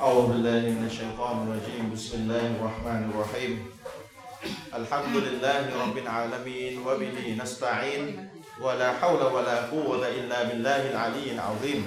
[0.00, 1.84] أعوذ بالله من الشيطان الرجيم.
[1.94, 3.52] بسم الله الرحمن الرحيم.
[4.74, 8.28] الحمد لله رب العالمين وبه نستعين
[8.62, 11.80] ولا حول ولا قوة إلا بالله العلي العظيم.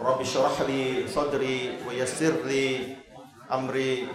[0.00, 2.96] رب اشرح لي صدري ويسر لي
[3.52, 4.08] أمري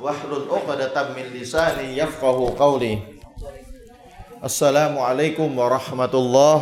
[0.00, 2.98] واحلل عقدة من لساني يفقه قولي.
[4.44, 6.58] السلام عليكم ورحمة الله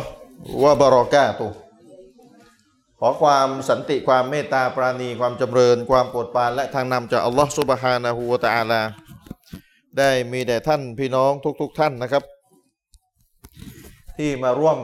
[0.49, 1.64] وبركاته.
[3.07, 8.81] ขอความสันติความเมตตาปราณีความจำเริญ ความโปรดปรานและทางนำจากอัลลอฮฺซุบฮานะฮูวะตะอาลา
[9.97, 12.23] ได้มีแด่ท่านพี่น้องทุกๆทท่านนะครับ
[14.17, 14.79] ที่มาร่วม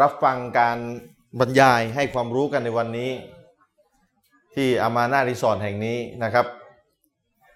[0.00, 0.78] รับฟังการ
[1.40, 3.10] บรรยายให้ความรู้กันในวันนี้
[4.54, 6.46] ที่อามานารีสอร์ทแห่งนี้นะครับ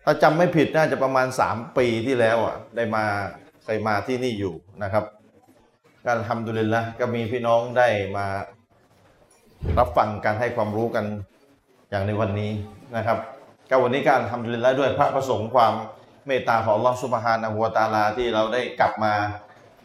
[0.04, 3.04] ถ้าจำไม่ผิดน่าจะประมาณ 3 ปีที่แล้วอะได้มา
[3.64, 5.04] เคยมาที่นี่อยู่นะครับ
[6.06, 7.88] การทำดุลินละก็มีพี่น้องได้
[8.18, 8.26] มา
[9.78, 11.04] รับฟังการให้ความรู้กัน
[11.90, 12.50] อย่างในวันนี้
[12.96, 13.18] นะครับ
[13.70, 15.72] ก็วันนี้การทำดุลินละด้วยพระประสงค์ความ
[16.26, 19.12] เมตตาของอัลอสุบฮานะฮูวตาลาที่เราได้กลับมา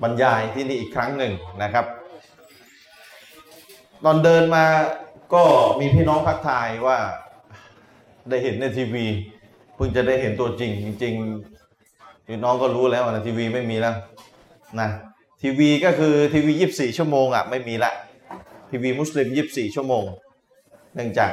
[0.01, 1.85] บรรยายที่นี่อีกครั้งหนึ่งนะครับ
[4.05, 4.65] ตอนเดินมา
[5.33, 5.43] ก็
[5.79, 6.97] มีพี่น้องทักทายว่า
[8.29, 9.05] ได้เห็นในทีวี
[9.75, 13.95] เพิ่งจะได้เห็นตัวจริง จริงๆพี่น้องก็รู้แล้วนะทีวีไม่มีแล้ว
[14.79, 14.89] นะ
[15.41, 17.93] ทีวีก็คือทีวียีิบสี่ชั่วโมงอะไม่มีละ
[18.75, 20.05] ทีวีมุสลิมยีิบสี่ชั่วโมง
[20.95, 21.31] เนื่องจาก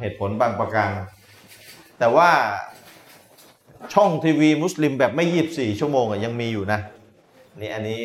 [0.00, 0.90] เหตุผลบางประการ
[1.98, 2.30] แต่ว่า
[3.94, 6.80] ช่องทีวีมุสลิมแบบไม่ยีิบสี่ชั่วโมงยังมีอยู่นะ
[7.60, 7.98] นี่อันนี้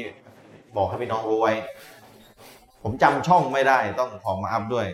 [0.76, 1.54] บอกให้พี่น้องรู้ไว้
[2.84, 4.88] ผมจำช่องไม่ได้ต้องขอมาอัพด้วย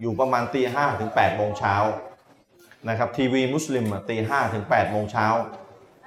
[0.00, 1.74] อยู่ประมาณตีห้าถึงแปดโมงเช้า
[2.88, 5.26] นะครับทีวีมุสลิมตีห้าถึงแปดโมงเช้า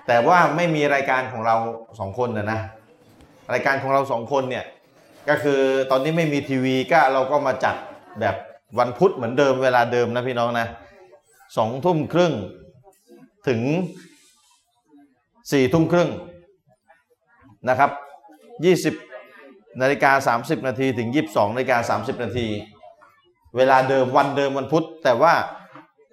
[0.07, 1.55] แต่ว่าไม่มีรายการของเรา
[1.99, 2.59] สองคนนะนะ
[3.53, 4.65] รายการของเราสองคนเนี่ย
[5.29, 7.75] ก็คือตอนนี้ไม่มีทีวีก็เราก็มาจัด
[8.19, 8.35] แบบ
[8.79, 10.67] วันพุธเหมือนเดิมเวลาเดิมนะพี่น้องนะ
[11.57, 12.33] สองทุ่มครึ่ง
[13.47, 13.61] ถึง
[15.51, 16.09] สี่ทุ่มครึ่ง
[17.69, 17.91] นะครับ
[18.65, 18.95] ยี่สิบ
[19.81, 22.47] นาฬิกา30นาทีถึง22นาฬิกา30นาที
[23.57, 25.33] เวลาเดิมวันเดิมวันพุธ แต่ว่า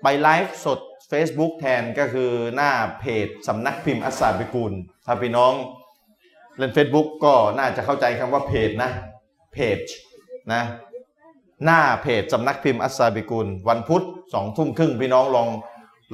[0.02, 0.78] ไปไลฟ์สด
[1.10, 4.72] Facebook แทนก็คือหน้าเพจสำนักพิมพ์อัสสาบิกูล
[5.06, 5.52] ถ้าพี่น้อง
[6.56, 8.90] เล่น Facebook ก็น่าจะเข้าใจคำว่าเพจนะ
[9.58, 9.80] เพจ
[10.52, 10.62] นะ
[11.64, 14.04] หน้าเพจสำนักพิมพ์อัสซาบิกุลวันพุธ
[14.34, 15.48] สองทุ่มครึ่งพี่น้องลอง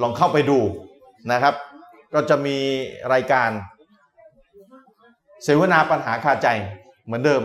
[0.01, 0.59] ลองเข้าไปดู
[1.31, 1.55] นะครับ
[2.13, 2.57] ก็จะมี
[3.13, 3.49] รายการ
[5.43, 6.47] เสวนาปัญหาคาใจ
[7.05, 7.43] เหมือนเดิม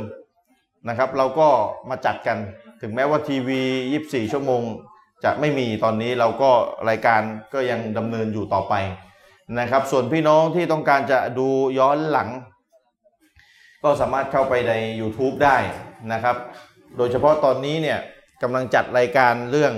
[0.89, 1.49] นะครับ เราก็
[1.89, 2.39] มาจัดกัน
[2.81, 3.61] ถึงแม้ว่าทีวี
[3.99, 4.63] 24 ชั่วโมง
[5.25, 6.51] จะไม่มีตอนนี้เราก็
[6.89, 7.21] รายการ
[7.53, 8.75] ก็ยังดำเนินอยู่ต่อไป
[9.59, 12.29] นะครับ ส่วนพี่น้องที่ต้องการจะดูย้อนหลัง
[13.85, 15.57] ก็สามารถเข้าไปใน YouTube ได้
[16.13, 16.37] นะครับ
[16.97, 17.99] โดยเฉพาะตอนนี้เนี่ย
[18.43, 19.75] กำลังจัดรายการเรื่อง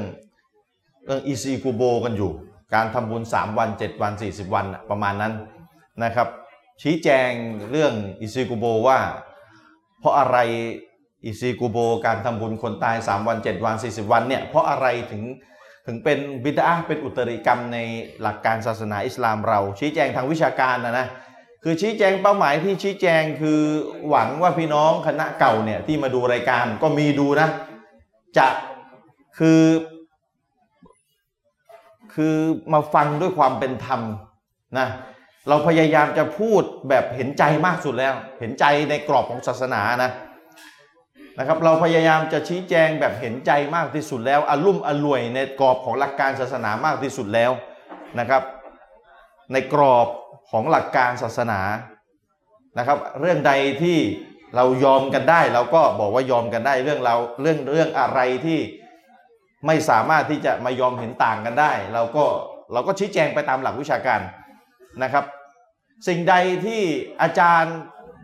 [1.05, 2.33] เรื่องอีซีกูโบกันอยู่
[2.75, 5.33] การทำบุญ 3 วัน 7 วัน 40 วันประมาณนั้น
[6.05, 6.29] นะครับ
[6.83, 7.31] ชี้แจง
[7.71, 8.99] เรื่องอีซีกูโบว่า
[10.01, 10.39] เพราะอะไร
[11.25, 15.23] อีซีกูโบการทำบุญคนตาย 3 วัน 7 วัน 40 วันเนี่ยเพราะอะไรถึง
[15.87, 17.79] ถึงเป็นบิดอะฮ์เป็นอุตริกรรมใน
[18.23, 21.07] หลักการศาสนาอิสลามเรา ชี้แจงทางวิชาการนะนะ
[21.65, 23.61] คือชี้แจงเป้าหมายที่ชี้แจงคือ
[24.09, 27.49] หวังว่าพี่น้องคณะเก่าเนี่ยที่มาดูรายการก็มีดูนะ
[28.39, 28.49] จะ
[29.39, 29.63] คือ
[32.15, 32.37] คือ
[32.73, 34.01] มาฟังด้วยความเป็นธรรม
[34.79, 34.89] นะ
[35.49, 40.11] เราพยายามจะพูดแบบเห็นใจมากสุดแล้ว เห็นใจในกรอบของศาสนานะ
[41.39, 47.51] นะครับ เราพยายามจะชี้แจงแบบเห็นใจมากที่สุดแล้วอารมุ่มอร่วยในกรอบของหลักการศาสนามากที่สุดแล้ว
[48.19, 48.43] นะครับ
[49.53, 50.09] ในกรอบ
[50.53, 51.61] ของหลักการศาสนา
[52.79, 53.53] นะครับ เรื่องใด
[53.83, 53.99] ที่
[54.57, 58.59] เรายอมกันได้ เราก็บอกว่ายอมกันได้เรื่องเราเรื่องเรื่องอะไรที่
[59.67, 62.25] ไม่สามารถที่จะมายอมเห็นต่างกันได้ เราก็
[62.73, 64.21] เราก็ชี้แจงไปตามหลักวิชาการ
[65.03, 65.25] นะครับ
[66.09, 66.35] สิ่งใด
[66.67, 66.83] ที่
[67.23, 67.77] อาจารย์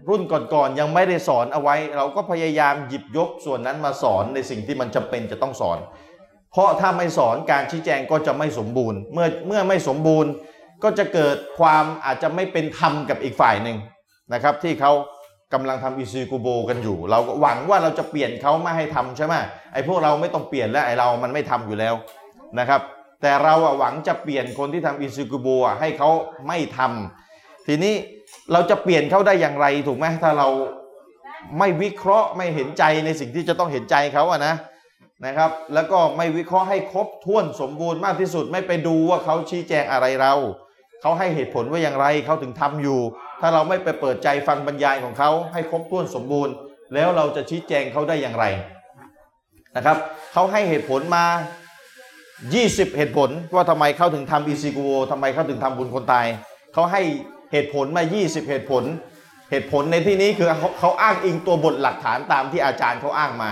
[0.09, 5.79] รุ่นก่อนๆยังไม่ได้สอนเอาไว้ เราก็พยายามหยิบยกส่วนนั้นมาสอนในสิ่งที่มันจำเป็นจะต้องสอน
[6.53, 10.31] เพราะถ้าไม่สอนการชี้แจงก็จะไม่สมบูรณ์ เมื่อเมื่อไม่สมบูรณ์
[10.83, 13.77] ก็จะเกิดความอาจจะไม่เป็นธรรมกับอีกฝ่ายหนึ่ง
[14.35, 14.93] นะครับ ที่เขา
[15.55, 19.35] กำลังทำอิซีกูโบกันอยู่ เราก็หวังว่าเราจะเปลี่ยนเขาไม่ให้ทำใช่ไหม
[19.73, 21.95] ไอ้พวกเราไม่ต้องเปลี่ยนแล้วไอ้เรามันไม่ทำอยู่แล้ว
[22.59, 22.81] นะครับ
[23.23, 25.49] แต่เราหวังจะเปลี่ยนคนที่ทำอิซีกูโบ
[25.81, 26.11] ให้เขา
[26.49, 27.95] ไม่ทำทีนี้
[28.53, 30.49] เราจะเปลี่ยนเขาได้อย่างไรถูกไหมถ้าเรา
[31.59, 34.55] ไม่วิเคราะห์ไม่เห็นใจในสิ่งที่จะต้องเห็นใจเขาอะนะ
[35.27, 40.35] นะครับ แล้วก็ไม่วิเคราะห์ให้ครบถ้วนสมบูรณ์มากที่สุดไม่ไปดูว่าเขาชี้แจงอะไรเรา
[41.03, 43.01] เขาให้เหตุผลว่าอย่างไรเขาถึงทำอยู่
[43.41, 46.55] ถ้าเราไม่ไปเปิดใจฟังบรรยายของเขาให้ครบถ้วนสมบูรณ์
[46.95, 48.45] แล้วเราจะชี้แจงเขาได้อย่างไร
[49.77, 49.97] นะครับ
[50.33, 51.25] เขาให้เหตุผลมา
[52.11, 56.27] 20 เหตุผลว่าทำไมเขาถึงทำอีซีกูโบทำไมเขาถึงทำบุญคนตาย
[56.75, 57.03] เขาให้
[57.53, 58.85] เหตุผลมา 20 เหตุผล
[59.51, 63.51] เหตุผลในที่นี้คือเขาเขาอ้างอิงตัวบทหลักฐานตามที่อาจารย์เขาอ้างมา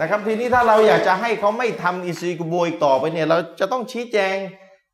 [0.00, 4.36] นะครับทีนี้ถ้าเราอยากจะให้เขาไม่ทำอีซีกูโบอีกต่อไปเนี่ยเราจะต้องชี้แจง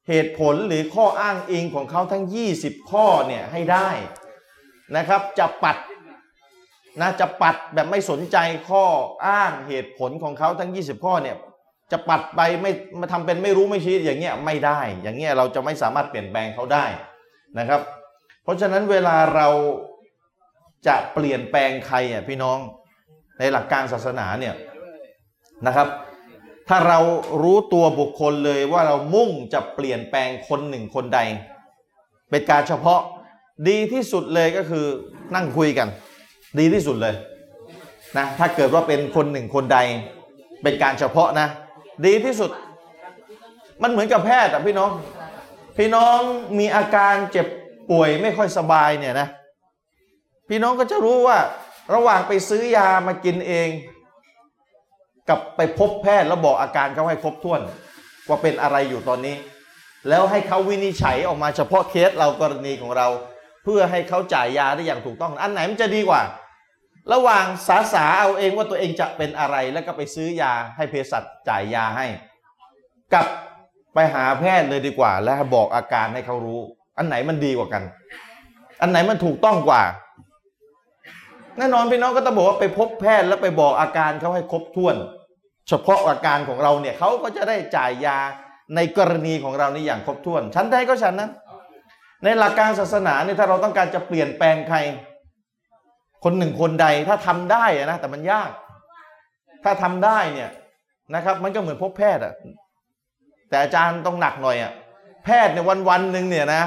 [0.08, 2.25] เหตุผลหรือข้ออ้างอิงของเขาทั้ง
[2.56, 3.88] 20 ข้อเนี่ยให้ได้
[4.97, 5.76] นะครับจะปัด
[7.00, 8.37] นะจะปัดแบบไม่สนใจ
[8.69, 8.85] ข้อ
[9.26, 11.37] อ้างเหตุผลของเขาทั้ง 20 ข้อเนี่ย
[11.93, 16.85] จะปัดไปไม่มาทำเป็นไม่รู้ไม่ชี้อย่างเงี้ยไม่ได้ อย่างเงี้ยเราจะไม่สามารถเปลี่ยนแปลงเขาได้
[17.58, 17.81] นะครับ
[18.43, 19.49] เพราะฉะนั้นเวลาเรา
[20.87, 22.58] จะเปลี่ยนแปลงใครอะพี่น้อง
[23.38, 24.55] ในหลักการศาสนาเนี่ย
[25.67, 25.88] นะครับ
[26.72, 27.00] ถ้าเรา
[27.43, 31.20] รู้ตัวบุคคลเลยว่าเรามุ่งจะเปลี่ยนแปลงคนหนึ่งคนใด
[32.31, 33.00] เป็นการเฉพาะ
[33.69, 34.87] ดีที่สุดเลยก็คือ
[35.34, 35.88] นั่งคุยกัน
[36.58, 37.14] ดีที่สุดเลย
[38.17, 39.78] นะถ้าเกิดว่าเป็นคนหนึ่งคนใด
[40.62, 41.49] เป็นการเฉพาะนะ
[42.06, 42.50] ดีที่สุด
[43.82, 44.90] มันเหมือนกับแพทย์อะพี่น้อง
[45.78, 46.19] พี่น้อง
[46.58, 47.46] มีอาการเจ็บ
[47.90, 49.28] ป่วยไม่ค่อยสบายเนี่ยนะ
[50.49, 51.38] พี่น้องก็จะรู้ว่า
[51.94, 53.69] ระหว่างไปซื้อยามากินเอง
[55.28, 57.61] กับไปพบแพทย์แล้วบอกอาการเขาให้ครบถ้วน
[58.28, 59.37] ว่าเป็นอะไรอยู่ตอนนี้
[60.08, 63.08] แล้วให้เขาวินิจฉัยออกมาเฉพาะเคสเรากรณีของเรา
[63.64, 66.22] เพื่อให้เขาจ่ายยาได้อย่างถูกต้อง อันไหนมันจะดีกว่า
[67.12, 72.06] ระหว่างสาสาเอาเองว่าตัวเองจะเป็นอะไรแล้วก็ไปซื้อยาให้เภสัชจ่ายยาให้
[73.14, 73.26] กับ
[73.94, 76.61] ไปหาแพทย์เลยดีกว่า และบอกอาการให้เขารู้
[76.99, 77.82] อันไหนมันดีกว่ากัน
[78.82, 79.82] อันไหนมันถูกต้องกว่า
[81.60, 84.96] แน่นอนพี่น้องก็ต้องบอกว่าไปพบแพทย์แล้วไปบอกอาการเขาให้ครบถ้วน
[85.68, 88.18] เฉพาะอาการของเราเนี่ยเขาก็จะได้จ่ายยา
[88.76, 91.30] ในกรณีของเรานี่อย่างครบถ้วน ชั้นใดก็ชั้นนั้น
[92.24, 94.78] ในหลักการศาสนาเนี่ยถ้าเราต้องการจะเปลี่ยนแปลงใคร
[96.24, 98.50] คนหนึ่งคนใดถ้าทำได้อะนะแต่มันยาก
[99.64, 100.50] ถ้าทำได้เนี่ย
[101.14, 102.34] นะครับ มันก็เหมือนพบแพทย์อะ
[103.48, 104.72] แต่อาจารย์ต้องหนักหน่อยอะ
[105.24, 106.62] แพทย์ในวันวันหนึ่งเนี่ยนะ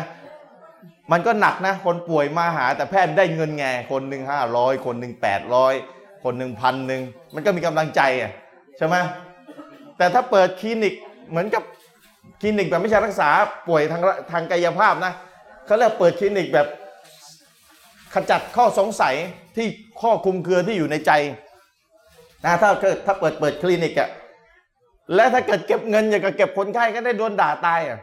[1.11, 5.73] มันก็หนักนะ คนป่วยมาหาแต่แพทย์ได้เงินไง คนหนึ่งห้าร้อยคนหนึ่งแปดร้อย
[6.23, 7.01] คนหนึ่งพันหนึ่ง
[7.33, 8.31] มันก็มีกำลังใจอะ
[8.77, 8.95] ใช่ไหม
[9.97, 10.93] แต่ถ้าเปิดคลินิก
[11.29, 11.63] เหมือนกับ
[12.41, 13.29] คลินิกแบบไม่ใช่รักษา
[13.67, 14.01] ป่วยทาง
[14.31, 15.13] ทางกายภาพนะ
[15.65, 16.67] เขาเรียกเปิดคลินิกแบบ
[18.13, 19.15] ขจัดข้อสงสัย
[19.55, 19.67] ที่
[20.01, 21.11] ข้อคุมเครือที่อยู่ในใจ
[22.45, 24.09] นะถ้าเกิดถ้าเปิดเปิดคลินิกอะ
[25.15, 27.99] และถ้าเกิดเก็บเงินอย่างกับเก็บคนไข้ก็ได้โดนด่าตายอะ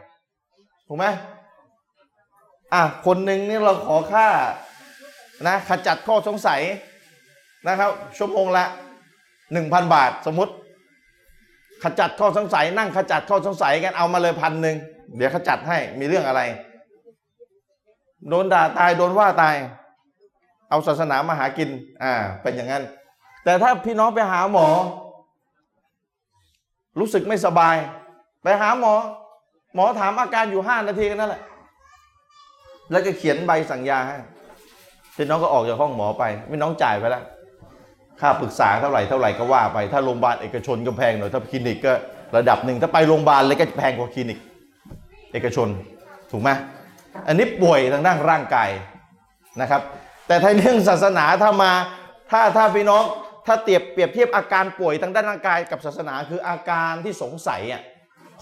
[0.87, 1.05] ถูกไหม
[2.73, 4.27] อะคนหนึ่งนี่เราขอค่า
[5.47, 6.61] นะขจัดข้อสงสัย
[7.67, 8.65] นะครับ ชั่วโมงละ
[9.53, 10.53] หนึ่งพันบาทสมมติ
[11.83, 14.77] ขจัดข้อสงสัย นั่งขจัดข้อสงสัยกันเอามาเลยพันหนึ่ง
[15.17, 16.41] เดี๋ยวขจัดให้มีเรื่องอะไร
[18.29, 19.55] โดนด่าตายโดนว่าตาย
[20.69, 21.69] เอาศาสนามาหากิน
[22.03, 22.83] อ่า เป็นอย่างนั้น
[23.43, 24.67] แต่ถ้าพี่น้องไปหาหมอ
[26.99, 27.75] รู้สึกไม่สบาย
[28.43, 28.93] ไปหาหมอ
[29.75, 31.41] หมอถามอาการอยู่ห้านาทีกันนั่นแหละ
[32.91, 34.17] แล้วก็เขียนใบสั่งยาให้
[35.15, 37.23] พี่น้องก็ออกจากห้องหมอไปพี่น้องจ่ายไปแล้ว
[38.19, 41.93] ค่าปรึกษาเท่าไหร่เท่าไหร่ก็ว่าไป ถ้าโรงพยาบาลเอกชนก็แพงหน่อยถ้าคลินิกก็
[42.37, 44.39] ระดับหนึ่งถ้าไปโรงพยาบาลเลยก็แพงกว่าคลินิก
[45.33, 45.67] เอกชน
[46.31, 46.49] ถูกไหม
[47.27, 48.69] อันนี้ป่วยทางด้านร่างกาย
[49.61, 49.81] นะครับ
[50.27, 51.71] แต่ถ้าเรื่องศาสนาถ้ามา
[52.31, 53.03] ถ้าถ้าพี่น้อง
[53.47, 57.81] ถ้าเทียบเปรียบเทียบอาการป่วยทางด้านร่างกายกับศาสนาคืออาการที่สงสัยอะ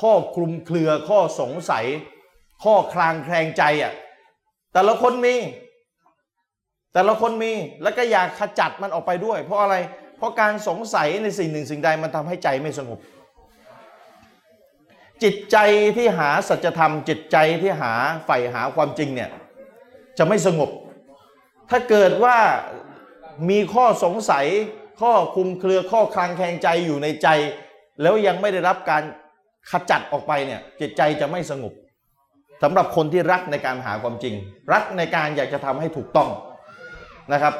[0.01, 1.85] ข้อคลุมเครือข้อสงสัย
[2.63, 3.93] ข้อคลางแคลงใจอะ
[4.73, 5.35] แต่ละคนมี
[6.93, 9.75] แต่ละคนมีแล้วก็อยากขจัดมันออกไปด้วย เพราะอะไร
[10.17, 12.99] เพราะการสงสัยในสิ่งหนึ่งสิ่งใดมันทำให้ใจไม่สงบ
[15.23, 15.57] จิตใจ
[15.97, 17.93] ที่หาสัจธรรม จิตใจที่หา
[18.25, 19.29] ใฝ่หาความจริงเนี่ย
[20.17, 20.69] จะไม่สงบ
[21.69, 22.37] ถ้าเกิดว่า
[23.49, 24.45] มีข้อสงสัย
[25.01, 27.27] ข้อคลุมเครือข้อคลางแคลงใจอยู่ในใจ
[28.01, 29.03] แล้วยังไม่ได้รับการ
[29.71, 31.73] ขจัดออกไปเนี่ยจิตใจจะไม่สงบ
[32.63, 34.33] สำหรับคนที่รักในการหาความจริง
[34.73, 36.29] รักในการอยากจะทำให้ถูกต้อง
[37.33, 37.53] นะครับ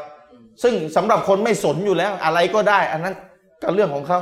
[0.64, 3.16] ซึ่งสำหรับคนไม่สนอยู่แล้วอะไรก็ได้ อันนั้น
[3.62, 4.20] ก็เรื่องของเขา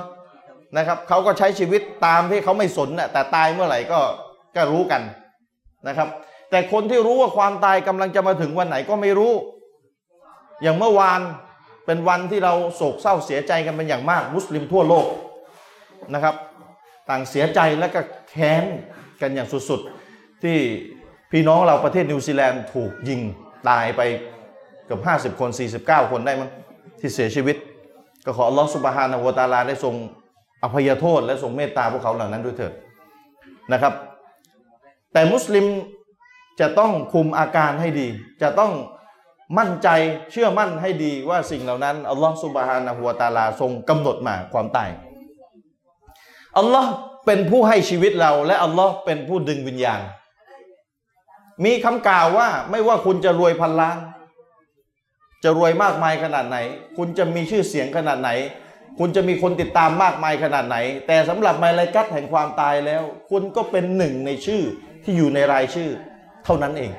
[0.77, 3.99] นะครับเขาก็ใช้ชีวิตตามที่เขาไม่สนน่ะแต่ตายเมื่อไหร่ก็
[4.55, 5.01] ก็รู้กัน
[5.87, 6.07] นะครับ
[6.49, 9.33] แต่คนที่รู้ว่าความตายกำลังจะมาถึงวันไหนก็ไม่รู้
[10.63, 11.21] อย่างเมื่อวาน
[11.85, 15.07] เป็นวันที่เราโศกเศร้าเสียใจกันเป็นอย่างมาก มุสลิมทั่วโลก
[16.13, 16.35] นะครับ
[17.09, 18.63] ต่างเสียใจและก็แค้น
[19.21, 19.96] กันอย่างสุดๆ
[20.43, 20.57] ที่
[21.31, 23.21] พี่น้องเราประเทศนิวซีแลนด์ถูกยิง
[23.69, 24.01] ตายไป
[24.85, 25.01] เกือบ
[25.35, 25.49] 50 คน
[25.81, 26.49] 49 คนได้มั้ง
[26.99, 27.55] ที่เสียชีวิต
[28.25, 29.95] ก็ขออัลลอฮฺสุบฮานะฮูวตาลาได้ทรง
[30.63, 32.73] อภัยโทษและทรงเมตตาพวกเขาเหล่านั้นด้วยเถิด
[33.73, 33.93] นะครับ
[35.13, 35.65] แต่มุสลิม
[36.59, 38.07] จะต้องคุมอาการให้ดี
[38.41, 38.71] จะต้อง
[39.57, 39.89] มั่นใจ
[40.31, 44.89] เชื่อมั่นให้ดีว่าสิ่งเหล่านั้นอัลลอฮฺสุบฮานะฮูวตาลาทรงกำหนดมาความตาย
[46.57, 46.91] อัลลอฮ์
[47.25, 50.01] เป็นผู้ให้ชีวิตเราและอัลลอฮ์เป็นผู้ดึงวิญญาณ
[51.65, 53.97] มีคำกล่าวว่าไม่ว่าคุณจะรวยพันล้าน
[55.43, 56.57] จะรวยมากมายขนาดไหน
[56.97, 58.29] คุณจะมีชื่อเสียงขนาดไหน
[58.99, 64.61] คุณจะมีคนติดตามมากมายขนาดไหน แต่สำหรับมาลายกัตแห่งความตายแล้ว คุณก็เป็นหนึ่งในชื่อ
[65.03, 65.89] ที่อยู่ในรายชื่อ
[66.45, 66.91] เท่านั้นเอง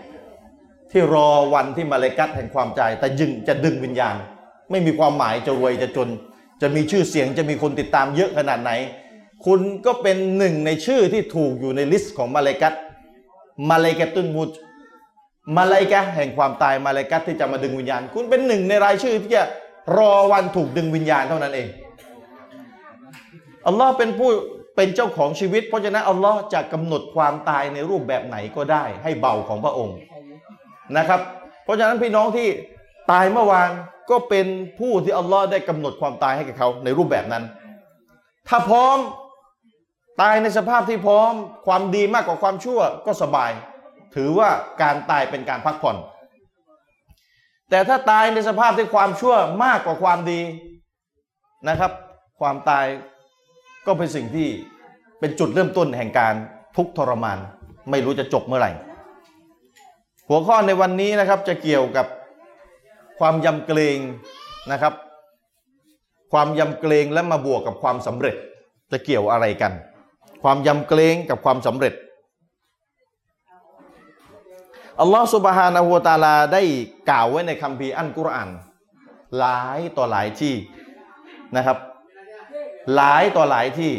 [0.91, 4.17] ที่รอวันที่มาลายกัตแห่งความตายแต่ยึงจะดึงวิญญาณ
[4.71, 6.09] ไม่มีความหมายจะรวยจะจน
[6.63, 8.73] จะมีชื่อเสียงจะมีคนติดตามเยอะขนาดไหน
[9.47, 12.75] คุณก็เป็นหนึ่งในชื่อที่ถูกอยู่ใน list ของมาลาอิกะฮ์ ملك الموت
[13.71, 19.45] มาลาอิกะฮ์แห่งความตายมาลาอิกะฮ์ที่จะมาดึงวิญญาณ คุณเป็นหนึ่งในรายชื่อที่จะ
[19.97, 21.69] รอวันถูกดึงวิญญาณเท่านั้นเอง
[23.67, 24.31] อัลลอฮ์เป็นผู้
[24.77, 29.97] เป็นเจ้าของชีวิต เพราะฉะนั้นอัลลอฮ์จะกำหนดความตายในรูปแบบไหนก็ได้ ให้บ่าวของพระองค์
[30.97, 31.21] นะครับ
[31.65, 32.49] เพราะฉะนั้นพี่น้องที่
[33.11, 33.71] ตายเมื่อวาน
[34.11, 34.47] ก็เป็น
[34.79, 37.45] ผู้ที่อัลลอฮ์ได้กำหนดความตายให้กับเขาในรูปแบบนั้น
[38.49, 38.99] ถ้าพร้อม
[40.21, 41.33] ตายในสภาพที่พร้อม
[41.67, 43.51] ความดีมากกว่าความชั่วก็สบาย
[44.15, 44.51] ถือว่า
[44.83, 45.97] การตายเป็นการพักผ่อน
[47.71, 49.35] แต่ถ้าตายในสภาพที่ความชั่ว
[49.65, 50.41] มากกว่าความดี
[51.69, 51.93] นะครับ
[52.41, 52.87] ความตาย
[53.87, 54.49] ก็เป็นสิ่งที่
[55.21, 56.35] เป็นจุดเริ่มต้นแห่งการ
[56.77, 57.39] ทุกข์ทรมาน
[57.91, 58.73] ไม่รู้จะจบเมื่อไหร่
[60.29, 62.07] หัวข้อในวันนี้นะครับจะเกี่ยวกับ
[63.19, 63.99] ความยำเกรง
[64.73, 64.95] นะครับ
[66.33, 68.37] ความยำเกรงและมาบวกกับความสำเร็จ
[68.93, 69.73] จะเกี่ยวอะไรกัน
[70.43, 71.95] ความยำเกรงกับความสำเร็จ
[75.01, 76.63] อัลลอฮฺสุบฮานะฮูวะตาลาได้
[77.11, 78.51] กล่าวไว้ในคัมภีร์อัลกุรอาน
[79.39, 80.55] หลายต่อหลายที่
[81.57, 81.79] นะครับ
[82.95, 83.93] หลายต่อหลายที่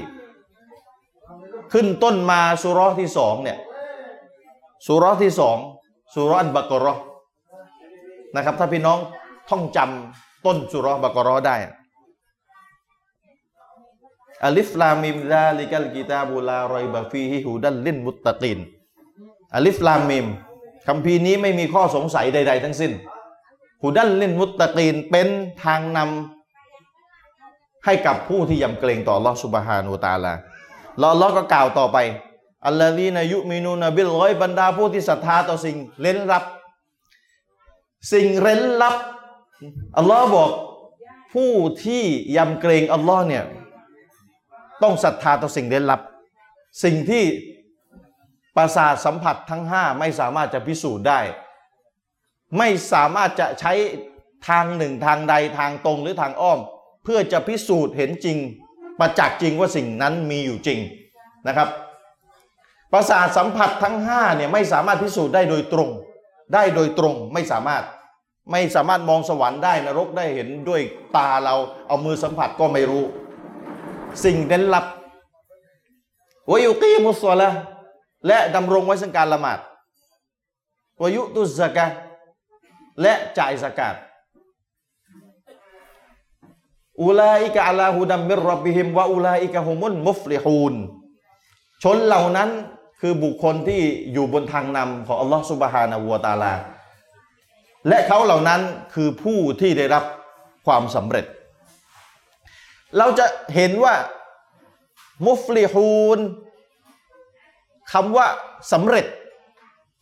[1.73, 3.57] ขึ้นต้นมาสุรที่สองเนี่ย
[4.87, 5.57] สุรที่สอง
[6.13, 7.03] สุเราะห์อัลบากอเราะห์
[8.35, 8.99] นะครับ ถ้าพี่น้อง
[9.49, 11.55] ท่องจำต้นสุเราะห์บากอเราะห์ได้
[14.45, 18.59] อัลิฟลามิมซาลิกัลกิตาบุลารอยบะฟีฮิฮูดัลลินมุตตะกิน
[19.55, 20.25] อัลิฟลามิม
[20.87, 22.91] คำพีนี้ไม่มีข้อสงสัยใด ๆ ทั้งสิ้น
[23.83, 25.27] هدى للمتقينเป็น
[25.63, 30.33] ทางนำให้กับผู้ที่ยำเกรงต่อ อัลลอฮ์ سبحانه وتعالى
[30.97, 31.97] แล้ว อัลลอฮ์ ก็กล่าวต่อไป
[32.67, 36.43] อัลลอฮีนายุมินูนบิลร้อยบรรดาผู้ที่ศรัทธาต่อสิ่งเร้นลับ
[38.13, 38.95] สิ่งเร้นลับ
[39.97, 40.51] อัลลอฮ์บอก
[41.33, 41.51] ผู้
[41.85, 42.03] ที่
[42.37, 43.43] ยำเกรงอัลลอฮ์เนี่ย
[44.83, 46.01] ต้องศรัทธาต่อสิ่งเร้นลับ
[46.83, 47.23] สิ่งที่
[48.55, 51.19] ประสาทสัมผัสทั้งห้าไม่สามารถจะพิสูจน์ได้
[52.57, 53.73] ไม่สามารถจะใช้
[54.47, 56.59] ทางหนึ่งทางใดทางตรงหรือทางอ้อม
[57.03, 58.37] เพื่อจะพิสูจน์เห็นจริง
[58.99, 60.79] ประจักษ์จริงว่าสิ่งนั้นมีอยู่จริง
[61.47, 61.69] นะครับ
[62.93, 65.89] ประสาทสัมผัสทั้งห้าเนี่ยไม่สามารถพิสูจน์ได้โดยตรง
[66.53, 67.83] ได้โดยตรงไม่สามารถ
[68.51, 70.81] ไม่สามารถมองสวรรค์ได้นรกได้เห็นด้วย
[71.17, 71.55] ตาเรา
[71.87, 73.03] เอามือสัมผัสก็ไม่รู้
[74.23, 74.85] สิ่งเน้นลับ
[76.51, 77.49] วายุกีมุสละ
[78.27, 79.59] และดำรงไว้ซึ่งการละหมาด
[81.01, 81.85] วายุตุสกะ
[83.01, 83.95] และจ่ายสกาด
[87.03, 90.73] أولئك على هدى من ربهم وأولئك هم المفلحون
[91.83, 92.49] ชนเหล่านั้น
[92.99, 93.81] คือบุคคลที่
[94.13, 96.53] อยู่บนทางนำของอัลลอฮฺسبحانه وتعالى
[97.87, 98.61] และเขาเหล่านั้น
[98.93, 100.03] คือผู้ที่ได้รับ
[100.65, 101.25] ความสำเร็จ
[102.97, 103.95] เราจะเห็นว่า
[105.27, 106.19] مفلحون
[107.93, 108.27] คำว่า
[108.73, 109.05] สำเร็จ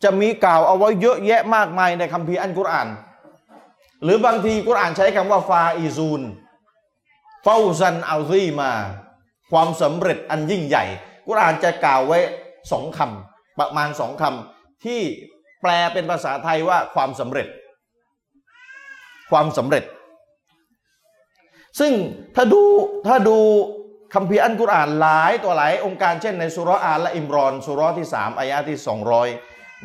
[0.04, 2.88] จะมีกล่าวเอาไว้เยอะแยะมากมายในคัมภีร์อัลกุรอาน
[4.02, 6.22] หรือบางทีกุรอานใช้คำว่าفائزون
[7.42, 8.70] فوزا عظيما
[9.50, 10.84] ความสำเร็จอันยิ่งใหญ่
[11.26, 12.18] กุรอานจะกล่าวไว้
[12.72, 15.00] สองคำประมาณสองคำที่
[15.62, 17.48] แปลเป็นภาษาไทยว่าความสำเร็จ
[19.30, 19.84] ความสำเร็จ
[21.80, 21.92] ซึ่ง
[22.36, 22.62] ถ้าดู
[23.06, 23.38] ถ้าดู
[24.14, 29.28] คัมภีร์อัลกุรอานหลายตัวหลายโองการเช่นในสุเราะห์อาละอิมรอนสุเราะห์ที่สามอายะที่สองร้อย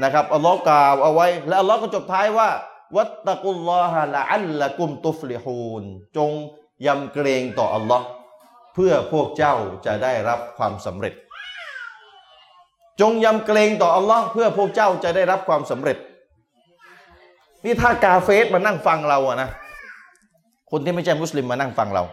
[0.04, 2.50] นะครับอัลลอฮ์กล่าวเอาไว้ และอัลลอฮ์ก็จบท้ายว่า
[2.96, 5.84] วัตตะกุลลอฮะละอัลละกุมตุฟลิฮูน
[6.18, 6.32] จง
[6.86, 8.06] ยำเกรงต่ออัลลอฮ์
[8.74, 11.14] เพื่อพวกเจ้าจะได้รับความสำเร็จ
[13.02, 15.98] จงยำเกรงต่ออัลลอฮ์เพื่อพวกเจ้าจะได้รับความสำเร็จ
[17.66, 19.50] นี่ถ้ากาเฟสมานั่งฟังเราอะนะ
[20.76, 22.04] คนที่ไม่ใช่มุสลิมมานั่งฟังเรา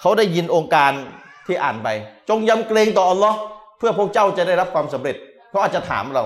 [0.00, 0.92] เขาได้ยินองค์การ
[1.46, 1.88] ที่อ่านไป
[2.28, 3.38] จงยำเกรงต่ออัลลอฮ์
[3.78, 5.16] เพื่อพวกเจ้าจะได้รับความสำเร็จ
[5.50, 6.24] เขาอาจจะถามเรา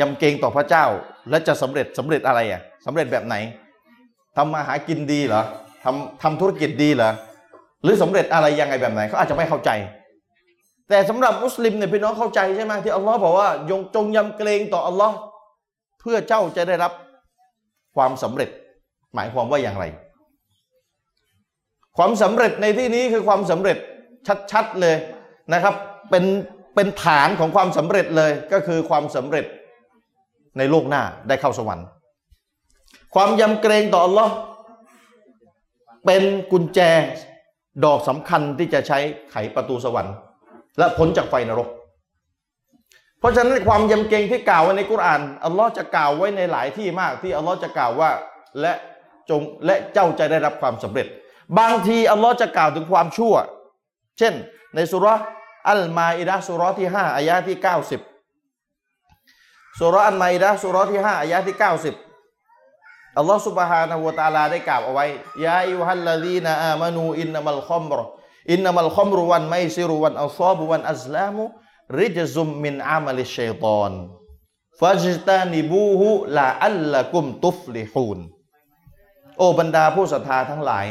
[0.00, 0.84] ยำเกรงต่อพระเจ้า
[1.30, 3.36] และจะสำเร็จสำเร็จอะไรอะสำเร็จแบบไหน
[4.36, 5.42] ทำมาหากินดีเหรอ
[5.84, 7.10] ทำทำธุรกิจดีเหรอ
[7.82, 9.70] หรือสำเร็จอะไรยังไงแบบไหนเขาอาจจะไม่เข้าใจ
[10.88, 15.16] แต่สำหรับมุสลิมเนี่ยพี่น้องเข้าใจใช่ไหมที่อัลลอฮ์บอกว่าจงจงยำเกรงต่ออัลลอฮ์
[16.00, 16.92] เพื่อเจ้าจะได้รับ
[17.96, 18.50] ความสำเร็จ
[19.14, 19.86] หมายความว่าอย่างไร
[21.98, 23.76] ความสำเร็จในที่นี้คือความสำเร็จ
[24.52, 24.96] ชัดๆเลย
[25.52, 25.74] นะครับ
[26.10, 26.24] เป็น
[26.74, 29.44] เป็นฐานของความสำเร็จเลยก็คือความสำเร็จ
[30.58, 31.86] ในโลกหน้าได้เข้าสวรรค์
[33.14, 34.34] ความยำเกรงต่ออัลลอฮ์
[36.06, 36.22] เป็น
[36.52, 36.80] กุญแจ
[37.84, 38.98] ดอกสำคัญที่จะใช้
[39.30, 40.14] ไขประตูสวรรค์
[40.78, 41.68] และพ้นจากไฟนรก
[43.18, 48.10] เพราะฉะนั้นความยำเกรงที่กล่าวไว้ในกุรานอัลลอฮ์จะกล่าวไว้ในหลายที่มากที่อัลลอฮ์จะกล่าวว่า
[48.60, 48.72] และ
[49.30, 51.06] จงและเจ้าจะได้รับความสำเร็จ
[51.58, 53.34] บางทีอัลลอฮ์จะกล่าวถึงความชั่ว
[54.18, 54.34] เช่น
[54.74, 55.06] ในสุเราะห์
[55.70, 58.00] อัลมาอิดะสุเราะห์ที่ห้าอายะที่เก้าสิบ
[59.80, 61.94] สุเราะห์อัลมาอิดะสุเราะห์ที่ห้าอายะที่เก้าสิบ
[63.18, 65.06] อัลลอฮ์سبحانه وتعالىได้กล่าวเอาไว้
[65.44, 67.98] يا أيها الذين آمنوا إنما الخمر
[68.52, 73.92] إنما الخمر والميسر والأنصاب والأزلام رجس من عمل الشيطان
[74.80, 78.18] ฟาจิตานิบูฮุลาอัลละกุมตุฟลิฮูน
[79.38, 80.86] โอบรรดาผู้ศรัทธาทั้งหลาย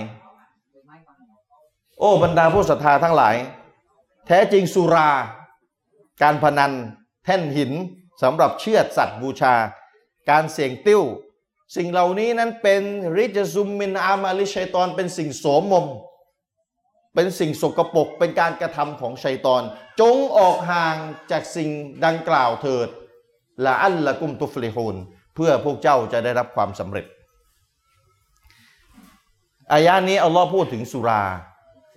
[1.99, 3.35] โอ้บรรดาผู้ศรัทธาทั้งหลาย
[4.27, 5.09] แท้จริงสุรา
[6.21, 6.71] การพนัน
[7.25, 7.71] แท่นหิน
[8.21, 9.55] สำหรับเชือดสัตว์บูชา
[10.29, 11.01] การเสี่ยงติ้ว
[11.75, 12.83] สิ่งเหล่านี้นั้นเป็น
[13.17, 15.85] ริจซุมมินอามาลิชัยตอนเป็นสิ่งโสมม
[17.15, 19.63] เป็นสิ่งสกปรกเป็นการกระทำของชัยตอน
[19.99, 20.95] จงออกห่าง
[21.31, 21.69] จากสิ่ง
[22.05, 22.87] ดังกล่าวเถิด
[23.65, 24.95] ละอัลละกุมตุฟลิฮูน
[25.35, 27.05] เพื่อพวกเจ้าจะได้รับความสำเร็จ
[29.73, 31.23] อายะนี้อัลลอฮ์พูดถึงสุรา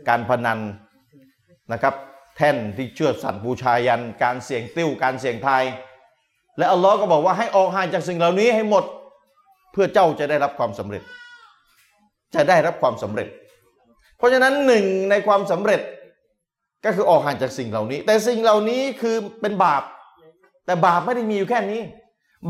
[0.09, 0.59] การพนัน
[1.73, 1.95] นะครับ
[2.37, 5.65] แท่นที่เชื่อสัตว์บูชายัน การเสี่ยงติ้วการเสี่ยงทาย
[6.59, 8.85] และอัลลอฮ์ก็บอกว่าให้ออกห่างจากสิ่งเหล่านี้ให้หมด
[9.73, 11.03] เพื่อเจ้าจะได้รับความสำเร็จ
[12.35, 13.29] จะได้รับความสำเร็จ
[14.17, 15.81] เพราะฉะนั้นหนึ่งในความสำเร็จ
[16.85, 19.83] ก็คือออกห่างจากสิ่งเหล่านี้ แต่สิ่งเหล่านี้คือเป็นบาป
[20.67, 21.81] แต่บาปไม่ได้มีอยู่แค่นี้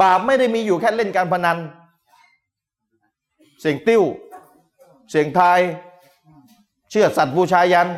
[0.03, 1.59] บาปไม่ได้มีอยู่แค่เล่นการพนัน
[3.61, 4.03] เสียงติ้ว
[5.11, 5.61] เสียงทาย
[6.91, 7.89] เชื่อสัตว์บูชายัน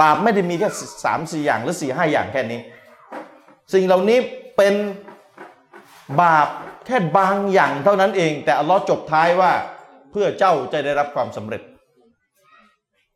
[0.00, 0.68] บาปไม่ได้มีแค่
[1.04, 2.60] สามสี่อย่างหรือสี่ห้าอย่างแค่นี้
[3.72, 4.18] สิ่งเหล่านี้
[4.56, 4.74] เป็น
[6.22, 6.48] บาป
[6.86, 9.52] แค่บางอย่างเท่านั้นเอง แต่อัลลอฮ์จบท้ายว่า
[10.10, 11.62] เพื่อเจ้าจะได้รับความสำเร็จ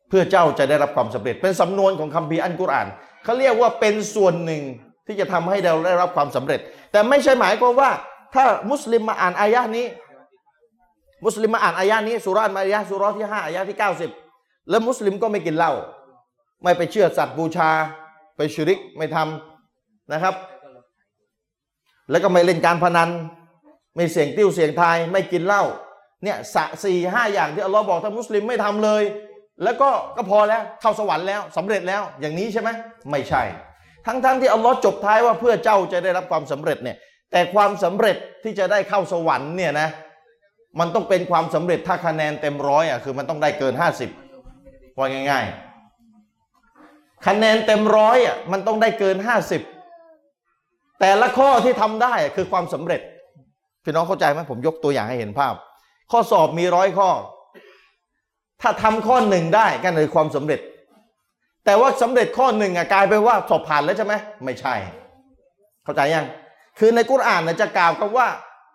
[0.09, 2.87] เพื่อเจ้าจะได้รับความสำเร็จ เป็นสำนวนของคัมภีร์อันกุรอาน
[3.23, 4.61] เขาเรียกว่าเป็นส่วนหนึ่ง
[5.07, 6.59] ที่จะทำให้เราได้รับความสำเร็จ
[6.91, 7.91] แต่ไม่ใช่หมายความว่า
[8.35, 9.85] ถ้ามุสลิมมาอ่านอายะนี้
[11.25, 13.77] มุสลิมมาอ่านอายะนี้สุราอันมายะสุรที่5อายะที่
[14.21, 15.73] 90แล้วมุสลิมก็ไม่กินเหล้า
[16.63, 17.69] ไม่ไปเชื่อสัตว์บูชา
[18.35, 20.35] ไปชิริกไม่ทำนะครับ
[22.11, 23.09] แล้วก็ไม่เล่นการพนัน
[23.95, 25.63] ไม่เสี่ยงติ้วเสี่ยงทาย ไม่กินเหล้า
[26.23, 29.03] เนี่ยสะสี่ห้าอย่างที่อัลลอฮ์บอกถ้ามุสลิมไม่ทำเลย
[29.63, 32.69] แล้วก็ก็พอแล้วเข้าสวรรค์แล้วสำเร็จแล้วอย่างนี้ใช่ไหม
[33.11, 33.43] ไม่ใช่
[34.05, 36.97] ทั้งๆทที่อัลลอฮ์จบท้ายว่าเพื่อเจ้าจะได้รับความสำเร็จเนี่ย
[37.31, 39.89] แต่ความสำเร็จที่จะได้เข้าสวรรค์เนี่ยนะ
[40.79, 43.73] มันต้องเป็นความสำเร็จถ้าคะแนนเต็มร้อยอะคือมันต้องได้เกิน
[44.35, 45.45] 50ว่าง่าย
[46.35, 49.17] ๆ คะแนนเต็มร้อยอะมันต้องได้เกิน
[50.29, 53.01] 50แต่ละข้อที่ทำได้อะคือความสำเร็จ
[53.83, 55.53] พี่น้องเข้าใจไหมผมยกตัวอย่างให้เห็นภาพ
[56.11, 57.09] ข้อสอบมีร้อยข้อ
[58.61, 60.59] ถ้าทำข้อหนึ่งได้ก็คือความสำเร็จ
[61.65, 64.13] แต่ว่าสำเร็จข้อหนึ่งอะกลายเป็นว่าสอบผ่านแล้วใช่ไหม
[64.45, 64.75] ไม่ใช่
[65.83, 66.27] เข้าใจยัง
[66.79, 68.27] คือในกุรอานจะกล่าวคำว่า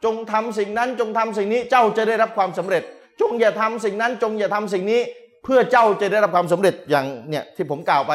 [0.04, 2.82] จงทำสิ่งนั้นจงทำสิ่งนี้เจ้าจะได้รับความสำเร็จ
[3.20, 5.00] จงอย่าทำสิ่งนั้นจงอย่าทำสิ่งนี้
[5.44, 8.12] เพื่อเจ้าจะได้รับความสำเร็จอย่างเนี่ยที่ผมกล่าวไป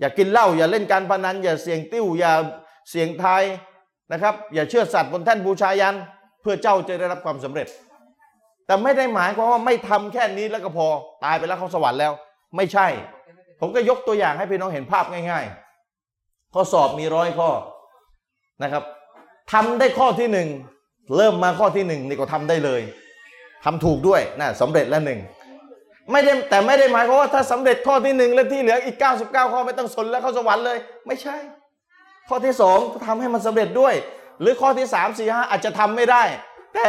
[0.00, 2.32] อย่ากินเหล้าอย่าเล่นการพนัน อย่าเสี่ยงติ้วอย่า
[2.90, 3.42] เสี่ยงทาย
[4.12, 5.96] นะครับ อย่าเชื่อสัตว์บนแท่นบูชายัน
[6.42, 7.68] เพื่อเจ้าจะได้รับความสำเร็จ
[8.66, 10.86] แต่ไม่ได้หมายความว่าไม่ทำแค่นี้แล้วก็พอ
[11.24, 12.12] ตายไปแล้วเขาสวรรค์แล้ว
[12.56, 12.86] ไม่ใช่
[13.60, 15.44] ผมก็ยกตัวอย่างให้พี่น้องเห็นภาพง่าย
[16.00, 17.50] ๆ ข้อสอบมีร้อยข้อ
[18.62, 18.84] นะครับ
[19.52, 20.48] ทำได้ข้อที่หนึ่ง
[21.16, 22.82] เริ่มมาข้อที่หนึ่งนี่ก็ทำได้เลย
[23.64, 25.20] ทำถูกด้วยนะสำเร็จแล้วหนึ่ง
[26.12, 31.36] ไม่ได้แต่ไม่ได้หมายความว่าถ้าสำเร็จข้อที่หนึ่งแล้วที่เหลืออีก 99 ข้อไม่ต้องสนแล้วเข้าสวรรค์เลย ไม่ใช่
[32.28, 33.94] ข้อที่สองทำให้มันสำเร็จด้วย
[34.40, 36.22] หรือข้อที่สามสี่ห้าอาจจะทำไม่ได้
[36.74, 36.88] แต่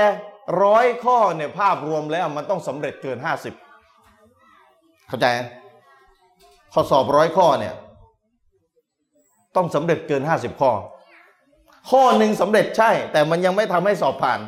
[0.63, 3.17] ร้อยข้อเนี่ยภาพรวมแล้วมันต้องสำเร็จเกิน
[3.93, 5.39] 50 เข้าใจไหม
[6.73, 7.73] ข้อสอบร้อยข้อเนี่ย
[9.55, 10.71] ต้องสำเร็จเกิน 50 ข้อ
[11.89, 14.39] ข้อหนึ่งสำเร็จใช่ แต่มันยังไม่ทำให้สอบผ่าน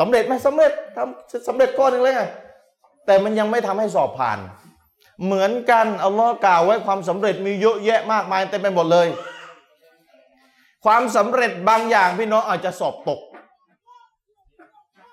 [0.00, 2.22] สำเร็จไหมสำเร็จทำสำเร็จข้อหนึ่งเลยไง
[3.06, 4.38] แต่มันยังไม่ทำให้สอบผ่าน
[5.24, 9.06] เหมือนกันอัลลอฮ์กล่าวไว้ความสำเร็จมีเยอะแยะมากมายเต็มไปหมดเลย
[10.84, 13.20] ความสำเร็จบางอย่างพี่น้องอาจจะสอบตก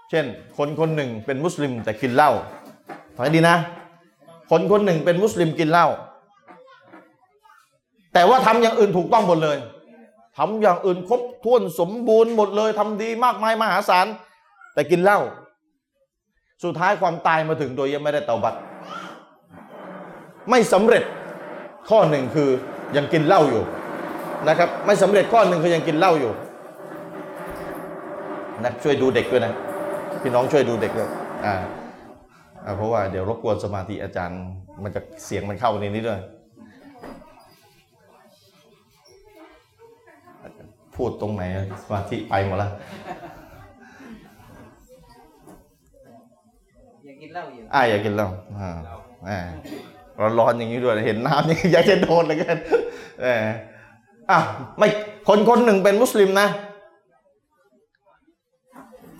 [0.09, 0.25] เช่น
[0.57, 2.31] คนคนหนึ่งเป็นมุสลิมแต่กินเหล้า
[3.17, 3.55] ฟังดีนะ
[4.51, 5.87] คนคนหนึ่งเป็นมุสลิมกินเหล้า
[8.13, 9.57] แต่ว่าทำอย่างอื่นถูกต้องหมดเลย
[10.37, 14.07] ทำอย่างอื่นครบถ้วนสมบูรณ์หมดเลยทำดีมากมายมหาศาล
[14.73, 15.19] แต่กินเหล้า
[16.63, 18.59] สุดท้ายความตายมาถึงโดยยังไม่ได้เตาบัตร
[20.49, 21.03] ไม่สำเร็จ
[21.89, 22.49] ข้อหนึ่งคือ
[22.97, 23.63] ยังกินเหล้าอยู่
[24.47, 26.31] นะครับ ไม่สำเร็จข้อหนึ่งคือยังกินเหล้าอยู่
[28.63, 29.53] นะช่วยดูเด็กด้วยนะ
[30.21, 31.09] พี่น้องช่วยดูเด็กด้วย
[31.45, 31.55] อ่า
[32.65, 34.41] อ่าเพราะว่าเดี๋ยวรบกวนสมาธิอาจารย์
[34.83, 36.19] มันจะเสียงมันเข้าในนี้ด้วย
[40.95, 41.43] พูดตรงไหน
[41.81, 42.71] สมาธิไปหมดแล้ว
[47.07, 48.29] ยังกินเหล้าอยู่อ่าอยากกินเหล้า
[48.59, 48.69] อ่า
[49.29, 49.39] อ่า
[50.39, 52.57] ร้อนๆอย่างนี้ด้วยเห็นน้ำนี่อยากจะโดนเหลยกัน
[53.21, 53.43] เออ
[54.31, 54.39] อะ
[54.77, 54.87] ไม่
[55.27, 56.47] คนคนหนึ่งเป็นมุสลิมนะ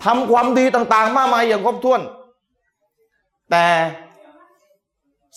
[0.05, 2.01] ทำความดีต่าง ๆ มากมายอย่างครบถ้วน
[3.51, 3.65] แต่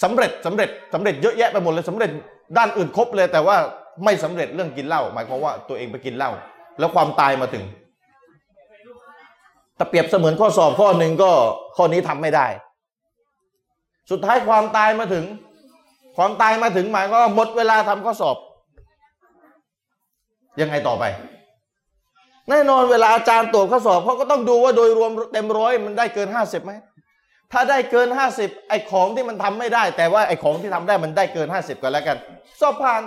[0.03, 2.11] สำเร็จสำเร็จสำเร็จเยอะแยะไปหมดเลยสำเร็จ
[2.57, 3.57] ด้านอื่นครบเลยแต่ว่า
[4.05, 6.31] ไม่สำเร็จเรื่องกินเหล้าหมายความว่าตัวเองไปกินเหล้า
[6.79, 7.65] แล้วความตายมาถึง
[9.77, 11.31] แต่เปรียบเสมือนข้อสอบข้อหนึ่งก็
[11.77, 12.47] ข้อนี้ทำไม่ได้
[14.11, 15.25] สุดท้ายความตายมาถึง
[16.17, 18.37] ความตายมาถึงหมายก็หมดเวลาทำข้อสอบ
[20.61, 21.05] ยังไงต่อไป
[22.51, 26.73] แน่นอนเวลาอาจารย์ตรวจข้อสอบเขาก็ต้องดูว่าโดยรวมเต็มร้อยมันได้เกินห้าสิบไหม
[27.53, 32.17] ถ้าได้เกินห้าสิบไอ้ของที่มันทำไม่ได้ แต่ว่าไอ้ของที่ทำได้มันได้เกินห้าสิบก็แล้วกัน
[32.61, 33.03] สอบผ่าน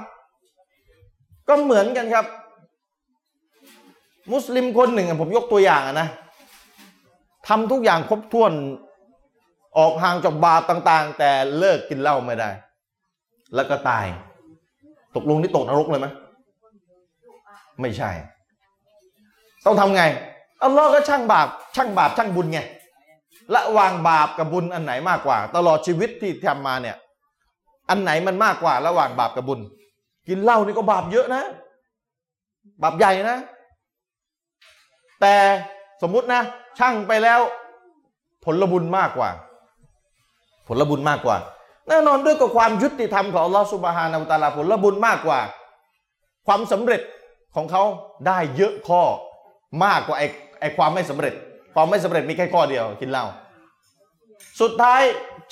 [1.49, 2.25] ก็เหมือนกันครับ
[4.33, 6.07] มุสลิมคนหนึ่งผมยกตัวอย่างนะ
[7.47, 8.51] ทำทุกอย่างครบถ้วน
[9.77, 12.49] ออกห่างจากบาปต่าง ๆ แต่เลิกกินเหล้าไม่ได้
[13.55, 14.05] แล้วก็ตาย
[15.15, 16.07] ตกลงนี่ตกนรกเลยไหม
[17.81, 18.11] ไม่ใช่
[19.65, 20.03] ต้องทำไง
[20.63, 22.59] อัลลอฮ์ก็ช่างบาปช่างบาปช่างบุญไง
[23.55, 26.97] ระหว่างบาปกับบุญอันไหนมากกว่า ตลอดชีวิตที่ทำมาเนี่ย
[27.89, 29.59] อันไหนมันมากกว่า ระหว่างบาปกับบุญ
[30.29, 31.43] กินเหล้านี่ก็บาปเยอะนะ
[32.83, 33.37] บาปใหญ่นะ
[35.21, 35.35] แต่
[36.01, 36.41] สมมุตินะ
[36.79, 37.39] ช่างไปแล้ว
[38.45, 39.29] ผลบุญมากกว่า
[40.67, 41.37] ผลบุญมากกว่า
[41.89, 45.39] แน่นอนด้วยกับความยุติธรรมของอัลลอฮฺสุบฮานาอัลตาลาผลบุญมากกว่า
[46.47, 47.01] ความสำเร็จ
[47.55, 47.83] ของเขา
[48.27, 49.03] ได้เยอะข้อ
[49.85, 50.27] มากกว่าไอ้
[50.59, 51.33] ไอความไม่สำเร็จ
[51.75, 53.25] ความไม่สำเร็จมีแค่ข้อเดียวกินเหล้า
[54.61, 55.01] สุดท้าย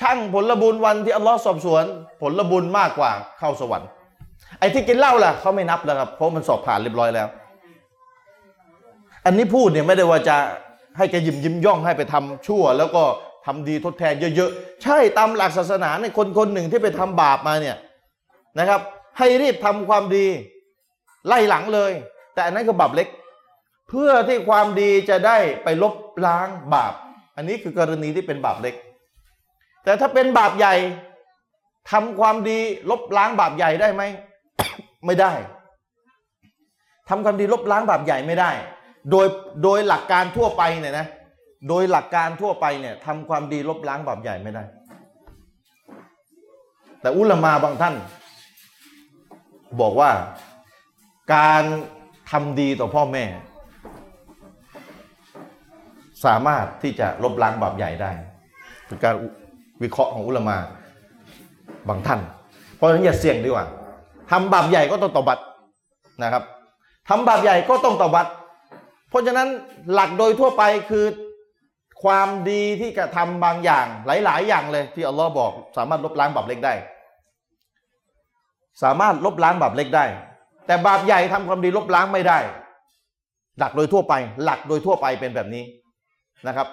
[0.01, 1.83] ช่างผลบุญวันที่อัลลอฮ์สอบสวน
[2.21, 3.89] ผลบุญมากกว่าเข้าสวรรค์
[4.59, 7.27] ไอ้ที่กินเหล้าล่ะเขาไม่นับแล้วครับเพราะมันสอบผ่านเรียบร้อยแล้ว
[9.25, 10.37] อันนี้พูดเนี่ยไม่ได้ว่าจะ
[10.97, 13.03] ให้แกยิ้มยิ้มย่องให้ไปทำชั่ว แล้วก็
[13.45, 17.77] ทำดีทดแทนเยอะๆ ใช่ตามหลักศาสนาในคนคนหนึ่งที่ไปทำบาปมาเนี่ย
[18.59, 18.81] นะครับ
[19.17, 20.25] ให้รีบทำความดี
[21.27, 21.91] ไล่หลังเลย
[22.33, 23.07] แต่อันนั้นก็บาปเล็ก
[23.89, 26.93] เพื่อที่ความดีจะได้ไปลบล้างบาป
[27.35, 28.75] อันนี้คือกรณีที่เป็นบาปเล็ก
[29.83, 30.75] แต่ถ้าเป็นบาปใหญ่
[31.91, 34.03] ทำความดีลบล้างบาปใหญ่ได้ไหม
[35.05, 35.33] ไม่ได้
[37.09, 38.51] ทำความดีลบล้างบาปใหญ่ไม่ได้
[39.11, 39.27] โดย
[39.63, 41.07] โดยหลักการทั่วไปเนี่ยนะ
[41.69, 44.63] โดยหลักการทั่วไปเนี่ยทำความดีลบล้างบาปใหญ่ไม่ได้
[47.01, 47.95] แต่อุลามาบางท่าน
[49.81, 50.11] บอกว่า
[51.35, 51.63] การ
[52.31, 53.23] ทำดีต่อพ่อแม่
[56.25, 58.11] สามารถที่จะลบล้างบาปใหญ่ได้
[58.85, 59.15] เป็นการ
[59.81, 60.57] วิเคราะห์ของอุลามา
[61.89, 62.19] บางท่าน
[62.75, 63.65] เพราะฉะนั้นอย่าเสี่ยงดีกว่า
[64.31, 65.39] ทำบาปใหญ่ก็ต้องตอบัต
[66.23, 66.43] นะครับ
[67.09, 68.27] ทำบาปใหญ่ก็ต้องตอบัต
[69.09, 69.47] เพราะฉะนั้น
[69.93, 71.05] หลักโดยทั่วไปคือ
[72.03, 76.73] ความดีที่กระทำบางอย่างหลาย ๆ อย่างเลยที่อัลลอฮ์บอก สามารถลบล้างบาปเล็กได้
[78.83, 80.05] สามารถลบล้างบาปเล็กได้
[80.67, 82.39] แต่บาปใหญ่ทำความดีลบล้างไม่ได้
[83.59, 84.13] หลักโดยทั่วไป
[84.43, 85.63] หลักโดยทั่วไปเป็นแบบนี้
[86.47, 86.67] นะครับ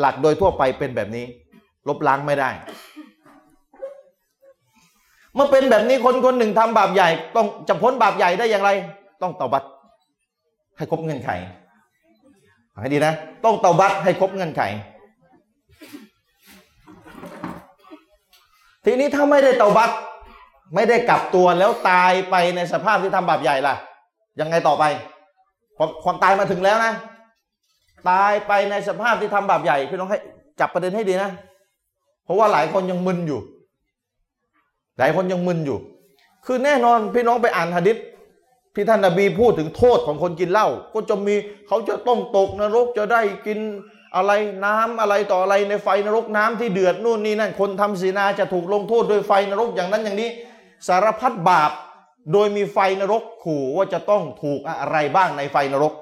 [0.00, 1.24] หลักโดยทั่วไปเป็นแบบนี้
[1.88, 2.50] ลบล้างไม่ได้
[5.36, 8.70] เมื่อเป็นแบบนี้คนคนหนึ่งทำบาปใหญ่ ต้องจะพ้นบาปใหญ่ได้อย่างไร
[9.22, 9.64] ต้องตอบัต
[10.76, 11.30] ให้ครบเงื่อนไข
[12.72, 14.62] ฟังให้ดีนะ ต้องเตาบัตให้ครบเงื่อนไข
[18.84, 19.90] ทีนี้ถ้าไม่ได้เตาบัต
[20.74, 23.74] ไม่ได้กลับตัวแล้วตายไปในสภาพที่ทำบาปใหญ่ล่ะ
[24.40, 24.84] ยังไงต่อไป
[25.76, 26.92] ความความตายมาถึงแล้วนะ
[28.10, 30.18] ตายไปในสภาพที่ทำบาปใหญ่พี่น้องให้
[30.60, 31.30] จับประเด็นให้ดีนะ
[32.24, 33.40] เพราะว่าหลายคนยังมึนอยู่
[34.98, 35.78] หลายคนยังมึนอยู่
[36.46, 37.96] คือแน่นอนพี่น้องไปอ่านหะดิษ
[38.74, 41.34] ที่ท่านนบีพูดถึงโทษของคนกินเหล้าก็จะมี
[41.68, 43.58] เขาจะต้องตกนรกจะได้กิน
[44.16, 44.32] อะไร
[44.64, 50.30] น้ำอะไรต่ออะไรในไฟนรกน้ำที่เดือดนู่นนี่นั่นคนทำศีนาจะถูกลงโทษด้วยไฟนรกอย่างนั้นอย่างนี้
[50.88, 51.70] สารพัดบาป
[52.32, 55.92] โดยมีไฟนรกขู่ว่าจะต้องถูกอะไรบ้างในไฟนรก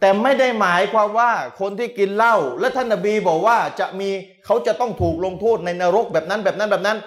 [0.00, 4.08] แต่ไม่ได้หมายความว่าคนที่กินเหล้าและท่านนบีบอกว่าจะมี
[4.46, 6.98] เขาจะต้องถูกลงโทษในนรกแบบนั้นแบบนั้นแบบนั้น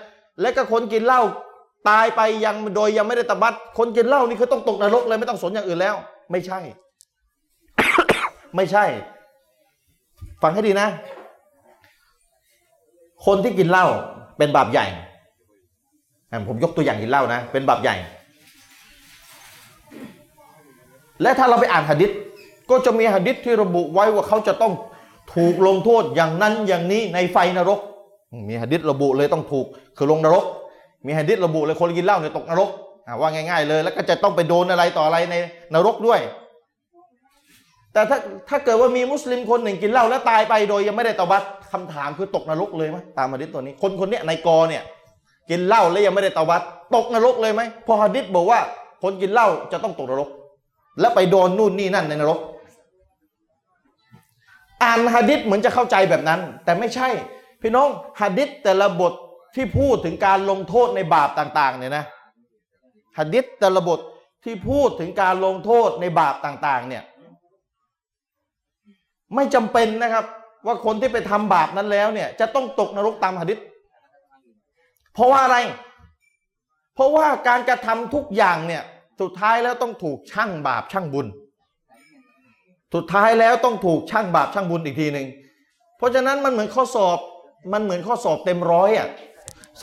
[0.41, 1.21] และก็คนกินเหล้า
[1.89, 5.95] ตายไปยังโดยยังไม่ได้ตบัดคนกินเหล้านี่คือต้องตกนรกเลยไม่ต้องสนอย่างอื่นแล้ว
[6.31, 6.59] ไม่ใช่
[8.55, 8.85] ไม่ใช่
[10.41, 10.87] ฟังให้ดีนะ
[13.25, 13.85] คนที่กินเหล้า
[14.37, 14.85] เป็นบาปใหญ่
[16.47, 17.95] ผมยกตัวอย่างกินเหล้านะ เป็นบาปใหญ่
[21.21, 22.11] และถ้าเราไปอ่านหะดิษ
[22.69, 24.73] ก็จะมีหะดิษที่ระบุไว้ว่าเขาจะต้อง
[25.33, 27.79] ถูกลงโทษอย่างนั้นอย่างนี้ในไฟนรก
[28.49, 29.65] มีหะดิษระบุเลยต้องถูก
[29.97, 30.45] คือลงนรก
[31.07, 32.69] มีหะดิษระบุเลยคนกินเหล้าเนี่ยตกนรก
[33.07, 35.35] อะว่าง่าย ๆ เลย แล้วก็จะต้องไปโดนอะไรต่ออะไรใน
[35.73, 36.19] นรกด้วย
[37.93, 38.17] แต่ถ้า
[38.49, 44.83] ถ้าเกิดว่ามีมุสลิมคนหนึ่งกินเหล้าแล้วตายไปโดยยังไม่ได้ตอบัตคำถามคือตกนรกเลยไหมตามหะดิษตัวนี้ คนคนเนี้ยในกอเนี่ย
[45.49, 46.61] กินเหล้าแล้วยังไม่ได้ตอบัต
[46.95, 48.59] ตกนรกเลยไหมพอหะดิษบอกว่า
[49.03, 50.29] คนกินเหล้าจะต้องตกนรก
[50.99, 52.39] แล้วไปโดนนู่นนี่นั่นในนรก
[54.83, 57.09] อ่านหะดิษเหมือนจะเข้าใจแบบนั้น แต่ไม่ใช่
[57.61, 57.89] พี่น้อง
[58.21, 59.13] หะดิษแต่ละบท
[59.55, 62.05] ที่พูดถึงการลงโทษในบาปต่าง ๆ เนี่ยนะ
[63.17, 63.99] หะดิษแต่ละบท
[64.43, 67.03] ที่พูดถึงการลงโทษในบาปต่าง ๆ เนี่ย
[69.35, 70.25] ไม่จำเป็นนะครับ
[70.65, 73.59] ว่าคนที่ไปทำบาปนั้นแล้วเนี่ย จะต้องตกนรกตามหะดิษ
[75.13, 75.57] เพราะว่าอะไร
[76.95, 78.83] เพราะว่าการกระทำทุกอย่างเนี่ย
[79.21, 81.27] สุดท้ายแล้วต้องถูกช่างบาปช่างบุญ
[82.95, 85.27] สุดท้ายแล้วต้องถูกช่างบาปช่างบุญอีกทีหนึ่ง
[85.97, 87.19] เพราะฉะนั้นมันเหมือนข้อสอบ
[87.73, 89.07] มันเหมือนข้อสอบเต็มร้อยอะ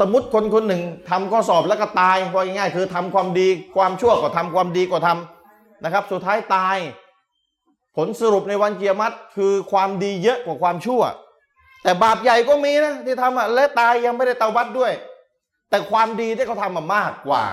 [0.00, 6.76] สมมติคนคนหนึ่งทำข้อสอบแล้วก็ตายว่าง่ายๆคือทำความดีความชั่วก็ทำความดีก็ทำนะครับ สุดท้ายตาย
[7.96, 11.02] ผลสรุปในวันเกียรติคือความดีเยอะกว่าความชั่ว
[11.82, 14.92] แต่บาปใหญ่ก็มีนะที่ทำอะและตายยังไม่ได้เตาบัตด้วย
[15.70, 17.44] แต่ความดีที่เขาทำมามากกว่า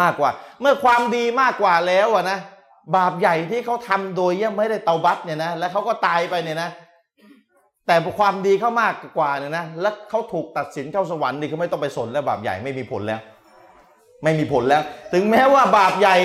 [0.00, 2.38] มากกว่า เมื่อความดีมากกว่าแล้วอะนะ
[2.96, 6.70] บาปใหญ่ที่เขาทำโดยยังไม่ได้เตาบัตเนี่ยนะ แล้วเขาก็ตายไปเนี่ยนะ
[7.86, 13.20] แต่ความดีเขามากกว่าเนี่ยนะแล้วเขาถูกตัดสินเข้าสวรรค์นี่เขาไม่ต้องไปสนแล้วบาปใหญ่ไม่มีผลแล้ว
[14.22, 16.16] ไม่มีผลแล้ว ถึงแม้ว่าบาปใหญ่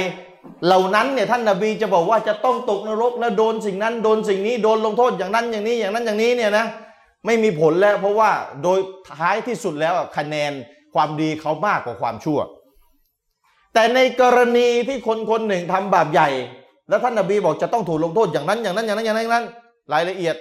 [0.65, 6.65] เหล่านั้นเนี่ยท่านนบีจะบอกว่าจะต้องตกนรกและโดนสิ่งนั้นโดนสิ่งนี้โดนลงโทษอย่างนั้นอย่างนี้อย่างนั้นอย่างนี้เนี่ยนะ
[7.25, 8.31] ไม่มีผลแล้ว เพราะว่า
[8.63, 8.79] โดย
[9.17, 10.51] ท้ายที่สุดแล้วคะแนน
[10.93, 12.39] ความดีเขามากกว่าความชั่ว
[13.73, 16.29] แต่ในกรณีที่คนคนหนึ่งทำบาปใหญ่
[16.89, 19.45] แล้วท่านนบีบอกจะต้องถูกลงโทษอย่างนั้นอย่างนั้นอย่างนั้นอย่างนั้นอย่างนั้น
[19.93, 20.35] รายละเอียด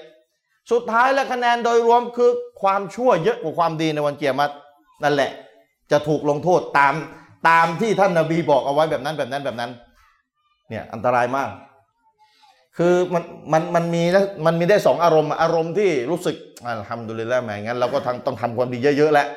[0.71, 2.31] สุดท้ายและคะแนนโดยรวมคือ
[2.63, 4.53] ความชั่วเยอะกว่าความดีในวันเกียรติ
[5.03, 5.31] นั่นแหละ
[5.91, 6.95] จะถูกลงโทษตาม
[7.49, 9.71] ตามที่ท่านนบีบอกเอาไว้แบบนั้นแบบนั้นแบบนั้น
[10.69, 11.51] เนี่ยอันตรายมาก
[12.77, 14.03] คือมันมันมันมี
[14.47, 19.29] มันมีได้สองอารมณ์อารมณ์ที่รู้สึกอัลฮัมดุลิลละห์แหมงั้นเราก็ทำต้องทำความดีเยอะๆแหล้ว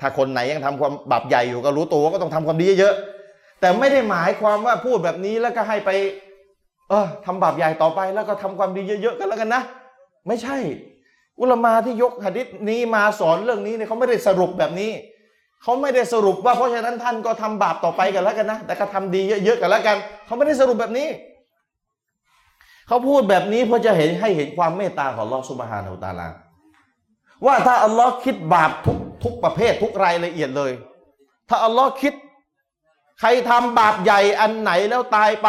[0.00, 5.90] ถ้าคนไหนยังทำความบาปใหญ่อยู่ก็รู้ตัวว่าก็ต้องทำความดีเยอะๆแต่ไม่ได้หมายความว่าพูดแบบนี้แล้วก็ให้ไป
[6.88, 9.62] เออทำบาปใหญ่ต่อไปแล้วก็ทำความดีเยอะๆกันแล้วกันนะ
[10.28, 10.58] ไม่ใช่
[11.40, 14.90] อุลมาที่ยกหะดิษนี้มาสอนเรื่องนี้เนี่ยเขาไม่ได้สรุปแบบนี้
[15.62, 21.08] เขาไม่ได้สรุปว่าเพราะฉะนั้นท่านก็ทำบาปต่อไปกันแล้วกันนะแต่ก็ทำดีเยอะๆกันแล้วกันเขาไม่ได้สรุปแบบนี้
[22.88, 26.28] เขาพูดแบบนี้เพื่อจะเห็นให้เห็นความเมตตาของลอสุบฮานาอูตาลา
[27.46, 30.72] ว่าถ้าอัลลอฮ์คิดบาปทุกทุกประเภททุกรายละเอียดเลย
[31.48, 32.14] ถ้าอัลลอฮ์คิด
[33.20, 35.48] ใครทำบาปใหญ่อันไหนแล้วตายไป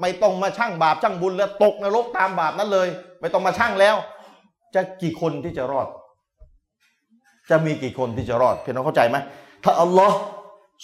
[0.00, 2.88] ไม่ต้องมาชั่งบาปชั่งบุญแล้วตกนรกตามบาปนั้นเลย
[3.20, 3.96] ไม่ต้องมาชั่งแล้ว
[4.74, 5.88] จะกี่คนที่จะรอด
[7.50, 9.16] จะมีกี่คนที่จะรอดเพี่น้องเข้าใจไหม
[9.64, 10.18] ถ้าอัลลอฮ์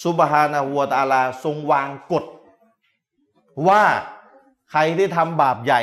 [0.04, 2.24] ซุบฮานาหัวตาลาทรงวางกฎ
[3.68, 3.82] ว่า
[4.70, 5.82] ใครที่ทำบาปใหญ่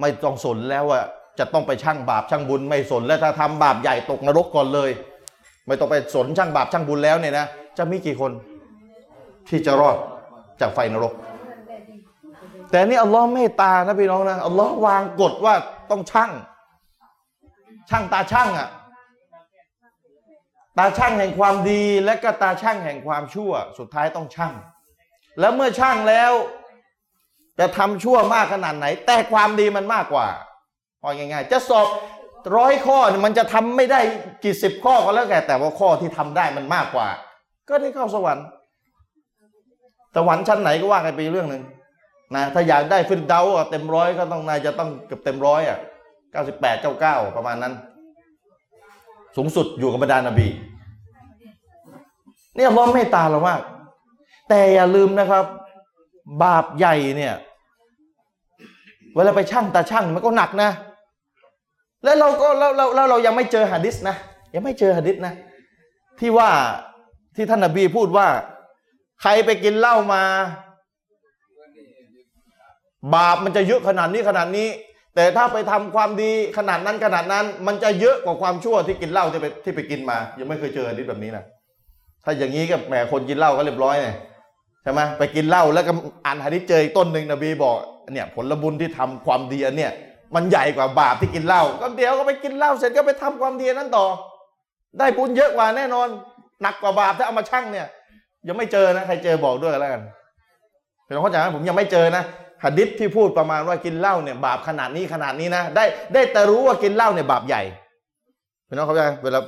[0.00, 1.00] ไม่ต้องสนแล้วว่า
[1.38, 4.90] จะต้องไปชั่งบาปชั่งบุญไม่สนแล้วถ้าทำบาปใหญ่ตกนรกก่อนเลย
[5.66, 7.46] ไม่ต้องไปสนชั่งบาปชั่งบุญแล้วเนี่ยนะ
[7.78, 8.32] จะมีกี่คน
[9.48, 9.96] ที่จะรอด
[10.60, 11.12] จากไฟนรก
[12.74, 15.54] แต่นี่อัลลอฮ์เมตตานะพี่น้องนะอัลลอฮ์วางกฎว่า
[15.90, 16.30] ต้องชั่ง
[17.90, 18.68] ช่างตาช่างอะ
[20.78, 24.52] ตาช่างแห่งความดีและก็ตาช่างแห่งความชั่ว สุดท้ายต้องช่าง
[25.40, 26.32] แล้วเมื่อช่างแล้ว
[27.58, 30.28] จะทำชั่วมากขนาดไหน แต่ความดีมันมากกว่า
[31.00, 31.86] พอง่ายๆ จะสอบ
[32.56, 34.00] ร้อยข้อมันจะทำไม่ได้
[34.44, 37.08] กี่สิบข้อก็แล้วแต่แต่ว่าข้อที่ทำได้มันมากกว่า
[37.68, 38.46] ก็ได้เข้าสวรรค์
[40.16, 41.64] สวรรค์ชั้นไหนก็ว่ากันไปเรื่องหนึ่ง
[42.36, 45.78] นะถ้าอยากได้ฟินเดาเต็มร้อยก็ต้องนายจะต้องเกือบเต็มร้อยอะ
[46.32, 47.72] เก้าสิบแปดเก้าเก้าประมาณนั้น
[49.36, 50.48] สูงสุดอยู่กับบรรดานบี
[52.56, 53.60] เนี่ยอัลลอฮ์เมตตาเรามาก
[54.48, 55.44] แต่อย่าลืมนะครับ
[56.42, 57.34] บาปใหญ่เนี่ย
[59.14, 60.70] เวลาไปช่างตาช่างมันก็หนักนะ
[62.04, 64.16] แล้วเราก็แล้วแล้วแล้วเรายังไม่เจอหะดิษนะ
[64.54, 65.32] ยังไม่เจอหะดิษนะ
[66.20, 66.50] ที่ว่า
[67.36, 68.28] ที่ท่านนบีพูดว่า
[69.22, 70.22] ใครไปกินเหล้ามา
[73.14, 74.68] บาปมันจะเยอะขนาดนี้ขนาดนี้
[75.14, 81.44] แต่ถ้าไปทำความดีขนาดนั้นขนาดนั้น มันจะเยอะกว่าความชั่วที่กินเหล้าที่ไปที่ไปกินมา ยังไม่เคยเจอหะดิษแบบนี้นะ
[82.24, 84.08] ถ้าอย่างนี้ก็แหมคนกินเหล้าก็เรียบร้อยไง
[84.82, 85.92] ใช่ไหมไปกินเหล้าแล้วก็
[86.26, 87.76] อ่านหะดิษเจออีกต้นหนึ่งนบีบอก
[88.12, 89.92] เนี่ยผลบุญที่ทำความดีอันเนี่ย
[90.34, 94.06] มันใหญ่กว่าบาปที่กินเหล้าก็เดี๋ยวก็ไปกินเหล้าเสร็จก็ไปทำความดีนั้นต่อ
[94.98, 96.08] ได้บุญเยอะกว่าแน่นอน
[96.62, 97.86] หนักกว่าบาปถ้าเอามาชั่งเนี่ย
[98.48, 100.02] ยังไม่เจอนะใครเจอบอกด้วยกันแล้วกัน
[101.04, 102.24] เป็นเข้าใจไหมผมยังไม่เจอนะ
[102.64, 107.62] หะดิษที่พูดประมาณว่ากินเหล้าเนี่ยบาปขนาดนี้ขนาดนี้นะ ได้ได้แต่รู้ว่ากินเหล้าเนี่ยบาปใหญ่
[108.66, 109.40] เป็นเข้าใจไหมเวลา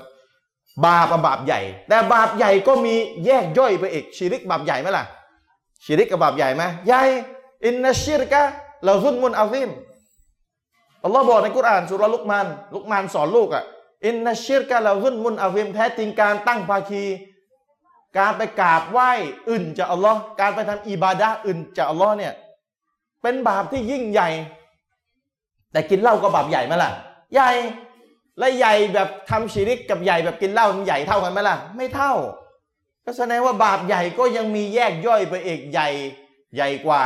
[0.87, 2.95] บาปกับบาปใหญ่ แต่บาปใหญ่ก็มี
[3.27, 5.05] แยกย่อยไปอีกชีริกบาปใหญ่ไหมล่ะ
[5.85, 7.03] ชีริกกับบาปใหญ่ไหมใหญ่
[7.67, 8.43] อินนัชชิรกะ
[8.85, 9.71] เราซุนมุนอาซิม
[11.05, 13.65] อัลลอฮ์บอกในกุรอานสุรลุกมานลุกมานสอนลูกอะ
[14.07, 17.05] อินนัชชิรกะเราซุนมุนอาซิมแท้จริงการตั้งภาคี
[18.19, 19.11] การไปกราบไหว้
[19.49, 22.33] อื่นจากอัลลอฮ์การไปทำอิบาดะอื่นจากอัลลอฮ์เนี่ย
[23.27, 24.29] เป็นบาปที่ยิ่งใหญ่
[25.73, 26.91] แต่กินเหล้าก็บาปใหญ่ไหมล่ะ
[27.35, 27.51] ใหญ่
[28.39, 32.12] และใหญ่แบบทำชีริกกับใหญ่แบบกินเหล้ามันใหญ่เท่ากันไหมล่ะ ไม่เท่า
[33.05, 35.89] ก็แสดงว่าบาปใหญ่ก็ยังมีแยกย่อยไปเอกใหญ่
[36.55, 37.03] ใหญ่กว่า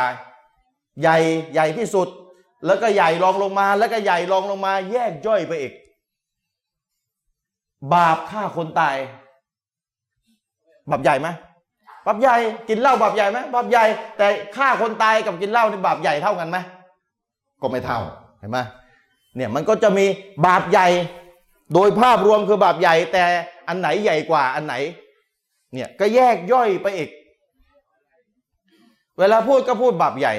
[1.00, 1.18] ใหญ่
[1.52, 2.09] ใหญ่ที่สุด
[2.66, 5.72] แล้วก็ใหญ่รองลงมา แล้วก็ใหญ่รองลงมา แยกย่อยไปอีก
[7.94, 8.96] บาปฆ่าคนตาย
[10.90, 11.28] บาปใหญ่ไหม
[12.06, 12.36] บาปใหญ่
[12.68, 13.84] กินเหล้าบาปใหญ่ไหมบาปใหญ่
[14.18, 16.58] แต่ฆ่าคนตายกับกินเหล้านี่บาปใหญ่เท่ากันไหม
[17.62, 17.98] ก็ไม่เท่า
[18.38, 18.58] เห็นไหม
[19.36, 20.06] เนี่ยมันก็จะมี
[20.46, 20.88] บาปใหญ่
[21.74, 23.24] โดยภาพรวมคือบาปใหญ่ แต่
[23.68, 24.74] อันไหนใหญ่กว่าอันไหน
[25.72, 27.10] เนี่ยก็แยกย่อยไปอีก
[29.18, 30.34] เวลาพูดก็พูดบาปใหญ่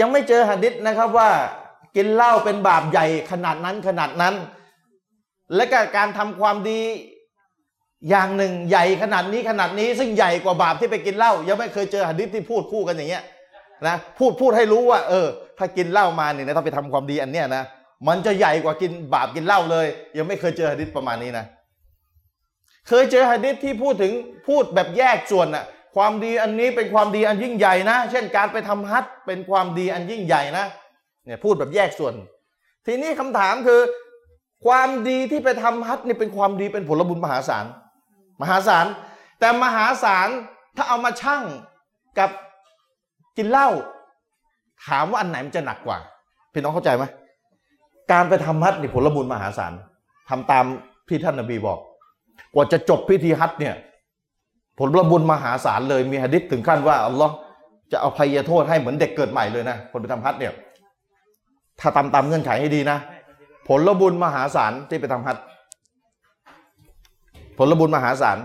[0.00, 1.30] ยังไม่เจอหะดิษนะครับว่า
[1.96, 4.34] กินเหล้าเป็นบาปใหญ่ขนาดนั้นขนาดนั้น
[5.54, 6.80] และก็การทำความดี
[8.08, 13.24] อย่างหนึ่งใหญ่ขนาดนี้ขนาดนี้ ซึ่งใหญ่กว่าบาปที่ไปกินเหล้ายังไม่เคยเจอหะดิษที่พูดคู่กันอย่างเงี้ย
[13.86, 15.26] นะพูดพูดให้รู้ว่า เออ
[15.58, 17.62] ถ้ากินเหล้ามาเนี่ยนะถ้าไปทำความดีอันเนี้ยนะ
[18.08, 19.86] มันจะใหญ่กว่ากินบาปกินเหล้าเลย
[20.18, 21.44] ยังไม่เคยเจอหะดิษประมาณนี้นะ
[22.88, 24.12] เคยเจอหะดิษที่พูดถึง
[24.48, 25.64] พูดแบบแยกส่วนน่ะ
[25.96, 30.66] ความดีอันนี้เป็นความดีอันยิ่งใหญ่นะ เช่นการไปทำฮัจญ์เป็นความดีอันยิ่งใหญ่นะ
[31.24, 32.14] เนี่ยพูดแบบแยกส่วน
[32.86, 33.80] ทีนี้คำถามคือ
[34.66, 37.66] ความดีที่ไปทำฮัจญ์นี่เป็นความดีเป็นผลบุญมหาศาล
[38.40, 38.86] มหาศาล
[39.38, 40.28] แต่มหาศาล
[40.76, 41.42] ถ้าเอามาชั่ง
[42.18, 42.30] กับ
[43.36, 43.68] กินเหล้า
[44.86, 45.98] ถามว่าอันไหนมันจะหนักกว่า
[46.52, 47.04] พี่น้องเข้าใจไหม
[48.12, 49.72] การไปทำฮัจญ์นี่ผลบุญมหาศาล
[50.28, 50.64] ทำตาม
[51.08, 51.78] ที่ท่านนบีบอก
[52.54, 53.74] กว่าจะจบพิธีฮัจญ์เนี่ย
[54.78, 57.34] ผลบุญมหาศาลเลยมีหะดิษถึงขั้นว่าอัลลอฮ์
[57.92, 60.52] จะเอาภัยโทษให้เหมือนเด็กเกิดใหม่เลยนะคนไปทำฮัจญ์เนี่ย
[61.80, 62.98] ถ้าตามตามเงื่อนไขให้ดีนะ
[63.68, 65.44] ผลบุญมหาศาลที่ไปทำฮัจญ์
[67.62, 68.38] ผลบุญมหาศาล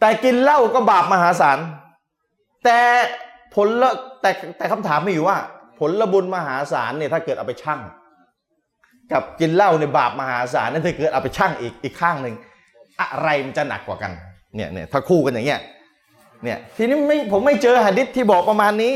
[0.00, 1.58] แต่กินเหล้าก็บาปมหาศาล
[2.64, 2.78] แต่
[3.54, 3.90] ผลละ
[4.22, 5.38] แต่แต่คำถามมีอยู่ว่า
[5.78, 7.80] ผลบุญมหาศาลเนี่ยถ้าเกิดเอาไปชั่ง
[9.12, 12.34] กับกินเหล้าในบาปมหาศาลนั่นถ้าเกิดเอาไปชั่งอีกอีกข้างหนึ่ง
[13.00, 14.12] อะไรมันจะหนักกว่ากัน
[14.56, 15.60] เนี่ยเนี่ยถ้าคู่กันอย่างเงี้ย
[16.44, 18.94] เนี่ยทีนี้ไม่ผมไม่เจอหะดิษที่บอกประมาณนี้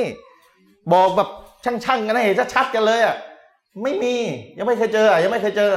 [0.95, 1.29] บอกแบบ
[1.65, 3.17] ช่างๆกันให้เห็นชัดๆกันเลยอะ
[3.83, 4.15] ไม่มี
[4.59, 5.73] ยังไม่เคยเจออะยังไม่เคยเจอ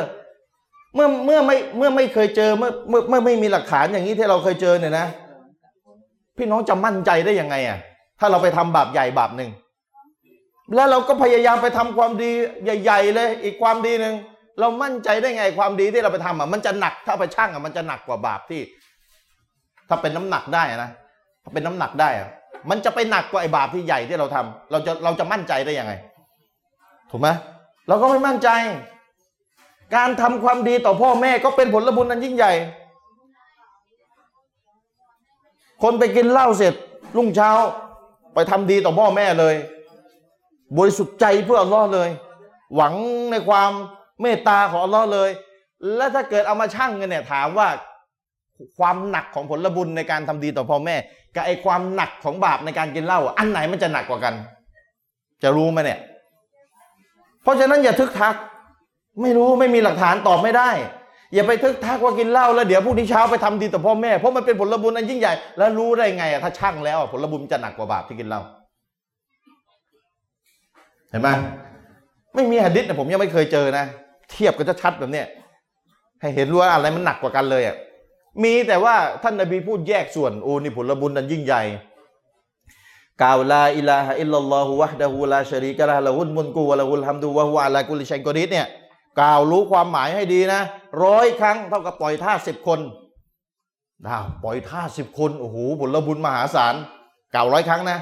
[0.95, 5.07] เมื่อเมื่อไม่เมื่อไม่เคยเจอเมื่อเมื่อเมื่อไม่มีหลักฐานอย่างนี้ที่เราเคยเจอเนี่ยนะ
[6.37, 7.79] พี่น้องจะมั่นใจได้ยังไงอะ
[8.19, 9.49] ถ้าเราไปทำบาปใหญ่บาปหนึ่ง
[10.75, 12.31] แล้วเราก็พยายามไปทำความดี
[12.63, 14.13] ใหญ่ ๆ เลย อีกความดีหนึ่ง
[14.59, 18.61] เรามั่นใจได้ไงความดีที่เราไปทำอะมันจะหนักถ้าไปชั่งอะมันจะหนักกว่าบาปที่
[19.89, 20.89] ถ้าเป็นน้ำหนักได้นะ
[21.43, 22.29] ถ้าเป็นน้ำหนักได้อะ
[22.69, 25.93] มันจะไปหนักกว่าไอ้บาปที่ใหญ่ที่เราทำเราจะเราจะมั่นใจได้ยังไง
[27.11, 27.27] ถูกไหม
[27.87, 28.49] เราก็ไม่มั่นใจ
[29.95, 32.53] การทำความดีต่อพ่อแม่ก็เป็นผลบุญอันยิ่งใหญ่
[35.83, 36.73] คนไปกินเหล้าเสร็จ
[37.17, 37.51] รุ่งเช้า
[38.33, 39.55] ไปทำดีต่อพ่อแม่เลย
[40.77, 42.09] บริสุทธิ์ใจเพื่ออัลลอฮ์เลย
[42.75, 42.93] หวัง
[43.31, 43.71] ในความ
[44.21, 45.29] เมตตาของอัลลอฮ์เลย
[45.95, 47.67] และถ้าเกิดเอามาชั่งกันเนี่ยถามว่า
[48.77, 50.95] ความหนักของผลบุญในการทำดีต่อพ่อแม่
[51.35, 54.33] กับไอ้ความหนักของบาปในการกินเหล้าอันไหนมันจะหนักกว่ากัน
[55.43, 55.99] จะรู้ไหมเนี่ย
[57.43, 58.35] เพราะฉะนั้นอย่าทึกทัก
[59.21, 60.69] ไม่รู้ไม่มีหลักฐานตอบไม่ได้
[61.33, 68.41] อย่าไปทึกทักว่ากินเหล้าแล้วเดี๋ยวพรุ่งนี้เช้าไปทำดีต่อพ่อแม่เพราะมันเป็นผลบุญอันยิ่งใหญ่ แล้วรู้ได้ไงอะถ้าช่างแล้วผลบุญจะหนักกว่าบาปที่กินเหล้า
[71.09, 71.29] เห็นไหม
[72.35, 73.85] ไม่มีหะดิษนะผมยังไม่เคยเจอนะ
[74.31, 75.27] เทียบกันชัดแบบเนี้ย
[76.21, 77.75] ให้เห็นว่าอะไรมันหนักกว่ากันเลยอะ
[78.43, 81.63] มีแต่ว่าท่านนบีพูดแยกส่วนโอ้นี่ผลบุญอันยิ่งใหญ่
[83.21, 88.67] กล่าวลาอิลาฮะอิลลัลลอฮุวะฮ์ดะฮูลาชะรีกะละฮ์ละฮุลมุลกุวะละฮุลฮัมดุวะฮุวะอะลากุลิชัยกอดีษเนี่ย
[89.19, 90.61] กล่าวรู้ความหมายให้ดีนะ
[91.03, 92.79] ร้อยครั้งเท่ากับปล่อยท่าสิบคน
[94.07, 96.75] ดาวปล่อยท่าสิบคนโอ้โหผลบุญมหาศาล
[97.33, 97.99] กล่าวร้อยครั้งนะ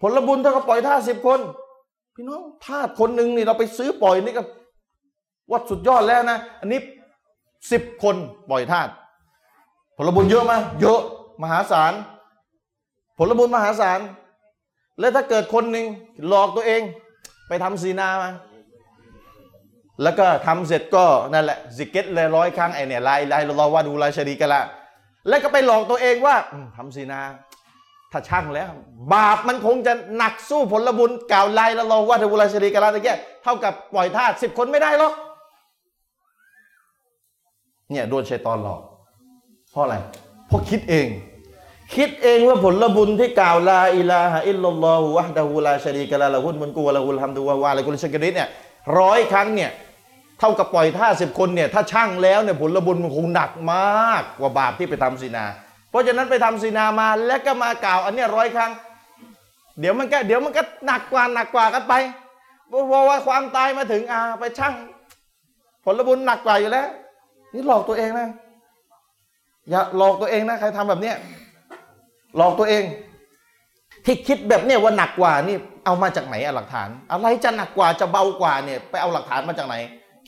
[0.00, 1.40] ผลบุญเท่ากับปล่อยทาสสิบคน
[2.14, 4.42] พี่น้องทาสคนหนึ่งนี่เราไปซื้อปล่อยนี่ก็
[5.52, 6.80] วัดสุดยอดแล้วนะ อันนี้
[7.72, 8.16] สิบคน
[8.50, 8.80] ปล่อยทาส
[9.96, 11.00] ผลบุญเยอะไหมเยอะ
[11.42, 11.92] มหาศาล
[13.18, 14.00] ผลบุญมหาศาล
[15.00, 15.86] แล้วถ้าเกิดคนหนึ่ง
[16.28, 16.82] หลอกตัวเอง
[17.48, 18.30] ไปทำซินามา
[20.02, 24.60] แล้วก็ทำเสร็จก็นั่นแหละซิกเก็ตเลยร้อยครั้งไอเนี่ยلا إله إلا الله وحده لا شريك له
[25.28, 27.20] แล้วก็ไปหลอกตัวเองว่าอืมทำซีนา
[28.12, 28.70] ถ้าช่างแล้ว
[29.12, 35.12] บาปมันคงจะหนักสู้ผลบุญกล่าวลายละลอว่าดูลายชรีกะละตะเกียเท่ากับปล่อยทาสสิบคนไม่ได้หรอก
[37.90, 38.80] เนี่ยโดนชัยตอนหลอก
[39.70, 39.96] เพราะอะไร
[40.48, 41.06] เพราะคิดเอง
[41.94, 48.48] คิดเองว่าผลบุญที่กล่าวลาอิลาฮะอิลลัลลอฮุวะดะฮูลาชะรีกะละละฮุลมุนกูวะละฮุลฮัมดุวะวะอะกุลชกริดเนี่ย
[48.98, 49.70] ร้อยครั้งเนี่ย
[50.42, 55.44] เท่ากับปล่อยท่าสิบคนเนี่ยถ้าช่างแล้วเนี่ยผลบุญมันคงหนักมากกว่าบาปที่ไปทำซีนา
[55.90, 58.72] เพราะฉะนั้นไปทำซีนามาแล้วก็มากล่าว อันเนี้ยร้อยครั้ง
[59.80, 61.94] เดี๋ยวมันก็เดี๋ยวมันก็หนักกว่าหนักกว่ากันไป
[62.68, 64.74] เพราะว่าความตายมาถึงอ่าไปช่าง
[65.84, 66.88] ผลบุญหนักกว่าอยู่แล้ว
[67.52, 68.28] นี่หลอกตัวเองนะ
[69.70, 71.16] อย่าหลอกตัวเองนะใครทำแบบเนี้ย
[72.36, 72.84] หลอกตัวเอง
[74.04, 79.76] ที่คิดแบบเนี้ยว่าหนักกว่านี่เอามาจากไหนอะหลักฐาน อะไรจะหนักกว่าจะเบากว่าเนี่ย ไปเอาหลักฐานมาจากไหน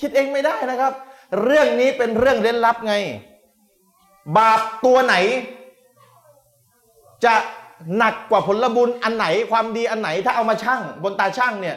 [0.00, 0.92] คิดเองไม่ได้นะครับ
[1.42, 2.94] เรื่องนี้เป็นเรื่องเร้นลับไง
[4.36, 5.14] บาปตัวไหน
[7.24, 7.34] จะ
[7.96, 11.76] หนักกว่าผลบุญอันไหนความดีอันไหน ถ้าเอามาชั่งบนตาช่างเนี่ย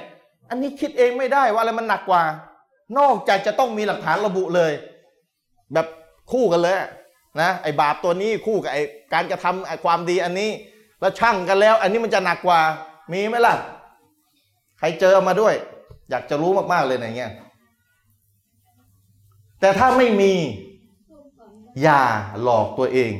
[0.49, 2.23] อันนี้คิดเองไม่ได้ว่าอะไรมันหนักกว่า
[2.97, 4.71] นอกจากจะต้องมีหลักฐานระบุเลย
[5.73, 5.87] แบบ
[6.31, 6.75] คู่กันเลย
[7.41, 8.81] นะไอ้บาปตัวนี้คู่กับไอ้
[9.13, 10.49] การกระทำไอ้ความดีอันนี้
[11.01, 12.59] แล้วช่างกันแล้ว อันนี้มันจะหนักกว่า
[13.11, 13.55] มีไหมล่ะ
[14.79, 15.53] ใครเจอมาด้วย
[16.09, 17.31] อยากจะรู้มากๆเลยในเงี้ย
[19.59, 20.33] แต่ถ้าไม่มี
[21.83, 22.01] อย่า
[22.43, 23.11] หลอกตัวเอง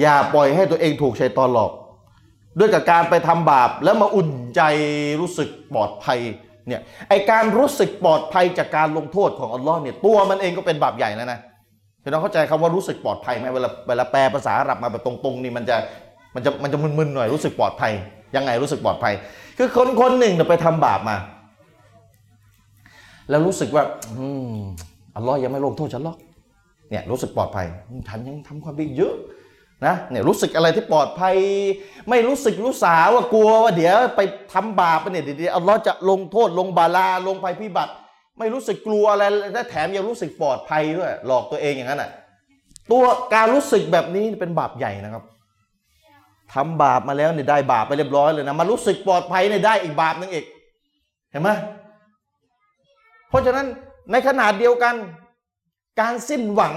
[0.00, 1.72] อย่าปล่อยให้ตัวเองถูกชัยตอนหลอก
[2.58, 4.60] ด้วยกับการไปทำบาปแล้วมาอุ่นใจ
[5.20, 6.18] รู้สึกปลอดภัย
[6.68, 11.38] เนี่ยไอการรู้สึกปลอดภัยจากการลงโทษของอัลลอฮ์เนี่ยตัวมันเองก็เป็นบาปใหญ่แล้วนะ
[12.02, 15.76] พี่น้องเข้าใจคำว่ารู้สึกปลอดภัยไหมเวลาเวลาแปลภาษาอาหรับมาแบบตรงๆนี่มันจะ
[16.34, 17.92] มันจะมันจะมึนๆหน่อยรู้สึกปลอดภัย
[18.36, 19.14] ยังไงรู้สึกปลอดภัย
[19.58, 21.16] คือคนคนหนึ่งเนี่ยไปทำบาปมา
[23.30, 23.84] แล้วรู้สึกว่า
[24.18, 24.54] อืม
[25.18, 26.16] อัลลอฮ์ยังไม่ลงโทษฉันหรอก
[26.90, 27.66] เนี่ยรู้สึกปลอดภัย
[28.08, 29.14] ฉันยังทำความดีเยอะ
[29.86, 31.36] นะเนี่ยรู้สึกอะไรที่ปลอดภัย
[32.10, 34.20] ไม่รู้สึกรู้สาว่ากลัวว่าเดี๋ยวไป
[34.52, 37.92] ทำบาปไปเนี่ยเดี๋ยวอัลลอฮ์จะลงโทษลงบาลาลงภัยพิบัติ
[38.38, 42.10] ไม่รู้สึกกลัวอะไรและแถมยังรู้สึกปลอดภัยด้วยหลอกตัวเองอย่างนั้นอะ
[42.92, 43.04] ตัว
[43.34, 45.24] การรู้สึกแบบนี้เป็นบาปใหญ่นะครับ
[46.54, 50.44] ทำบาปมาแล้วเนี่ยได้บาปไปเรียบร้อยเลยนะมารู้สึกปลอดภัยเนี่ยได้อีกบาปหนึงอีก
[51.30, 51.50] เห็นไหม
[53.28, 53.66] เพราะฉะนั้น
[54.10, 54.94] ในขนาดเดียวกัน
[56.00, 56.74] การสิ้นหวัง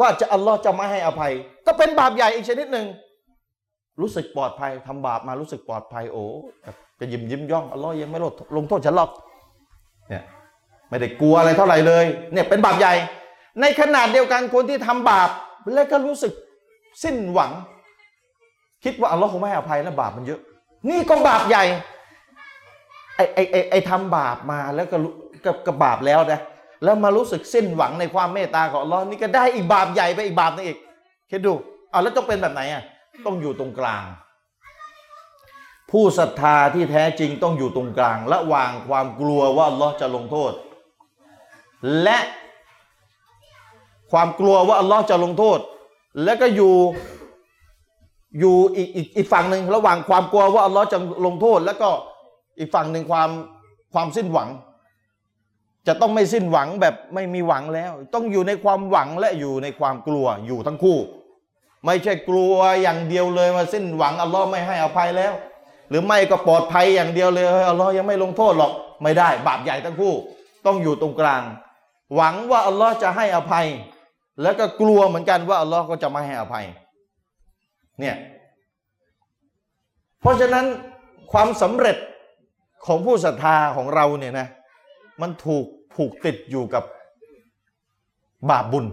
[0.00, 1.32] ว่าจะอัลลอฮ์จะไม่ให้อภัย
[1.66, 2.86] ก็เป็นบาปใหญ่อีกชนิดหนึ่ง
[4.00, 6.24] รู้สึกปลอดภัยทำบาปมารู้สึกปลอดภัยโอ้
[7.00, 9.10] จะยิ้มยิ้มย่องอัลลอฮ์ยังไม่ลดลงโทษฉันหรอก
[10.08, 10.22] เนี่ย
[10.88, 12.94] ไม่ได้กลัวอะไรเท่าไหร่เลยเนี่ยเป็นบาปใหญ่
[13.60, 15.30] ในขนาดเดียวกันคนที่ทำบาป
[15.74, 16.32] แล้วก็รู้สึก
[17.02, 17.50] สิ้นหวัง
[18.84, 20.40] คิดว่าอัลลอฮ์คงไม่ให้อภัยแล้วบาปมันเยอะ
[20.88, 21.64] นี่ก็บาปใหญ่
[23.16, 24.96] ไอไอไอไอทำบาปมาแล้วก็
[25.44, 26.40] ก็กบาปแล้วนะ
[26.84, 30.78] แล้วมารู้สึกสิ้นหวังในความเมตตาของอัลลอฮ์นี่ก็ได้อีกบาปใหญ่ไปอีกบาปนึงอีก
[31.30, 31.52] คิดดู
[31.90, 32.82] เอาแล้วต้องเป็นแบบไหนอะ
[33.26, 34.04] ต้องอยู่ตรงกลาง
[35.90, 40.52] ผู้ศรัทธาที่แท้จริงต้องอยู่ตรงกลางระหว่างความกลัวว่าอัลลอฮ์จะลงโทษ
[42.02, 42.18] และ
[44.12, 45.58] ความกลัวว่าอัลลอฮ์จะลงโทษ
[46.24, 46.74] แล้วก็อยู่
[48.38, 51.88] อยู่อีกอีกอีกฝั่งหนึ่งระหว่างความกลัวว่าอัลลอฮ์จะลงโทษ แล้วก็
[52.58, 53.30] อีกฝั่งหนึ่งความ
[53.94, 54.48] ความสิ้นหวัง
[55.86, 60.98] จะต้องไม่สิ้นหวังแบบไม่มีหวังแล้ว ต้องอยู่ในความหวังและอยู่ในความกลัวอยู่ทั้งคู่
[61.86, 65.32] ไม่ใช่กลัวอย่างเดียวเลยว่าสิ้นหวังอัลลอฮ์ไม่ให้อภัยแล้ว
[65.88, 68.72] หรือไม่ก็ปลอดภัยอย่างเดียวเลยเฮ้ยอัลลอฮ์ยังไม่ลงโทษหรอก
[69.02, 70.14] ไม่ได้ บาปใหญ่ทั้งคู่
[70.66, 71.42] ต้องอยู่ตรงกลาง
[72.14, 73.66] หวังว่าอัลลอฮ์จะให้อภัย
[74.42, 76.66] แล้วก็กลัวเหมือนกันว่าอัลลอฮ์ก็จะไม่ให้อภัย
[78.00, 78.16] เนี่ย
[80.20, 80.66] เพราะฉะนั้น
[81.32, 81.96] ความสำเร็จ
[82.86, 84.46] ของผู้ศรัทธาของเราเนี่ยนะ
[85.20, 86.84] มันถูกผูกติดอยู่กับ
[88.50, 88.86] บาปบุญ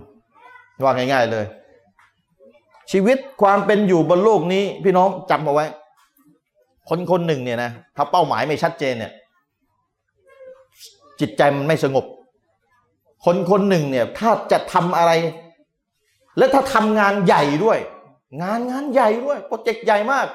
[0.83, 1.45] ว่าง่าย ๆเลย
[2.91, 5.65] ชีวิตความเป็นอยู่บนโลกนี้ พี่น้องจำเอาไว้
[6.89, 9.11] คนคนหนึ่งเนี่ยนะถ้าเป้าหมายไม่ชัดเจนเนี่ย
[11.19, 12.05] จิตใจมันไม่สงบ
[13.25, 15.11] คนคนหนึ่งเนี่ย ถ้าจะทำอะไร
[16.37, 17.79] และถ้าทำงานใหญ่ด้วย
[18.41, 20.27] งานงานใหญ่ด้วยโปรเจกต์ใหญ่มาก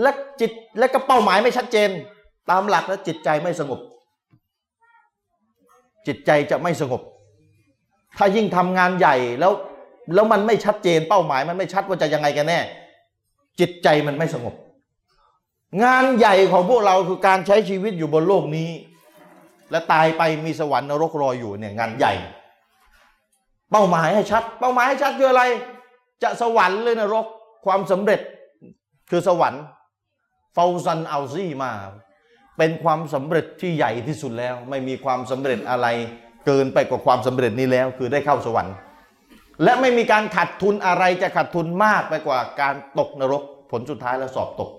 [0.00, 1.88] และจิตและก็เป้าหมายไม่ชัดเจน
[2.50, 3.80] ตามหลักแล้วจิตใจไม่สงบ
[6.06, 7.02] จิตใจจะไม่สงบ
[8.16, 9.52] ถ้ายิ่งทำงานใหญ่แล้ว
[10.14, 12.60] แล้วมันไม่ชัดเจนเป้าหมาย มันไม่ชัดว่าจะยังไงกันแน่
[13.60, 14.54] จิตใจมันไม่สงบ
[15.84, 18.70] งานใหญ่ของพวกเราคือการใช้ชีวิตอยู่บนโลกนี้
[19.70, 22.14] และตายไปมีสวรรค์นรกรออยู่เนี่ยงานใหญ่
[23.70, 25.42] เป้าหมายให้ชัด เป้าหมายให้ชัดคืออะไร
[26.22, 27.26] จะสวรรค์หรือนรก
[27.66, 28.20] ความสำเร็จ
[29.10, 29.62] คือสวรรค์
[30.54, 31.70] เฟาซันเอาซี่มา
[32.58, 35.86] เป็นความสำเร็จที่ใหญ่ที่สุดแล้ว ไม่มีความสำเร็จอะไร
[36.46, 38.74] เกินไปกว่าความสำเร็จนี้แล้ว คือได้เข้าสวรรค์
[39.64, 44.70] และไม่มีการขาดทุนอะไรจะขาดทุนมากไปกว่าการตกนรก ผลสุดท้ายแล้วสอบตก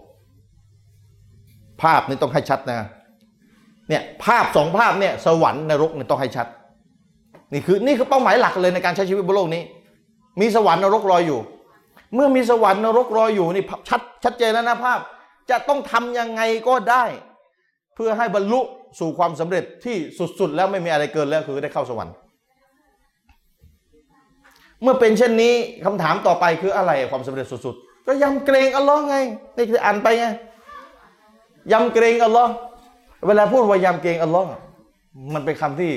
[1.81, 2.79] ภาพนี้ต้องให้ชัดนะ
[3.89, 6.47] เนี่ยภาพสองภาพเนี่ยสวรรค์นรกเนี่ยต้องให้ชัด
[7.53, 9.61] นี่คือนี่คือเป้าหมายหลักเลยในการใช้ชีวิตบนโลกนี้
[10.41, 11.39] มีสวรรค์นรกรออยู่
[12.15, 14.99] เมื่อมีสวรรค์นรกรออยู่นี่ชัดชัดเจนแล้วนะภาพ
[15.49, 17.03] จะต้องทำยังไงก็ได้
[18.01, 18.61] พื่อให้บรรลุ
[18.99, 19.95] สู่ความสำเร็จที่
[20.39, 22.13] สุดๆ แล้วไม่มีอะไรเกินแล้วคือได้เข้าสวรรค์
[24.81, 25.53] เมื่อเป็นเช่นนี้
[25.85, 29.15] คำถามต่อไปคืออะไรความสำเร็จสุดๆ ก็ยำเกรงอัลลอฮ์ไง
[29.55, 30.25] นี่คืออ่านไปไง
[31.71, 32.51] ยำเกรงอัลลอฮ์
[33.27, 34.47] เวลาพูดว่ายำเกรงอัลลอฮ์
[35.33, 35.91] มันเป็นคำที่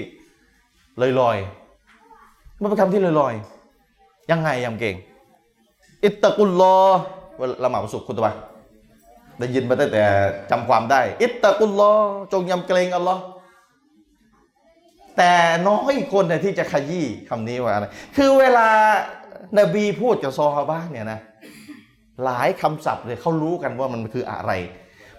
[1.20, 4.94] ลอยๆมันเป็นคำที่ลอยๆยังไงยำเกรง
[6.04, 6.76] อิตตะกุลลอ
[7.38, 8.34] เวลาละหมาดวันศุกร์คุณตะวัน
[9.38, 10.04] ได้ยินมาตั้งแต่
[10.50, 13.22] จำความได้ อิตตะกุลลอฮ์จงยำเกรงอัลลอฮ์
[15.16, 15.34] แต่
[15.68, 18.68] น้อยคนเนี่ยที่จะขยี้คำนี้ว่าอะไรคือเวลา
[19.58, 21.20] นบีพูดกับซอฮาบะเนี่ยนะ
[22.24, 24.52] หลายคำศัพท์เลยเขารู้กันว่ามันคืออะไร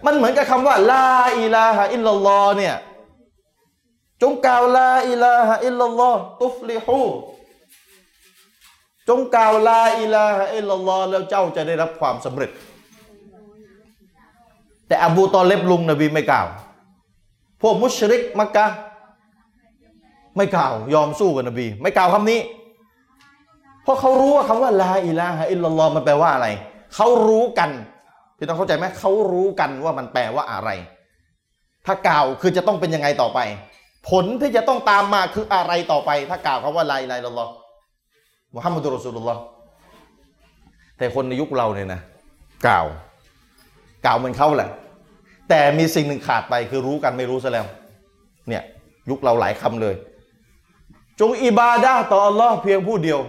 [0.06, 1.08] มันเหมือนกับคำว่าลา
[1.40, 2.74] อิลาฮะอิลลัลลอฮ์เนี่ย
[4.22, 7.00] จงกล่าวلا إله إلا الله تفلحوا
[9.08, 12.50] จงกล่าวلا إله إلا اللهแล้วเจ้าจะได้รับความสำเร็จ
[14.88, 16.46] แต่อบูตอเลบลุงนบีไม่กล่าว
[17.62, 18.66] พวกมุชริกมักกะ
[20.36, 22.40] ไม่กล่าวยอมสู้กับนบี ไม่กล่าวคำนี้
[23.82, 26.48] เพราะเขารู้ว่าคำว่าلا إله إلا اللهมันแปลว่าอะไร
[26.94, 27.70] เขารู้กัน
[28.36, 30.70] พี่ต้องเข้าใจไหมเขารู้กันว่ามันแปลว่าอะไร
[31.86, 33.40] ถ้ากล่าวคือจะต้องเป็นยังไงต่อไป
[34.10, 37.50] ผลที่จะต้องตามมาคืออะไรต่อไป ถ้ากล่าวคำว่าลาอิลาฮะอิลลัลลอฮ์
[38.54, 39.40] มุฮัมมัดุลรอสูลุลลอฮ์
[40.98, 42.00] แต่คนในยุคเราเนี่ยนะ
[42.66, 42.86] กล่าว
[44.04, 44.70] กล่าวเหมือนเขาแหละ
[45.48, 47.66] แต่มีสิ่งหนึ่งขาดไปคือรู้กันไม่รู้ซะแล้ว
[48.48, 48.62] เนี่ย
[49.10, 49.94] ยุคเราหลายคำเลย
[51.20, 53.20] จงอิบาดะห์ต่ออัลลอฮ์เพียงผู้เดียว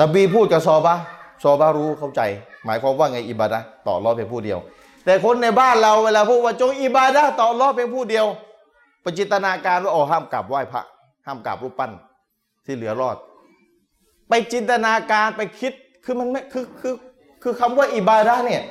[0.00, 0.94] นบีพูดกับซอบะ
[1.42, 2.20] ซอบะรู้เข้าใจ
[2.64, 4.58] หมายความว่าไงอิบาดะห์ต่ออัลลอฮ์เพียงผู้เดียว
[5.04, 8.26] แต่คนในบ้านเราเวลาพูดว่าจงอิบาดะห์ต่ออัลลอฮ์เพียงผู้เดียว
[9.04, 10.82] ปจิตนาการว่าอ๋อห้ามกราบไหว้พระ
[11.26, 11.90] ห้ามกราบรูปปั้น
[12.64, 13.16] ที่เหลือรอด
[14.28, 15.72] ไปจินตนาการไปคิด
[16.04, 16.94] คือมันไม่คือคือ
[17.42, 18.62] คือคำว่าอิบาดะเนี่ย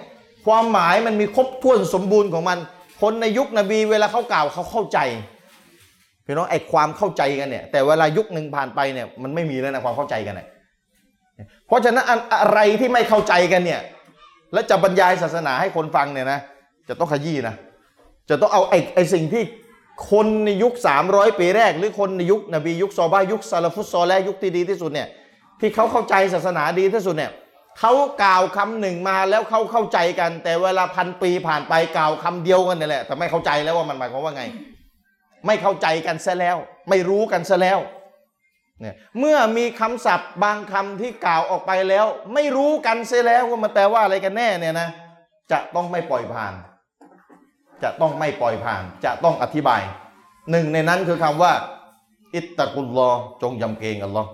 [0.45, 2.57] ความหมายมันมีครบถ้วนสมบูรณ์ของมัน
[3.01, 4.99] คนในยุคนบีเวลาเขากล่าวเขาเข้าใจ
[6.25, 10.47] พี่น้องไอ้ความเข้าใจกันเนี่ย แต่เวลายุคหนึ่งผ่านไปเนี่ยมันไม่มีแล้วนะความเข้าใจกันเนี่ย
[11.67, 12.05] เพราะฉะนั้น
[12.43, 13.81] อะไรที่ไม่เข้าใจกันเนี่ย
[14.53, 16.39] แล้วจะบรรยายศาสนาให้คนฟังเนี่ยนะ
[16.89, 17.55] จะต้องขยี้นะ
[18.29, 19.43] จะต้องเอาไอ้ไอ้สิ่งที่
[20.11, 20.73] คนในยุค
[21.07, 25.07] 300 ปีแรก หรือคนในยุคนบียุคซอบายุคซาลฟุตซอแลยุคที่ดีที่สุดเนี่ย
[25.59, 27.31] ที่เขาเข้าใจศาสนาดีที่สุดเนี่ย
[27.79, 34.43] เขากล่าวคำหนึ่งมาแล้วเขาเข้าใจกัน แต่เวลาพันปีผ่านไปกล่าวคำเดียวกันนี่แหละ แต่ไม่เข้าใจแล้วว่ามันหมายความว่าไง
[35.45, 36.57] ไม่เข้าใจกันซะแล้ว
[36.89, 37.79] ไม่รู้กันซะแล้ว
[38.81, 44.89] เนี่ยเมื่อมีคำศัพท์บางคำที่กล่าวออกไปแล้ว ไม่รู้กันเสียแล้วว่ามันแปลว่าอะไรกันแน่เนี่ยนะ
[45.51, 46.53] จะต้องไม่ปล่อยผ่าน
[47.83, 49.81] จะต้องไม่ปล่อยผ่าน จะต้องอธิบาย
[50.51, 51.51] หนึ่งในนั้นคือคำว่า
[52.35, 53.09] อิตตะกุลลอ
[53.41, 54.29] จงยำเกรงอัลลอฮ์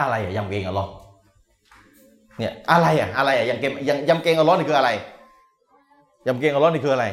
[0.00, 0.90] อะไรอะยำเกรงอัลลอฮ์
[2.38, 4.90] เนี่ยอะไรอะอะไรอะยำเกรงยำยำเกงอัลลอฮ์นี่คืออะไร
[6.26, 7.06] ยำเกงอัลลอฮ์นี่คืออะไร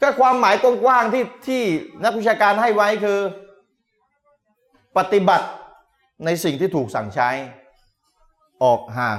[0.00, 1.62] ก็ความหมายกว้างๆที่ที่
[2.04, 3.18] นักวิชาการให้ไว้คือ
[4.98, 5.46] ปฏิบัติ
[6.24, 7.28] ในสิ่งที่ถูกสั่งใช้
[8.64, 9.18] ออกห่าง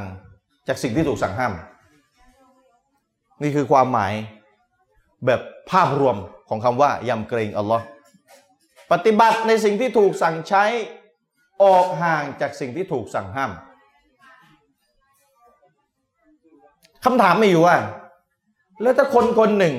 [0.68, 1.53] จากสิ่งที่ถูกสั่งห้าม
[3.43, 4.13] นี่คือความหมาย
[5.26, 5.41] แบบ
[5.72, 6.18] ภาพรวม
[6.49, 7.84] ของคำว่ายำเกรงอัลลอฮ์
[8.91, 10.63] ปฏิบัติในสิ่งที่ถูกสั่งใช้
[11.63, 13.51] ออกห่างจากสิ่งที่ถูกสั่งห้าม
[17.06, 17.78] คำถามไม่อยู่ว่า
[18.82, 19.76] แล้วถ้าคนคนหนึ่ง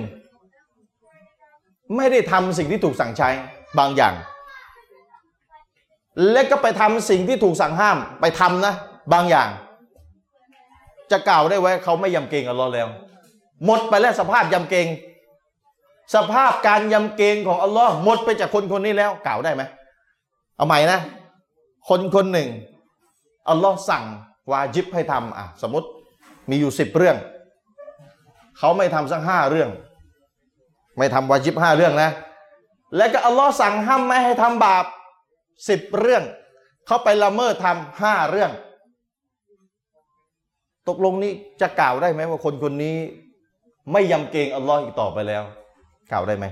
[1.97, 3.29] ไม่ได้ทำสิ่งที่ถูกสั่งใช้
[3.79, 4.15] บางอย่าง
[6.33, 8.75] และก็ไปทำสิ่งที่ถูกสั่งห้าม ไปทำนะ
[9.13, 9.49] บางอย่าง
[11.11, 12.89] จะกล่าวได้ไว้เขาไม่ยำเกรงอัลลอฮ์แล้ว
[13.65, 14.87] หมดไปแล้วสภาพยำเกรง
[16.15, 19.63] สภาพการยำเกรงของอัลลอฮ์หมดไปจากคนคนนี้แล้วกล่าวได้ไหม
[20.57, 21.01] เอาใหม่นะ
[21.89, 22.49] คนคนหนึ่ง
[23.51, 24.05] อัลลอฮ์สั่ง
[24.51, 25.89] วาจิบให้ทำอะ สมมติ
[26.51, 27.17] มีอยู่สิบเรื่อง
[28.59, 29.71] เขาไม่ทำสักห้าเรื่อง
[30.99, 32.11] ไม่ทำวาจิบห้าเรื่องนะ
[32.97, 34.85] และก็อัลลอฮ์สั่งห้ามไม่ให้ทำบาป
[35.69, 36.23] สิบเรื่อง
[36.87, 38.51] เขาไปละเมิดทำห้าเรื่อง
[40.89, 42.97] ตกลงนี้จะกล่าวได้ไหมว่าคนคนนี้
[43.93, 45.43] ไม่ยำเกรงอัลลอฮ์อีกต่อไปแล้ว
[46.13, 46.47] กล่าวได้ไหม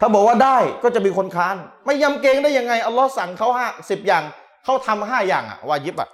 [0.00, 1.56] ถ้าบอกว่าได้ก็จะมีคนค้าน
[1.86, 4.22] ไม่ยำเกรงได้ยังไงอัลลอฮ์สั่งเขาห้าสิบอย่าง
[4.64, 6.08] เขาทำห้าอย่างอะวาจิบอะ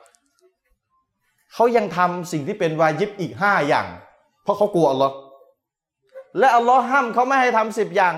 [1.55, 3.87] เขายังทำสิ่งที่เป็นวาจิบอีกห้าอย่าง
[4.43, 5.15] เพราะเขากลัวอัลลอฮ์
[6.39, 8.15] และอัลลอฮ์ห้ามเขาไม่ให้ทำสิบอย่าง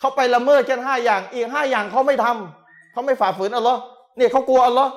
[0.00, 3.80] เขาไปละเมิดแค่ห้าอย่าง อีกห้าอย่างเขาไม่ทำเขาไม่ฝ่าฝืนอัลลอฮ์
[4.16, 4.92] เนี่ยเขากลัวอัลลอฮ์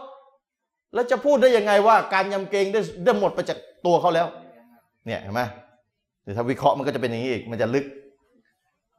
[0.94, 4.28] แล้วจะพูดได้ยังไงว่าการยำเกรงได้ได้หมดไปจากตัวเขาแล้ว
[5.06, 5.42] เนี่ยเห็นไหม
[6.24, 7.86] เดี๋ยวถ้าวิเคราะห์มันก็จะเป็นอย่างนี้อีก มันจะลึก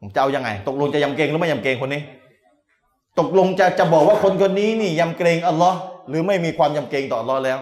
[0.01, 2.03] ผมจะเอายังไง ตกลงจะยำเกรงหรือไม่ยำเกรงคนนี้
[3.19, 5.79] ตกลงจะจะบอกว่าคนคนนี้นี่ยำเกรงอัลลอฮ์
[6.09, 7.59] หรือไม่มีความยำเกรงต่ออัลลอฮ์แล้ว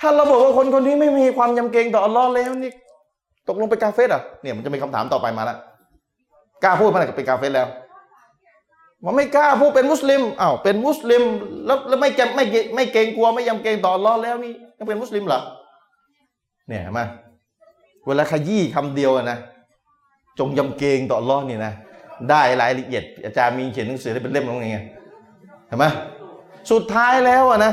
[0.00, 2.72] ถ้าเราบอกว่าคนคนนี้ไม่มีความยำเกรงต่ออัลลอฮ์แล้วนี่
[3.48, 5.58] ตกลงเป็นกาเฟสอะเนี่ยมันจะมีคำถามต่อไปมาแล้ว
[6.62, 7.68] กล้าพูดเมื่อไหร่ก็เป็นกาเฟสแล้ว
[9.04, 11.22] มันไม่กล้าพูดเป็นมุสลิมอ้าวเป็นมุสลิม
[11.66, 15.40] แล้วแล้วไม่จะไม่เกรงไม่เกรงกลัวไม่ยำเกรงต่ออัลลอฮ์แล้วนี่ยังเป็นมุสลิมเหรอ
[16.68, 17.00] เนี่ยเห็นไหม
[18.06, 19.38] เวลาขยี้คำเดียวนะ
[20.38, 21.72] จงยำเกรงต่ออัลลอฮ์นี่นะ
[22.30, 24.78] ได้รายละเอียด อาจารย์มีเขียนหนังสือได้เป็นเล่มแล้วไง
[25.68, 25.84] เห็นไหม
[26.70, 27.72] สุดท้ายแล้วอะนะ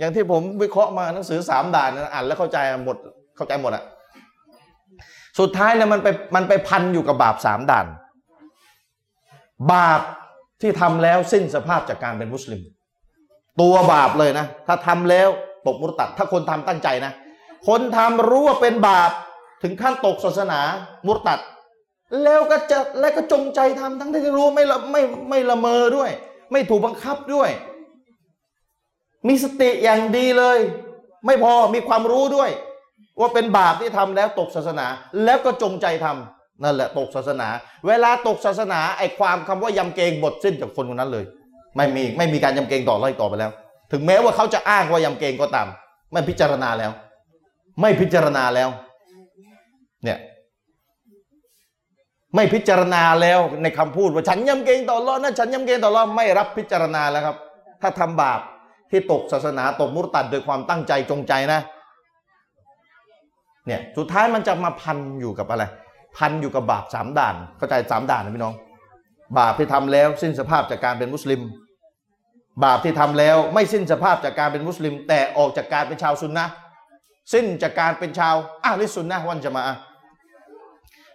[0.00, 2.96] อย่างที่ผมวิเคราะห์มาหนังสือสามด่านอ่านแล้วเข้าใจหมด
[3.36, 3.84] เข้าใจหมดอะ
[5.38, 7.86] สุดท้ายเนี่ยมันไปมันไปพันอยู่กับบาปสามด่าน
[9.72, 10.00] บาป
[10.60, 12.60] ที่ทำแล้วสิ้นสภาพจากการเป็นมุสลิม
[13.60, 15.28] ตัวบาปเลยนะ ถ้าทำแล้ว
[15.66, 17.12] ตกมุตัด ถ้าคนทำตั้งใจนะ
[17.68, 19.10] คนทำรู้ว่าเป็นบาป
[19.62, 20.60] ถึงขั้นตกศาสนา
[21.06, 21.40] มุตัด
[22.24, 26.10] แล้วก็จะและก็จงใจทำทั้งที่รู้ไม่ละไม่ไม่ละเมอด้วย
[26.52, 27.50] ไม่ถูกบังคับด้วย
[29.28, 30.58] มีสติอย่างดีเลย
[31.26, 32.50] ไม่พอมีความรู้ด้วย
[33.20, 34.86] ว่าเป็นบาปที่ทำแล้วตกศาสนา
[35.24, 37.48] แล้วก็จงใจทำนั่นแหละตกศาสนา
[37.86, 41.24] เวลาตกศาสนาไอ้ความคำว่ายำเกรงหมดสิ้นจากคนคนนั้นเลย
[41.76, 43.50] ไม่มีไม่มีการยำเกรงต่อไล่ต่อไปแล้ว
[43.92, 45.68] ถึงแม้ว่าเขาจะอ้างว่ายำเกรงก็ตาม
[46.12, 46.92] ไม่พิจารณาแล้ว
[47.80, 48.68] ไม่พิจารณาแล้ว
[50.04, 50.18] เนี่ย
[52.34, 57.36] ไม่พิจารณาแล้วในคำพูดว่าฉันยำเกรงต่อรอดนะฉันยำเกรงต่อรอดไม่รับพิจารณาแล้วครับ
[57.82, 58.40] ถ้าทำบาป
[58.90, 61.60] ที่ตกศาสนาตกมุตตัดโดยความตั้งใจจงใจนะ
[63.66, 65.64] เนี่ยสุดท้ายมันจะมาพันอยู่กับอะไร
[66.16, 68.54] พันอยู่กับบาปสามด่านเข้าใจสามด่านนะพี่น้อง
[69.38, 71.40] บาปที่ทำแล้วสิ้นสภาพจากการเป็นมุสลิม
[72.64, 76.46] บาปที่ทำแล้วไม่สิ้นสภาพจากการเป็นมุสลิม แต่ออกจากการเป็นชาวซุนนะ
[77.32, 78.34] สิ้นจากการเป็นชาว
[78.64, 79.64] อะลิซุนนะวันจะมา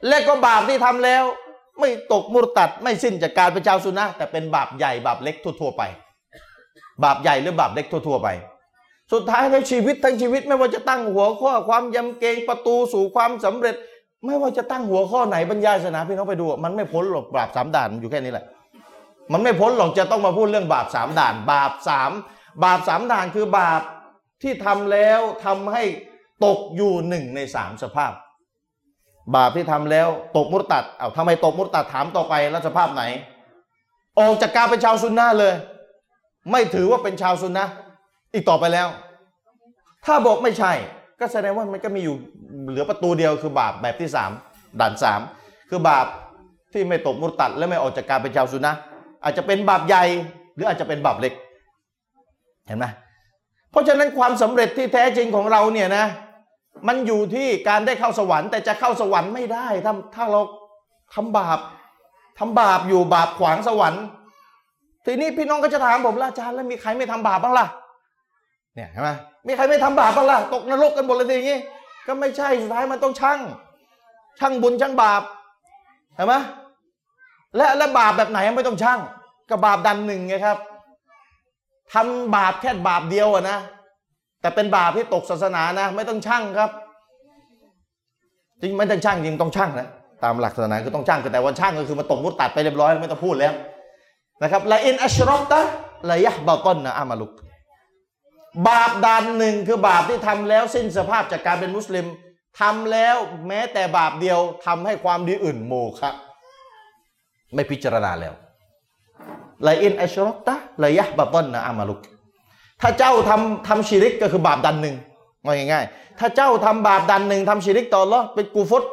[0.07, 1.23] และก็บาปที่ทำแล้ว
[1.79, 5.83] ไม่ตกมุรตัดไม่สิ้นจากการเป็นชาวซุนนะแต่เป็นบาปใหญ่บาปเล็กทั่วๆไป
[7.03, 8.27] บาปใหญ่หรือบาปเล็กทั่ว ๆ ไป
[9.13, 13.75] สุดท้ายในชีวิตทั้งชีวิตไม่ว่าจะตั้งหัวข้อความยำเกรงประตูสู่ความสำเร็จ
[14.25, 18.45] ไม่ว่าจะตั้งหัวข้อไหนบรรยายศาสนาพี่น้องไปดู มันไม่พ้นหรอกบาปสามด่านอยู่แค่นี้แหละ
[19.33, 22.11] มันไม่พ้นหรอกจะต้องมาพูดเรื่องบาปสามด่าน บาปสาม
[22.63, 23.81] บาปสามด่านคือบาป
[24.43, 25.83] ที่ทำแล้วทำให้
[26.45, 28.11] ตกอยู่หนึ่งในสามสภาพ
[29.35, 33.03] บาปที่ทำแล้วตกมุตตัดเอาทำไมตกมุตตัดถามต่อไปแล้วสภาพไหน
[34.19, 35.53] ออกจากการเป็นชาวซุนนะห์เลย
[36.51, 37.67] ไม่ถือว่าเป็นชาวซุนนะ
[38.33, 38.87] อีกต่อไปแล้ว
[40.05, 40.71] ถ้าบอกไม่ใช่
[41.19, 42.15] ก็แสดงว่ามันก็มีอยู่
[42.69, 44.31] เหลือประตูเดียวคือบาปแบบที่สาม
[44.79, 45.21] ด่านสาม
[45.69, 46.07] คือบาป
[46.73, 48.73] ที่ไม่ตกมุตตัดและไม่ออกจากการเป็นชาวซุนนะ
[49.23, 50.03] อาจจะเป็นบาปใหญ่
[50.55, 51.33] หรืออาจจะเป็นบาปเล็ก
[52.67, 52.85] เห็นไหม
[53.71, 56.05] เพราะฉะนั้นความสำเร็จที่แท้จริงของเราเนี่ยนะ
[56.87, 60.41] มันอยู่ที่การได้เข้าสวรรค์แต่จะเข้าสวรรค์ไม่ได้ถ้าถ้าเรา
[61.15, 61.59] ทำบาป
[62.39, 64.03] ทำบาปอยู่บาปขวางสวรรค์
[65.05, 67.65] ทีนี้พี่น้องก็จะถามผมล่ะอาจารย์แล้วมีใครไม่ทำบาปบ้างล่ะ
[68.75, 69.09] เนี่ยเห็นไหม
[69.47, 71.57] มีใครไม่ทำบาปบ้างล่ะตกนรกกันหมดเลยทีนี้
[72.07, 73.39] ก็ไม่ใช่สุดท้ายมันต้องชั่ง
[74.39, 75.21] ชั่งบุญชั่งบาป
[76.15, 76.33] เห็นไหม
[77.57, 78.99] และและบาปแบบไหนไม่ต้องชั่ง
[79.49, 80.57] กับบาปดันหนึ่งไงครับ
[81.93, 83.57] ทำบาปแค่บาปเดียวอะนะ
[84.41, 86.69] แต่เป็นบาปที่ตกศาสนานะ ไม่ต้องชั่งครับ
[88.61, 89.87] จริงไม่ต้องชั่งจริงต้องชั่งนะ
[90.23, 93.53] ตามหลักศาสนาคือต้องชั่งแต่ว่าชั่งก็คือมาตกมุดตัดไปเรียบร้อยไม่ต้องพูดแล้ว
[94.41, 95.59] นะครับละอินอัชรอตะ
[96.11, 97.31] ละยะบาตอนนะอามาลุก
[98.67, 102.05] บาปดานหนึ่งคือบาปที่ทำแล้วสิ้นสภาพจากการเป็นมุสลิม
[102.59, 103.17] ทำแล้ว
[103.47, 106.11] แม้แต่บาปเดียวทำให้ความดีอื่นโมฆะ
[107.53, 108.33] ไม่พิจารณาแล้ว
[109.67, 111.99] ละอินอัชรอตะละยะบาตอนนะอามาลุก
[112.81, 114.95] ถ้าเจ้าทำทำชิริกก็คือบาปดันหนึ่ง
[115.45, 118.83] ว่าง่ายๆ ถ้าเจ้าทำบาปดันหนึ่งทำชิริกต่ออัลเลาะห์เป็นกูฟต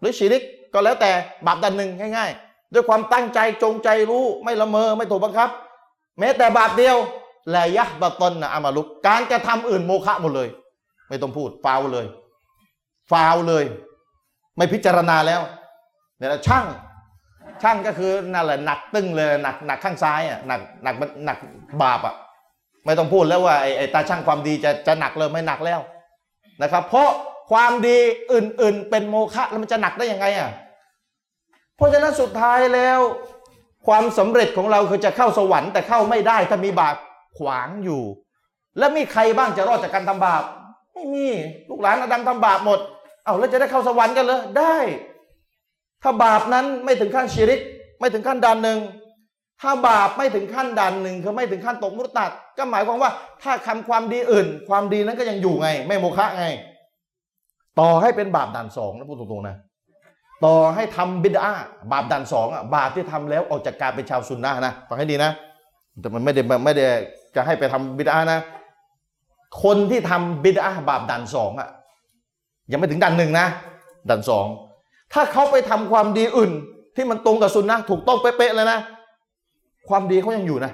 [0.00, 0.42] หรือชิริก
[0.72, 1.10] ก็แล้วแต่
[1.46, 5.50] บาปดันหนึ่งง่าย ๆ ด้วยความตั้งใจจงใจรู้ไม่ละเมอไม่ถูกบังคับ
[6.18, 6.96] แม้แต่บาปเดียว
[7.50, 10.48] แลยะบะตนนะอามาลุกการกระทำอื่นโมฆะหมดเลย
[11.08, 12.06] ไม่ต้องพูดฟาวเลย
[13.10, 13.64] ฟาวเลย
[14.56, 15.40] ไม่พิจารณาแล้ว
[16.18, 16.66] เนี่ยช่าง
[17.62, 20.94] ช่างก็คือนั่นแหละหนักตึ้งเลยหนักหนักข้างซ้ายอะหนักหนัก
[21.24, 21.38] หนัก
[21.82, 22.14] บาปอะ
[22.84, 25.80] ไม่ต้องพูดแล้วว่าไอ้ไอ้ตาช่างความดีจะจะหนักเลยไม่หนักแล้ว
[26.62, 27.08] นะครับ เพราะ
[27.50, 27.98] ความดี
[28.32, 30.50] อื่น ๆ เป็นโมฆะแล้วมันจะหนักได้ยังไงอะ
[31.82, 33.00] ราะฉะนั้นสุดท้ายแล้ว
[33.86, 36.96] ความสำเร็จของเราคือจะเข้าสวรรค์แต่เข้าไม่ได้ถ้ามีบาป
[37.38, 38.02] ขวางอยู่
[38.78, 40.42] แล้วมีใครบ้างจะรอดจากการทำบาป
[40.94, 41.26] ไม่มี
[41.68, 42.78] ลูกหลานอาดัมทำบาปหมด
[43.24, 44.76] เอาแล้วจะได้เข้าสวรรค์กันเลยได้
[46.02, 47.60] ถ้าบาปนั้นไม่ถึงขั้นชิริก
[48.00, 48.78] ไม่ถึงขั้นด่านหนึ่ง
[49.60, 53.10] ถ้าบาปไม่ถึงขั้นด่านหนึ่งคือไม่ถึงขั้นตกมุตตัด ก็หมายความว่า
[53.42, 56.44] ถ้าทำความดีอื่น ความดีนั้นก็ยังอยู่ไง ไม่โมฆะไง
[57.80, 59.56] ต่อให้เป็นบาปด่านสองนะพูดตรงๆนะ
[60.44, 61.48] ต่อให้ทำบิดา
[61.92, 65.30] บาปด่านสองอะบาปที่ทำแล้วออกจากการเป็นชาวซุนนะนะฟังให้ดีนะ
[66.00, 66.84] แต่มันไม่ได้ไม่ได้
[67.34, 68.40] จะให้ไปทำบิดานะ
[69.62, 71.68] คนที่ทำบิดาบาปด่านสองอะ
[72.70, 73.46] ยังไม่ถึงด่านหนึ่งนะ
[74.08, 74.46] ด่านสอง
[75.12, 76.52] ถ้าเขาไปทำความดีอื่น
[76.96, 78.78] ที่มันตรงกับซุนนะถูกต้องเป๊ะๆเลยนะ
[79.88, 80.72] ความดีเขายังอยู่นะ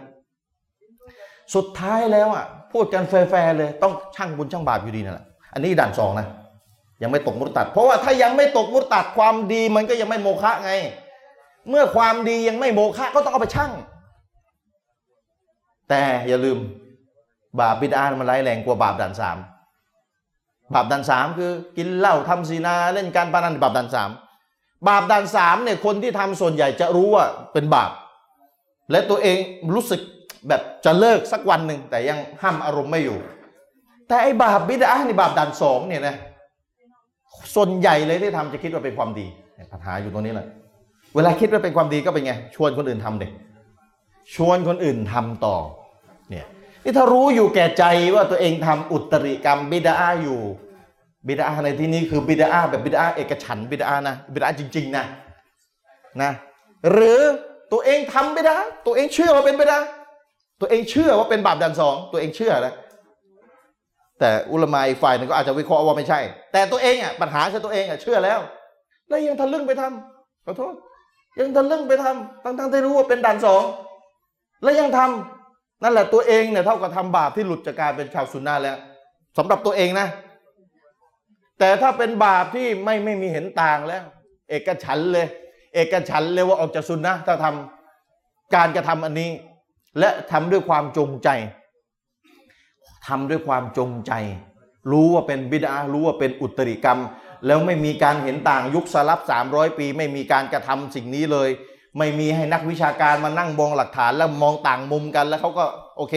[1.54, 6.26] สุดท้ายแล้วอะพูดกันแฟร์ๆเลย ต้องช่างบุญช่างบาปอยู่ดีนั่นแหละอันนี้ด่านสองนะ
[7.02, 10.72] ยังไม่ตกมุตตัด เพราะว่าถ้ายังไม่ตกมุตตัดความดีมันก็ยังไม่โมฆะไง
[11.70, 13.72] เมื่อความดียังไม่โมฆะก็ต้องเอาไปชั่ง
[15.88, 16.58] แต่อย่าลืม
[17.60, 19.38] บาปบิดามันร้ายแรงกว่าบาปด่านสาม
[20.74, 24.10] บาปด่านสามคือ กินเหล้าทำศีนาเล่นการพนันบาปด่านสาม
[24.88, 27.90] บาปด่านสามเนี่ยคนที่ทำส่วนใหญ่จะรู้ว่าเป็นบาป
[28.90, 29.38] และตัวเอง
[29.74, 30.00] รู้สึก
[30.48, 33.18] แบบจะเลิกสักวันหนึ่งแต่ยังห้ามอารมณ์ไม่อยู่
[34.08, 36.16] แต่ไอ้บาปบิดานี่บาปด่านสองเนี่ยนะ
[37.60, 39.26] ส่วนใหญ่เลยที่ทำจะคิดว่าเป็นความดี
[39.72, 40.46] ปัญหาอยู่ตรงนี้แหละ
[41.14, 43.30] เวลาคิดว่าเป็นความดีก็เป็นไง ชวนคนอื่นทำเด็ก
[44.34, 45.56] ชวนคนอื่นทำต่อ
[46.30, 46.46] เนี่ย
[46.84, 47.84] นี่ถ้ารู้อยู่แก่ใจ
[48.14, 50.40] ว่าตัวเองทำอุตริกรรมบิดาอยู่
[51.28, 55.04] บิดาในที่นี้คือบิดาแบบบิดาเอกฉันบิดานะบิดาจริง ๆ นะ
[56.22, 56.30] นะ
[56.90, 57.20] หรือ
[57.72, 58.56] ตัวเองทำบิดา
[58.86, 59.78] ตัวเองเชื่อว่าเป็นบิดา
[60.60, 62.74] ตัวเองเชื่อว่าเป็นบาปดันสองตัวเองเชื่อนะ
[64.20, 66.20] แต่อุลมาอีกฝ่ายหนึ่งก็อาจจะวิเคราะห์ว่าไม่ใช่
[66.52, 68.38] แต่ตัวเองอะปัญหาคือตัวเองอะเชื่อแล้ว
[69.08, 70.74] แล้วยังทะลึ่งไปทำขอโทษ
[71.40, 73.62] ยังทะลึ่งไปทำทั้งๆที่รู้ว่าเป็นด่านสอง
[74.62, 78.76] แล้วยังทำนั่นแหละตัวเองเนี่ยเท่ากับทำบาปที่หลุดจากการเป็นชาวซุนนะแล้ว
[79.38, 80.06] สำหรับตัวเองนะ
[81.58, 84.02] แต่ถ้าเป็นบาปที่ไม่ไม่มีเห็นต่างแล้ว
[84.50, 85.26] เอกฉันเลย
[85.74, 89.30] เอกฉันเลยว่าออกจากซุนนะถ้าทำการกระทำอันนี้
[89.98, 91.28] และทำด้วยความจงใจ
[93.08, 94.12] ทำด้วยความจงใจ
[94.90, 97.00] รู้ว่าเป็นบิดารู้ว่าเป็นอุตริกรรม
[97.46, 101.48] แล้วไม่มีการเห็นต่างยุคสลับ 300 ปี ไม่มีการกระทำสิ่งนี้เลย
[101.98, 105.64] ไม่มีให้นักวิชาการมานั่งมองหลักฐานแล้วมองต่างมุมกันแล้วเขาก็
[105.96, 106.14] โอเค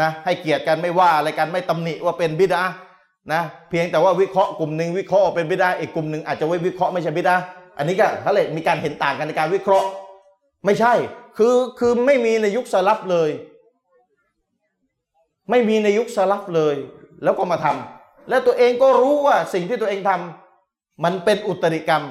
[0.00, 2.62] นะให้เกียรติกันไม่ว่าอะไรกันไม่ตำหนิว่าเป็นบิดา
[3.32, 7.36] นะเพียงแต่ว่าวิเคราะห์กลุ่มหนึ่งวิเคราะห์เป็นบิดาอีกกลุ่มหนึ่งอาจจะไว้วิเคราะห์ไม่ใช่บิดา
[7.78, 9.88] อันนี้ก็เขาเลยมีการเห็นต่างกันในการวิเคราะห์
[10.66, 10.92] ไม่ใช่
[11.38, 13.30] คือคือไม่มีในยุคสลับเลย
[15.50, 16.76] ไม่มีในยุคสลับเลย
[17.22, 22.02] แล้วก็มาทำและตัวเองก็รู้ว่าสิ่งที่ตัวเองทำมันเป็นอุตริกรรม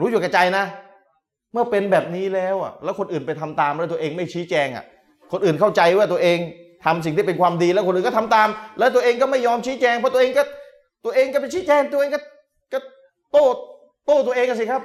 [0.00, 0.64] รู้อยู่แก่ใจนะ
[1.52, 4.84] เมื่อเป็นแบบนี้แล้วอะแล้วคนอื่นไปทำตามแล้วตัวเองไม่ชี้แจงอะ
[5.32, 6.38] คนอื่นเข้าใจว่าตัวเอง
[6.84, 8.48] ทำสิ่งที่เป็นความดีแล้วคนอื่นก็ทำตาม
[8.78, 10.42] แล้วตัวเองก็ไม่ยอมชี้แจงเพราะตัวเองก็
[11.04, 12.20] ตัวเองก็ไปชี้แจงตัวเองก็
[12.72, 12.78] ก็
[13.32, 13.44] โต้
[14.06, 14.82] โต้ตัวเองกันสิครับ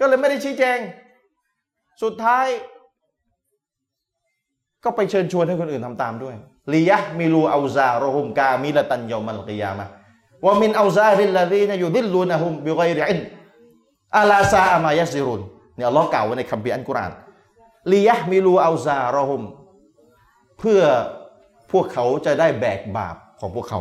[0.00, 0.78] ก็เลยไม่ได้ชี้แจง
[2.02, 2.46] สุดท้าย
[4.84, 6.34] ก็ไปเชิญชวนให้คนอื่นทำตามด้วย
[6.74, 9.86] ลียะมิลูอาซาโรฮุมกามิลตันยอมัลกิยามะ
[10.46, 13.18] ومن أوزار الذين يضلونهم بغير علم
[14.18, 15.42] ألا ساء ما يزرون
[15.76, 17.12] เนี่ยอัลลอฮ์กล่าวไว้ในคัมภีร์อัลกุรอาน
[17.92, 19.42] ليحملوا أوزارهم
[20.58, 20.82] เพื่อ
[21.72, 23.80] พวกเขาจะได้แบกบาปของพวกเขา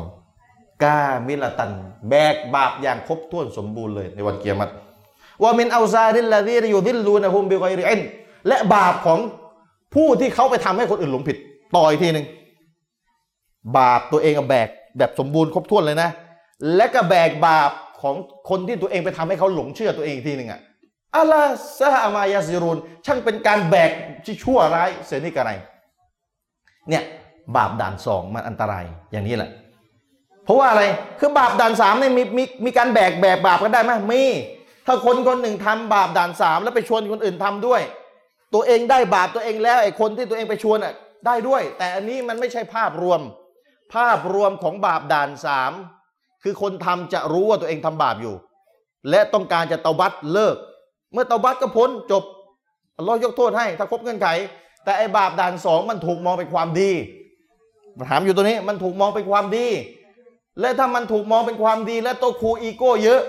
[0.83, 1.71] كاملة
[2.09, 4.71] แบกบาปอย่างครบถ้วนสมบูรณ์เลยในวันเกียรติ
[5.43, 7.99] ว่ามินอาซาริลลาดีนยุดิลลูนะฮุมบิไกริอิน
[8.47, 9.19] และบาปของ
[9.93, 11.37] ผู้ที่เขาไปทำให้คนอื่นหลงผิด
[11.75, 12.25] ต่ออีกทีหนึ่ง
[13.77, 14.67] บาปตัวเองอแบก
[14.97, 16.09] แบบสมบูรณ์ครบถ้วนเลยนะ
[16.75, 17.71] และก็แบกบาป
[18.01, 18.15] ของ
[18.49, 20.61] คนที่ตัวเองไปทำให้เขาหลงเชื่อตัวเองอีกทีหนึ่งอะ
[21.15, 21.41] อัลลา
[21.79, 23.91] ซาอามายาซิรุนช่างเป็นการแบก
[24.25, 25.51] ที่ชั่วร้ายเสียนี่กระไร
[26.89, 27.03] เนี่ย
[27.55, 29.51] บาปด่านสองมันอันตรายอย่างนี้แหละ
[30.45, 30.83] เพราะว่าอะไร
[31.19, 34.21] คือบาปด่านสามเนี่ยมีมีมีการแบกแบกบาปกันได้ไหมมี
[34.87, 37.81] ถ้าคนคนหนึ่งทำบาปด่านสามแล้วไปชวนคนอื่นทำด้วย
[38.53, 40.93] ตัวเองได้บาปตัวเองแล้วไอ้คนที่ตัวเองไปชวนอะ
[41.25, 43.21] ได้ด้วย แต่อันนี้มันไม่ใช่ภาพรวม
[43.93, 45.71] ภาพรวมของบาปด่านสาม
[46.43, 48.35] คือคนทำจะรู้ว่าตัวเองทำบาปอยู่
[49.09, 50.55] และต้องการจะเตาบัตเลิก
[51.13, 52.23] เมื่อเตาบัตก็พ้นจบ
[52.97, 54.27] อัลลอยกโทษให้ถ้าครบเงื่อนไข
[54.83, 56.91] แต่ไอ้บาปด่านสองมันถูกมองเป็นความดี
[58.09, 59.67] ถามอยู่ตัวนี้มันถูกมองเป็นความดี
[60.59, 63.21] และถ้ามันถูกมองเป็นความดี และตัวครูอีโก้เยอะ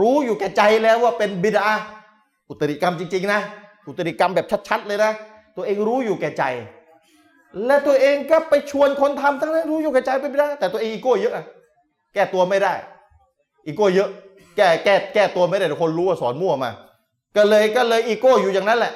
[0.00, 1.68] รู้อยู่แก่ใจแล้วว่าเป็นบิดา
[2.48, 3.40] อุตริกรรมจริง ๆ นะ
[3.90, 5.12] อุตริกรรมแบบชัดๆเลยนะ
[5.56, 6.44] ตัวเองรู้อยู่แก่ใจ
[7.66, 11.44] และตัวเองก็ไปชวนคนทำทั้งนั้นรู้อยู่แก่ใจเป็นบิดาแต่ตัวเองอีโก้เยอะอะ
[12.14, 12.74] แก้ตัวไม่ได้
[13.66, 14.08] อีโก้เยอะ
[14.56, 16.70] แก้แก้แก้ตัวไม่ได้แต่คนรู้ว่าสอนมั่วมา
[17.36, 18.92] ก็เลยก็เลยอีโก้อยู่อย่างนั้นแหละ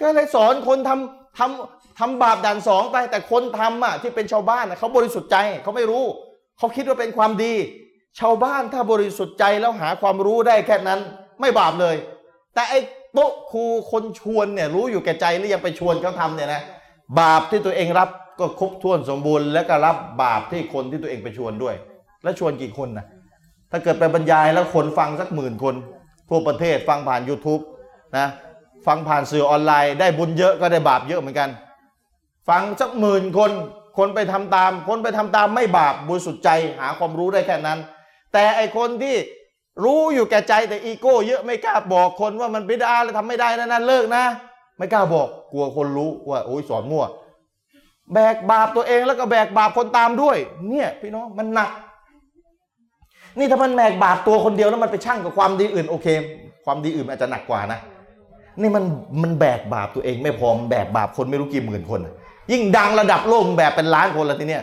[0.00, 6.04] ก็เลยสอนคนทำทำทำบาปด่านสองไป แต่คนทำอะที่เป็นชาวบ้านเขาบริสุทธิ์ใจเขาไม่รู้
[6.58, 7.54] เขาคิดว่าเป็นความดี
[8.20, 11.00] ชาวบ้านถ้าบริสุทธิ์ใจแล้วหาความรู้ได้แค่นั้น
[11.40, 11.96] ไม่บาปเลย
[12.54, 12.74] แต่ไอ
[13.14, 16.62] โต๊ะครูคนชวนเนี่ยรู้อยู่แก่ใจหรือยังไปชวนเขาทำเนี่ยนะ
[17.20, 18.08] บาปที่ตัวเองรับ
[18.40, 21.74] ก็ครบถ้วนสมบูรณ์ และก็รับบาปที่คนที่ตัวเองไปชวนด้วย
[22.22, 23.06] แล้วชวนกี่คนนะ
[23.70, 25.74] ถ้าเกิดไปบรรยายแล้วคนฟังสักหมื่นคน
[26.28, 27.62] ทั่วประเทศฟังผ่าน YouTube
[28.16, 28.26] นะ
[28.86, 31.48] ฟังผ่านสื่อออนไลน์ได้บุญเยอะก็ได้บาปเยอะเหมือนกัน
[32.48, 33.50] ฟังสักหมื่นคน
[33.98, 37.78] คนไปทำตาม คนไปทำตามไม่บาปบริสุทธิ์ใจหาความรู้ได้แค่นั้น
[38.32, 39.16] แต่ไอคนที่
[39.84, 44.24] รู้อยู่แก่ใจแต่อีโก้เยอะไม่กล้าบอกคนว่ามันบิดาแล้วทำไม่ได้นะนั่นเลิกนะ
[44.78, 47.04] ไม่กล้าบอก กลัวคนรู้ว่าโอ้ยสอนมั่ว
[48.14, 50.36] แบกบาปตัวเองแล้วก็แบกบาปคนตามด้วย
[50.68, 51.70] เนี่ย พี่น้องมันหนัก
[53.38, 56.06] นี่ถ้ามันแบกบาปตัวคนเดียวแล้วมันไปชั่งกับความดีอื่นโอเค
[56.64, 57.80] ความดีอื่นอาจจะหนักกว่านะ
[58.60, 58.84] นี่มัน
[59.22, 62.00] มันแบกบาปตัวเองไม่พอมแบกบาปคนไม่รู้กี่หมื่นคน
[62.52, 64.62] ยิ่งดังระดับโลกแบกเป็นล้านคนแล้วทีเนี้ย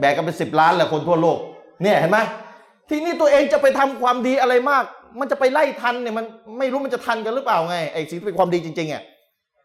[0.00, 1.38] แบกกันเป็นสิบล้านแหละคนทั่วโลก
[1.82, 2.18] เนี่ยเห็นไหม
[2.90, 4.84] ทีนี้ตัวเองจะไปทำความดีอะไรมาก
[5.20, 6.26] มันจะไปไล่ทันเนี่ยมัน
[6.58, 9.02] ไม่รู้มันจะทันกันหรือเปล่าไงไอ้สิ่งที่เป็นความดีจริงๆอะ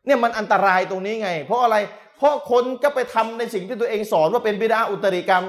[0.05, 1.75] เนี่ยมันอันตรายตรงนี้ไง เพราะอะไร
[2.17, 5.45] เพราะคนก็ไปทำในสิ่งที่ตัวเองสอนว่าเป็นบิดาอุตริกรรม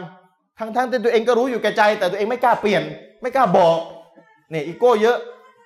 [0.59, 2.83] ทั้งๆที่ตัวเองก็รู้อยู่แก่ใจ แต่ตัวเองไม่กล้าเปลี่ยน
[3.23, 3.79] ไม่กล้าบอก
[4.51, 5.19] เนี่ยอีโก้เยอะ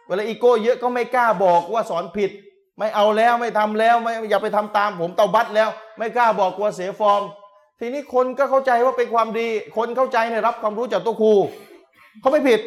[0.06, 2.30] เวลาอีโก้เยอะก็ไม่กล้าบอกว่าสอนผิด
[2.78, 7.22] ไม่เอาแล้วไม่ทำแล้วไม่อย่าไปทำตามผมเตาบัตแล้ว ไม่กล้าบอกกลัวเสียฟอร์ม
[7.80, 11.34] ทีนี้คนก็เข้าใจว่าเป็นความดี คนเข้าใจเนี่ยรับความรู้จากตัวครู
[12.20, 12.60] เขาไม่ผิด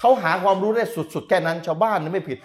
[0.00, 0.84] เขาหาความรู้ได้
[1.14, 2.38] สุดๆ แค่นั้นชาวบ้านนี่ไม่ผิด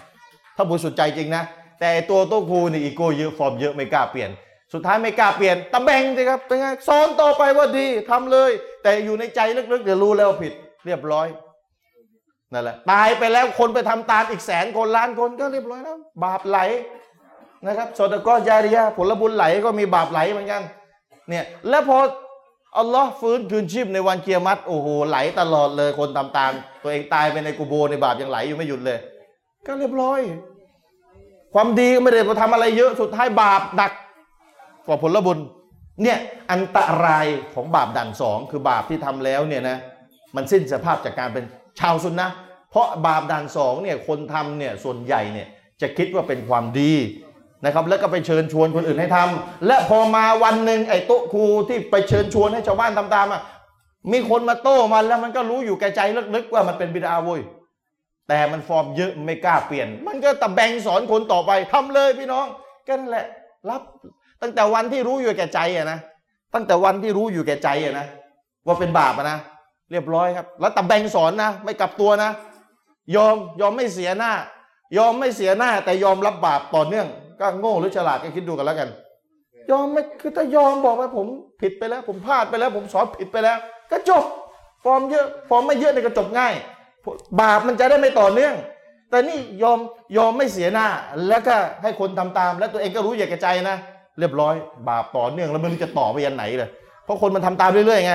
[0.55, 1.43] ถ้าบริสุทธิ์ใจจริงนะ
[1.79, 4.29] แต่ตัวโต๊ะครูนี่อีโก้เยอะฟอร์มเยอะไม่กล้าเปลี่ยน
[4.73, 8.51] สุดท้ายไม่กล้าเปลี่ยนตำแบงสิครับเป็นไงสอนต่อไปว่าดีทำเลย
[8.83, 9.39] แต่อยู่ในใจ
[9.71, 10.53] ลึกๆเดี๋ยวรู้แล้วผิด
[10.85, 11.27] เรียบร้อย
[12.53, 16.59] นั่นแหละตายไปแล้วคนไปทำตามอีกแสนคนล้านคนก็เรียบร้อยแล้วบาปไหล
[17.65, 20.61] นะครับโซดาก็ยาริยาผลบุญไหลก็มีบาปไหลเหมือนกัน
[21.29, 21.97] เนี่ยแล้วพอ
[22.77, 26.51] อัลลอฮ์ฟื้นคืนชีพในวันเกียรมัดโอ้โหไหลตลอดเลยคนทำตาม
[26.83, 28.99] ตัวเองตายไปในกูโบในบาปยังไหลอยู่ไม่หยุดเลย
[29.65, 30.19] ก็เรียบร้อย
[31.53, 33.91] ความดีก็ไม่ได้ไปทำอะไรเยอะสุดท้ายบาปหนัก
[34.87, 35.39] กว่าผลบุญ
[36.03, 36.17] เนี่ย
[36.51, 39.77] อันตรายของบาปด่านสองคือบาปที่ทำแล้วเนี่ยนะ
[40.35, 41.45] มันสิ้นสภาพจากการเป็น
[41.79, 42.27] ชาวซุนนะ
[42.71, 45.47] เพราะบาปด่านสองเนี่ยคนทำเนี่ยส่วนใหญ่เนี่ย
[45.81, 46.93] จะคิดว่าเป็นความดี
[47.65, 53.41] นะครับแล้วก็ไปเชิญชวนคนอื่นให้ทำและพอมาวันหนึ่งไอ้โต๊ะครูที่ไปเชิญชวนให้ชาวบ้านทำตามอะ
[54.11, 56.01] มีคนมาโต้มันแล้วมันก็รู้อยู่แก่ใจ
[56.35, 57.41] ลึกๆว่ามันเป็นบิดาเว้ย
[58.27, 62.45] แต่มันฟอร์มเยอะไม่กล้าเปลี่ยน มันก็ตะแบงสอนคนต่อไปทำเลยพี่น้อง
[62.87, 63.25] ก็นั่นแหละ
[63.69, 63.81] รับ
[64.41, 65.99] ตั้งแต่วันที่รู้อยู่แก่ใจอะนะ
[66.53, 68.07] ตั้งแต่วันที่รู้อยู่แก่ใจอะนะ
[68.65, 69.37] ว่าเป็นบาปะนะ
[69.91, 72.29] เรียบร้อยครับ แล้วตะแบงสอนนะ ไม่กลับตัวนะ
[73.15, 74.33] ยอมยอมไม่เสียหน้า
[74.97, 77.07] ยอมไม่เสียหน้า แต่ยอมรับบาปต่อเนื่อง
[77.39, 78.89] ก็โง่หรือฉลาดก็คิดดูกันแล้วกัน
[79.71, 81.27] ยอมไม่คือถ้ายอมบอกว่าผม
[81.61, 83.57] ผิดไปแล้ว ผมพลาดไปแล้ว ผมสอนผิดไปแล้ว
[83.91, 84.23] ก็จบ
[84.83, 86.53] ฟอร์มเยอะฟอร์มไม่เยอะเนี่ยก็จบง่าย
[87.41, 88.55] บาปมันจะได้ไม่ต่อเนื่อง
[89.09, 89.79] แต่นี่ยอม
[90.17, 90.87] ยอมไม่เสียหน้า
[91.27, 93.77] แล้วก็ให้คนทำตาม แล้วตัวเองก็รู้อยากแก่ใจนะ
[94.19, 94.55] เรียบร้อย
[94.89, 96.69] บาปต่อเนื่องแล้วไม่รู้จะต่อไปยันไหนเลย
[97.05, 98.13] เพราะคนมันทำตามเรื่อยๆไง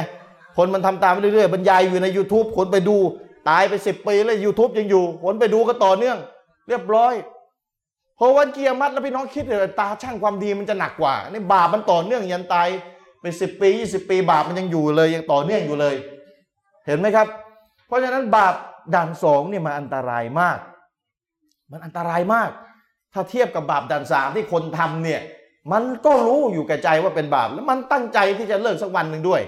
[0.59, 2.97] คนมันทำตามเรื่อยๆบรรยายอยู่ใน YouTube คนไปดู
[3.51, 6.17] ตายไปสิบปีแล้ว YouTube ยังอยู่ คนไปดูก็ต่อเนื่อง
[6.69, 7.13] เรียบร้อย
[8.23, 12.69] พอวันเกียร์มัดแล้วพี่น้องคิดเลยตาช่างความดีมันจะหนักกว่านี่บาปมันต่อเนื่องยันตาย
[13.21, 15.95] ไปสิบปียี่สิบปีบาปมันยังอยู่เลยยังต่อเนื่องอยู่เลย
[16.87, 17.27] เห็นไหมครับ
[17.87, 18.55] เพราะฉะนั้นบาป
[18.95, 20.59] ด่านสองเนี่ยมันอันตรายมาก
[21.71, 22.51] มันอันตรายมาก
[23.13, 25.21] ถ้าเทียบกับบาปด่านสามที่คนทำเนี่ย
[25.73, 29.43] มันก็รู้อยู่แก่ใจว่าเป็นบาป แล้วมันตั้งใจที่จะเลิกสักวันหนึ่งด้วย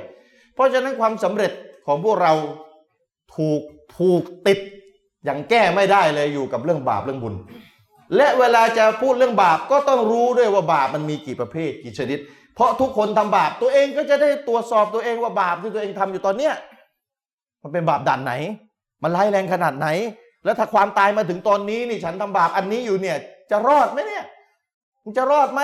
[0.55, 1.53] เพราะฉะนั้นความสำเร็จ
[1.87, 2.33] ของพวกเรา
[3.37, 3.63] ถูก
[3.95, 4.59] ผูกติด
[5.25, 7.35] อย่างแก้ไม่ได้เลยอยู่กับเรื่องบาปเรื่องบุญ
[8.17, 12.19] และเวลาจะพูดเรื่องบาปก็ต้องรู้ด้วยว่าบาปมันมีกี่ประเภทกี่ชนิด
[12.55, 16.55] เพราะทุกคนทำบาปตัวเองก็จะได้ตรวจสอบตัวเองว่าบาปที่ตัวเองทำอยู่ตอนเนี้ย
[17.63, 18.33] มันเป็นบาปด่านไหน
[19.03, 19.89] มันร้ายแรงขนาดไหน
[20.45, 23.17] แล้วถ้าความตายมาถึงตอนนี้นี่ฉันทำบาปอันนี้อยู่เนี่ย
[23.51, 24.25] จะรอดไหมเนี่ย
[25.05, 25.61] มันจะรอดไหม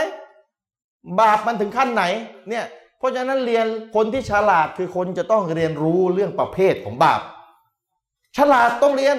[1.21, 2.05] บาปมันถึงขั้นไหน
[2.51, 2.65] เนี่ย
[2.99, 7.21] เพราะฉะนั้นเรียนคนที่ฉลาดคือคนจะต้องเรียนรู้เรื่องประเภทของบาป
[8.37, 9.17] ฉลาดต้องเรียน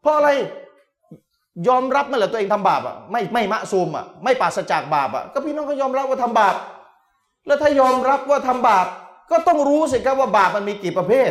[0.00, 0.30] เพราะอะไร
[1.68, 6.54] ยอมรับมันแหละตัวเองทำบาปอะไม่ไม่มะซูมอะไม่ปราศจากบาปอะก็พี่น้องก็ยอมรับว่าทำบาป
[7.46, 8.86] แล้วถ้ายอมรับว่าทำบาป
[9.30, 11.30] ก็ต้องรู้สิครับว่าบาปมันมีกี่ประเภท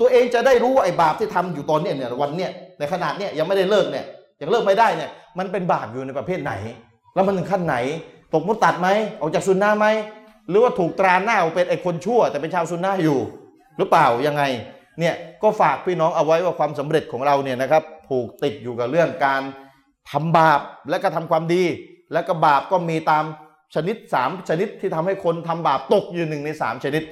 [0.00, 4.06] ตัวเองจะได้รู้ว่าไอ้บาปที่ทำอยู่ตอนเนี้ยเนี่ยวันเนี้ยในขนาดเนี้ยยังไม่ได้เลิกเนี่ย
[4.40, 6.52] ยังเลิกไม่ได้เนี่ยมันเป็นบาปอยู่ในประเภทไหน
[7.14, 7.76] แล้วมันถึงขั้นไหน
[8.32, 8.88] ตกมุตตัดไหม
[9.20, 9.86] ออกจากซุนนะไหม
[10.48, 13.18] หรือว่าถูกตราหน้าเป็นไอ้คนชั่ว แต่เป็นชาวซุนนะอยู่
[13.78, 14.42] หรือเปล่ายังไง
[15.00, 19.42] เนี่ยก็ฝากพี่น้องเอาไว้ว่าความสำเร็จของเราเนี่ยนะครับผูกติดอยู่กับเรื่องการ
[20.10, 21.62] ทำบาปและก็ทำความดี
[22.12, 23.24] และก็บาปก็มีตาม
[23.74, 27.02] ชนิด 3 ชนิดที่ทำให้คนทำบาปตกอยู่หนึ่งใน 3 ชนิด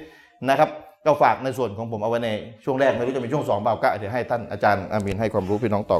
[0.49, 0.69] นะครับ
[1.05, 2.29] ก็ฝากในส่วนของผมเอาไว้ใน
[2.63, 5.99] ช่วงแรกไม่รู้จะเป็นช่วงสองเปล่าก็เดี๋ยวให้ท่านอาจารย์อามีนให้ความรู้พี่น้องต่อ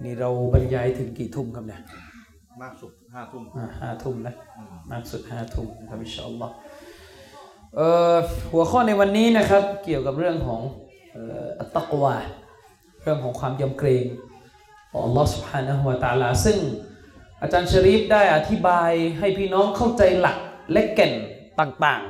[0.00, 1.80] นี่เราบรรยายถึงกี่ทุ่มครับเนี่ย
[2.62, 3.42] มากสุดห้าทุ่ม
[3.80, 4.34] ห้าทุ่มนะ
[4.92, 6.54] มากสุดห้าทุ่มนะครับอิชอัลลอฮ์
[8.52, 10.60] หัวข้อในวันนี้นะครับเกี่ยวกับเรื่องของ
[11.60, 12.16] อัตตกวา
[13.02, 14.04] เรื่องของความยำเกรง
[15.04, 16.58] อัลลอฮ์ سبحانه และ ت ع ا ลา ซึ่ง
[17.42, 20.38] อาจารย์ชริฟได้อธิบายให้พี่น้องเข้าใจหลัก
[20.72, 21.12] และแก่น
[21.60, 22.02] ต่าง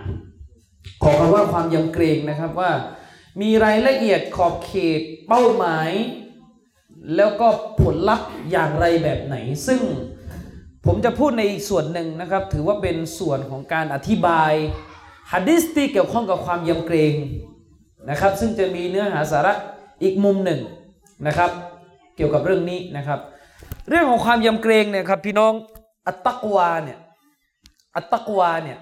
[0.46, 2.70] ๆ ของคำว่าความยำเกรงนะครับว่า
[3.40, 5.90] มีรายละเอียดขอบเขตเป้าหมาย
[7.16, 7.48] แล้วก็
[7.82, 9.36] ผลลัพธ์อย่างไรแบบไหน
[9.66, 9.80] ซึ่ง
[10.86, 14.52] ผมจะพูดในส่วนหนึ่งนะครับ ถือว่าเป็นส่วนของการอธิบาย
[15.32, 17.14] ฮะดิษที่เกี่ยวข้องกับความยำเกรง
[18.10, 19.52] นะครับ ซึ่งจะมีเนื้อหาสาระ
[20.02, 20.60] อีกมุมหนึ่ง
[21.26, 21.50] นะครับ
[22.16, 23.20] เกี่ยวกับเรื่องนี้นะครับ
[23.88, 25.52] เรื่องของความยำเกรงเนี่ยครับพี่น้อง
[26.06, 26.98] อัตตักวาเนี่ย
[27.96, 28.78] อัตตักวาเนี่ย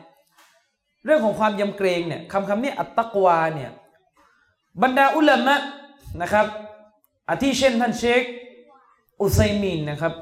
[1.04, 3.70] เรื่องของความยำเกรงเนี่ยคำคำนี้อัตตักวาเนี่ย
[4.82, 5.56] บรรดาอุลามะ
[6.22, 6.46] นะครับ
[7.31, 8.22] อาทิเช่นท่านเชค
[9.20, 10.12] อุไซมินนะครับ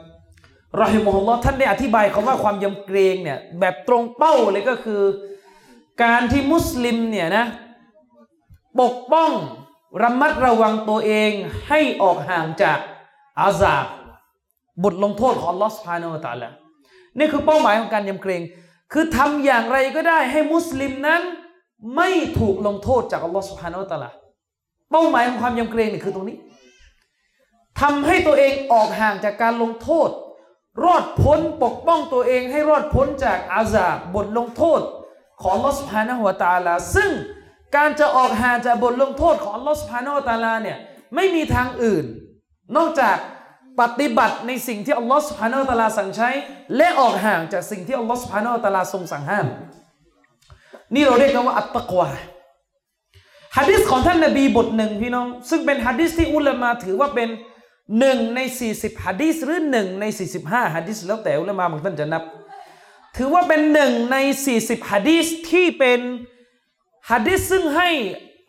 [0.81, 5.03] รอฮิมุฮุลลอฮ์ท่านได้อธิบายคำว่าความยำเกรงเนี่ยแบบตรงเป้าเลยก็คือ
[6.03, 7.47] การที่มุสลิมเนี่ยนะ
[8.81, 9.31] ปกป้อง
[10.03, 11.31] ระมัดระวังตัวเอง
[11.69, 12.79] ให้ออกห่างจาก
[13.41, 13.87] อาซาบ
[14.85, 16.49] บทลงโทษของลอสพานอตาละ
[17.19, 18.43] นี่คือเป้าหมายของการยำเกรง
[18.93, 21.23] คือทำอย่างไรก็ได้ให้มุสลิมนั้น
[21.97, 24.11] ไม่ถูกลงโทษจากอัลลอฮฺสุบฮานตะละ
[24.91, 26.37] เป้าหมายของความยำเกรงนี่คือตรงนี้
[27.81, 30.11] ทำให้ตัวเองออกห่างจากการลงโทษ
[30.85, 34.81] รอดพ้นปกป้องตัวเองให้รอดพ้นจากอาซาบบทลงโทษ
[35.43, 37.11] ของลอสพานะหัวตาลา ซึ่ง
[37.77, 40.79] การจะออกห่างจากบทลงโทษของลอสพานะหัวตาลาเนี่ย
[41.15, 42.05] ไม่มีทางอื่น
[42.77, 43.17] นอกจาก
[43.81, 46.29] ปฏิบัติในสิ่งที่อัลลอฮฺสุบฮานาอัลตะลาสั่งใช้
[46.77, 49.47] และออกห่างจากสิ่งที่อัลลอฮฺสุบฮานาอัลตะลาทรงสั่งห้าม
[50.95, 52.09] นี่เราเรียกกันว่าอัตตะกวา
[53.57, 57.29] ฮะดิษของท่านนบีบทหนึ่งพี่น้อง ซึ่งเป็นฮะดิษที่อุลามาถือว่าเป็น
[57.99, 58.41] หนึ่งใน
[58.73, 60.05] 40ฮะดีษหรือหนึ่งใน
[60.41, 62.23] 45ฮะดีษแล้วแต่อุลามะบางท่านจะนับ
[63.17, 64.17] ถือว่าเป็นหนึ่งใน
[64.53, 66.01] 40ฮะดีษที่เป็น
[67.11, 67.91] ฮะดีษซึ่งให้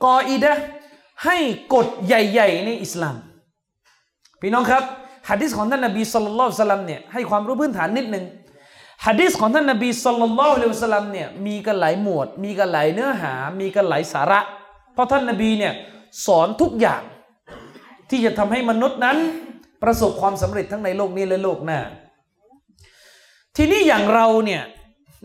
[0.06, 0.54] กออิดะ
[1.26, 1.38] ให้
[1.74, 3.16] กฎใหญ่ ๆ ในอิสลาม
[4.42, 4.84] พี่น้องครับ
[5.30, 8.26] ฮะดีษของท่านนบีสุลต่านละสลัมเนี่ยให้ความรู้พื้นฐานนิดหนึ่ง
[9.06, 14.40] ฮะดีษของท่านนบีสุลต่านละสลลัมเนี่ยมีกันหลายหมวด มีกันหลายเนื้อหา มีกันหลายสาระ
[14.94, 15.74] เพราะท่านนบีเนี่ย
[16.26, 17.02] สอนทุกอย่าง
[18.10, 19.18] ที่จะทำให้มนุษย์นั้น
[19.84, 21.80] ประสบความสำเร็จทั้งในโลกนี้และโลกหน้า
[23.56, 24.62] ทีนี้อย่างเราเนี่ย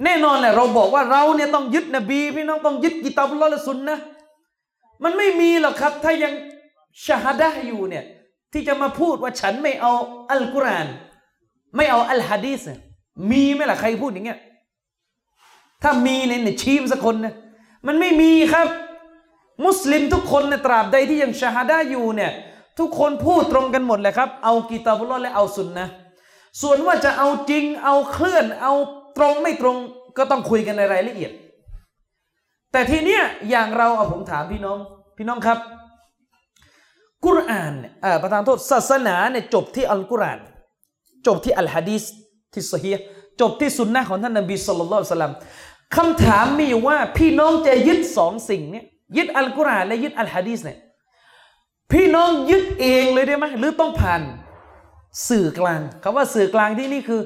[0.04, 3.98] แน่นอนแหละเราบอกว่าเราเนี่ยต้องยึดนบีพี่น้องต้องยึดกิตาบุลลอฮ์และสุนนะ
[5.04, 6.32] มันไม่มีหรอกครับ ถ้ายัง
[7.06, 8.04] ชาฮดะอยู่เนี่ย
[8.52, 9.92] ที่จะมาพูดว่าฉันไม่เอา
[10.30, 10.86] อัลกุรอาน
[11.76, 12.78] ไม่เอาอัลฮะดีษเนี่ย
[13.30, 14.38] มีไหมล่ะใครพูดอย่างเงี้ย
[15.82, 17.34] ถ้ามีเนี่ยชีมสักคนนะ
[17.86, 18.68] มันไม่มีครับ
[19.66, 22.32] มุสลิมทุกคนในยตราบใดที่ยังชาฮดะอยู่เนี่ย
[22.78, 25.86] ทุกคนพูดตรงกันหมดเลยครับ เอากีตาบุลลอและเอาสุนนะ
[26.62, 28.72] ส่วนว่าจะเอาจริงเอาเคลื่อน เอา
[29.16, 29.76] ตรงไม่ตรง
[30.16, 31.32] ก็ต้องคุยกันในรายละเอียด
[32.72, 34.78] แต่ทีเนี้ยอย่างเราเอาผมถามพี่น้อง
[35.16, 35.58] พี่น้องครับ
[37.24, 40.40] กุรอานเนี่ยอ่าประธานโทษศาสนาเนี่ยจบที่อัลกุรอาน
[41.26, 42.04] จบที่อัลฮะดีษ
[42.52, 42.90] ที่สฮี
[43.40, 45.34] จบที่สุนนะของท่านนบีสุลต่านละสัลลัม
[45.96, 48.84] คำถามมีอยู่ว่าพี่น้องจะยึดสองสิ่งเนี่ย
[49.16, 50.78] ยึดอัลกุรอานและยึดอัลฮะดีษเนี่ย
[51.92, 54.20] พี่น้องยึดเองเลยได้ไหมหรือต้องผ่าน
[55.28, 57.20] สื่อกลางคำว่าสื่อกลางที่นี่คือ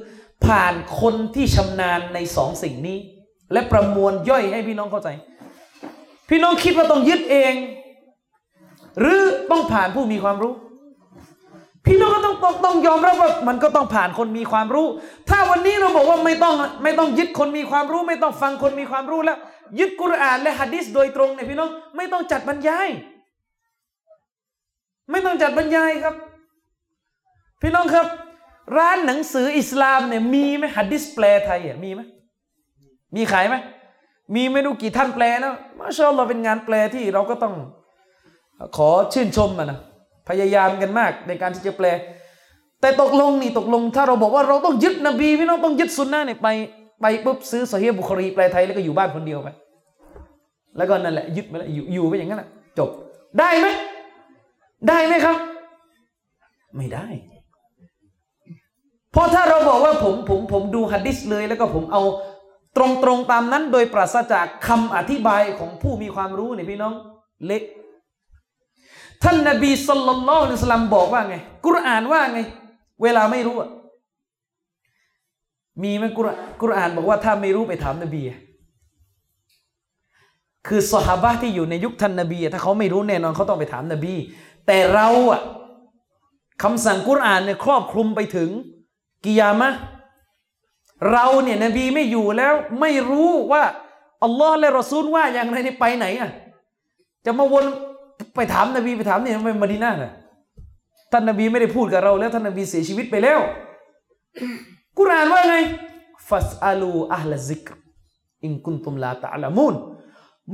[0.47, 2.99] ผ่านคนที่ชำนาญในสองสิ่งนี้
[3.53, 5.09] และประมวลย่อยให้พี่น้องเข้าใจ
[6.29, 7.55] พี่น้องคิดว่าต้องยึดเอง
[9.01, 10.53] หรือต้องผ่านผู้มีความรู้
[11.87, 14.87] พี่น้องก็ต้องต้องต้องยอมรับว่ามันก็ต้องผ่านคนมีความรู้
[15.29, 19.39] ถ้าวันนี้เราบอกว่าไม่ต้องไม่ต้องยึดคนมีความรู้ ไม่ต้องฟังคนมีความรู้แล้ว
[19.79, 22.89] ยึดกุรอานและฮะดิษโดยตรงเนี่ยพี่น้องไม่ต้องจัดบรรยาย
[25.11, 26.15] ไม่ต้องจัดบรรยายครับ
[27.61, 28.07] พี่น้องครับ
[28.79, 32.01] ร้านหนังสืออิสลามเนี่ยมีไหมฮัดดิสแปลไทยอะมีไหม
[33.17, 33.57] มีขายไหม
[34.35, 37.55] มีไม่รู้กี่ท่านแปลนะมาชาอัลลอฮ์เป็นงานแปลที่เราก็ต้อง
[38.77, 39.79] ขอชื่นชมนะ
[40.29, 41.87] พยายามกันมากในการที่จะแปล
[42.81, 46.49] แต่ตกลงนี่ตกลง ถ้าเราบอกว่าเราต้องยึดนบีพี่น้องต้องยึดสุนนะเนี่ยไป
[47.03, 49.49] ไปปุ๊บซื้อสฮีฮ์บุคอรีแปลไทยแล้วก็อยู่บ้านคนเดียวไป
[50.77, 52.49] แล้วก็นั่นแหละยึดไปแล้วอยู่อยู่ไปอย่างนั้นแหละ
[52.79, 52.91] จบ
[53.39, 53.67] ได้ไหม
[54.87, 55.37] ได้ไหมครับ
[56.77, 57.07] ไม่ได้
[59.13, 62.03] เพราะถ้าเราบอกว่าผมผมผมดูฮัดดิสเลย แล้วก็ผมเอา
[62.77, 66.95] ตรงตรงตามนั้น โดยปราศจากคำอธิบายของผู้มีความรู้เนี่ยพี่น้อง
[67.47, 67.63] เล็ก
[69.23, 72.41] ท่านนบีสุลต่านละอัลลอฮุสลัมบอกว่าไง กุรอานว่าไง
[73.03, 73.71] เวลาไม่รู้อะ
[75.83, 78.23] มีไหมกุรอานกุรอานบอกว่าถ้าไม่รู้ไปถามนบี
[80.69, 84.15] คือสหาบะที่อยู่ในยุคท่านนบี ถ้าเขาไม่รู้แน่นอนเขาต้องไปถามนบี
[84.69, 85.43] แต่เราอะ
[86.63, 88.51] คำสั่งกุรอานเนี่ยครอบคลุมไปถึง
[89.25, 89.71] กิยามะ
[91.13, 93.63] เราเนี่ยนบีไม่อยู่แล้วไม่รู้ว่า
[94.25, 96.31] อัลลอฮ์และรอซูลว่าอย่างไรนี่ไปไหนอะ
[97.25, 97.65] จะมาวน
[98.35, 100.13] ไปถามนบีไปถามเนี่ยทำไมมาดีน่าน่ะ
[101.13, 103.41] ท่านนบีไม่ได้พูดกับเราแล้วท่านนบีเสียชีวิตไปแล้ว
[104.99, 105.57] กุรอานว่าไง
[106.29, 107.67] ฟัสอาลูอัลซิก
[108.45, 109.75] อินกุนตุมลาตะละมูน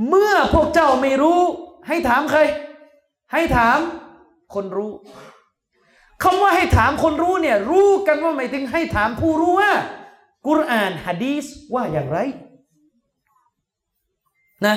[0.09, 1.41] เมื่อพวกเจ้าไม่รู้
[1.89, 2.41] ให้ถามใคร
[3.33, 3.79] ให้ถาม
[4.55, 4.93] คนรู้
[6.23, 9.73] คำว่าให้ถามคนรู้เนี่ยรู้กันว่าหมายถึงให้ถามผู้รู้ว่า
[10.47, 12.19] กุรอานฮะดีสว่าอย่างไร
[14.67, 14.77] นะ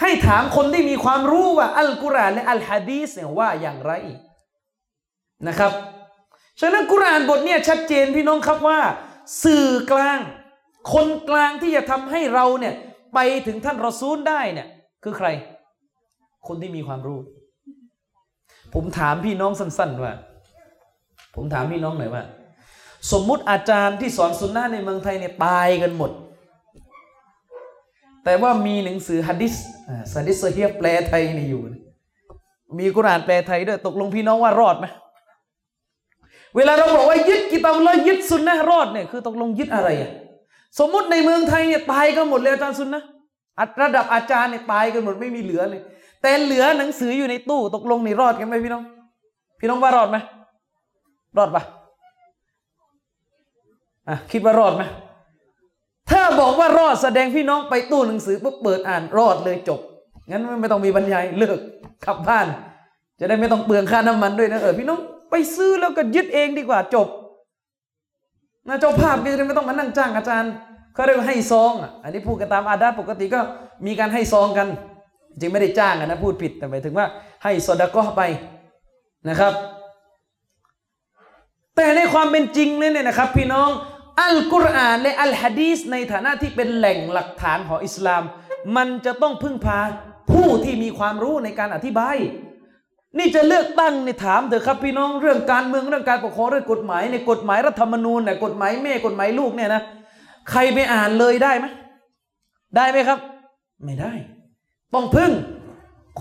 [0.00, 3.92] ให้ถามคนที่มีความรู้ว่าอัลกุรอานและอัลฮะดีสเนี่ยว่าอย่างไร
[5.48, 5.72] นะครับ
[6.60, 8.80] ฉะนั้นกุรอานบทเนี่ยชัดเจนพี่น้องครับว่า
[9.44, 10.18] สื่อกลาง
[10.92, 12.74] คนกลางที่จะทำให้เราเนี่ย
[13.14, 14.68] ไปถึงท่านรอซูลได้เนี่ย
[15.04, 15.28] คือใคร
[16.46, 17.18] คนที่มีความรู้
[18.74, 20.12] ผมถามพี่น้องสั้น ๆ ว่า
[21.34, 22.24] ผมถามพี่น้องหน่อยว่า
[23.12, 26.10] สมมุติอาจารย์ที่สอนสุนนะในเมืองไทยเนี่ยตายกันหมด
[28.24, 31.62] แต่ว่ามีหนังสือฮะดีษฮะดีษซอเฮียะห์แปลไทยนี่อยู่
[32.78, 34.86] มีกุรอานแปลไทยด้วยตกลงพี่น้องว่ารอดไหม
[36.56, 40.10] เวลาเราบอกว่ายึดكتاب اللهยึดสุนนะรอดเนี่ยคือตกลงยึดอะไรอะ
[40.78, 43.02] สมมุติในเมืองไทยเนี่ยตายกันหมดเลยอาจารย์สุนนะ
[43.82, 45.82] ระดับอาจารย์เนี่ยตายกันหมดไม่มีเหลือเลย
[46.22, 48.84] แต่เหลือหนังสืออยู่ในตู้ตกลงนี่รอดกันไหมพี่น้อง
[49.60, 50.16] พี่น้องว่ารอดไหม
[51.36, 51.62] รอดปะ
[54.08, 54.82] อะคิดว่ารอดไหม
[56.10, 59.80] ถ้าบอกว่ารอดแสดงพี่น้องไปตู้หนังสือปุ๊บเปิดอ่านรอดเลยจบ
[60.28, 61.58] งั้นไม่ต้องมีบรรยายเลิก
[62.06, 62.46] ขับบ้าน
[63.20, 64.98] จะได้ไม่ต้องเปลืองค่าน้ำมันด้วยนะเออพี่น้อง
[65.30, 67.08] ไปซื้อแล้วก็ยึดเองดีกว่าจบ
[68.68, 70.52] นะเจ้าภาพก็จะได้ไม่ต้องมานั่งจ้างอาจารย์
[70.94, 73.40] เขาเรียกว่าให้ซองอะอันนี้พูดกันตามอาดาปกติก็
[73.86, 74.68] มีการให้ซองกัน
[75.38, 77.06] จริงไม่ได้จ้างนะพูดผิดแต่หมายถึงว่า
[77.42, 78.22] ให้สดาก็ไป
[79.28, 79.52] นะครับ
[81.76, 83.68] แต่ในความเป็นจริงเนี่ยนะครับ พี่น้อง
[84.20, 88.22] อัลกุรอานและอัลฮะดีสในฐานะที่เป็นแหล่งหลักฐานของอิสลาม
[88.76, 89.78] มันจะต้องพึ่งพา
[90.32, 92.16] ผู้ที่มีความรู้ในการอธิบาย
[93.18, 99.82] นี่จะเลือกตั้งในถามเถอะครับพี่น้องเรื่องการเมืองเรื่องการปกครองเรื่องกฎหมายในกฎหมายรัฐธรรมนูญเนี่ยกฎหมายแม่กฎหมายลูกเนี่ยนะ
[100.50, 101.66] ใครไปอ่านเลยได้ไหม
[102.76, 103.18] ได้ไหมครับ
[103.84, 104.12] ไม่ได้
[104.94, 105.32] ต้องพึ่ง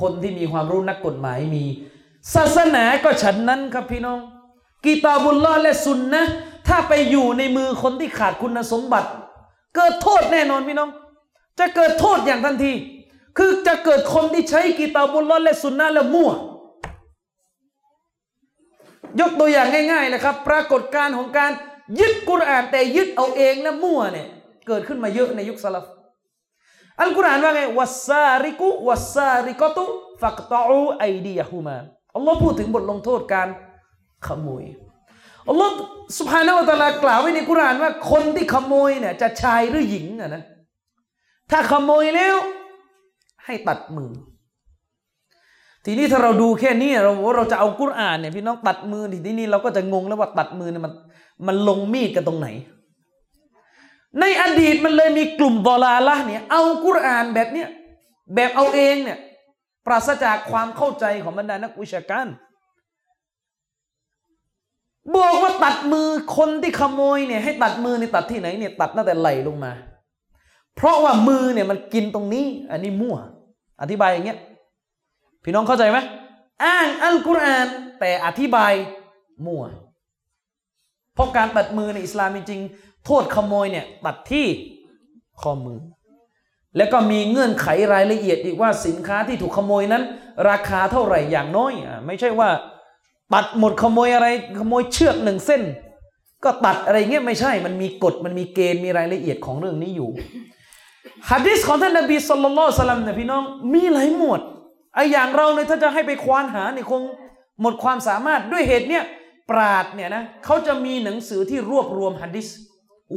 [0.02, 1.64] คนที่มีความรู้นักกฎหมายมี
[2.36, 4.20] ศาสนาก็ฉันนั้นครับพี่น้อง
[4.86, 6.24] กีตาบุลลอและสุนนะ
[6.68, 9.10] ถ้าไปอยู่ในมือคนที่ขาดคุณสมบัติ
[9.76, 10.90] เกิดโทษแน่นอนพี่น้อง
[11.60, 12.74] จะเกิดโทษอย่างทันที
[13.38, 16.32] คือจะเกิดคนที่ใช้กีตาบุลลอและสุนนะแล้วมั่ว
[19.20, 21.52] ยกตัวอย่างง่ายๆนะครับ ปรากฏการของการ
[22.00, 24.28] ยึดกุรอานแต่ยึดเอาเองและมั่วเนี่ย
[24.68, 25.86] เกิดขึ้นมาเยอะในยุคสลับ
[27.02, 29.84] อัลกุรอานว่าไงวัสซาริกุวัสซาริกตุ
[30.22, 31.78] ฟักตออูไอดียะฮูมา
[32.16, 33.48] อัลลอฮ์พูดถึงบทลงโทษการ
[34.28, 34.64] ขโมย
[35.50, 35.72] อัลลอฮ์
[36.18, 40.44] สุภาณวะตะลากล่าวไว้ในกุรอานว่าคนที่ขโมยเนี่ยจะชายหรือหญิงอะนะ
[41.52, 42.38] ถ้าขโมยแล้ว
[43.46, 44.12] ให้ตัดมือ
[45.86, 50.94] ทีนี้ถ้าเราดูแค่นี้เราว่าเราจะเอากุรอานเนี่ยพี่น้องตัดมือทีนี้เราก็จะงงแล้วว่าตัดมือเนี่ยมัน
[51.48, 52.48] มันลงมีดกันตรงไหน
[54.20, 57.70] ในอดีตมันเลยมีกลุ่มบอลาละเนี่ยเอากุรอานแบบเนี้ย
[58.36, 59.20] แบบเอาเองเนี่ย
[59.86, 62.28] ปราศจากความเข้าใจของบรรดานักวิชาการ
[65.16, 66.08] บอกว่าตัดมือ
[66.38, 69.72] คนที่ขโมยเนี่ยให้ตัดมือเนี่ตัดที่ไหนเนี่ยตัดตั้งแต่ไหลลงมา
[70.76, 73.18] เพราะว่ามือเนี่ยมันกินตรงนี้ อันนี้มั่ว
[73.82, 74.40] อธิบายอย่างเงี้ย
[75.44, 75.98] พี่น้องเข้าใจไหม
[76.64, 77.68] อ้างอัลกุรอาน
[78.00, 78.74] แต่อธิบาย
[79.46, 79.64] มั่ว
[81.14, 82.62] เพราะการตัดมือในอิสลามจริง
[83.06, 84.48] โทษขโมยเนี่ยตัดที่
[85.42, 85.80] ข้อมือ
[86.78, 90.04] แล้วก็มีเงื่อนไขรายละเอียดอีกว่าสินค้าที่ถูกขโมยนั้น
[90.50, 92.50] ราคาเท่าไหร่อย่างน้อยอไม่ใช่ว่า
[93.34, 94.28] ตัดหมดขโมยอะไร
[94.60, 95.62] ขโมยเชือกหนึ่งเส้น
[96.44, 100.10] ก็ตัดอะไรเงี้ยไม่ใช่ มันมีกฎมันมีเกณฑ์มีรายละเอียดของเรื่องนี้อยู่
[101.30, 103.44] ฮะดิษของท่านนบีสุลต่านสลัมเนี่ยพี่น้อง
[103.74, 104.42] มีหลายหมวด
[104.96, 107.02] ไออย่างเราเนี่ยถ้าจะให้ไปควานหาเนี่ยคง
[107.62, 109.04] หมดความสามารถด้วยเหตุเนี่ย
[109.50, 112.48] ปราดเนี่ยนะเขาจะมีหนังสือที่รวบรวมฮะดิษ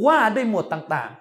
[0.05, 1.11] ว่าด้วยหมวดต่าง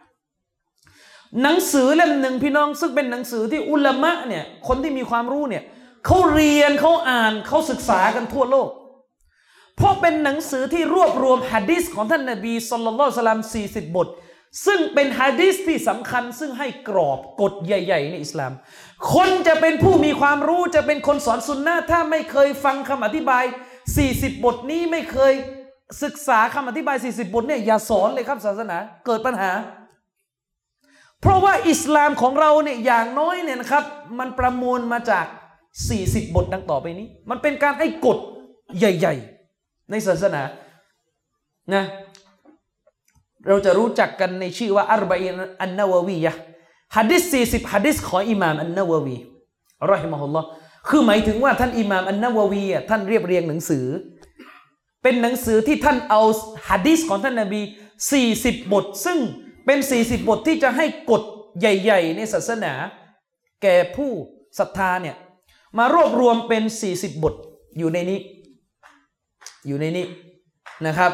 [0.65, 5.65] ๆ หนังสือเล่มหนึ่งพี่น้องซึ่งเป็นหนังสือที่อุลามะเนี่ยคนที่มีความรู้เนี่ย
[6.07, 8.69] เขาเรียนเขาอ่านเขาศึกษากันทั่วโลก
[9.77, 14.09] เพราะเป็นหนังสือที่รวบรวมฮะดิษของท่านนบีสุลต่านสลัม40บท
[14.66, 18.53] ซึ่งเป็นฮะดิษที่สำคัญซึ่งให้กรอบกฎใหญ่ ๆ ในอิสลาม
[19.15, 23.44] คนจะเป็นผู้มีความรู้จะเป็นคนสอนสุนนะถ้าไม่เคยฟังคำอธิบาย
[23.94, 25.32] 40 บทนี้ไม่เคย
[26.02, 29.51] ศึกษาคำอธิบาย 40 บทเนี่ยอย่าสอนเลยครับศาสนาเกิดปัญหา
[31.20, 33.85] เพราะว่าอิสลามของเราเนี่ยอย่างน้อยเนี่ยนะครับ
[34.19, 35.27] มันประมวลมาจาก
[35.81, 38.19] 40 บทดังต่อไปนี้ มันเป็นการให้กฎ
[38.78, 39.14] ใหญ่
[39.52, 40.43] ๆ ในศาสนา
[41.74, 41.85] นะ
[43.48, 46.32] เราจะรู้จักกันในชื่อว่าอัรบะอินอันนาววียะ
[46.97, 49.16] ฮะดิษ40ฮะดิษของอิหม่ามอันนาววี
[49.93, 50.47] รอฮิมะฮุลลอฮ์
[50.89, 53.86] คือหมายถึงว่าท่านอิหม่ามอันนาววีอะท่านเรียบเรียงหนังสือ
[55.03, 56.20] เป็นหนังสือที่ท่านเอา
[56.69, 57.61] ฮะดิษของท่านนบี
[58.16, 59.19] 40 บท ซึ่ง
[59.66, 61.23] เป็น 40 บทที่จะให้กฎ
[61.59, 62.73] ใหญ่ ๆ ในศาสนา
[63.62, 64.11] แก่ผู้
[64.59, 65.16] ศรัทธาเนี่ย
[65.79, 66.62] มารวบรวมเป็น
[66.93, 67.35] 40 บท
[67.79, 68.20] อยู่ในนี้
[69.66, 70.07] อยู่ในนี้
[70.87, 71.12] นะครับ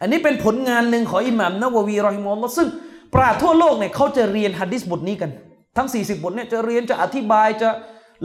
[0.00, 2.68] อันนี้เป็นผลงานหนึ่งของอิหม่ามนาววีรอฮิมอลซึ่ง
[3.14, 5.30] ปราทั่วโลกเนี่ยเขาจะเรียนฮะดิษบทนี้กัน
[5.76, 7.68] ทั้ง 40 บทเนี่ยจะเรียนจะอธิบายจะ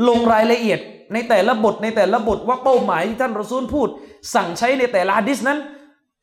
[0.08, 0.80] ลงรายละเอียด
[1.14, 3.88] ในแต่ละบทในแต่ละบทว่าเป้าหมายที่ท่านรอซูลพูด
[4.36, 5.60] สั่งใช้ในแต่ละฮะดิษนั้น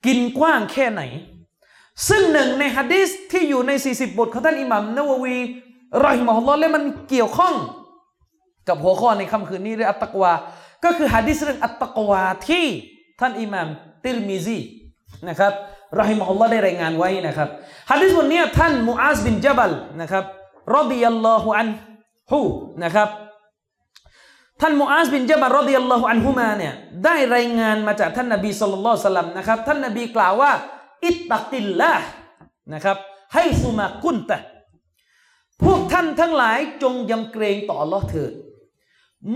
[0.06, 1.02] กินกว้างแค่ไหน
[2.08, 5.36] ซึ่งหนึ่งในฮะดิษที่อยู่ใน 40 บทของท่านอิหมัมนาววี
[6.04, 7.54] รอฮิมอฮุลลอฮ์และมันเกี่ยวข้อง
[8.68, 10.32] กับหัวข้อในค่ำคืนนี้เรื่องอัตตะกวา
[10.84, 12.66] ก็คือฮะดิษเรื่องอัตตะกวาที่
[13.20, 13.68] ท่านอิหมัม
[14.04, 14.58] ติรมิซี
[15.28, 15.52] นะครับ
[15.98, 17.48] รอฮิมอฮุลลอฮ์ได้รายงานไว้นะครับ
[17.90, 20.24] ฮะดิษบทนี้ท่านมูอาซบินจับลนะครับ
[20.74, 21.68] รอดิยัลลอฮุอัน
[22.32, 22.40] ฮุ
[22.84, 23.08] นะครับ
[24.60, 26.74] ท่านมูอาซบินจับัลรอดิยัลลอฮุอันฮุมาเนี่ย
[27.04, 30.52] ได้รายงานมาจากท่านนบีสุลต่านสลัมนะครับท่านนบีกล่าวว่า
[31.04, 31.92] อิตตักิลละ
[32.74, 32.96] นะครับ
[33.34, 34.38] ให้สุมากุนตะ
[35.64, 38.32] พวกท่านทั้งหลายจงยำเกรงต่อ Allah เถิด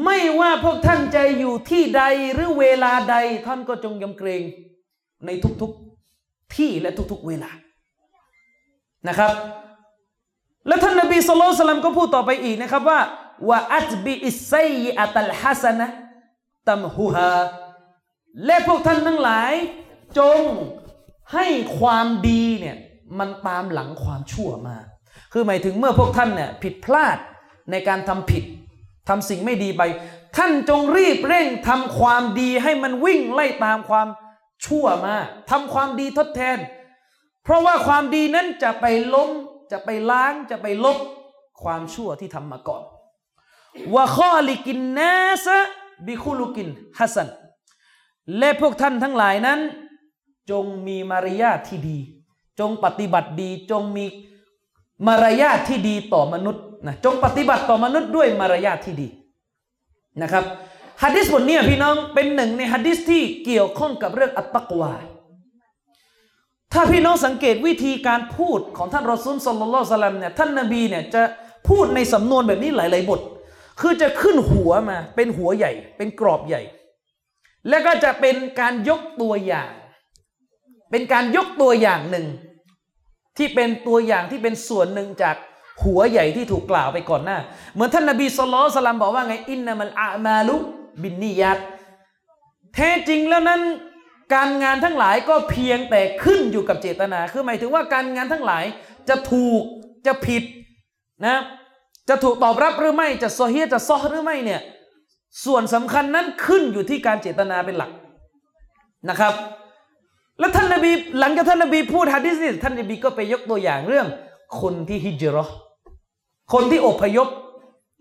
[0.04, 2.02] ไม่ว่าพวกท่านจะอยู่ที่ใด
[2.34, 3.16] หรือเวลาใด
[3.46, 4.42] ท่านก็จงยำเกรง
[5.26, 5.30] ใน
[5.60, 7.50] ทุกๆที่และทุกๆเวลา
[9.08, 9.32] นะครับ
[10.68, 13.00] และท่านนบีสุลต่านก็พูดต่อไปอีกนะครับว่า
[13.48, 14.52] ว่าอัตบิอิไซ
[14.98, 15.86] อัตัลฮัสนะ
[16.68, 17.36] ตัมฮูฮา
[18.46, 19.52] และพวกท่านทั้งหลาย
[20.18, 20.40] จง
[21.34, 21.46] ให้
[21.78, 22.76] ความดีเนี่ย
[23.18, 24.76] มันตามหลังความชั่วมา
[25.32, 27.18] คือหมายถึงเมื่อพวกท่านเนี่ยผิดพลาด
[27.70, 28.44] ในการทำผิด
[29.08, 29.82] ทำสิ่งไม่ดีไป
[30.36, 34.08] ท่านจงรีบเร่งทำความดีให้มันวิ่งไล่ตามความ
[34.66, 35.16] ชั่วมา
[35.50, 36.58] ทำความดีทดแทน
[37.44, 39.30] เพราะว่าความดีนั้นจะไปล้ม
[39.72, 40.98] จะไปล้างจะไปลบ
[41.62, 42.82] ความชั่วที่ทำมาก่อน
[43.94, 45.14] ว่าข้อลิกินนา
[45.44, 45.46] ส
[46.06, 46.68] บิคุลุกิน
[46.98, 47.28] ฮัสัน
[48.38, 49.60] และพวกท่านทั้งหลายนั้น
[50.50, 51.98] จงมีมารยาทที่ดี
[52.60, 54.04] จงปฏิบัติดี จงมี
[55.06, 59.08] มารยาทที่ดีต่อมนุษย์นะจงปฏิบัติต่อมนุษย์ด้วยมารยาทที่ดี
[60.22, 60.44] นะครับ
[61.02, 64.92] ฮะดิษบทนี้พี่น้องเป็นหนึ่งในฮะดิษที่เกี่ยวข้องกับเรื่องอัตตะกวา
[66.72, 71.22] ถ้าพี่น้องสังเกตวิธีการพูดของท่านรอซูลสัลลัลลอฮุสลัมเนี่ยท่านนบีเนี่ยจะ
[71.68, 73.20] พูดในสำนวนแบบนี้หลาย ๆ บท
[73.80, 76.62] คือจะขึ้นหัวมา เป็นหัวใหญ่ เป็นกรอบใหญ่
[77.68, 79.70] แล้วก็จะเป็นการยกตัวอย่าง
[80.90, 82.26] เป็นการยกตัวอย่างหนึ่ง
[83.36, 85.36] ที่เป็นตัวอย่างที่เป็นส่วนหนึ่งจาก
[85.84, 87.38] หัวใหญ่ที่ถูกกล่าวไปก่อนหน้า
[87.74, 90.56] เหมือนท่านนบีสุลต่านสลัมบอกว่าไงอินนามัลอามาลุ
[91.02, 91.58] บินนียัต
[92.74, 93.62] แท้จริงแล้วนั้น
[94.34, 98.64] การงานทั้งหลายก็เพียงแต่ขึ้นอยู่กับเจตนา คือหมายถึงว่าการงานทั้งหลาย
[99.08, 99.62] จะถูก
[100.06, 100.42] จะผิด
[101.26, 101.36] นะ
[102.10, 104.60] จะถูกตอบรับหรือไม่ จะซอฮีจะซอหรือไม่เนี่ย
[105.44, 107.90] ส่วนสำคัญนั้นขึ้นอยู่ที่การเจตนาเป็นหลัก
[109.10, 109.34] นะครับ
[110.38, 114.06] แล้วท่านนบีหลังจากท่านนบีพูดฮะดิษนี่ท่านนบีก็ไปยกตัวอย่างเรื่อง
[114.60, 115.50] คนที่ฮิจราะ
[116.52, 117.28] คนที่อพยพ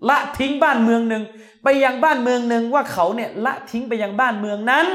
[0.10, 1.24] ละทิ้งบ้านเมืองหนึ่ง
[1.64, 4.86] ไปยังบ้านเมืองหนึ่งว่าเขาเนี่ยละทิ้งไปยังบ้านเมืองนั้น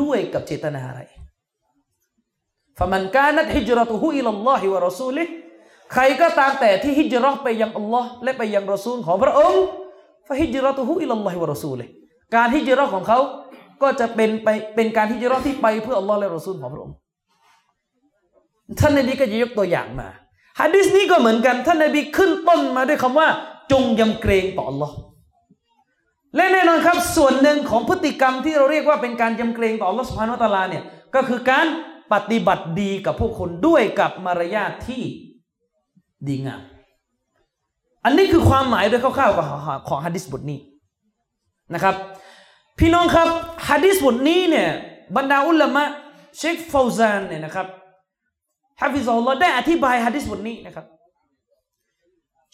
[0.00, 1.02] ด้วยกับเจตนาอะไร
[2.78, 5.24] ฟะมันกานัตฮิจรตุฮุอิลลอฮิวะรอซูลิ
[5.92, 9.62] ใครก็ตามแต่ที่ฮิจราะไปยังอัลลอฮ์และไปยังรอซูลของพระองค์
[10.28, 11.84] ฟะฮิจรตุฮุอิลลอฮิวะรอซูลิ
[12.34, 13.18] การฮิจราะของเขา
[13.82, 16.94] ก็จะเป็นไปเป็นการฮิจราะที่ไปเพื่ออัลลอฮ์และรอซูลของพระองค์
[18.80, 20.08] ท่านนบีก็จะยกตัวอย่างมา
[20.60, 23.28] ฮะดิษนี้ก็เหมือนกัน ท่านนบีขึ้นต้นมาด้วยคำว่า
[23.72, 24.94] จงยำเกรงต่ออัลลอฮ์
[26.36, 30.82] และแน่นอนครับส่วนหนึ่งของพฤติกรรมที่เราเรียกว่าเป็นการยำเกรงต่ออัลลอฮ์สุภาโนตาลาเนี่ย
[31.14, 31.66] ก็คือการ
[32.12, 35.02] ปฏิบัติดีกับผู้คนด้วยกับมารยาทที่
[36.28, 36.60] ดีงาม
[38.04, 40.58] อันนี้คือความหมายโดยคร่าวๆของของฮะดิษบทนี้
[41.74, 41.94] นะครับ
[42.78, 43.28] พี่น้องครับ
[43.68, 44.68] ฮะดิษบทนี้เนี่ย
[45.16, 45.84] บรรดาอุลามะ
[46.38, 47.66] เชคฟาวซานเนี่ยนะครับ
[48.80, 50.86] ฮะฟิซอลลอได้อธิบายฮะดิษบทนี้นะครับ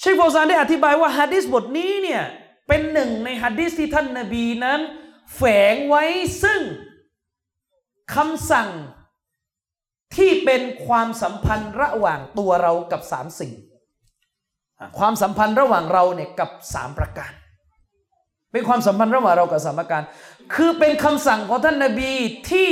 [0.01, 2.22] เชคฟาวซานได้อธิบายว่าฮะดิษบทนี้เนี่ย
[2.68, 4.80] เป็นหนึ่งในฮะดิษที่ท่านนบีนั้น
[5.36, 6.05] แฝงไว้
[6.43, 6.60] ซึ่ง
[8.14, 8.68] คำสั่ง
[10.14, 13.52] ที่เป็นความสัมพันธ์ระหว่างตัวเรากับสามสิ่ง
[14.80, 17.32] อะความสัมพันธ์ระหว่างเราเนี่ยกับสามประการ
[18.52, 20.02] เป็นความสัมพันธ์ระหว่างเรากับสามประการ
[20.54, 22.12] คือเป็นคำสั่งของท่านนบี
[22.50, 22.70] ที่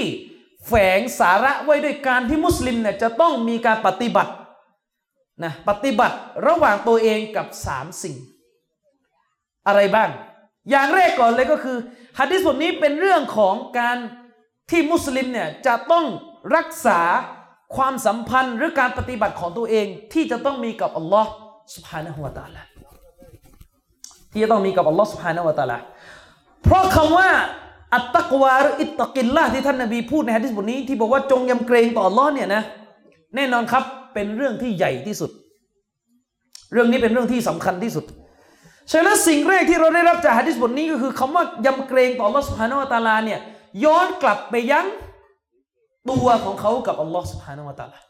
[0.66, 4.32] แฝงสาระไว้ด้วยการที่มุสลิมเนี่ยจะต้องมีการปฏิบัติ
[5.44, 6.16] นะปฏิบัติ
[6.46, 8.16] ระหว่างตัวเองกับสามสิ่ง
[9.66, 10.10] อะไรบ้าง
[10.70, 11.78] อย่างแรกก่อนเลยก็คือ
[12.18, 13.96] ฮะดิษบทนี้เป็นเรื่องของการ
[14.70, 16.04] ที่มุสลิมเนี่ยจะต้อง
[16.56, 17.00] รักษา
[17.76, 21.30] ความสัมพันธ์หรือการปฏิบัติของตัวเองที่จะต้องมีกับอัลลอฮ์
[21.74, 22.62] สุภาณหัวตาละ
[24.32, 25.78] ที่จะต้องมีกับอัลลอฮ์สุภาณหัวตาละ
[26.62, 27.28] เพราะคำว่า
[27.94, 32.62] อัตตะกวาหรืออิตตะกินละที่ท่านนบีพูดในฮะดิษบทนี้ที่บอกว่าจงยำเกรงต่ออัลลอฮ์เนี่ยนะ
[33.36, 33.84] แน่นอนครับ
[34.14, 35.30] เป็นเรื่องที่ใหญ่ที่สุด
[36.72, 38.04] เรื่องนี้เป็นเรื่องที่สำคัญที่สุด
[38.92, 43.40] ฉะนั้นสิ่งแรกที่เราได้รับจากฮะดิษบทนี้ก็คือคำว่ายำเกรงต่ออัลลอฮ์สุภาณหัวตาลาเนี่ย
[43.84, 44.86] ย้อนกลับไปยัง
[46.10, 48.00] ตัวของเขากับอัลลอฮ์สุบฮานวะตาลา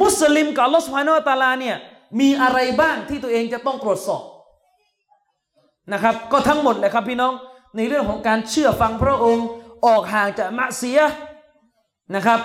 [0.00, 1.76] มุสลิมกับอัลลอฮ์สุบฮานวะตาลาเนี่ย
[2.20, 4.22] มีอะไรบ้างที่ตัวเองจะต้องตรวจสอบ
[5.92, 7.32] นะครับ ก็ทั้งหมดเลยครับพี่น้อง
[7.76, 9.46] ในเรื่องของการเชื่อฟังพระองค์
[9.86, 11.00] ออกห่างจากมะเสีย
[12.14, 12.40] นะครับ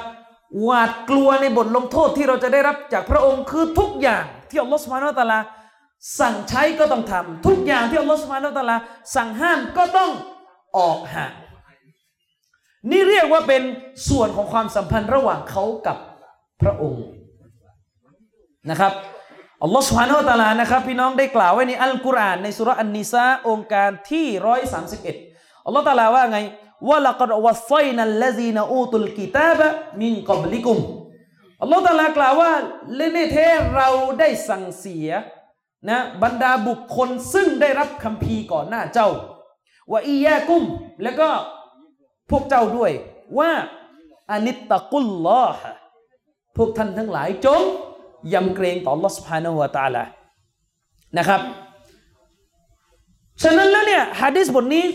[0.64, 5.40] หวาดกลัวในบทลงโทษที่เราจะได้รับจากพระองค์คือทุกอย่างที่อัลลอฮ์สุบฮานาวะตะอาลา
[6.20, 8.78] สั่งใช้ก็ต้องทำทุกอย่างที่อัลลอฮฺสุบฮานาอัลตะอาลา
[9.16, 10.12] สั่งห้ามก็ต้อง
[10.78, 11.34] ออกห่าง
[12.90, 13.64] นี่เรียกว่าเป็น
[14.10, 15.98] ส่วนของความสัมพันธ์ระหว่างเขากับ
[16.62, 17.06] พระองค์
[18.70, 18.94] นะครับ
[19.64, 25.16] อัลลอฮฺสุฮานาอัลตะอาลานะครับพี่น้องได้กล่าวไว้ในอัลกุรอานในสุราอันนิซาองค์การที่ร้อยสามสิบเอ็ด
[25.66, 26.40] อัลลอฮฺตะอาลาว่าไง
[26.90, 29.68] ว่าละกดวัสไซนัลลซีนอูตุลกิตาบะ
[30.02, 30.80] มินกับลิกุม
[31.62, 32.52] อัลลอฮฺตะอาลากล่าวว่า
[32.96, 33.38] และในเท
[33.76, 33.90] เรา
[34.20, 35.10] ได้สั่งเสีย
[35.90, 39.10] นะบรรดาบุคคลซึ่งได้รับคำพีร์ก่อนหน้าเจ้า
[39.92, 40.64] ว่าอียากุม
[41.04, 41.30] แล้วก็
[42.32, 42.92] พวกเจ้าด้วย
[43.40, 43.52] ว่า
[44.32, 45.64] อานิตตะกุลลอฮ์
[46.58, 47.62] พวกท่านทั้งหลายจง
[48.34, 50.04] ยำเกรงต่อ Allah Subhanahu wa Taala
[51.18, 51.42] นะครับ
[53.44, 54.86] ฉะนั้นแล้วเนี่ยฮะดิษบทนี้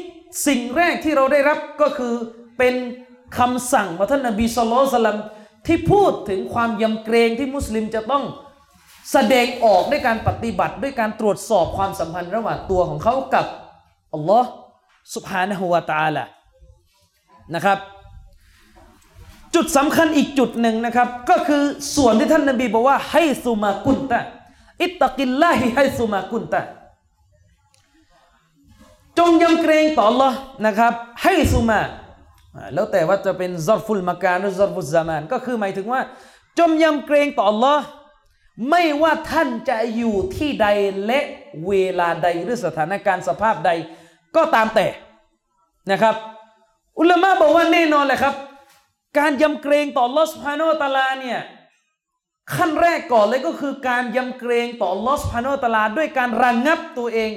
[0.46, 2.14] สิ่งแรกที่เราได้รับก็คือ
[2.58, 2.74] เป็น
[3.38, 5.18] คำสั่งของท่านนบีสุลสลาม
[5.66, 8.24] ที่พูดถึงความยำเกรงที่มุสลิมจะต้อง
[9.12, 13.46] แสดงออกด้วยการปฏิบัติด้วยการตรวจสอบความสัมพันธ์ระหว่างตัวของเขากับ
[14.14, 14.48] อัลลอฮ์
[15.14, 16.24] สุบฮานะฮุวาตาละ
[17.54, 17.78] นะครับ
[19.54, 21.62] จุดสำคัญอีกจุดหนึ่งนะครับ ก็คือ
[21.96, 24.20] ส่วนที่ท่านนบีบอกว่าให้ซุมากุนตะ
[24.82, 26.60] อิตกิลลาฮิให้ซุมากุนตะ
[29.18, 30.32] จงยำเกรงต่อ Allah
[30.66, 30.92] นะครับ
[31.22, 31.80] ให้ซุมา
[32.74, 36.00] แล้วแต่ว่าจะเป็นซอรฟุลมาการหรือซอรฟุลซามานก็คือหมายถึงว่า
[36.58, 37.78] จงยำเกรงต่อ Allah
[38.70, 40.66] ไม่ว่าท่านจะอยู่ที่ใด
[41.06, 41.20] และ
[41.66, 43.70] เวลาใดหรือสถานการณ์สภาพใด
[44.36, 44.86] ก็ตามแต่
[45.90, 46.14] นะครับ
[46.98, 48.34] อุลามะบอกว่าแน่นอนแหละครับ
[49.18, 51.38] การยำเกรงต่อ Allah Subhanahu wa Taala เนี่ย
[52.54, 57.32] ขั้นแรกก่อนเลยก็คือการยำเกรงต่อ Allah Subhanahu wa Taala ด้วยการระงงับตัวเอง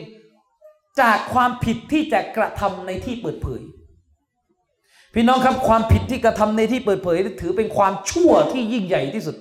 [1.02, 3.62] จากความผิดที่จะกระทำในที่เปิดเผย
[5.14, 9.36] พี่น้องครับความผิดที่กระทำในที่เปิดเผย ถือเป็นความชั่วที่ยิ่งใหญ่ที่สุด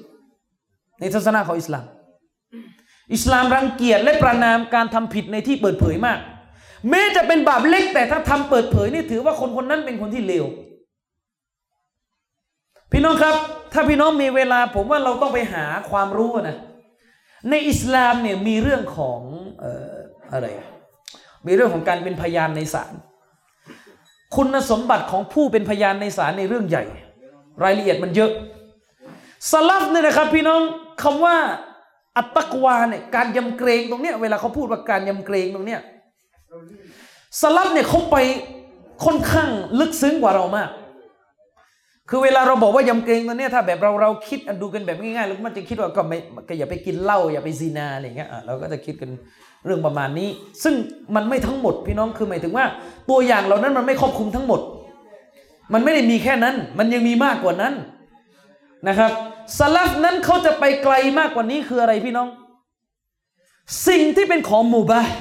[1.00, 1.84] ในศาสนาของอิสลาม
[3.14, 6.18] อิสลามรังเกียจและประนามการทำผิดในที่เปิดเผยมาก
[6.90, 10.46] แม้จะเป็นบาปเล็กแต่ถ้าทำเปิดเผยนี่ถือว่าคนคนนั้นเป็นคนที่เลว
[12.92, 13.34] พี่น้องครับ
[13.72, 16.56] ถ้าพี่น้องมีเวลาผมว่าเราต้องไปหาความรู้นะ
[17.50, 19.20] ในอิสลามเนี่ยมีเรื่องของ
[19.62, 19.94] ออ
[20.32, 20.46] อะไร
[21.46, 22.92] มีเรื่องของการเป็นพยานในศาล
[24.36, 26.84] คุณสมบัติของผู้เป็นพยานในศาลในเรื่องใหญ่
[27.62, 28.30] รายละเอียดมันเยอะ
[29.50, 30.60] สลับเนี่ยนะครับ พี่น้อง
[31.02, 31.36] คำว่า
[32.16, 35.80] อัตตะกวาเนี่ยการยำเกรงตรงเนี้ยเวลาเขาพูดว่าการยำเกรงตรงเนี้ย
[37.40, 38.16] สลับเนี่ยเขาไป
[39.04, 39.50] ค่อนข้าง
[39.80, 40.70] ลึกซึ้งกว่าเรามาก
[42.10, 46.18] คือเวลาเราบอกว่ายำเกรงตรงเนี้ถ้าแบบเราเราคิดดูกันแบบง่ายๆแล้วมันจะคิดว่าก็ไม่
[46.48, 49.10] ก็อย่าไปกินเหล้าอย่าไปซีนาอะไรเงี้ยเราก็จะคิดกัน
[49.64, 50.28] เรื่องประมาณนี้
[50.62, 50.74] ซึ่ง
[51.14, 52.64] มันไม่ทั้งหมดพี่น้องคือหมายถึงว่า
[53.10, 54.60] ตัวอย่างเหล่านั้นมันไม่ครอบคลุมทั้งหมด
[55.72, 57.74] มันไม่ได้มีแค่นั้น มันยังมีมากกว่านั้น
[58.88, 59.10] นะครับ
[59.58, 62.28] สลัฟนั้นเขาจะไปไกลมากกว่านี้คืออะไรพี่น้อง
[63.88, 65.12] สิ่งที่เป็นของหมู่บาห์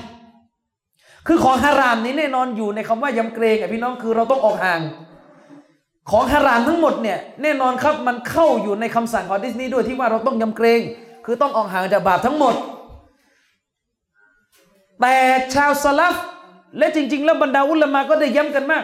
[1.27, 4.81] คือของฮารามนี้แน่นอนอยู่ในคำว่ายำเกรงอะพี่น้องคือเราต้องออกห่าง
[6.11, 10.81] ของฮารามทั้งหมดเนี่ยแน่นอนครับมันเข้าอยู่ในคำสั่งของดิสนีย์ด้วยที่ว่าเราต้องยำเกรง
[11.25, 12.55] คือต้องออกห่างจากบาปทั้งหมด
[15.01, 15.15] แต่
[15.53, 16.15] ชาวสลัฟ
[16.77, 18.83] และจริง ๆ แล้วบรรดาอุลามะก็ได้ย้ำกันมาก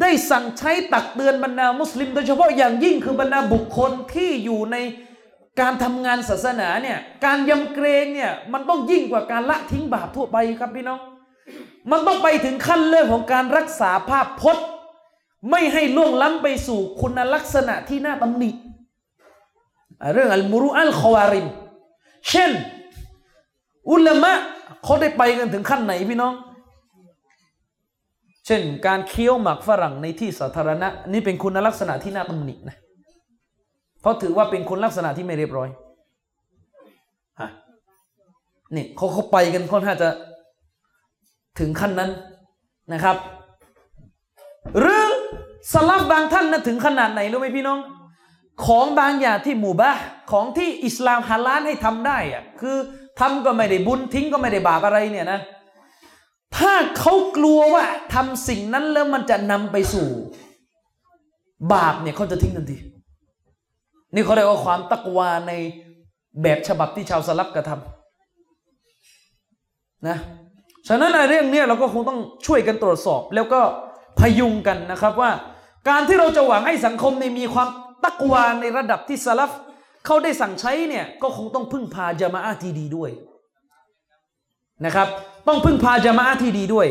[0.00, 4.76] ได้สั่งใช้ตักเตือนบรรดามุสลิม โดยเฉพาะอย่างยิ่งคือบรรดาบุคคลที่อยู่ใน
[5.60, 11.00] การทำงานศาสนาเนี่ยการยำเกรงเนี่ยมันต้องยิ่งกว่าการละทิ้งบาปทั่วไปครับพี่น้อง
[11.90, 14.66] มันต้องไปถึงขั้นเรื่องของการรักษาภาพพจน์
[15.50, 18.50] ไม่ให้ล่วงล้ำไปสู่คุณลักษณะที่น่าตำหนิ
[20.14, 21.46] เรื่องอัลมุรุอัลคอวาริม
[22.28, 22.50] เช่น
[23.90, 24.32] อุลามะ
[24.84, 26.34] เขาได้ไปกันถึงขั้นไหนพี่น้อง
[28.46, 32.76] เช่น การเคี้ยวหมากฝรั่งในที่สาธารณะ นี่เป็นคุณลักษณะที่น่าตำหนินะ
[34.00, 35.68] เพราะถือว่าเป็นคุณลักษณะที่ไม่เรียบร้อย
[37.40, 37.50] ฮะ
[38.74, 40.08] นี่เขาเขาไปกันค่อนข้างจะ
[41.58, 42.10] ถึงขั้นนั้น
[42.92, 43.16] นะครับ
[44.78, 45.04] หรือ
[45.72, 47.78] สลับบางท่านนะถึงขนาดไหนรู้ไหมพี่น้อง
[48.66, 49.92] ของบางอย่างที่หมู่บ้า
[50.32, 52.76] ของที่อิสลามฮาลาลให้ทำได้อะคือ
[53.20, 55.40] ทำก็ไม่ได้บุญทิ้งก็ไม่ได้บาปอะไรเนี่ยนะ
[56.56, 60.08] ถ้าเขากลัวว่าทำสิ่งนั้นแล้วมันจะนำไปสู่
[61.72, 62.78] บาปเนี่ยเขาจะทิ้งทันที
[64.14, 65.52] นี่เขาเรียกว่าความตักวาใน
[66.42, 70.16] แบบฉบับที่ชาวสลับกระทำนะ
[70.88, 73.60] ฉะนั้นในเรื่องนี้เราก็คงต้องช่วยกันตรวจสอบ แล้วก็
[74.18, 75.30] พยุงกันนะครับว่า
[75.88, 77.68] การที่เราจะหวังให้สังคมในมีความ
[78.04, 79.50] ตักวาในระดับที่สลับ
[80.06, 83.10] เขาได้สั่งใช้เนี่ยก็คงต้องพึ่งพาจามะอาที่ดีด้วย
[84.84, 85.08] นะครับ
[85.48, 86.86] ต้องพึ่งพาจามะอาที่ดีด้วย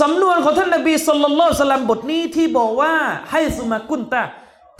[0.00, 2.92] สำนวนของท่านนบีสุลต่านสลัมบทนี้ที่บอกว่า
[3.30, 4.22] ให้สุมากุนตะ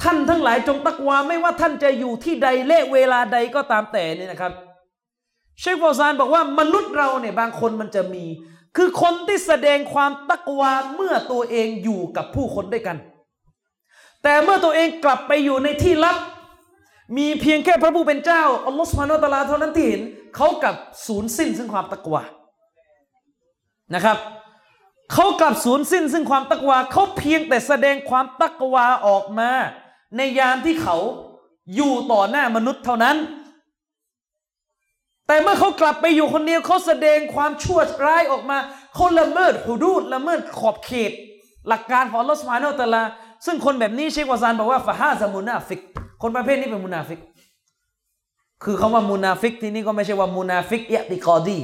[0.02, 4.52] ท่านทั้งหลายจงตักวาไม่ว่าท่านจะอยู่ที่ใดและเวลาใดก็ตามแต่นี่นะครับ
[5.60, 8.24] เชคฟอซานบอกว่ามนุษย์เราเนี่ยบางคนมันจะมี
[8.76, 12.96] คือคนที่แสดงความตักวาเมื่อตัวเองอยู่กับผู้คนด้วยกัน
[14.22, 16.16] แต่เมื่อตัวเองกลับไปอยู่ในที่ลับ
[17.16, 20.02] มีเพียงแค่พระผู้เป็นเจ้าอัลลอฮฺสุบฮานาตะลาเท่านั้นที่เห็น
[20.36, 20.74] เขากับ
[21.06, 22.22] ศูนย์สิ้นซึ่งความตักวา
[23.94, 24.18] นะครับ
[25.12, 29.50] เขากลับศูนย์สิ้นซึ่งความตักวาเขาเพียงแต่แสดงความตักวาออกมา
[30.16, 30.96] ในยามที่เขา
[31.74, 33.16] อยู่ต่อหน้ามนุษย์เท่านั้น
[35.30, 38.58] แต่เมื่อเขากลับไปอยู่คนเดียวเขาแสดงความชั่วร้ายออกมา
[38.94, 41.12] เขาละเมิดหูดูดละเมิดขอบเขต
[41.68, 43.02] หลักการของลอสุบฮานตะลา
[43.46, 45.80] ซึ่งคนแบบนี้เชควาซานบอกว่าฟาฮาซามุนาฟิก
[46.22, 47.20] คนประเภทนี้เป็นมุนาฟิก
[48.64, 51.58] คือคำว่ามุนาฟิกที่นี่ก็ไม่ใช่ว่ามุนาฟิกاعتقادي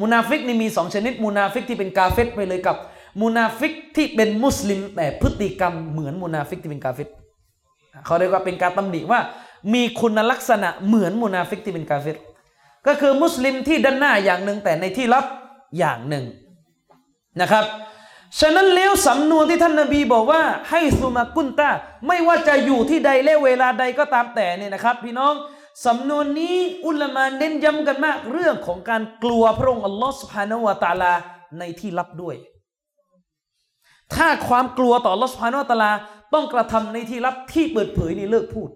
[0.00, 2.76] มุนาฟิกนี่มีสองชนิดมุนาฟิกที่เป็นกาเฟรไปเลยกับ
[3.22, 7.08] มุนาฟิกที่เป็นมุสลิมแต่พฤติกรรมเหมือนมุนาฟิกที่เป็นกาเฟร
[8.06, 9.20] เขาเรียกว่าเป็นการตำหนิว่า
[9.74, 12.16] มีคุณลักษณะเหมือนมุนาฟิกที่เป็นกาเฟร
[12.86, 15.24] ก็คือมุสลิมที่ด้านหน้าอย่างหนึ่งแต่ในที่ลับ
[15.78, 16.24] อย่างหนึ่ง
[17.40, 17.64] นะครับ
[18.40, 21.70] ฉะนั้นแล้วสำนวนที่ท่านนบีบอกว่าให้สุมากุนตา
[22.06, 25.34] ไม่ว่าจะอยู่ที่ใดและเวลาใดก็ตามแต่เนี่ยนะครับ พี่น้อง
[25.86, 26.56] สำนวนนี้
[26.86, 31.12] อุลามาเน้นย้ำกันมาก เรื่องของการกลัวพระองค์อัลลอฮฺสุบฮานาวะตาลา
[31.58, 32.36] ในที่ลับด้วย
[34.14, 35.92] ถ้าความกลัวต่ออัลลอฮฺสุบฮานาวะตาลา
[36.34, 38.70] ต้องกระทำในที่ลับที่เปิดเผยนี่เลิกพูด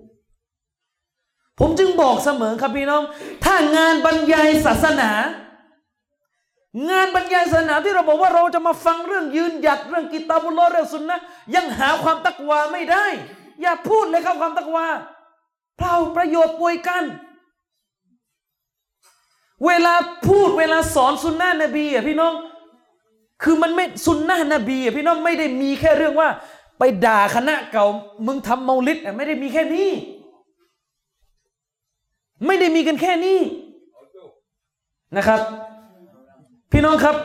[1.58, 3.02] ผมจึงบอกเสมอครับพี่น้อง
[3.44, 5.10] ถ้างานบรรยายศาสนา
[6.90, 11.20] งานบรรยายศาสนาที่เราบอกว่าเราจะมาฟังเรื่องยืนหยัดเรื่องกิตาบุลเรื่องสุนนะ
[11.54, 13.06] ยังหาความตักวาไม่ได้
[13.62, 14.86] อย่าพูดเลยครับความตักวา
[15.76, 17.04] เปล่าประโยชน์ป่วยกัน
[19.66, 19.94] เวลา
[20.28, 22.34] พูดเวลาสอนสุนนะนบีอะพี่น้อง
[23.42, 26.28] คือมันไม่สุนนะนบีอะพี่น้องไม่ได้มีแค่เรื่องว่า
[26.78, 27.86] ไปด่าคณะเก่า
[28.26, 29.88] มึงทำเมาลิดอ่ไม่ได้มีแค่นี้
[32.46, 33.38] ไม่ได้มีกันแค่นี้
[35.16, 35.40] นะครับ
[36.72, 37.16] พี่น้องครับ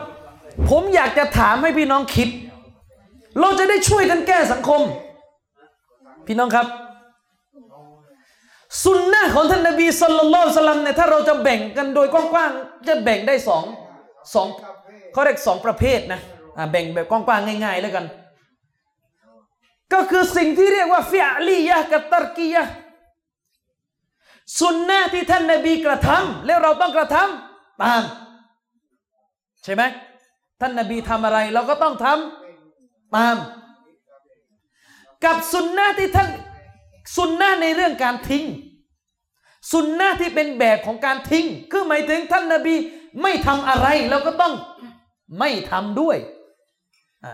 [0.69, 2.29] ผมอยากจะถามให้พี่น้องคิด
[3.39, 4.81] เราจะได้ช่วยกันแก้สังคม
[6.27, 6.67] พี่น้องครับ
[8.83, 13.63] สุนนะของท่านนบีสุลต่านสลัมเนี่ยถ้าเราจะแบ่งกันโดยกว้างๆจะแบ่งได้สอง
[14.33, 14.47] สอง
[15.13, 16.19] เขาเรียกสองประเภทนะ
[16.71, 18.05] แบ่งแบบกว้างๆง่าย ๆ แล้วกัน
[19.93, 22.63] ก็คือสิ่งที่เรียกว่าฟิอาลียะกับตรกียะ
[24.59, 28.01] สุนนะที่ท่านนบีกระทำแล้วเราต้องกระทำตาม
[29.63, 29.83] ใช่ไหม
[30.61, 33.35] ท่านนบีทำอะไรเราก็ต้องทำตาม
[35.23, 36.29] กับสุนนะที่ท่าน
[37.15, 38.45] สุนนะในเรื่องการทิ้ง
[39.71, 42.75] สุนนะที่เป็นแบบของการทิ้ง คือหมายถึงท่านนบี
[43.21, 44.53] ไม่ทำอะไรเราก็ต้อง
[45.39, 46.17] ไม่ทำด้วย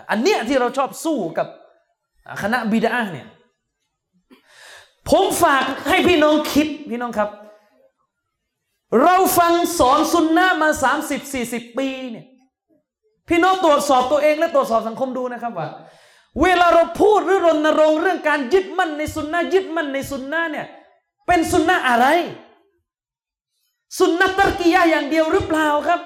[0.10, 1.48] อันเนี้ยที่เราชอบสู้กับ
[2.41, 3.27] คณะบิดาเนี่ย
[5.09, 7.30] ผมฝากให้พี่น้องคิดพี่น้องครับ
[9.03, 10.69] เราฟังสอนสุนนะมา
[11.03, 12.25] 30 40 ปีเนี่ย
[13.30, 15.67] พี่น้องตรวจสอบตัวเองและตรวจสอบสังคมดูนะครับว่า
[16.41, 20.67] เวลาเราพูดหรือรณรงค์เรื่องการยึดมั่นในสุนนะยึดมั่นในสุนนะเนี่ย
[21.27, 22.05] เป็นสุนนะอะไร
[23.99, 25.99] สุนนะตะกียะอย่างเดียวหรือเปล่าครับ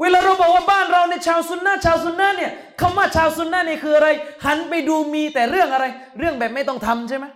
[0.00, 2.50] เวลาเราบอกว่าบ้านเราในชาวซุนนะชาวซุนนะเนี่ย
[2.80, 4.08] คำว่าชาวซุนนะเนี่ยคืออะไร
[4.44, 5.86] หันไปดูมีแต่เรื่องอะไร
[6.18, 7.26] เรื่องแบบไม่ต้องทำใช่ไหม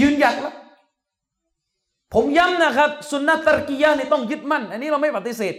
[0.00, 0.54] ยืนหยัดแล้ว
[2.14, 5.54] ผมย้ำนะครับสุนนะตะกียะห์เนี่ต้องยึดมั่น อันนี้เราไม่ปฏิเสธ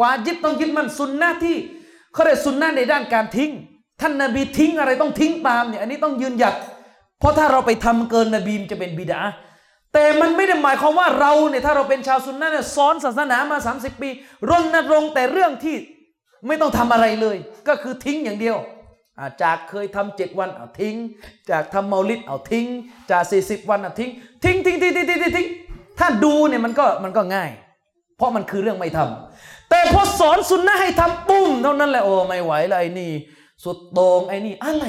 [0.00, 1.56] วาจิบต้องยึดมั่นสุนนะที่
[2.12, 3.50] เขาเรียกสุนนะในด้านการทิ้ง
[4.00, 6.54] ท่านนาบีทิ้งอะไรต้องทิ้งตามเนี่ยอันนี้ต้องยืนหยัด
[7.18, 9.20] เพราะถ้าเราไปทำเกินนบีมจะเป็นบิดา
[9.92, 14.08] แต่มันไม่ได้หมายความว่าเราเนี่ยถ้าเราเป็นชาวซุนนะเนี่ยสอนศาสนามา 30 ปี
[14.50, 15.76] รณรงค์แต่เรื่องที่
[16.46, 17.36] ไม่ต้องทำอะไรเลย
[17.68, 18.56] ก็คือทิ้งอย่างเดียว
[19.42, 20.96] จากเคยทำเจ็ดวันเอาทิ้ง
[21.50, 22.66] จากทำเมาลิดเอาทิ้ง
[23.10, 24.10] จากสี่สิบวันเอาทิ้ง
[24.44, 25.48] ทิ้งทิ้งทิ้งทิ้งทิ้งทิ้ง
[25.98, 27.50] ถ้าดูเนี่ยมันก็มันก็ง่าย
[28.16, 33.10] เพราะมันคือเรื่องไม่ทำแต่พอสอนสุนนะให้ทำปุ้มเท่านั้นแหละโอ้ไม่ไหวล้วไอ้นี่
[33.64, 34.84] สุดโต่งไอ้นี่อะไร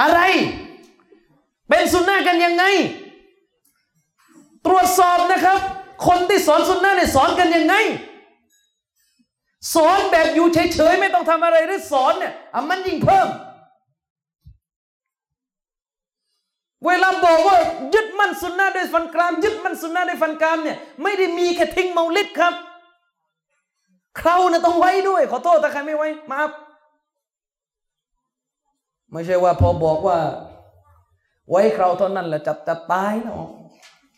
[0.00, 0.20] อะไร
[1.68, 2.64] เป็นสุนนะกันยังไง
[4.66, 5.58] ตรวจสอบนะครับ
[6.06, 7.74] คนที่สอนสุนนะเนี่ยสอนกันยังไง
[9.74, 13.28] สอนแบบอยู่เฉยๆไม่ต้องทำอะไรหรือสอนเนี่ยอะมันยิ่งเพิ่ม
[16.86, 17.56] เวลาบอกว่า
[17.94, 22.54] ยึดมั่นสุนนะด้วยฟันกราม ยึดมั่นสุนนะด้วยฟันกรามเนี่ยไม่ได้มีแค่ทิ้งเมาลิดครับ
[24.16, 26.50] เคราเนี่ยต้องไว้ด้วย ขอโทษถ้าใครไม่ไว้มาครับ
[29.12, 30.18] ไม่ใช่ว่าพอบอกว่า
[31.50, 33.38] ไว้เคราเท่านั้นแหละจะจะตายแล้ว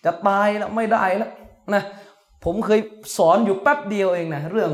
[0.05, 1.31] จะตายแล้วไม่ได้แล้ว
[1.75, 1.83] นะ
[2.45, 2.81] ผมเคย
[3.17, 4.71] สอนอยู่แป๊บเดียวเองนะเรื่อง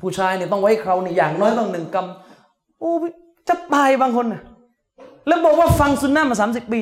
[0.00, 2.92] ผู้ชายเนี่ยต้องไว้เคราเนี่ยอย่างน้อยต้องหนึ่งกำโอ้
[3.48, 4.42] จะตายบางคนนะ
[5.26, 6.80] แล้วบอกว่าฟังซุนนะมาสามสิบปี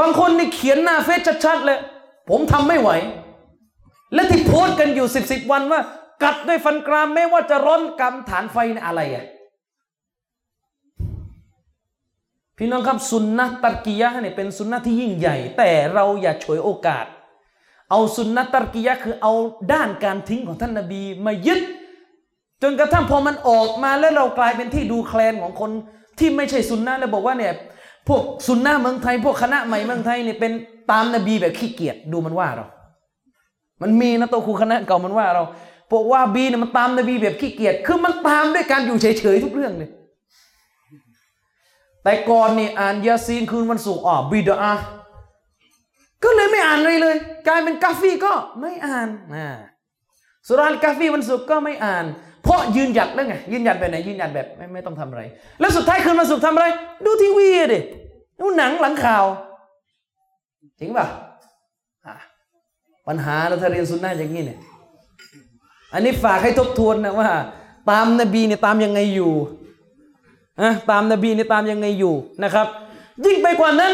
[0.00, 1.78] บางคนนี่เขียนหน้าเฟซชัดๆเลย
[2.30, 2.90] ผมทำไม่ไหว
[4.14, 5.80] และที่โพสต์กันอยู่สิบสิบวันว่า
[6.22, 9.26] กัดด้วยฟันกรามไม่ว่าจะร้อนกำฐานไฟนอะไรอะ
[12.58, 17.06] พี่น้องครับสุนนะตัรกียะเนี่ยเป็นสุนนะที่ยิ่งใหญ่ แต่เราอย่าฉวยโอกาส
[17.90, 19.32] เอาสุนนะตัรกียะคือเอา
[19.72, 21.60] ด้านการทิ้งของท่านนาบีมายึด
[22.62, 25.70] จนกระทั่งพอมันออกมาแล้วเรากลายเป็นที่ดูแคลนของคน
[26.18, 27.52] ที่ไม่ใช่สุนนะแล้วบอกว่าเนี่ย
[28.08, 30.52] พวกสุนนะเมืองไทย พวกคณะใหม่เมืองไทยเนี่ยเป็น
[30.90, 32.66] ตามนบีแบบขี้เกียจดูมันว่าเรา
[33.82, 35.44] มันมีนะตัวครูคณะเก่ามันว่าเรา
[35.90, 39.90] พวกว่าบีเนี่ยมันตามนบีแบบขี้เกียจคือมันตามด้วยการอยู่เฉยๆทุกเรื่องเลย
[42.04, 44.72] แต่ก่อนนี่อ่านยาซีนคืนวันศุกร์อ๋อบิดา
[46.24, 47.16] ก็เลยไม่อ่านเลยเลย
[47.48, 49.46] กลายเป็นกาฟีก็ไม่อ่านนะ
[50.46, 52.04] สุรานกาฟีวันศุกร์ก็ไม่อ่าน
[52.44, 55.22] เพราะยืนหยัดแล้วไงยืนหยัดแบบไหนยืนหยัดแบบไม่ไม่ต้องทำอะไร
[55.60, 56.66] แล้วสุดท้ายคืนวันศุกร์ทำอะไร
[57.04, 57.80] ดูทีวีดิ
[58.40, 59.24] ดูหนังหลังข่าว
[60.80, 61.06] จริงป่ะ
[62.06, 62.14] อะ
[63.08, 64.58] ปัญหาเราถ้าเรียนสุนนะอย่างนี้เนี่ย
[65.92, 67.28] อันนี้ฝากให้ทบทวนนะว่า
[67.90, 69.32] ตามนบีเนี่ยตามยังไงอยู่
[70.60, 72.14] อะตามนบีเนี่ยตามยังไงอยู่
[72.44, 72.66] นะครับ
[73.24, 73.92] ยิ่งไปกว่านั้น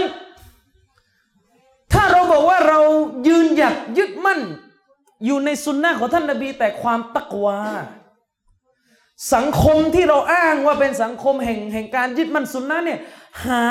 [1.92, 2.80] ถ้าเราบอกว่าเรา
[3.26, 4.40] ยืนหยัดยึดมั่น
[5.26, 7.58] อยู่ในสุนนะของท่านนบีแต่ความตักวา
[9.34, 12.98] สังคมที่เราอ้างว่าเป็นสังคมแห่งแห่งการยึดมั่นสุนนะเนี่ย
[13.44, 13.64] หา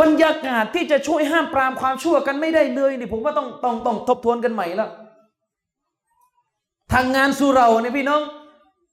[0.00, 4.90] บรรยากาศที่จะช่วยห้ามปรามความชั่วกันไม่ได้เลยนี่ผมว่าต้องต้องต้องทบทวนกันใหม่แล้ว
[6.92, 8.22] ทางงานสุเราเนี่ยพี่น้อง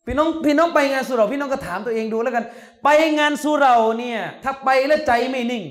[0.05, 2.45] พี่น้องพี่น้องไปงานสุเราพี่น้องก็ถามตัวเองดูแล้วกัน
[2.83, 5.63] ไปงานสุเราเนี่ยถ้าไปแล้วใจไม่นิ่ง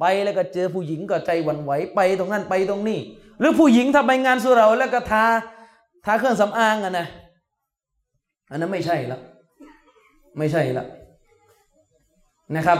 [0.00, 2.98] ไปแล้วก็เจอผู้หญิงก็ใจหวั่นไหวไปตรงนั้นไปตรงนี้
[3.38, 5.24] หรือผู้หญิงถ้าไปงานสุเราแล้วก็ทา
[6.04, 7.06] ทาเครื่องสำอางอะนะ
[8.50, 9.20] อันนั้นไม่ใช่แล้ว
[10.38, 10.86] ไม่ใช่แล้ว
[12.56, 12.78] นะครับ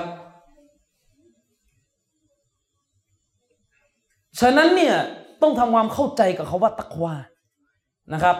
[4.40, 4.94] ฉะนั้นเนี่ย
[5.42, 7.14] ต้องทำความเข้าใจกับเขาว่าตักวา
[8.14, 8.36] นะครับ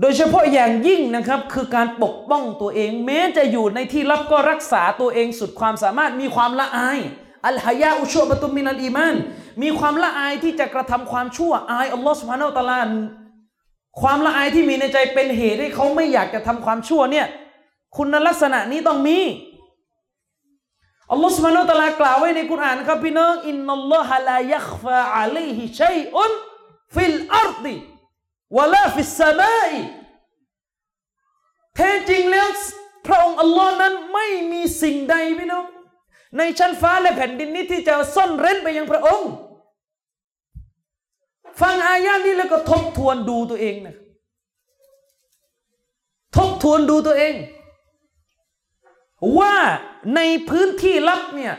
[0.00, 6.98] โดยเฉพาะอย่างยิ่งนะครับ คือการปกป้องตัวเอง แม้จะอยู่ในที่ลับก็รักษาตัวเองสุดความสามารถมีความละอาย
[7.48, 9.16] อัลฮายาอุชัวบะตุมมินัลอีมาน
[9.62, 12.80] มีความละอายที่จะกระทำความชั่วอายอัลลอฮฺสุบฮานาอัลตะลา
[14.00, 17.26] ความละอายที่มีในใจเป็นเหตุให้เขาไม่อยากจะทำความชั่วเนี่ย
[17.96, 19.18] คุณลักษณะนี้ต้องมี
[21.10, 29.80] อัลลอฮฺسبحانه وتعالىกล่าวไว้ในกุรอานนะครับพี่น้องإن الله لا يخفى عليه شيء في الأرض ولا في السماء
[31.76, 32.48] แท้จริงแล้ว
[33.06, 35.64] พระองค์อัลลอฮ์นั้นไม่มีสิ่งใดพี่น้อง
[36.38, 39.30] ในชั้นฟ้าและแผ่นดินนี้ที่จะซ่อนเร้นไปยังพระองค์
[41.60, 43.96] ฟังอายะนี้แล้วก็ทบทวนดูตัวเองนะ
[46.36, 47.34] ทบทวนดูตัวเอง
[49.38, 49.54] ว่า
[50.16, 51.54] ในพื้นที่ลับเนี่ย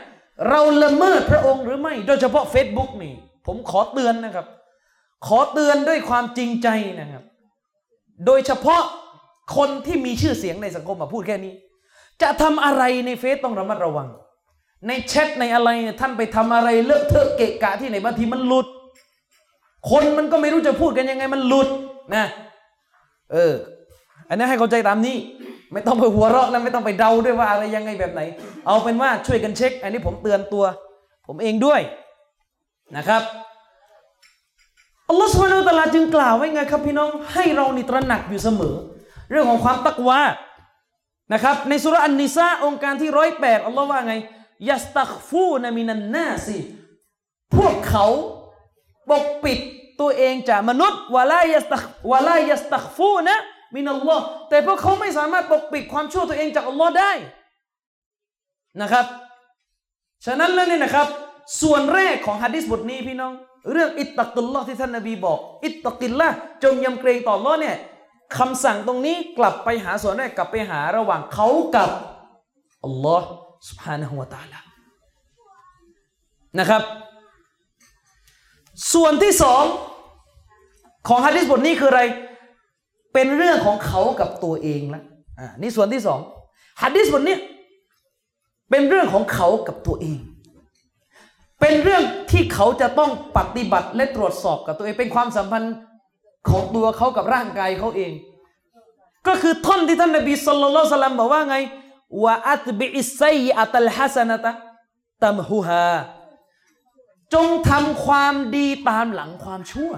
[0.48, 3.14] เราละเมิดพระองค์หรือไม่ โดยเฉพาะ Facebook นี่
[3.46, 4.46] ผมขอเตือนนะครับ
[5.26, 6.68] ขอเตือนด้วยความจริงใจ
[7.00, 7.22] นะครับ
[8.26, 8.82] โดยเฉพาะ
[9.56, 11.54] คนที่มีชื่อเสียงในสังคมมาพูดแค่นี้
[12.22, 14.08] จะทำอะไรในเฟซต้องระมัดระวัง
[14.86, 15.68] ในแชทในอะไร
[16.00, 18.66] ท่านไปทำอะไรเลอะเทอะเกะกะที่ไหนบางทีมันหลุด
[19.90, 21.68] คนมันก็ไม่รู้จะพูดกันยังไงมันหลุด
[22.14, 22.24] นะ
[23.32, 23.52] เออ
[24.28, 25.16] อันนี้ให้เข้าใจตามนี้
[25.72, 28.20] ไม่ต้องไปหัวเราะแล้วไม่ต้องไปเดาด้วยว่าอะไรยังไงแบบไหน
[28.66, 30.64] เอาเป็นว่าช่วยกันเช็ค อันนี้ผมเตือนตัว
[31.26, 31.80] ผมเองด้วย
[32.96, 33.22] นะครับ
[35.08, 38.74] อัลลอฮฺสุบานาอัตะลาจึงกล่าวไว้ไงครับพี่น้องให้เรานี่ตระหนักอยู่เสมอ
[39.30, 40.20] เรื่องของความตักวา
[41.32, 44.14] นะครับในสุราะห์อันนิซาองค์การที่ร้อยแปดอัลลอฮ์ว่าไง
[44.68, 46.58] يستخفون من الناس
[47.56, 48.06] พวกเขา
[49.10, 49.58] ปกปิด
[50.00, 57.12] ตัวเองจากมนุษย์ولا يستخ ولا يستخفون من اللهแต่พวกเขาไม่สามารถปกปิดความชั่วตัวเองจากอัลลอฮ์ได้
[58.82, 59.06] นะครับ
[60.26, 61.08] ฉะนั้นแล้วเนี่ยนะครับ
[61.62, 63.32] ส่วนแรกของฮะดิษบทนี้พี่น้อง
[63.72, 66.28] เรื่องاتق اللهที่ท่านนบีบอก اتق الله
[66.62, 67.76] จงยำเกรงต่ออัลลอฮ์เนี่ย
[68.38, 71.90] คำสั่งตรงนี้กลับไปหาส่วนแรกกลับไปหาระหว่างเขากับ
[72.84, 73.28] อัลลอฮ์
[73.68, 74.60] سبحان หัวาตาลา
[76.58, 76.82] นะครับ
[78.92, 79.64] ส่วนที่สอง
[81.08, 82.02] ของฮะดิษบทนี้คืออะไร
[83.12, 85.02] เป็นเรื่องของเขากับตัวเองนะ
[85.38, 86.20] อ่านี่ส่วนที่สอง
[86.82, 87.36] ฮะดิษบทนี้
[88.70, 90.18] เป็นเรื่องของเขากับตัวเอง
[91.60, 95.74] เป็นเรื่องที่เขาจะต้องปฏิบัติและตรวจสอบกับตัวเอง เป็นความสัมพันธ์
[96.48, 98.12] ของตัวเขากับร่างกายเขาเอง
[99.26, 101.56] ก็คือท่อนที่ท่านนบีสุลต่านบอกว่าไง
[102.24, 103.22] วะอัตบิอิไซ
[103.58, 104.52] อัตัลฮัสนะตะ
[105.24, 105.90] ตัมฮูฮา
[107.34, 109.92] จงทำความดีตามหลังความชั่ว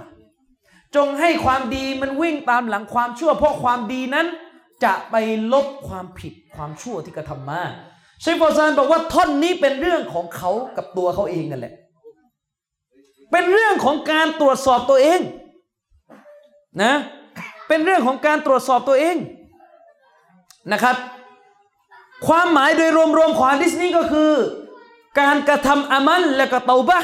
[0.96, 4.26] จงให้ความดีมันวิ่งตามหลังความชั่ว เพราะความดีนั้น
[4.84, 5.16] จะไป
[5.52, 7.62] ลบความผิดความชั่วที่กระทำมา
[8.20, 11.74] เชฟฟอซานบอกว่าท่อนนี้เป็นเรื่องของเขากับตัวเขาเองนั่นแหละ
[13.32, 15.20] เป็นเรื่องของการตรวจสอบตัวเอง
[16.82, 16.92] นะ
[17.68, 19.16] เป็นเรื่องของการตรวจสอบตัวเอง
[20.72, 20.96] นะครับ
[22.26, 24.32] ความหมายโดยรวมๆของฮะดิษนี้ก็คือ
[25.20, 26.98] การกระทำอามันและก็เตาบะ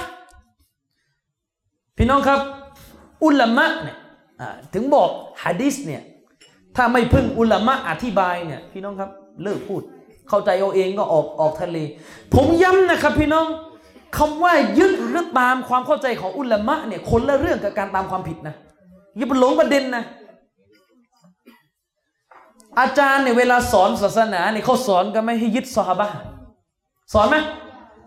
[1.96, 2.40] พี่น้องครับ
[3.24, 3.96] อุลามะเนี่ย
[4.74, 5.08] ถึงบอก
[5.42, 6.02] ฮะดิษเนี่ย
[6.76, 9.10] ถ้าไม่พึ่งอุลามะอธิบายเนี่ยพี่น้องครับ
[9.42, 9.82] เลิกพูด
[10.28, 11.78] เข้าใจเอาเองก็ออกออกทะเล
[12.34, 13.46] ผมย้ำนะครับ พี่น้อง
[14.16, 18.54] คำว่ายึดหรือตามความเข้าใจของอุลามะเนี่ยคนละเรื่องกับการตามความผิดนะ
[19.16, 20.04] อย่าไปหลงประเด็นนะ
[22.80, 26.08] อาจารย์เนี่ยเวลาสอนศาสนาเนี่ยเขาสอนกันไม่ให้ยึดซอฮาบะ
[27.12, 27.36] สอนไหม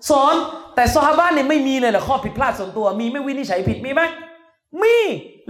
[0.10, 0.36] สอน
[0.76, 4.02] แต่ซอฮาบะเนี่ยไม่มีเลยเหรอข้อผิดพลาดส่วนตัว มีไม่วินิจฉัยผิดมีไหม
[4.82, 4.98] มี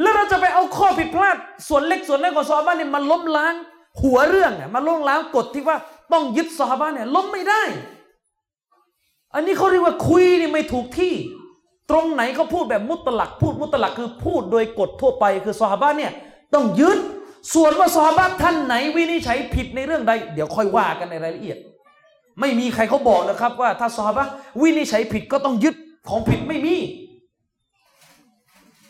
[0.01, 1.35] แล้วเราจะไปเอาข้อผิดพลาด
[1.67, 3.53] ส่วนเล็กส่วนน้อยของซอฮาบะเนี่ยมาล้มล้าง
[4.01, 5.77] หัวเรื่องอะมาล้มล้างกฎที่ว่า
[6.11, 7.61] ต้องยึดซอฮาบะเนี่ยล้มไม่ได้
[9.33, 11.13] อันนี้เขาเรียกว่าคุยนี่ไม่ถูกที่
[11.89, 16.11] ตรงไหนเขาพูดแบบมุตลัก พูดมุตลักคือพูดโดยกฎทั่วไปคือซอฮาบะเนี่ย
[16.53, 16.99] ต้องยึด
[17.53, 21.57] ส่วนว่าซอบะห์ท่านไหนวินิจฉัยผิดในเรื่องใด เดี๋ยวค่อยว่ากันในรายละเอียด
[22.39, 24.31] ไม่มีใครเขาบอกนะครับว่า ถ้าซอฮาบะห์
[24.61, 25.75] วินิจฉัยผิดก็ต้องยึด
[26.09, 26.75] ของผิดไม่มี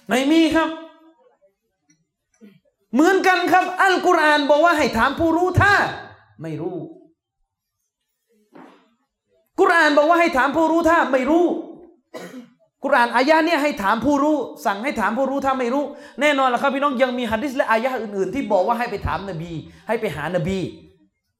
[0.09, 0.69] ไม่มีครับ
[2.93, 5.73] เหมือนกันครับ อัลกุรอานบอกว่าให้ถามผู้รู้ถ้า
[6.41, 6.77] ไม่รู้
[9.59, 11.45] กุรอานบอกว่าให้ถามผู้รู้ถ้าไม่รู้
[12.83, 15.83] กุรอานอายะเนี่ยให้ถามผู้รู้ สั่งให้ถามผู้รู้ถ้าไม่รู้
[16.21, 19.51] แน่นอนแหละครับพี่น้องยังมีหะดิษและอายะอื่น ๆ ที่บอกว่าให้ไปถามนบี
[19.87, 20.59] ให้ไปหานบี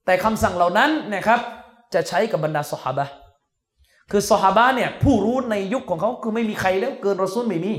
[0.06, 1.40] แต่คำสั่งเหล่านั้นนะครับ
[1.94, 3.06] จะใช้กับบรรดาสหาบะ
[4.12, 7.74] คือสหาบะเนี่ยผู้รู้ในยุคของเขาคือไม่มีใครแล้วเกินรอซูลไม่มี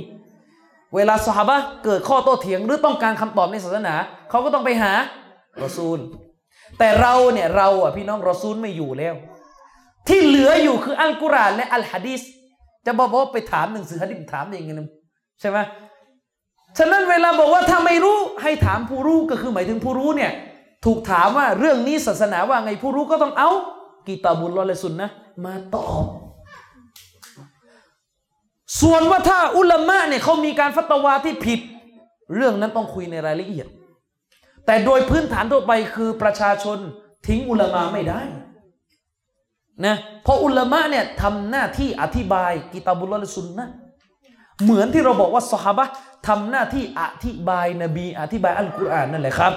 [0.95, 3.95] เวลาสหาบะเกิดข้อโต้เถียงหรือต้องการคำตอบในศาสนา
[4.31, 4.93] เขาก็ต้องไปหา
[5.63, 5.99] รอซูล
[6.79, 9.15] แต่เราเนี่ยเราอะพี่น้องรอซูลไม่อยู่แล้ว
[10.09, 12.23] ที่เหลืออยู่คืออัลกุรอานและอัลฮะดีษ
[12.87, 14.89] จะบอกว่าไปถามหนังสือฮะดีษถามได้ยังไงนะ
[15.41, 15.59] ใช่ไหม
[16.79, 20.33] ฉะนั้นเวลาบอกว่าถ้าไม่รู้ให้ถามผู้รู้ก็คือหมายถึงผู้รู้เนี่ย
[20.85, 23.51] ถูกถามว่าเรื่องนี้ศาสนาว่าไงผู้รู้ก็ต้องเอา
[24.07, 25.09] กีตาบุลลอฮ์และสุนนะ
[25.45, 26.05] มาตอบ
[28.81, 31.61] ส่วนว่าถ้าอุลามะเนี่ยเขามีการฟัตวาที่ผิด
[32.35, 33.67] เรื่องนั้นต้องคุยในรายละเอียด
[34.67, 36.79] แต่โดยพื้นฐานทั่วไปคือประชาชน
[37.27, 38.21] ทิ้งอุลามะไม่ได้
[39.85, 39.95] นะ
[40.25, 43.69] เพราะอุลามะเนี่ยทำหน้าที่อธิบายกิตาบุลลอฮ์และสุนนะ
[44.65, 45.85] เหมือนที่เราบอกว่าสหาบะ
[46.29, 49.53] ทำหน้าที่อธิบายนบี อธิบายอัลกุรอานนั่นแหละครับ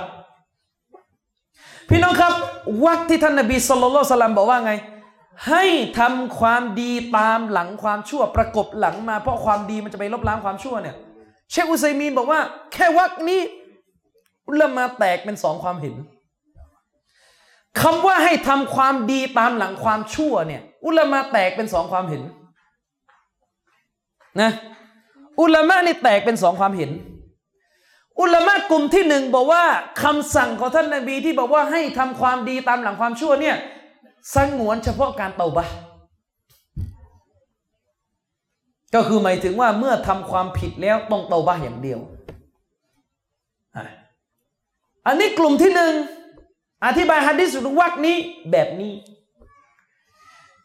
[1.90, 2.34] พี่น้องครับ
[2.86, 4.74] วักที่ท่านนบีสุลต่านสลัมบอกว่าไง
[5.50, 5.64] ให้
[6.00, 10.96] ทำความดีตามหลังความชั่วประกบหลังมา เพราะความดีมันจะไปลบล้างความชั่วเนี่ย
[11.52, 12.40] เชคอุซัยมีนบอกว่า
[12.74, 13.41] แค่วักนี้
[14.48, 15.96] อุลามาแตกเป็นสองความเห็น
[17.82, 22.24] คำว่าให้ทำความดีตามหลังความชั่วเนี่ย อุลามาแตกเป็นสองความเห็น
[24.41, 24.52] นะ
[25.40, 26.91] อุลามะนี่แตกเป็นสองความเห็น
[28.20, 29.64] อุลามะกลุ่มที่หนึ่งบอกว่า
[30.04, 33.56] คำสั่งของท่านนาบีที่บอกว่าให้ทำความดีตามหลังความชั่วเนี่ย
[34.36, 35.68] สงวนเฉพาะการเตาบะ
[38.96, 42.00] ก็คือหมายถึงว่าเมื่อทำความผิดแล้วต้องเตาบะอย่างเดียว
[45.08, 45.94] อันนี้กลุ่มที่หนึ่ง
[46.85, 48.18] อธิบายฮะดิษวักนี้
[48.51, 48.93] แบบนี้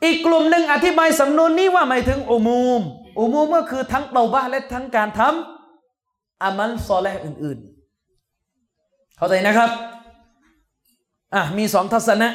[0.05, 2.83] อีกกลุ่มหนึ่งอธิบายสำนวนนี้ว่าหมายถึงอุมูม
[3.19, 7.59] อุมูมก็คือทั้งเตาบะห์และทั้งการทำอามัลซอเลอื่น
[8.39, 9.71] ๆ เข้าใจนะครับ
[11.35, 12.29] อะมีสองทัศนะ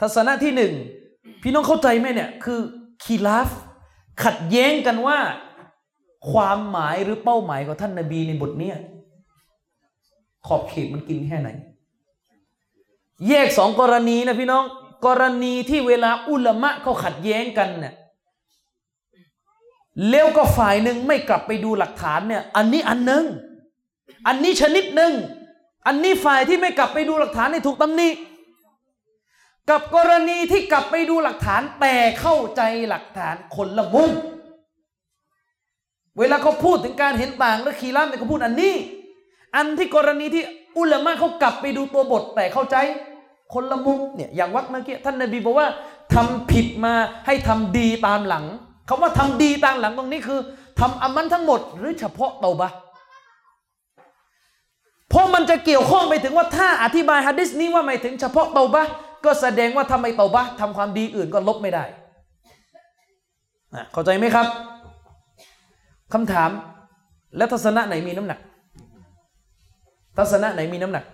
[0.00, 0.72] ทัศนะที่หนึ่ง
[1.42, 2.60] พี่น้องเข้าใจไหมเนี่ยคือ
[3.04, 3.48] คีลาฟ
[4.24, 5.18] ขัดแย้งกันว่า
[6.30, 8.72] ความหมายหรือเป้าหมายของท่านนาบีในบทนี้
[10.46, 11.48] ขอบเขตมันกินแค่ไหน
[13.28, 14.64] แยกสองกรณีนะพี่น้อง
[15.06, 17.94] กรณีที่เวลาอุลามะเขาขัดแย้งกันเนี่ย
[20.10, 23.24] แล้วก็ฝ่ายหนึ่งไม่กลับไปดูหลักฐานเนี่ย อันนี้อันหนึ่ง
[24.26, 25.12] อันนี้ชนิดหนึ่ง
[25.86, 28.08] อันนี้ฝ่ายที่ไม่กลับไปดูหลักฐานในถูกตำหนิ
[29.70, 34.10] กับกรณีที่กลับไปดูหลักฐานแต่เข้าใจหลักฐานคนละมุม
[36.18, 38.74] เวลาเขาพูดถึงการเห็นต่างและคีร่ามเนี่ยเขาพูดอันนี้
[39.56, 40.42] อันที่กรณีที่
[40.78, 42.76] อุลามะเขากลับไปดูตัวบทแต่เข้าใจ
[43.52, 45.68] คนละมุมเนี่ยอย่างวักเมื่อกี้ท่านนบีบอกว่า
[46.14, 46.94] ทำผิดมา
[47.26, 48.44] ให้ทำดีตามหลัง
[48.88, 50.40] คำว่าทำดีตามหลังตรงนี้คือ
[50.80, 52.70] ทำอามันทั้งหมด หรือเฉพาะเตาบะ
[55.08, 58.86] เพราะมันจะเกี่ยวข้องไปถึงว่าถ้าอธิบายฮะดิษนี้ว่าหมายถึงเฉพาะเตาบะ
[59.24, 61.84] ก็แสดงว่าทำไมเตาบะห์ทำความดีอื่นก็ลบไม่ได้
[63.74, 64.46] อะเข้าใจไหมครับ
[66.12, 66.50] คำถาม
[67.36, 68.38] แล้วทัศนะไหนมีน้ำหนัก
[70.18, 71.04] ทัศนะไหนมีน้ำหนัก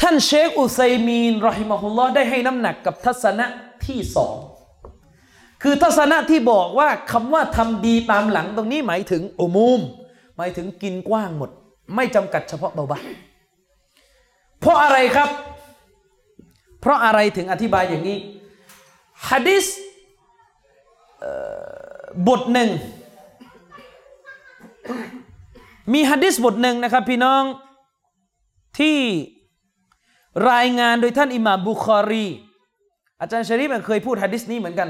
[0.00, 3.46] ท่านเชคอุไซมีนรอฮิมะฮุลลอฮ์ได้ให้น้ำหนักกับทัศนะ
[3.86, 4.36] ที่สอง
[5.62, 9.80] คือทัศนะที่บอกว่าคำว่าทำดีตามหลังตรงนี้หมายถึงอุมูม
[10.36, 11.50] หมายถึงกินกว้างหมด
[11.94, 12.98] ไม่จำกัดเฉพาะเบาบา
[14.60, 15.28] เพราะอะไรครับ
[16.80, 18.18] เพราะอะไรถึงอธิบายอย่างนี้
[19.28, 19.66] ฮะดิษ
[22.28, 22.70] บทหนึ่ง
[25.92, 27.42] มีฮะดิษบทหนึ่งนะครับพี่น้อง
[28.78, 28.98] ที่
[30.50, 32.26] รายงานโดยท่านอิหม่ามบุคอรี
[33.20, 34.88] อาจารย์ชริฟเคยพูดฮะดิษนี้เหมือนกัน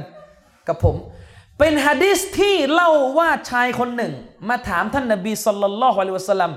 [0.69, 0.97] กับผม
[1.59, 4.13] เป็นฮะดิษที่เล่าว่าชายคนหนึ่ง
[4.49, 6.53] มาถามท่านนบีสุลต่านละฮ์อะลัยวะสัลลัม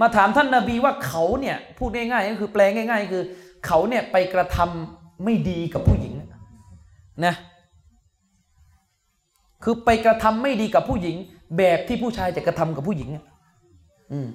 [0.00, 3.24] มาถามท่านนบีว่าเขาเนี่ยพูดง่ายๆก็คือแปลง่ายๆ คือ
[3.66, 6.14] เขาเนี่ยไปกระทำไม่ดีกับผู้หญิง
[7.24, 7.34] นะ
[9.64, 11.16] คือไปกระทำไม่ดีกับผู้หญิง
[11.58, 13.24] แบบที่ผู้ชายจะกระทำกับผู้หญิงอะ
[14.12, 14.26] อืม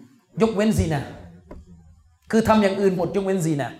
[0.41, 1.03] ยกเว้นซีนะ
[2.31, 3.71] คือทำอย่างอื่นหมดยกเว้นซีนะ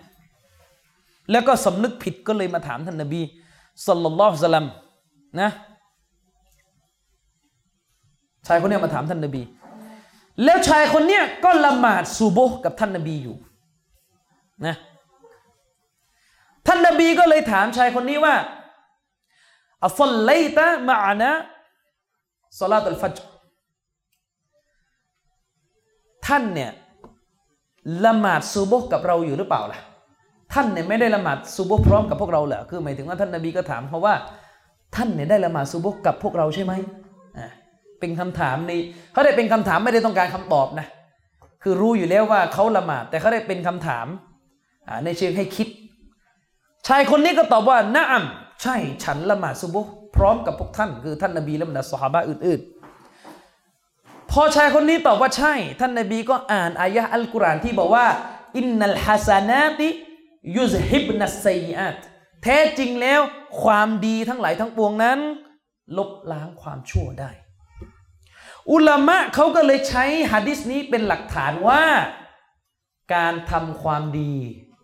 [1.32, 3.22] แล้วก็สำนึกผิดก็เลยมาถามท่านนบี
[3.88, 4.66] สัลลัลลอฮุอะลัยฮิวะสัลลัม
[5.42, 5.50] นะ
[8.48, 9.42] ชายคนนี้มาถามท่านนบี
[10.44, 13.36] แล้วชายคนเนี้ก็ละหมาดซูโบกับท่านนบีอยู่
[14.66, 14.76] นะ
[16.68, 18.36] ท่านนบีก็เลยถามชายคนนี้ว่า
[19.86, 21.32] อัฟลไลตะมะอานะ
[22.60, 23.18] สลาตุลฟัจ
[26.28, 26.72] ท่านเนี่ย
[28.06, 29.80] ละหมาดซูโบฮ์กับเราอยู่หรือเปล่าล่ะ
[30.54, 34.16] ท่านเนี่ยไม่ได้ละหมาดซูโบฮ์พร้อมกับพวกเราเหรอคือหมายถึงว่าท่านนบีก็ถามเขาว่า
[34.96, 36.74] ท่านเนี่ยได้ละหมาดซูโบฮ์กับพวกเราใช่ไหม
[37.38, 37.48] อ่า
[38.00, 38.72] เป็นคำถามใน
[39.14, 40.88] เขาได้เป็นคำถามไม่ได้ต้องการคำตอบนะ
[41.64, 44.08] คือรู้อยู่แล้วว่าเขาละหมาดแต่เขาได้เป็นคำถาม
[44.88, 45.68] อ่าในเชิงให้คิด
[46.88, 48.24] ชายคนนี้ก็ตอบว่านะอัม
[48.62, 52.79] ใช่ฉันละหมาดซุบฮ์พร้อมกับพวกท่าน คือท่านนบีและบรรดาสหายอื่นๆ
[54.32, 58.08] พอชายคนนี้ตอบว่าใช่ ท่านนบีก็อ่านอายะห์อัลกุรอานที่บอกว่า
[58.58, 59.88] อินนัลฮัสานาติ
[60.58, 61.48] ยุซฮิบนัสไซ
[61.78, 61.96] อาต
[62.44, 63.22] แท้จริงแล้ว
[63.64, 65.20] ความดีทั้งหลายทั้งปวงนั้น
[65.98, 67.32] ลบล้างความชั่วได้
[68.72, 71.84] อุลามะเขาก็เลยใช้หะดิษนี้เป็นหลักฐานว่า
[73.16, 74.34] การทำความดี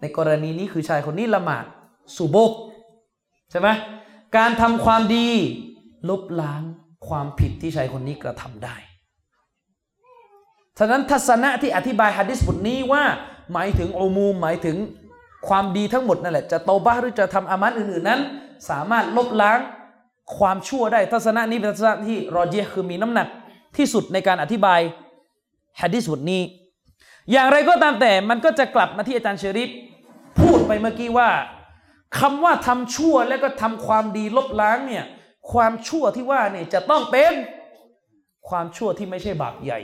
[0.01, 1.65] ในกรณีนี้คือชายคนนี้ละหมาด
[2.15, 2.51] สุบก
[3.51, 3.67] ใช่ไหม
[4.37, 5.29] การทำความดี
[6.09, 6.63] ลบล้าง
[7.07, 8.75] ความผิดที่ชายคนนี้กระทำได้
[10.79, 13.03] ฉะนั้นทัศนะที่อธิบายฮะดิษบทนี้ว่า
[13.53, 14.77] หมายถึงอุมูมหมายถึง
[15.47, 18.21] ความดีทั้งหมดนั่นแหละ จะโตบ้าหรือจะทำอามันอื่นๆนั้น
[18.69, 19.59] สามารถลบล้าง
[20.37, 23.27] ความชั่วได้ทัศนะนี้เป็นทัศนะที่รอเยคือมีน้ำหนัก
[23.77, 24.79] ที่สุดในการอธิบาย
[25.81, 26.41] ฮะดิษบทนี้
[27.31, 29.69] อย่างไรก็ตามแต่มันก็จะกลับมาที่อาจารย์เชอริฟ
[30.39, 31.29] พูดไปเมื่อกี้ว่า
[32.19, 35.05] คำว่าทำชั่วแล้วก็ทำความดีลบล้างเนี่ย
[35.51, 37.33] ความชั่วที่ว่าเนี่ยจะต้องเป็น
[38.49, 39.79] ความชั่วที่ไม่ใช่บาปใหญ่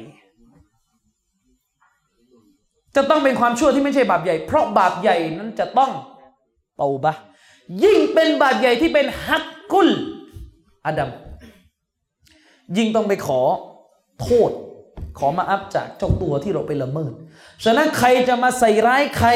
[2.95, 5.91] จะต้องเป็นความชั่วที่ไม่ใช่บาปใหญ่ เพราะบาปใหญ่นั้นจะต้อง
[6.77, 7.13] เตาบะ
[7.83, 9.89] ยิ่งเป็นบาปใหญ่ที่เป็นฮักกุล
[10.85, 11.09] อาดัม
[12.77, 13.41] ยิ่งต้องไปขอ
[14.21, 14.51] โทษ
[15.19, 17.11] ขอมาอัพจากเจ้าตัวที่เราไปละเมิด
[17.63, 19.29] ฉะนั้นใครจะมาใส่ร้ายใคร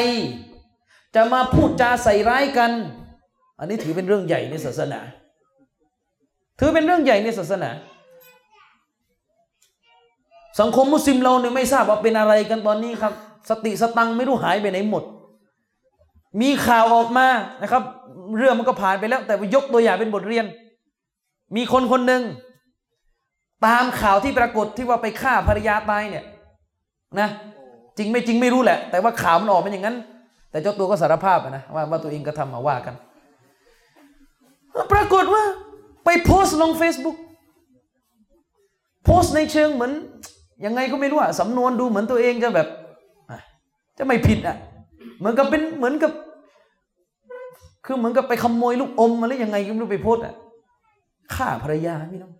[1.14, 2.70] จะมาพูดจาใส่ร้ายกัน
[3.58, 5.00] อันนี้ถือเป็นเรื่องใหญ่ในศาสนา
[6.58, 7.70] ถือเป็นเรื่องใหญ่ในศาสนา
[10.60, 13.14] สังคมมุสลิมเราเนี่ยไม่ทราบว่าเป็นอะไรกันตอนนี้ครับ
[13.48, 15.04] สติสตังไม่รู้หายไปไหนหมด
[16.40, 17.26] มีข่าวออกมา
[17.62, 17.82] นะครับ
[18.38, 20.46] เรื่องมันก็ผ่านไปแล้ว แต่ว่ายกตัวอย่างเป็นบทเรียน
[21.56, 22.22] มีคนคนหนึ่ง
[23.66, 26.24] ตามข่าวที่ปรากฏที่ว่าไปฆ่าภรรยาตายเนี่ย
[27.20, 27.28] นะ
[27.96, 29.96] จริงไม่จริงไม่รู้แหละ แต่ว่าข่าวมันออกเป็นอย่างนั้น
[30.50, 32.94] แต่เจ้าตัวก็สารภาพนะว่าว่าตัวเองก็ทำมาว่ากัน
[34.92, 35.42] ปรากฏว่า
[36.04, 37.16] ไปโพสต์ลง Facebook
[39.04, 39.92] โพสต์ในเชิงเหมือน
[40.64, 42.68] ยังไงก็ไม่รู้อะสำนวนดูเหมือนตัวเองจะแบบ
[43.98, 44.56] จะไม่ผิดอะ
[45.18, 46.12] เหมือนกับเป็นเหมือนกับ
[47.84, 50.34] คือเหมือนกับไปขโมยลูกอมมาหรือยังไงก็ไม่รู้ไปโพสต์อะ
[51.34, 52.32] ฆ่าภรรยาพี่น้อง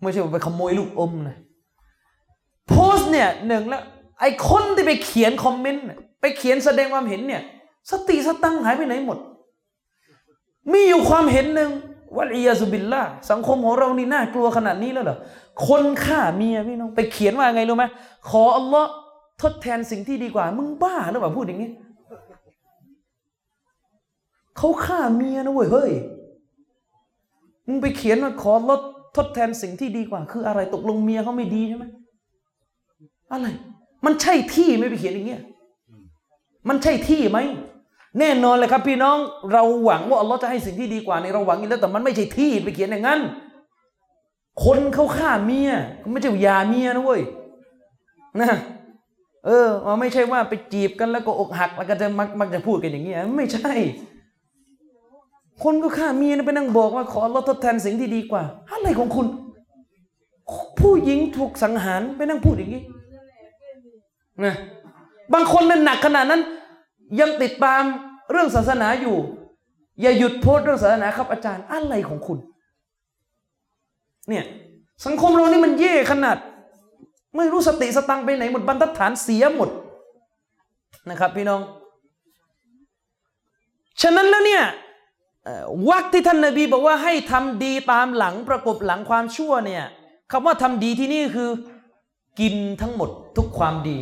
[0.00, 1.36] ไม่ใช่ว่าไปขโมยลูกอมนะ
[2.68, 3.82] โพสเนี่ยหนึ่งแล้ว
[4.20, 5.84] ไอ้คนที่ไปเขียนคอมเมนต์
[6.20, 7.42] ไปเขียนแสดงความเห็นเนี่ย
[7.90, 9.18] สติสตังค์หายไปไหนหมด
[10.72, 11.70] มีอยู่ความเห็นหนึ่ง
[12.16, 15.18] วัลอียาซุบิลละสังคมของเรานี่น่ากลัวขนาดนี้แล้วเหรอ
[15.66, 17.84] คนฆ่าเมียพี่น้อง ไปเขียนว่าไงรู้ไหม
[18.28, 18.90] ขออัลลอฮ์
[19.44, 21.70] ทดแทนสิ่งที่ดีกว่า มึงบ้าหรือเปล่าพูดอย่างนี้
[24.58, 25.92] เขาฆ่าเมียนะเว้ยเฮ้ย
[27.68, 28.82] มึงไปเขียนว่าขอลลอฮ์
[29.16, 31.84] ทดแทนสิ่งที่ดีกว่า คืออะไรตกลงเมียเขาไม่ดีใช่ไหม
[33.32, 33.46] อะไร
[34.04, 35.42] มันใช่ที่ไม่ไปเขียนอย่างเงี้ย
[36.68, 37.38] มันใช่ที่ไหม
[38.18, 39.18] แน่นอนเลยครับ พี่น้อง
[39.52, 43.20] เราหวังว่าอัลลอฮ์จะให้สิ่งที่ดีกว่าในเราหวังอยู่แล้วแต่มันไม่ใช่ที่ไปเขียนอย่างนั้น
[44.64, 47.20] คนเขาฆ่าเมียเขาไม่ใช่ยาเมียนะเว้ย
[48.40, 48.50] นะ
[49.46, 53.72] เออมันไม่ใช่ว่าไปจีบกันแล้วก็อกหัก แล้วก็จะมักมักจะพูดกันอย่างเงี้ยไม่ใช่
[55.62, 59.26] คนก็ฆ่าเมียนะไปนั่งบอกว่าขอลลอฮ์ทดแทนสิ่งที่ดีกว่า อะไรของคุณ
[60.80, 62.82] ผู้หญิงถูกสังหารไปนั่งพูดอย่างนี้
[64.44, 64.54] นะ
[65.32, 66.42] บางคนนั้นหนักขนาดนั้น
[67.20, 67.82] ยังติดตาม
[68.30, 69.16] เรื่องศาสนาอยู่
[70.00, 72.38] อย่าหยุดโพสเรื่องศาสนาครับอาจารย์อะไรของคุณ
[74.28, 74.44] เนี่ย
[75.06, 76.36] สังคมเรานี่มันเย่ขนาด
[77.36, 79.70] ไม่รู้สติสตังไปไหนหมดบรรทัดฐานเสียหมด
[81.10, 81.60] นะครับ พี่น้อง
[84.02, 84.64] ฉะนั้นแล้วเนี่ย
[85.88, 89.84] วักที่ท่านนบีบอกว่าให้ทำดีตามหลังประกบหลังความชั่วเนี่ย
[90.32, 91.50] คำว่าทำดีที่นี่คือ
[92.40, 93.98] กินทั้งหมดทุกความดี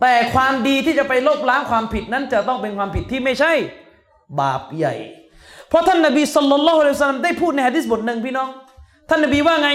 [0.00, 3.52] แต่ความดีที่จะไปลบล้างความผิดนั้นจะต้องเป็นความผิดที่ไม่ใช่
[4.40, 4.94] บาปใหญ่
[5.68, 8.48] เพราะท่านนบีสุลต่านละฮ์อะลัยฮิวะซัลลัมได้พูดในฮะดิษบทหนึ่งพี่น้อง
[9.08, 9.70] ท่านนบีว่าไง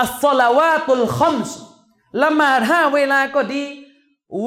[0.00, 1.56] อัสซลาวาตุลคอมส์
[2.22, 3.64] ละหมาดห้าเวลาก็ดี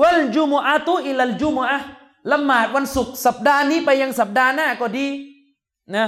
[0.02, 1.78] วัลจุมอะตุอิลัลจุมอะ
[2.32, 5.08] ละหมาดวันศุกร์สัปดาห์นี้ไปยังสัปดาห์หน้าก็ดี
[5.96, 6.08] นะ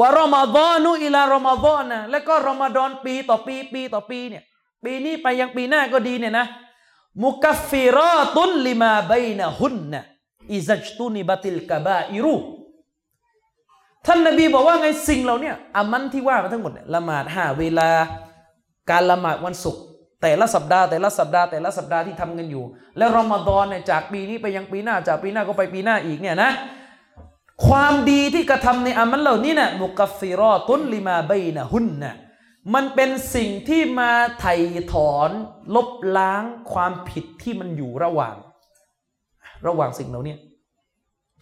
[0.00, 4.42] วะรอมฎอนุอิลารอมฎอนนะแล้วก็รอมฎอนปีต่อปีปีต่อปีเนี่ย
[4.84, 6.46] ปีนี้ไปยังปีหน้าก็ดีเนี่ยนะ
[7.22, 10.00] มุกัฟฟิรอตุนลิมาบัยนะฮุนนะ
[10.52, 12.36] อิซัจตุนิบัติลกบาอิรู
[14.06, 17.90] ท่านนบีบอกว่าไงสิ่งเหล่าเนี้อามันที่ว่ามาทั้งหมดเนี่ยละหมาดห้าเวลา
[18.90, 19.82] การละหมาดวันศุกร์
[20.22, 22.64] แต่ละสัปดาห์แต่ละสัปดาห์แต่ละสัปดาห์ที่ทำกันอยู่
[22.98, 26.50] และรอมฎอนเนี่ยจากปีนี้ไปยังปีหน้าจากปีหน้าก็ไปปีหน้าอีกเนี่ยนะ
[27.66, 32.14] ความดีที่กระทำในอามันเหล่านี้นะ่ะมุกัฟฟิรอตุนลิมาบัยนะฮุนนะ
[32.74, 34.10] มันเป็นสิ่งที่มา
[34.40, 34.54] ไถ่
[34.92, 35.30] ถอน
[35.74, 36.42] ลบล้าง
[36.72, 38.36] ความผิดที่มันอยู่ระหว่าง
[39.66, 40.36] ระหว่างสิ่งเหล่านี้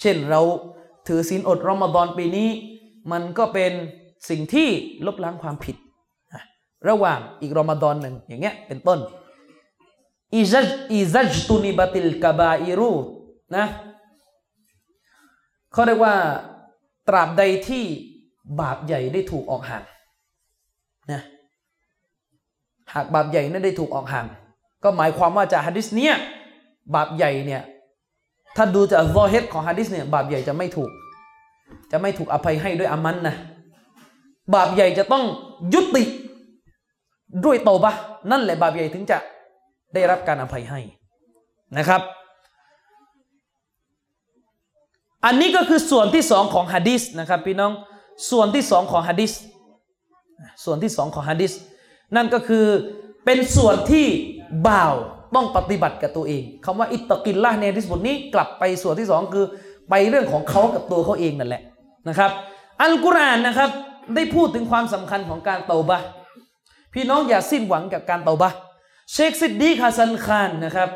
[0.00, 0.40] เช่นเรา
[1.06, 2.48] ถือศีลอดรอมฎอนปีนี้
[3.12, 3.72] มันก็เป็น
[4.28, 4.68] สิ่งที่
[5.06, 5.76] ลบล้างความผิด
[6.88, 8.98] ระหว่างอีกรอมฎอนหนึ่งอย่างเงี้ยเป็นต้น
[10.34, 12.92] อิซัจอิซัจตุนิบติลกบาอิรู
[13.56, 13.66] นะ
[15.72, 16.14] เขาเรียกว่า
[17.08, 17.84] ตราบใดที่
[18.60, 19.84] บาปใหญ่ได้ถูกออกห่าง
[21.12, 21.20] นะ
[22.94, 24.26] หากบาปใหญ่นั้นได้ถูกออกห่าง
[24.84, 26.14] ก็หมายความว่าจากฮะดิษเนี้ย
[26.94, 27.62] บาปใหญ่เนี่ย
[28.56, 30.90] ถ้าดูจากวอเฮดของฮะดิษเนี่ยบาปใหญ่จะไม่ถูก
[31.92, 33.36] จะไม่ถูกอภัยให้ด้วยอามันนะ
[34.54, 35.24] บาปใหญ่จะต้อง
[35.74, 36.04] ยุติ
[37.44, 37.92] ด้วยโตบะ
[38.30, 39.18] นั่นแหละบาปใหญ่ถึงจะ
[39.94, 40.80] ได้รับการอภัยให้
[41.78, 42.00] นะครับ
[45.24, 47.72] อันนี้ก็คือส่วนที่สองของฮะดิษนะครับพี่น้อง
[48.30, 49.32] ส่วนที่สองของฮะดิษ
[50.64, 51.52] ส่วนที่สองของฮะดิษ
[52.16, 52.66] นั่นก็คือ
[53.24, 54.06] เป็นส่วนที่
[54.68, 54.94] บ่าว
[55.34, 59.44] ต้องปฏิบัติกับตัวเองคำว่าاتق اللهในฮะดิษบทนี้กลับไปส่วนที่สองคือ
[59.90, 61.62] ไปเรื่องของเขากับตัวเขาเองนั่นแหละ
[62.08, 62.30] นะครับ
[62.82, 63.70] อัลกุรอานนะครับ
[64.14, 66.00] ได้พูดถึงความสำคัญของการเตาบะ
[66.98, 68.50] พี่น้องอย่าสิ้นหวังกับการเตาบะ
[69.12, 70.88] เชคซิดดีกฮัสซันคานนะครับ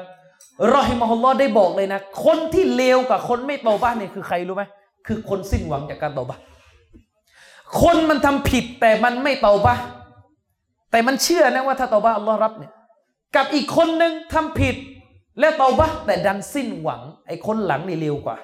[0.75, 4.65] รอฮิมฮุลลอฮ์ได้บอกเลยนะ คนที่เลวกับคนไม่เตาบ้านเนี่ยคือใครรู้ไหม
[5.07, 6.37] คือคนสิ้นหวังจากการเตาบะ
[7.81, 9.75] คนมันทำผิดแต่มันไม่เตาบะ
[10.91, 12.73] แต่มันเชื่อนะว่าถ้าเตาบ้าอัลลอฮ์รับเนี่ย
[13.37, 14.77] กับอีกคนหนึ่งทำผิด
[15.41, 18.37] และเตาบ้าแต่ดันสิ้นหวัง ไอ้คนหลังนี่เลวกว่า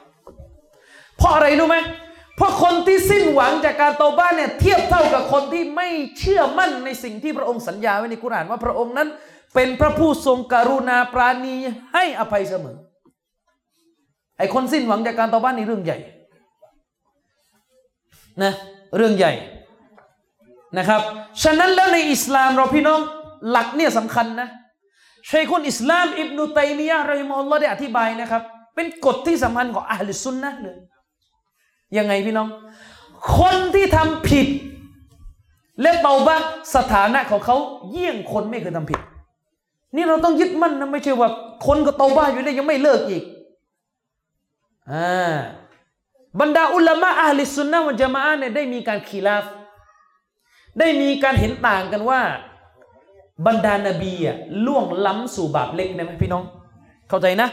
[1.16, 1.76] เพราะอะไรรู้ไหม
[2.36, 5.88] เพราะคนที่สิ้นหวังจากการเตาบ้านเนี่ยเทียบเท่ากับคนที่ไม่
[6.18, 9.08] เชื่อมั่นในสิ่งที่พระองค์สัญญาไว้ในกุรอานว่าพระองค์นั้น
[9.54, 11.56] เป็นพระผู้ทรงกรุณาปราณี
[11.94, 12.76] ให้อภัยเสมอ
[14.38, 15.98] ไอ้คนสิ้นหวังจากการต่อบ้านนี่เรื่องใหญ่
[18.42, 18.52] นะ
[18.96, 19.32] เรื่องใหญ่
[20.78, 21.00] นะครับ
[21.42, 23.00] ฉะนั้นแล้วในอิสลามเราพี่น้อง
[23.50, 24.48] หลักเนี่ยสำคัญนะ
[25.30, 28.42] ชัยคุนอิสลามอิบนุตัยมียะห์รอฮิมะฮุลลอฮ์ได้อธิบายนะครับ
[28.74, 30.76] เป็นกฎที่สำคัญของอัลลุซุนนะห์เลย
[31.96, 32.48] ยังไงพี่น้อง
[33.38, 34.46] คนที่ทำผิด
[35.82, 37.56] และเตาบะห์สถานะของเขา
[37.90, 39.00] เยี่ยงคนไม่เคยทำผิด
[39.94, 41.28] นี่เราต้องยึดมั่นนะไม่ใช่ว่า
[41.66, 43.22] คนก็เตาบะห์อยู่ได้ยังไม่เลิกอีก
[44.92, 45.34] อ่า
[46.40, 49.44] บรรดาอุลามะอาลิสุนนะวันจามะอะห์เนี่ยได้มีการขีลาฟ
[50.78, 52.20] ได้มีการเห็นต่างกันว่า
[53.46, 54.36] บรรดานาบีอะ
[54.66, 56.44] ล่วงล้ำสู่บาปเล็กได้ไหมพี่น้อง
[57.08, 57.48] เข้าใจนะ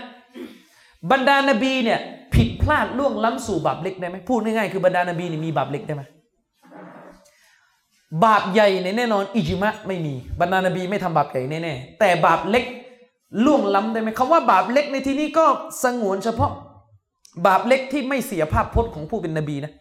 [1.11, 1.99] บรรดานาบีเนี่ย
[2.35, 6.03] ผิดพลาดล่วงล้ำสู่บาปเล็กได้ไหมพูดง่ายๆคือบรรดานบีนี่มีบาปเล็กได้ไหม
[8.25, 12.65] บาปใหญ่เนี่ยแน่นอน อิจมะไม่มีบรรดานบีไม่ทำบาปใหญ่แน่ๆแต่บาปเล็ก
[13.45, 15.45] ล่วงล้ำได้ไหมคำว่าบาปเล็กในที่นี้ก็
[15.83, 16.51] สงวนเฉพาะ
[17.45, 19.71] บาปเล็กที่ไม่เสียภาพพจน์ของผู้เป็นนบีนะ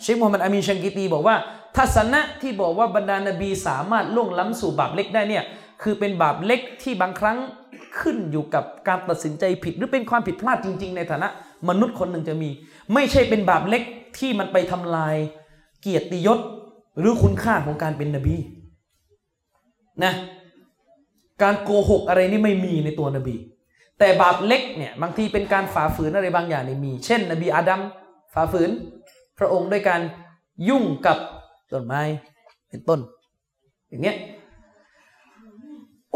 [0.00, 1.36] เชคมูฮัมหมัดอามีนชังกีตีบอกว่า
[1.76, 5.44] ทัศนะที่บอกว่าบรรดานบีสามารถล่วงล้ำสู่บาปเล็กได้เนี่ย
[5.82, 7.38] คือเป็นบาปเล็กที่บางครั้ง
[8.00, 11.28] ขึ้นอยู่กับการตัดสินใจผิด หรือเป็นความผิดพลาดจริง ๆ ในฐานะ
[11.68, 12.50] มนุษย์คนหนึ่งจะมี
[12.94, 13.82] ไม่ใช่เป็นบาปเล็ก
[14.18, 15.16] ที่มันไปทำลาย
[15.80, 16.38] เกียรติยศ
[16.98, 18.36] หรือคุณค่าของการเป็นนบี
[20.04, 20.12] นะ
[21.42, 23.36] การโกหกอะไรนี่ไม่มีในตัวนบี
[23.98, 27.80] แต่บาปเล็กเนี่ยบางทีเป็นการฝ่าฝืนอะไรบางอย่างนี่มี เช่น นบีอาดัม
[28.34, 28.70] ฝ่าฝืน
[29.38, 30.00] พระองค์ด้วยการ
[30.68, 31.18] ยุ่งกับ
[31.72, 32.02] ต้นไม้
[32.68, 33.00] เป็นต้น
[33.88, 34.16] อย่างเงี้ย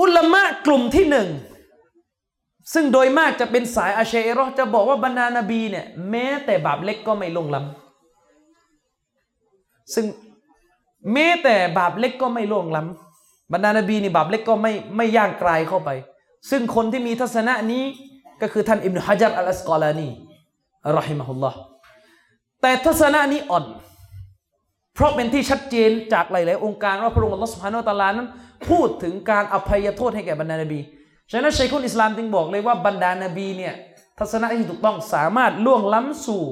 [0.01, 1.29] อุลามะกลุ่มที่หนึ่ง
[2.75, 10.07] ซึ่งโดยมากจะเป็นสายอาเชรอจะบอกว่าบรรดานาบีเนี่ยแม้แต่บาปเล็กก็ไม่ลงล้ำซึ่ง
[11.13, 15.91] แม้แต่บาปเล็กก็ไม่ลงล้ำบรรดานาบีนี่บาปเล็กก็ไม่ไม่ย่างกลายเข้าไป
[16.51, 17.85] ซึ่งคนที่มีทัศนะนี้
[18.41, 20.09] ก็คือท่านอิบนุฮะจัรอัลอัสกอลานี
[20.99, 21.59] รอฮิมะฮุลลอฮ์
[22.63, 23.65] แต่ทัศนะนี้อ่อน
[24.95, 28.29] เพราะเป็นที่ชัดเจนจากหลาย ๆ องค์การว่าพระองค์อัลลอฮฺสุบฮานาอัลตาลานั้น
[28.69, 30.81] พูดถึงการอภัยโทษให้แก่บรรดานบี
[31.31, 33.75] ฉะนั้นชัยคุลอิสลามจึงบอกเลยว่าบรรดานบีเนี่ย
[34.19, 36.45] ทัศนะที่ถูกต้องสามารถล่วงล้ำสู่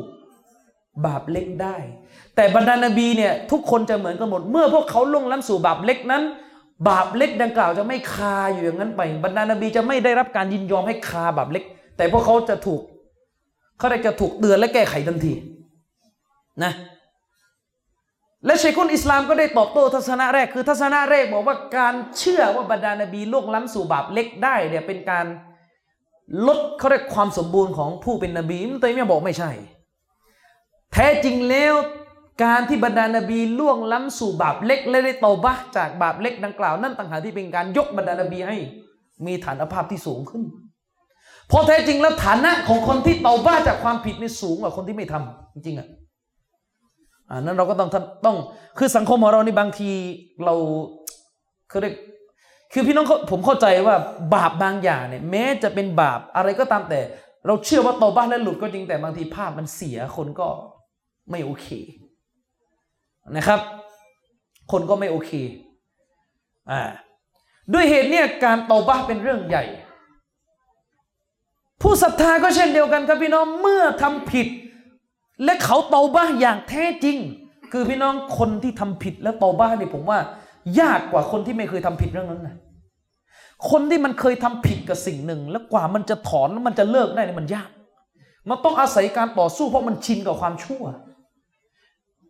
[1.07, 1.77] บาปเล็กได้
[2.37, 6.23] แต่บรรดานบีเนี่ยทุกคนจะเหมือนกันหมด เมื่อพวกเขาล่วงล้ำสู่บาปเล็กนั้น
[6.89, 11.65] บาปเล็กดังกล่าวจะไม่คาอยู่อย่างนั้นไป บรรดานบีจะไม่ได้รับการยินยอมให้คาบาปเล็ก
[11.97, 12.81] แต่พวกเขาจะถูก
[13.79, 15.33] เขาจะถูกเตือนและแก้ไขทันที
[16.65, 16.73] นะ
[18.47, 25.27] และชัยคุนอิสลามก็ได้ตอบโต้ทัศนะแรกคือทัศนะแรกบอกว่าการเชื่อว่าบรรดานบีล่วงล้ำสู่บาปเล็กได้เนี่ยเป็นการ
[26.47, 29.51] ลดเขาเรียกความสมบูรณ์ของผู้เป็นนบีอิบนุตัยมียะห์บอกไม่ใช่
[30.93, 31.75] แท้จริงแล้ว
[32.45, 38.57] การที่บรรดานบีล่วงล้ำสู่บาปเล็ก และได้ตาบะจากบาปเล็กดังกล่าวนั่นต่างหากที่เป็นการยกบรรดานบีให้
[39.27, 40.43] มีฐานภาพที่สูงขึ้น
[41.49, 45.89] เพราะแท้จริงแล้วฐานะของคนที่ตาบะจากความผิดนี่สูงกว่าคนที่ไม่ทำจริงๆอะ
[47.31, 47.89] อ่านั้นเราก็ต้อง
[48.27, 48.37] ต้อง
[48.79, 49.91] คือสังคมของเราในบางที
[50.45, 50.55] เรา
[51.71, 51.95] คือเรียก
[52.73, 53.97] คือพี่น้องเขาผมเข้าใจว่า
[54.35, 57.01] บาปบางอย่างเนี่ยแม้จะเป็นบาปอะไรก็ตามแต่
[57.47, 60.49] เราเชื่อว่าตบ้านและหลุดก็จริงแต่บางทีภาพมันเสียคนก็
[61.31, 61.67] ไม่โอเค
[63.37, 63.61] นะครับ
[64.73, 65.31] คนก็ไม่โอเค
[66.71, 66.81] อ่า
[67.73, 69.65] ด้วยเหตุเนี่ยการตบ้าเป็นเรื่องใหญ่
[71.83, 74.47] ผู้ศรัทธาก็เช่นเดียวกันครับพี่น้องเมื่อทำผิด
[75.45, 77.19] และเขาเตาบ้าอย่างแท้จริง
[77.73, 80.19] คือพี่น้องคนที่ทำผิดแล้วเตาบ้าเนี่ยผมว่า
[80.81, 82.57] ยากกว่าคนที่ไม่เคยทำผิดเรื่องนั้นนะ
[83.71, 87.71] คนที่มันเคยทำผิดกับสิ่งหนึ่ง แล้วกว่ามันจะถอนมันจะเลิกได้เนี่ยมันยาก
[88.49, 90.83] มันต้องอาศัยการต่อสู้เพราะมันชินกับความชั่ว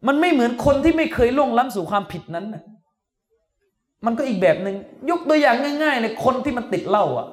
[0.06, 2.62] มันไม่เหมือนคนที่ไม่เคยล่วงล้ำสู่ความผิดนั้นนะ
[4.06, 4.76] มันก็อีกแบบหนึ่ง
[5.10, 7.28] ยกตัวอย่างง่ายๆเลยคนที่มันติดเหล้าอะ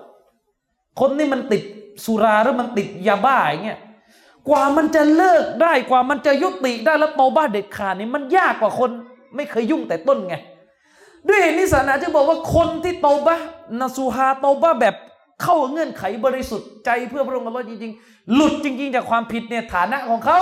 [1.00, 1.64] คนที่มันติด
[2.06, 3.80] สุราหรือมันติดยาบ้าอย่างเงี้ย
[4.50, 8.90] กว่ามันจะเลิกได้กว่ามันจะยุติได้แล้วโตบ้าเด็ดขาดนี่มันยากกว่าคน
[9.36, 10.36] ไม่เคยยุ่งแต่ต้นไง
[11.28, 13.36] ด้วยเหตุนี้ศาสนาจะบอกว่าคนที่โตาบ้า
[13.80, 14.96] นาซูฮาโตาบ้าแบบ
[15.42, 20.40] เข้าเงื่อนไขบริสุทธิ์ใจเพื่อพระองค์อัลลอฮ์จริงๆ หลุดจริง ๆ จากความผิดเนี่ยฐานะของเขา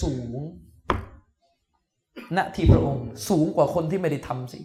[0.00, 0.36] สูง
[2.36, 4.60] ณที่พระองค์ สูงกว่าคนที่ไม่ได้ทำสิ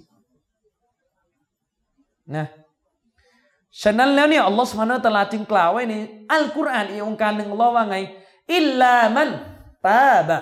[2.35, 2.45] นะ
[3.83, 5.93] ฉะนั้นแล้วเนี่ยอัลลอฮฺสุบฮานาตะลาจึงกล่าวไว้ใน
[6.33, 7.97] อัลกุรอานอีกองค์การหนึ่งอัลลอฮ์ว่าไง
[8.55, 9.29] อิลลามัน
[9.87, 10.37] ตาบะ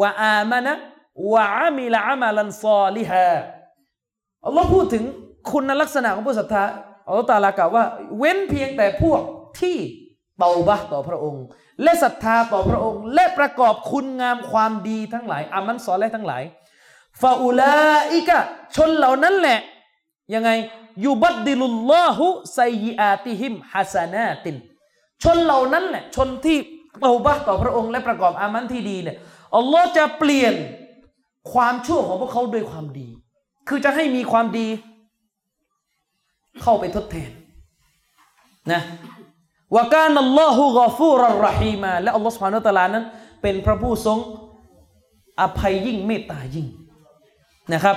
[0.00, 0.74] วะอามะนะ
[1.32, 3.30] วะอามิลอามัลันซอลิฮะ
[4.46, 5.04] อัลลอฮ์พูดถึง
[5.52, 6.64] คุณลักษณะของผู้ศรัทธา
[7.06, 7.84] อัลลอฮ์ตะลากล่าวว่า
[8.18, 9.20] เว้นเพียงแต่พวก
[9.60, 9.78] ที่
[10.38, 11.44] เตาบะต่อพระองค์
[11.82, 16.42] และศรัทธาต่อพระองค์ และประกอบคุณงามความดีทั้งหลายอามันซอและทั้งหลาย
[17.22, 18.38] ฟาอูลาอิกะ
[18.76, 19.58] ชนเหล่านั้นแหละ
[20.34, 20.50] ยังไง
[21.04, 24.56] ยูบัดดิลุลลอฮุไซยิอาติฮิมฮัสนาติน
[25.22, 26.58] ชนเหล่านั้นแหละชนที่
[27.00, 29.16] เตาบะต่อพระองค์และประกอบอามันที่ดีเนี่ย
[29.56, 30.54] อัลลอฮ์จะเปลี่ยน
[31.52, 33.08] ความชั่วของพวกเขาด้วยความดี
[33.68, 34.68] คือจะให้มีความดี
[36.62, 37.30] เข้าไปทดแทน
[38.72, 38.80] นะ
[39.76, 43.04] วะกานัลลอฮุกอฟูรรฮีมาและอัลลอฮฺสุบฮานุตะลานั้น
[43.42, 44.18] เป็นพระผู้ทรง
[45.40, 46.66] อภัยยิ่งเมตตายิ่ง
[47.72, 47.96] นะครับ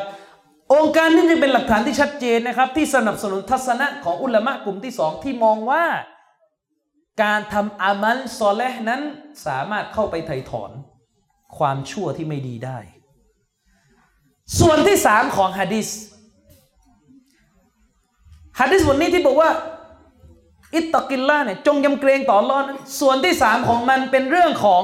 [0.74, 5.86] องค์การนี้จึงเป็นหลักฐานที่ชัดเจนนะครับ ที่สนับสนุนทัศนะของอุลามะกลุ่มที่สองที่มองว่า
[7.24, 9.02] การทำอามัลซอเลห์นั้น
[9.46, 10.72] สามารถเข้าไปไถ่ถอน
[11.58, 12.78] ความชั่วที่ไม่ดีได้
[14.60, 15.88] ส่วนที่สามของฮะดิษ
[18.60, 19.50] ฮะดิษบทนี้ที่บอกว่า
[20.76, 24.84] อิตตะกิลล่าเนี่ยจงยำเกรงต่ออัลลอนั้นส่วนที่สามของมันเป็นเรื่องของ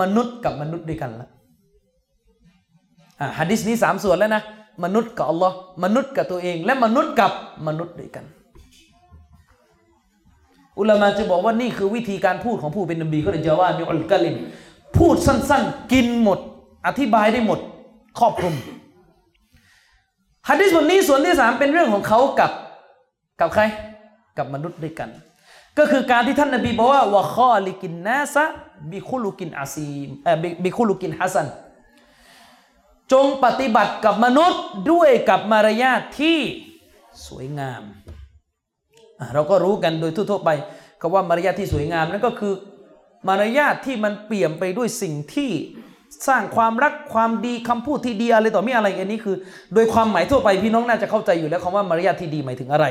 [0.00, 1.28] มนุษย์กับมนุษย์ด้วยกันละ
[3.38, 4.42] ฮะดิษนี้สามส่วนแล้วนะ
[4.84, 7.32] มนุษย์กับอัลลอฮ์มนุษย์กับตัวเอง และมนุษย์กับ
[7.66, 8.24] มนุษย์ด้วยกัน
[10.78, 14.34] อุลามาจะบอกว่านี่คือวิธีการพูดของผู้เป็นนบีเขาเลยจะว่ามิอุลกะลิม
[14.96, 16.38] พูดสั้นๆ กินหมด
[16.86, 17.58] อธิบายได้หมด
[18.18, 18.54] ครอบคลุม
[20.48, 22.50] ฮะดิษบทนี้ส่วนที่สามเป็นเรื่องของเขากับ
[23.40, 23.62] กับใคร
[24.38, 25.10] กับมนุษย์ด้วยกัน
[25.78, 28.44] ก็คือการที่ท่านนบีบอกว่าวะข้อลิกินนาซะ
[28.90, 31.46] บิคุลุกินอาซีมเอ่อบิบิคุลุกินฮัสซัน
[33.12, 34.62] จงปฏิบัติกับมนุษย์
[34.92, 36.38] ด้วยกับมารยาทที่
[37.28, 37.82] สวยงาม
[39.34, 40.50] เราก็รู้กันโดยทั่วๆไป
[41.00, 42.54] คำว่ามารยาทที่สวยงามนั่นก็คือ
[43.28, 45.50] มารยาทที่มันเปี่ยมไปด้วยสิ่งที่
[46.28, 49.36] สร้างความรักความดีคำพูดที่ดีอะไรต่อมีอะไรอันนี้คือ
[49.74, 52.86] โดยความหมายทั่วไปพี่น้องน่าจะเข้าใจอยู่แล้วคำว่ามารยาทที่ดีหมายถึงอะไร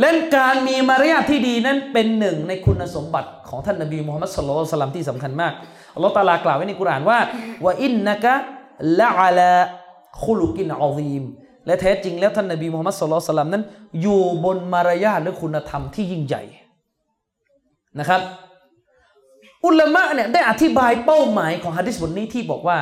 [0.00, 5.52] และการมีมารยาทที่ดีนั้นเป็นหนึ่งในคุณสมบัติของท่านนบีมุฮัมมัดสุลลัลสลัมที่สำคัญมาก
[5.94, 7.18] อัลลอฮฺตะอาลากล่าวไว้ในกุรานว่า
[7.64, 8.34] ว่าอินนะกะ
[9.00, 9.52] ละอะลา
[10.24, 11.24] คุลุกินอาซีม
[11.66, 13.64] และแท้จริงแล้วท่านนบีมุฮัมมัดสุลลัลสลัมนั้น
[14.02, 16.42] อยู่บนมารยาทและคุณธรรมที่ยิ่งใหญ่
[17.98, 18.20] นะครับ
[19.66, 22.78] อุลามะเนี่ยได้อธิบายเป้าหมายของฮะดิษบทนี้ที่บอกว่า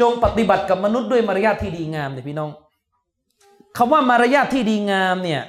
[0.00, 2.50] จงปฏิบัติกับมนุษย์ด้วยมารยาทที่ดีงามเนี่ยพี่น้อง
[3.76, 5.42] คำว่ามารยาทที่ดีงามเนี่ย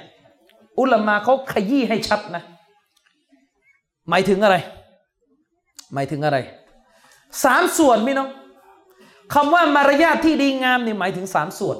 [0.80, 2.42] อุลามาเขาขยี้ให้ชัดนะ
[4.08, 4.56] หมายถึงอะไร
[5.94, 6.38] หมายถึงอะไร
[7.44, 8.28] สามส่วนพี่น้อง
[9.34, 11.78] คำว่ามารยาทที่ดีงามเนี่ยหมายถึงสามส่วน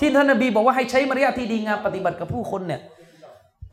[0.00, 2.80] ที่ท่านนบีบอกว่าให้ใช้มารยาทที่ดีงามปฏิบัติกับผู้คนเนี่ย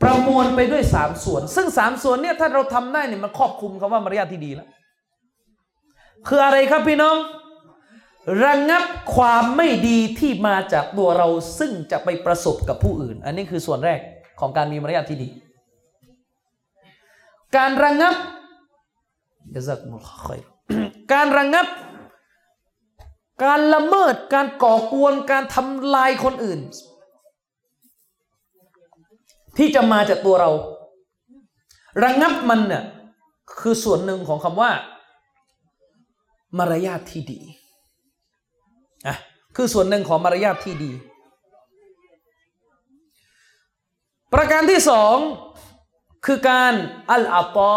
[0.02, 4.68] ประมวลไปด้วยสามส่วน ซึ่งสามส่วนเนี่ยถ้าเราทำได้เนี่ยมันครอบคลุมคำว่ามารยาทที่ดีแล้ว
[6.28, 7.18] คืออะไรครับพี่น้อง
[8.46, 8.84] ระงับ
[9.16, 11.28] ความไม่ดีที่มาจากตัวเรา
[11.60, 14.00] ซึ่งจะไปประสบกับผู้อื่น อันนี้คือส่วนแรก
[14.40, 15.30] ของการมีมารยาทที่ดี
[17.58, 18.16] การระงับ
[19.54, 20.40] จะสักมุลคอย
[21.14, 21.68] การระงับ
[23.44, 26.60] การละเมิดการก่อกวนการทำลายคนอื่น
[29.58, 30.52] ที่จะมาจากตัวเรา
[32.04, 32.84] ระงับมันเนี่ย
[33.60, 34.72] คือส่วนหนึ่งของคำว่า
[36.58, 37.40] มารยาทที่ดี
[39.08, 39.16] อะ
[39.56, 40.92] คือส่วนหนึ่งของมารยาทที่ดี
[44.34, 45.16] ประการที่สอง
[46.26, 46.74] คือการ
[47.10, 47.74] อัลอาตอ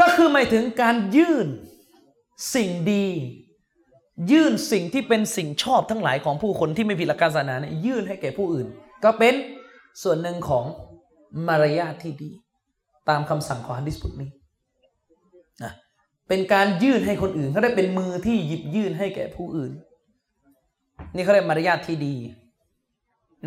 [0.00, 1.46] ก็คือหมายถึงการยื่น
[2.54, 3.06] สิ่งดี
[4.30, 8.66] ยื่นสิ่งที่เป็นสิ่งชอบทั้งหลายของผู้คนที่ไม่ผิดหลักการศาสนาเนี่ยยื่นให้แก่ผู้อื่น
[9.04, 9.34] ก็เป็น
[10.02, 10.64] ส่วนหนึ่งของ
[11.48, 12.30] มารยาทที่ดี
[13.08, 14.30] ตามคำสั่งของฮัดดิสบทนี้
[15.62, 15.72] นะ
[16.28, 19.72] เป็นการยื่นให้คนอื่นเขาได้เป็นมือที่หยิบยื่นให้แก่ผู้อื่น
[21.14, 22.14] นี่เขาเรียกมารยาทที่ดี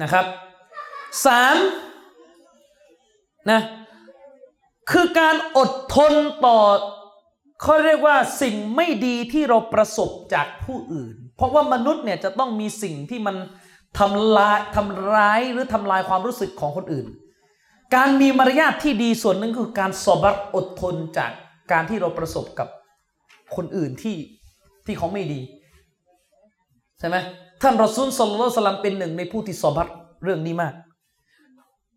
[0.01, 0.25] นะครับ
[1.25, 1.57] สาม
[3.51, 3.61] นะ
[4.91, 6.13] คือการอดทน
[6.45, 6.59] ต่อ
[7.61, 13.35] เขาเรียกว่าสิ่งไม่ดีที่เราประสบจากผู้อื่น เพราะว่ามนุษย์เนี่ยจะต้องมีสิ่งที่มัน
[13.99, 17.07] ทำลายทำร้ายหรือทำลายความรู้สึกของคนอื่น
[17.95, 21.31] การมีมารยาทที่ดีส่วนหนึ่งคือการสอบัตอดทนจาก
[21.71, 22.67] การที่เราประสบกับ
[23.55, 24.17] คนอื่นที่
[24.85, 25.41] ที่เขาไม่ดี
[26.99, 27.17] ใช่ไหม
[27.61, 29.87] ท่านรอซูลสลลัลสลัมเป็นหนึ่งในผู้ที่สอบัต
[30.23, 30.73] เรื่องนี้มาก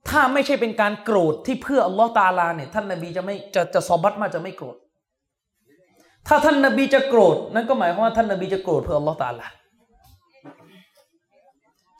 [0.08, 4.76] ถ้าไม่ใช่เป็นการโกรธที่เพื่ออัลลอฮ์ตาลาเนี่ยท่านนบีจะไม่จะจะสอบัตมากจะไม่โกรธ
[6.28, 9.46] ถ้าท่านนบีจะโกรธ นั่นก็หมายความว่าท่านนบีจะโกรธเพื่ออัลลอฮ์ตาลา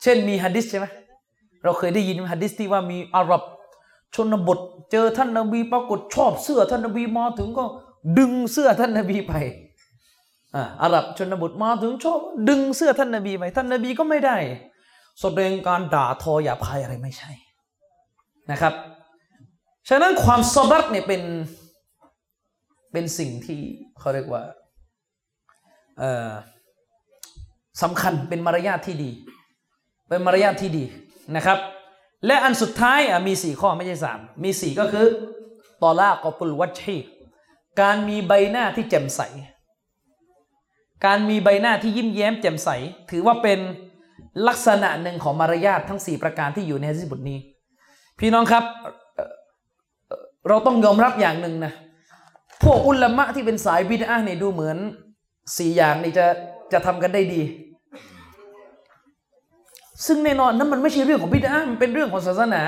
[0.01, 0.87] เช่นมีฮะดิษใช่ไหม
[1.63, 3.43] เราเคยได้ยินฮะดิษที่ว่ามีอาหรับ
[4.15, 4.59] ชนบท
[4.91, 7.65] เจอท่านนบีปรากฏชอบเสื้อท่านนบีมาถึงก็
[8.17, 9.33] ดึงเสื้อท่านนบีไป
[10.55, 12.19] อาอาหรับชนบทมาถึงชอบ
[12.49, 14.37] ดึงเสื้อท่านนบีไปท่านนบีก็ไม่ได้
[15.21, 17.31] แสดงการด่าทอหยาบคายอะไรไม่ใช่
[18.51, 18.73] นะครับ
[19.89, 21.21] ฉะนั้นความซอบัตเนี่ยเป็น
[22.95, 23.61] เป็นสิ่งที่
[23.99, 24.43] เขาเรียกว่า
[27.83, 29.11] สำคัญเป็นมารยาทที่ดี
[30.09, 30.83] เป็นมารยาทที่ดี
[31.35, 31.59] นะครับ
[32.25, 35.05] และอันสุดท้ายมีสี่ข้อไม่ใช่สามมีสี่ก็คือ
[35.81, 36.95] ตอลากอตุลวัชชี
[37.81, 39.21] การมีใบหน้าที่แจ่มใส
[41.05, 42.69] การมีใบหน้าที่ยิ้มแย้มแจ่มใส
[43.11, 43.59] ถือว่าเป็น
[44.47, 47.39] ลักษณะหนึ่งของมารยาททั้ง 4 ประการที่อยู่ในฮะดิษบทนี้
[48.19, 48.63] พี่น้องครับ
[50.47, 51.73] เราต้องยอมรับอย่างหนึ่งนะ
[52.63, 54.77] พวกอุลามะที่เป็นสายบิดอะเนี่ยดูเหมือน
[55.57, 56.25] สี่อย่างนี่จะ
[56.73, 57.41] จะทำกันได้ดี
[60.05, 62.61] ซึ่งแน่นอนนั้นมันไม่ใช่เรื่องของบิดอะมันเป็นเรื่องของศาสนา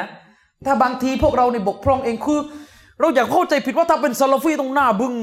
[0.66, 2.40] ถ้าบางทีพวกเราในบกพร่องเองคือ
[3.00, 5.14] เราอยากเข้าใจผิดว่าถ้าเป็นซาลฟีต้องหน้าบึ้ง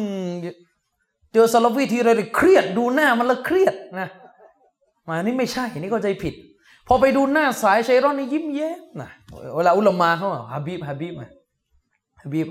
[1.33, 4.09] เจอซาลฟีทีไรเนี่ยเครียดดูหน้ามันละเครียดนะ
[5.09, 6.35] มานี่ไม่ใช่นี่เข้าใจผิด
[6.89, 9.11] พอไปดูหน้าสายชัยร้อนนี่ยิ้มแย้มนะ
[9.57, 11.29] เวลาอุลามาเขาฮะบีบฮะบีบมา
[12.23, 12.47] ฮะบีบ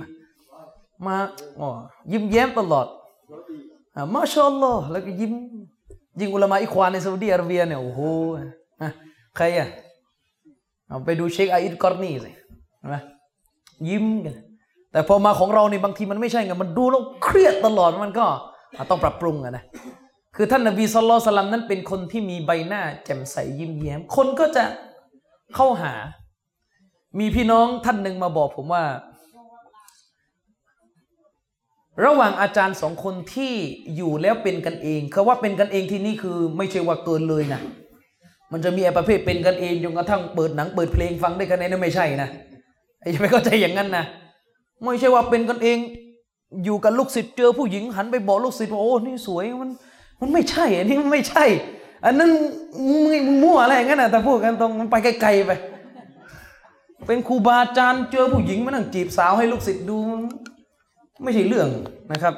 [1.08, 1.16] มา
[1.60, 1.70] อ๋อ
[2.12, 2.88] ยิ้มแย้มตลอด
[4.14, 5.34] มาชาอัลลอฮ์แล้วก็ยิ้ม
[6.20, 8.02] ยิงอุลามาอิควานในซาอุดีอาระเบียเนี่ยโอ้โห
[9.36, 9.68] ใครอะ
[10.88, 12.32] เอาไปดูเชคอาอิดกอร์นีสิ
[12.86, 12.96] นไหม
[13.90, 14.36] ยิ้มกัน
[14.92, 18.26] แต่พอมาของเราเนี่ยบางทีมันไม่ใช่ไงมันดูแล้วเครียดตลอดมันก็
[18.90, 19.64] ต้องปรับปรุงอะนะ
[20.36, 24.64] คือท่านนบีสุลต่านนั้นเป็นคนที่มีใบหน้า แจ่มใสยิ้มแย้ม คนก็จะ
[25.56, 25.94] เข้าหา
[27.20, 28.84] มีพี่น้องท่านหนึ่งมาบอกผมว่า
[32.06, 33.54] ระหว่างอาจารย์สองคนที่
[33.96, 37.62] อยู่แล้วเป็นกันเองคาว่าเป็นกันเองที่นี่คือไม่ใช่ว่าเกินเลยนะ
[38.52, 42.30] มันจะมีไอ้ประเภทเป็นกันเองจนกระทั่งเปิดหนังเปิดเพลงฟังได้กันเองนั่นไม่ใช่นะ
[43.02, 44.06] ไอ้ไม่เข้าใจอย่างนั้นนะ
[44.84, 45.78] ไม่ใช่ว่าเป็นกันเอง
[46.64, 49.70] อยู่กับลูกศิษย์เจอผู้หญิงหันไปบอกลูกศิษย์ว่าโอ้นี่สวยมัน
[50.22, 51.46] มันไม่ใช่ อันนี้มันไม่ใช่
[52.06, 52.30] อันนั้น
[53.04, 55.52] มึงมั่วอะไรอย่างนั้นนะแต่พูดกันตรงมันไปไกลๆไป
[57.08, 59.98] เป็นครูบาอาจารย์เจอผู้หญิงมานั่งจีบสาวให้ลูกศิษย์ดู
[61.24, 61.70] ไม่ใช่เรื่อง
[62.12, 62.36] นะครับ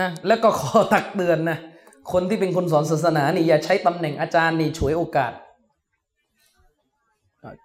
[0.00, 1.58] นะแล้วก็ขอตักเตือนนะ
[2.12, 5.32] คนที่เป็นคนสอนศาสนานี่อย่าใช้ตำแหน่งอาจารย์นี่ฉวยโอกาส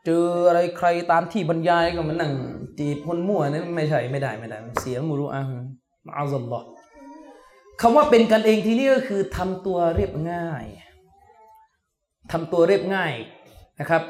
[0.05, 2.31] เจออะไรใครตามที่บรรยายก็มันนั่ง
[2.79, 5.65] จีบคนมั่วนี่ไม่ใช่ไม่ได้ไม่ได้ เสียมุรุอะฮ์
[6.05, 6.67] มาอัลลอฮ์
[7.81, 10.65] คำว่าเป็นกันเองที่นี่ก็คือทำตัวเรียบง่าย
[12.31, 13.13] ทำตัวเรียบง่าย
[13.79, 14.01] นะครับ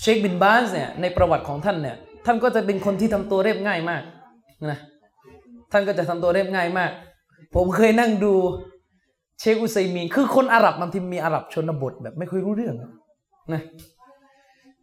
[0.00, 1.96] เชคบินบาสเนี่ยในประวัติของท่านเนี่ย
[2.26, 4.02] ท่านก็จะเป็นคนที่ทำตัวเรียบง่ายมาก
[4.70, 4.78] นะ
[5.72, 6.90] ท่านก็จะทำตัวเรียบง่ายมาก
[7.54, 8.34] ผมเคยนั่งดู
[9.40, 12.74] เชคอุซัยมีนคือคนอาหรับบางทีมีอาหรับชนบทแบบไม่ค่อยรู้เรื่อง
[13.54, 13.62] นะ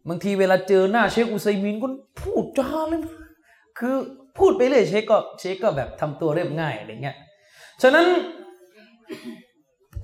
[0.08, 1.88] บางทีเวลาเจอหน้าเชคอุซัยมีนก็
[2.20, 3.00] พูดจาเลย
[3.78, 3.94] คือ
[4.38, 7.16] พูดไปเลยเชคก็เชคก็แบบทำตัวเรียบง่ายอะไรเงี้ย
[7.82, 8.06] ฉะนั้น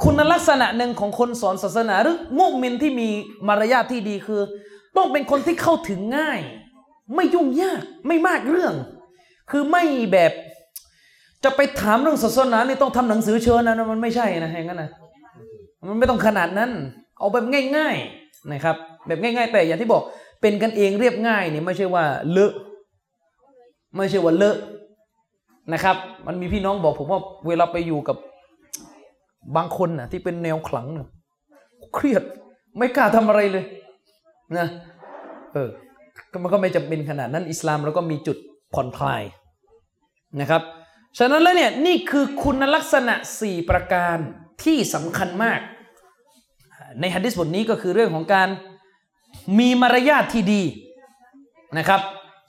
[0.02, 3.08] คุณลักษณะหนึ่งของคนสอนศาสนาหรือมุมินที่มี
[3.48, 4.40] มารยาทที่ดีคือ
[4.96, 6.40] ต้องเป็นคนที่เข้าถึงง่าย
[7.14, 8.74] ไม่ยุ่งยากไม่มากเรื่อง
[9.50, 10.32] คือไม่แบบ
[11.44, 14.90] จะไปถามเรื่องศาสนานี่ต้องทำหนังสือเชิญนะ มันไม่ใช่นะอย่างนั้นนะ
[15.88, 16.70] มันไม่ต้องขนาดนั้น
[17.18, 17.44] เอาแบบ
[17.76, 18.76] ง่าย ๆนะครับ
[19.06, 20.02] แบบง่าย ๆ แต่อย่างที่บอก
[20.40, 22.52] เป็นกันเองเรียบง่ายเนี่ยไม่ใช่ว่าเลอะ
[23.96, 24.56] ไม่ใช่ว่าเลอะ
[25.72, 25.96] นะครับ
[26.26, 28.16] มันมีพี่น้องบอกผมว่าเวลาไปอยู่กับ
[29.56, 31.08] บางคนนะที่เป็นแนวขลังนะ
[31.94, 32.22] เครียด
[32.78, 33.64] ไม่กล้าทำอะไรเลย
[34.58, 34.66] นะ
[35.54, 35.70] เออ
[36.42, 38.36] มันก็ไม่จำเป็นขนาดนั้นอิสลามเราก็มีจุด
[38.74, 39.22] ผ่อนคลาย
[40.40, 40.62] นะครับ
[41.18, 44.16] ฉะนั้นแล้วเนี่ยนี่คือคุณลักษณะ 4 ประการ
[44.64, 45.60] ที่สำคัญมาก
[47.00, 48.48] ในฮะดิษบทนี้ก็คือเรื่องของการ
[49.58, 50.62] มีมารยาทที่ดี
[51.78, 52.00] นะครับ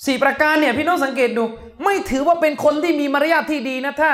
[0.06, 1.44] สี่ประการเนี่ยพี่น้องสังเกตดู
[1.84, 4.12] ไม่ถือว่าเป็นคนที่มีมารยาทที่ดีนะถ้า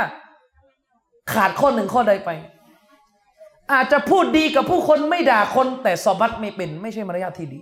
[1.33, 2.29] ขาดข้อหนึ่งข้อใดไป
[3.73, 7.59] อาจจะพูดดีกับผู้คนไม่ด่าคนแต่สอบัตไม่เป็น ไม่ใช่มารยาทที่ดี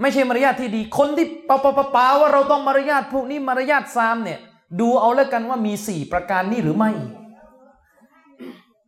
[0.00, 4.38] ไม่ใช่มารยาทที่ดี คนที่ปะปะปะปาว่าเราต้องมารยาทพวกนี้มารยาทซามเนี่ย
[4.80, 6.90] ดูเอาแล้วกันว่ามีสี่ประการนี้หรือไม่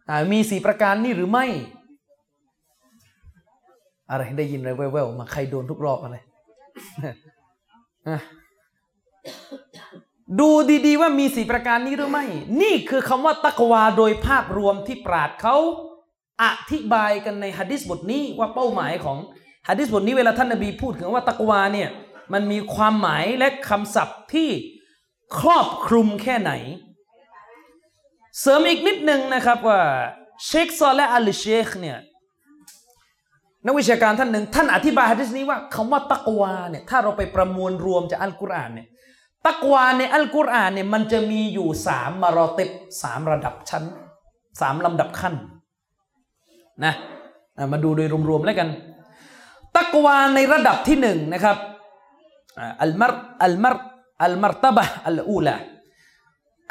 [0.08, 1.46] อ่ามีสี่ประการนี้หรือไม่
[4.10, 6.16] อะไรได้ยินอะไรแว่วๆมาใครโดนทุกรอบอะไร
[10.40, 10.50] ดู
[10.86, 12.24] ดีๆว่ามีสี่ประการนี้หรือไม่
[12.62, 15.56] นี่คือคำว่าตักวาโดยภาพรวมที่ปราดเขา
[16.42, 19.18] อธิบายกันในฮะดิษบทนี้ว่าเป้าหมายของ
[19.68, 21.88] ฮะดิษบทนี้เวลาท่านนบีพูดถึงว่าตักวาเนี่ย
[22.32, 24.48] มันมีความหมายและคำศัพท์ที่
[25.38, 26.52] ครอบคลุมแค่ไหน
[28.40, 29.80] เสริมอีกนิดนึงนะครับว่า
[30.46, 31.98] เชคซอลและอัลเชคเนี่ย
[33.66, 38.88] นักวิชาการท่านหนึ่งท่านอธิบายฮะดิษนี้ว่าคำว่าตักวาเนี่ยถ้าเราไปประมวลรวมจากอัลกุรอานเนี่ย
[39.46, 42.70] ตักวาในอัลกุรอานเนี่ยมันจะมีอยู่สามมารอติบ
[43.02, 43.84] สามระดับชั้น
[44.60, 45.34] สามลำดับขั้น
[46.84, 46.94] นะ
[47.72, 48.68] มาดูโดยรวมๆแล้วกัน
[49.78, 51.56] ตักวาในระดับที่หนึ่งนะครับ
[52.82, 53.12] อัลมาร
[53.44, 53.76] อัลมาร
[54.24, 55.56] อัลมารตบะอัลอูลา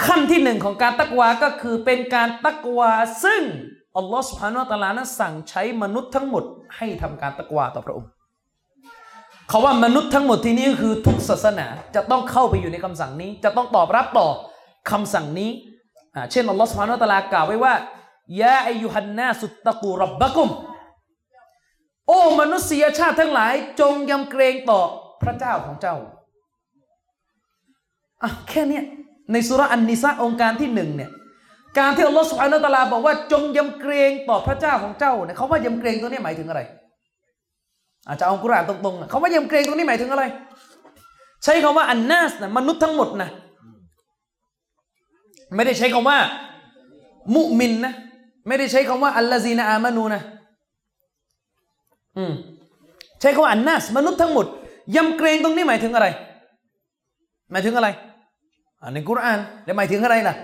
[0.06, 2.92] ขั้นที่หนึ่งของการตักวาก็คือเป็นการตักวา
[3.24, 3.44] ซึ่ง
[3.98, 6.44] อัลลอฮฺสุบฮานาอัลลอฮฺนั้นสั่งใช้มนุษย์ทั้งหมด
[6.78, 8.10] ให้ทำการตักวาต่อพระองค์
[9.50, 14.28] เขาว่ามนุษย์ทั้งหมดที่นี่คือทุกศาสนาจะต้องเข้าไปอยู่ในคำสั่งนี้ จะต้องตอบรับต่อ
[14.92, 15.52] คำสั่งนี้
[16.32, 17.74] เช่นอัลลอฮฺสุบฮานาตะลากล่าวไว้ว่า
[18.42, 20.50] ยาอายุฮันนาสุตตะกูรับบะกุม
[22.08, 24.82] โอ้มนุษยชาติทั้งหลายจงยำเกรงต่อ
[25.24, 25.96] พระเจ้าของเจ้า
[28.24, 28.84] อะแค่เนี้ย
[29.32, 31.12] ในสุราอันนิสะองค์การที่หนึ่งเนี่ย
[31.80, 36.62] การที่อัลลอฮฺสุบฮานาตะลาบอกว่าจงยำเกรงต่อพระเจ้าของเจ้าเนี่ยเขาว่ายำเกรงตัวนี้หมายถึงอะไร
[38.08, 40.24] อาจจะเอากุรานตรงๆเขาว่ายำเกรงตรงนี้หมายถึงอะไร
[41.44, 43.30] ใช้คำว่าอันนัสนะมนุษย์ทั้งหมดนะ
[45.56, 46.18] ไม่ได้ใช้คำว่า
[47.36, 47.94] มุมินนะ
[48.48, 50.22] ไม่ได้ใช้คำว่าอัลลาซีนาอามานูนะ
[52.18, 52.34] อืม
[53.20, 54.46] ใช้คำว่าอันนัสมนุษย์ทั้งหมด
[54.96, 56.08] ยำเกรงตรงนี้หมายถึงอะไร
[57.52, 57.88] หมายถึงอะไร
[58.82, 60.36] อ่าในกุรอานแล้วหมายถึงอะไรล่ะ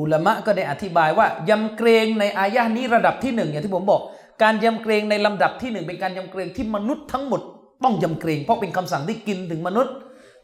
[0.00, 4.02] อุลามะก็ได้อธิบายว่ายำเกรงในอายะห์นี้ระดับที่หนึ่งอย่างที่ผมบอก
[4.42, 7.40] การยำเกรงในลำดับที่หนึ่งเป็นการยำเกรงที่มนุษย์ทั้งหมด
[7.84, 9.94] ต้องยำเกรงเพราะเป็นคำสั่งที่กินถึงมนุษย์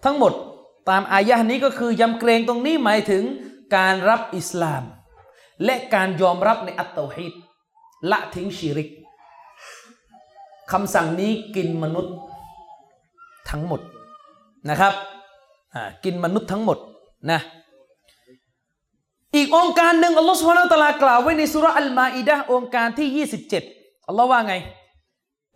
[0.04, 0.32] ทั้งหมด
[0.90, 3.22] ตามอายะห์นี้ก็คือยำเกรงตรงนี้หมายถึง
[3.76, 4.82] การรับอิสลาม
[5.64, 7.34] และการยอมรับในอัตเตาฮีด
[8.10, 8.88] ละทิ้งชีริก
[10.72, 12.14] คำสั่งนี้กินมนุษย์
[13.50, 13.80] ทั้งหมด
[14.70, 14.94] นะครับ
[15.74, 16.78] อ่ากินมนุษย์ทั้งหมด
[17.30, 17.40] นะ
[19.36, 23.26] อีกองค์การหนึ่งอัลลอฮฺสุบฮานาอัลตะลากล่าวไว้ในสุราอัลมาอิดะห์องค์การที่
[23.62, 24.54] 27อัลลอฮ์ว่าไง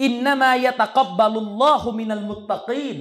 [0.05, 2.98] อินนามายะตะกับบาลุลลอฮุมินัลมุตตะกีน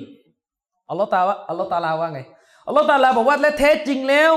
[0.90, 2.20] อัลลอฮ์ตาว่าอัลลอฮ์ตาลาว่าไง
[2.68, 4.32] อัลลอฮ์ตาลาบอกว่าและแท้จริงแล้ว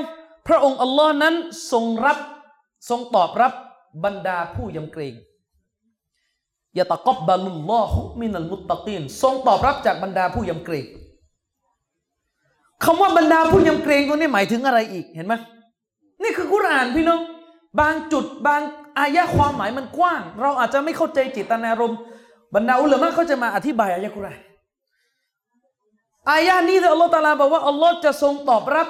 [0.46, 1.34] พระองค์อัลลอฮ์นั้น
[1.72, 2.18] ทรงรับ
[2.88, 3.52] ทรงตอบรับ
[4.04, 5.14] บรรดาผู้ยำเกรง
[6.78, 10.86] ยะตะกับบาลุลลอฮุมินัลมุตตะกีนทรงตอบรับจากบรรดาผู้ยำเกรง
[12.84, 15.34] คำว่าบรรดาผู้ยำเกรงตรงนี้หมายถึงอะไรอีกเห็นไหม
[16.22, 17.20] นี่คือกุรานพี่น้อง
[17.80, 18.60] บางจุดบาง
[18.98, 21.98] อายะความหมายมันกว้าง เราอาจจะไม่เข้าใจจิตนารมณ์
[22.54, 24.38] บรรดาอุลามะเขาจะมาอธิบายอายะกุราน
[26.30, 28.88] อายะนี้ที่อัลลอฮฺตาลาบอกว่าอัลลอฮ์จะทรงตอบรับ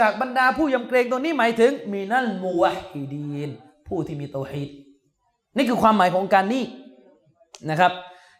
[0.00, 3.50] จากบรรดาผู้ยำเกรงตัวนี้หมายถึงมีนัลมูวะฮิดีน
[3.86, 4.68] ผู้ที่มีเตาฮีด
[5.56, 6.62] นี่คือความหมายของการนี้
[7.70, 7.92] นะครับ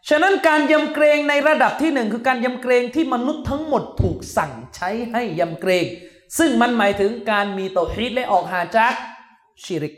[0.09, 5.85] ฉะนั้นการยำเกรงในระดับที่หนึ่งคือการยำเกรงที่มนุษย์ทั้งหมดถูกสั่งใช้ให้ยำเกรง
[6.37, 8.93] ซึ่งมันหมายถึงการมีเตาฮีดและออกห่าจาก
[9.63, 9.95] ชิริก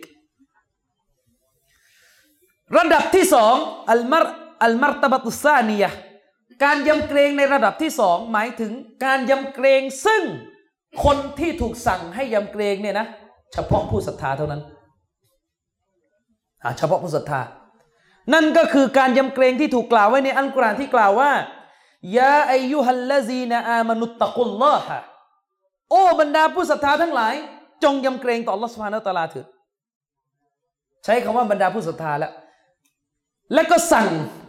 [2.78, 3.56] ระดับที่สอง
[3.90, 4.26] อัลมาร
[4.64, 5.86] อัลมารตบตุซานีย
[6.64, 8.72] การยำเกรงในระดับที่สองหมายถึง
[9.06, 10.22] การยำเกรงซึ่ง
[11.04, 13.08] คนที่ถูกสั่งให้ยำเกรงเนี่ยนะ
[13.54, 14.62] เฉพาะผู้ศรัทธาเท่านั้น
[16.64, 17.40] อ่าเฉพาะผู้ศรัทธา
[18.34, 21.32] นั่นก็คือการยำเกรงที่ถูกกล่าวไว้ในอัลกุรอานที่กล่าวว่า
[22.18, 24.98] ยาอายุฮัลลซีนอามานุตตะกุลลอฮะ
[25.90, 27.34] โอ้บรรดาผู้ศรัทธาทั้งหลาย
[27.84, 29.45] จงยำเกรงต่อ Allah Subhanahu Taala เถิด
[31.04, 32.32] ใช้คำว่าบรรดาผู้ศรัทธาแล้ว
[33.54, 34.08] และก็สั่ง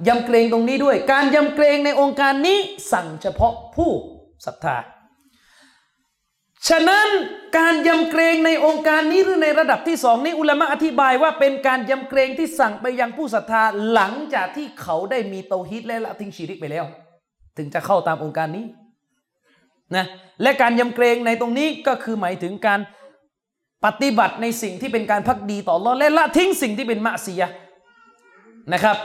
[0.09, 2.59] ยำเกรงตรงนี้ด้วย การยำเกรงในองค์การนี้
[2.92, 3.90] สั่งเฉพาะผู้
[4.46, 4.76] ศรัทธา
[6.68, 7.06] ฉะนั้น
[7.58, 13.62] การยำเกรงในองค์การนี้หรือในระดับที่สองนี้อุลามะอธิบายว่าเป็นการยำเกรงที่สั่งไปยังผู้ศรัทธา
[13.92, 16.84] หลังจากที่เขาได้มีเตาฮิดและละทิ้งชีริกไปแล้ว
[17.56, 18.64] ถึงจะเข้าตามองค์การนี้
[19.96, 20.04] นะ
[20.42, 22.80] และการยำเกรงในตรงนี้ก็คือหมายถึงการ
[23.84, 27.42] ปฏิบัติในสิ่งที่เป็นการพักดีต่อรอและละทิ้งสิ่งที่เป็นมะซีย
[28.72, 28.96] นะครับ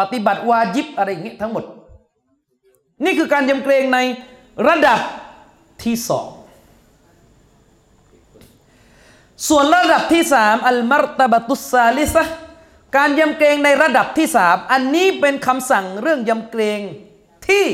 [0.00, 1.64] ปฏิบัติวาจิบอะไรอย่างเงี้ยทั้งหมด
[3.04, 3.98] นี่คือการยำเกรงใน
[4.68, 5.00] ระดับ
[5.84, 6.28] ที่สอง
[9.48, 12.24] ส่วนระดับที่สามอัลมารตบตุสซาลิซะ
[12.96, 16.80] การยำเกรงในระดับที่สามอันนี้เป็นคำสั่งเรื่องยำเกรง
[17.48, 17.64] ที่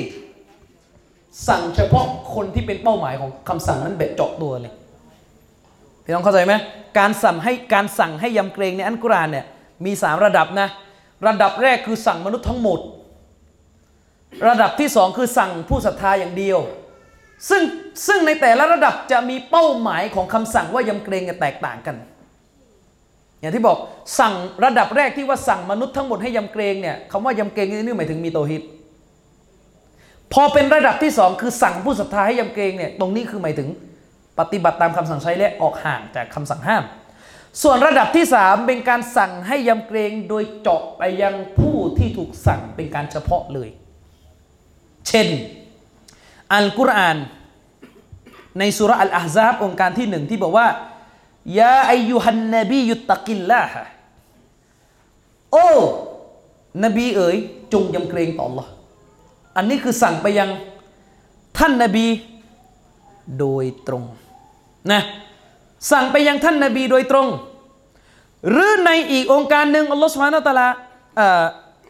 [1.48, 4.72] สั่งเฉพาะคนที่เป็นเป้าหมายของคำสั่งนั้นแบบเจาะตัวเลย
[6.04, 6.54] พี่น้องเข้าใจไหม
[6.98, 9.46] การสั่งให้การสั่งให้ยำเกรงในอันกุรานเนี่ย
[9.84, 10.68] มีสามระดับนะ
[11.26, 12.80] ระดับแรกคือสั่งมนุษย์ทั้งหมด
[14.48, 16.58] ระดับที่สองคือสั่งผู้ศรัทธาอย่างเดียว
[17.48, 17.62] ซึ่ง
[18.06, 21.96] ซึ่งในแต่ละระดับจะมีเป้าหมายของคำสั่งว่ายำเกรงแตกต่างกัน
[23.40, 23.78] อย่างที่บอก
[24.18, 24.34] สั่ง
[24.64, 28.62] ระดับแรกที่ว่าสั่งมนุษย์ทั้งหมดให้ยำเกรงเนี่ยคำว่ายำเกรงนี่หมายถึงมีโตฮิต
[30.32, 33.68] พอเป็นระดับที่สองคือสั่งผู้ศรัทธาให้ยำเกรงเนี่ยตรงนี้คือหมายถึง
[34.38, 36.84] ปฏิบัติตามคำสั่งใช้และออกห่างจากคำสั่งห้าม
[37.62, 43.68] ส่วนระดับที่สามเป็นการสั่งให้ยำเกรงโดยเจาะไปยังผู้ที่ถูกสั่งเป็นการเฉพาะเลย
[45.08, 45.26] เช่น
[46.54, 47.18] อัลกุรอาน
[48.58, 50.66] ในสุรอัลอาฮซาบองค์การที่หนึ่งที่บอกว่า
[51.58, 53.82] ยาอายุฮันนบียุตตะกิลลาฮะ
[55.52, 55.68] โอ้
[56.84, 57.36] นบีเอ๋ย
[57.72, 58.66] จงยำเกรงต่อ Allah
[59.56, 60.50] อันนี้คือสั่งไปยัง
[61.58, 62.06] ท่านนบี
[63.38, 64.04] โดยตรง
[64.92, 65.02] นะ
[65.92, 67.28] สั่งไปยังท่านนบีโดยตรง
[68.50, 70.68] หรือในอีกองค์การหนึ่งอัลลอฮฺสุบฮานาตะลา
[71.16, 71.44] เอ่อ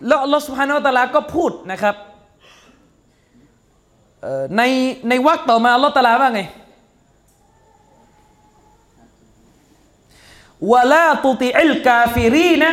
[0.06, 1.94] แล้วอัลลอฮฺสุบฮานาตะลาก็พูดนะครับ
[4.57, 4.62] ใน
[5.09, 6.43] ในวรรคต่อมาอัลลอฮฺตะอาลาว่าไง
[10.70, 12.70] ولا تطع الكافرين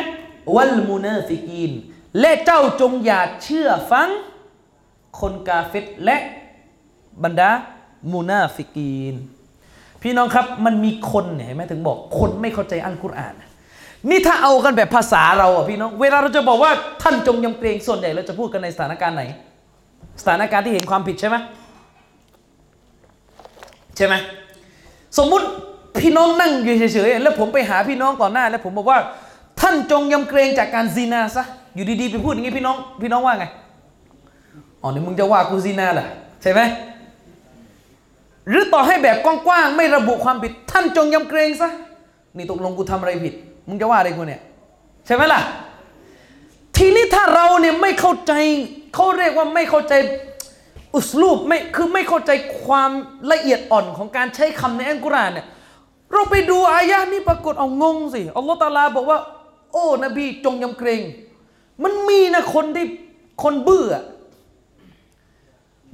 [0.55, 1.71] والمنافقين
[2.19, 4.09] และเจ้าจงอย่าเชื่อฟัง
[5.19, 6.17] คนกาเฟรและ
[7.23, 7.51] บรรดา
[8.13, 9.15] มุนาฟิกีน
[10.01, 13.33] พี่น้องครับมันมีคนเนี่ยเห็นไหมถึงบอก คนไม่เข้าใจอัลกุรอาน
[14.09, 19.23] นี่ถ้าเอากันแบบภาษาเราอะพี่น้อง เวลาเราจะบอกว่าท่านจงยำเกรงส่วนใหญ่เราจะพูดกันในสถานการณ์ไหน
[20.19, 21.35] สถานการณ์ที่เห็นความผิดใช่ไหม
[23.97, 24.15] ใช่ไหม
[25.17, 25.45] สมมุติ
[26.01, 28.99] พี่น้องนั่งอยู่เฉยๆแล้วผมไปหาพี่น้องต่อหน้า แล้วผมบอกว่า
[29.61, 31.43] ท่านจงยำเกรงจากการซีนาซะ
[31.75, 33.45] อยู่ดีๆไปพูดอย่างนี้พี่น้องพี่น้องว่าไง
[34.81, 36.07] อ๋อนี่มึงจะว่ากูซีนาเหรอ
[36.41, 36.61] ใช่ไหม
[38.49, 41.69] หรือต่อให้แบบกว้างๆไม่ระบุความผิด ท่านจงยำเกรงซะ
[42.37, 43.33] นี่ตกลงกูทำอะไรผิด
[43.67, 44.41] มึงจะว่าอะไรกูเนี่ย
[45.05, 45.41] ใช่ไหมล่ะ
[46.77, 48.33] ทีนี้ถ้าเราเนี่ยไม่เข้าใจ
[48.95, 49.93] เขาเรียกว่าไม่เข้าใจ
[50.95, 52.31] อุสลูปไม่คือไม่เข้าใจ
[52.63, 52.91] ความ
[53.31, 55.47] ละเอียดอ่อนของการใช้คำในอัลกุรอานเนี่ย
[56.13, 59.19] เราไปดูอายะนี้ปรากฏเอางงสิอัลลอฮฺตาลาบอกว่า
[59.73, 61.01] โอ้นบีจงยำเกรง
[61.83, 62.85] มันมีนะคนที่
[63.43, 63.91] คนเบื่อ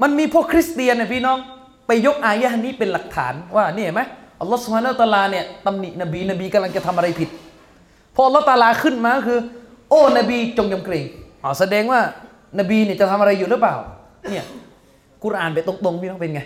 [0.01, 1.37] มันมีพวกคริสเตียนนะพี่น้อง
[1.87, 4.01] ไปยกอายะนี้เป็นหลักฐานว่านี่เห็นไหม
[4.41, 7.29] อัลลอฮฺสุฮานาอัลตาลาเนี่ยตำหนินบีนบีกำลังจะทำอะไรผิด
[8.15, 9.39] พออัลลอฮฺตาลาขึ้นมาคือ
[9.89, 11.05] โอ้นบีจงยำเกรง
[11.43, 12.01] อ๋อแสดงว่า
[12.59, 13.75] นบีเนี่ยจะทำอะไรอยู่หรือเปล่า
[14.29, 14.45] เนี่ย
[15.23, 16.41] กุรอานไปตรงๆพี่น้องเป็นไง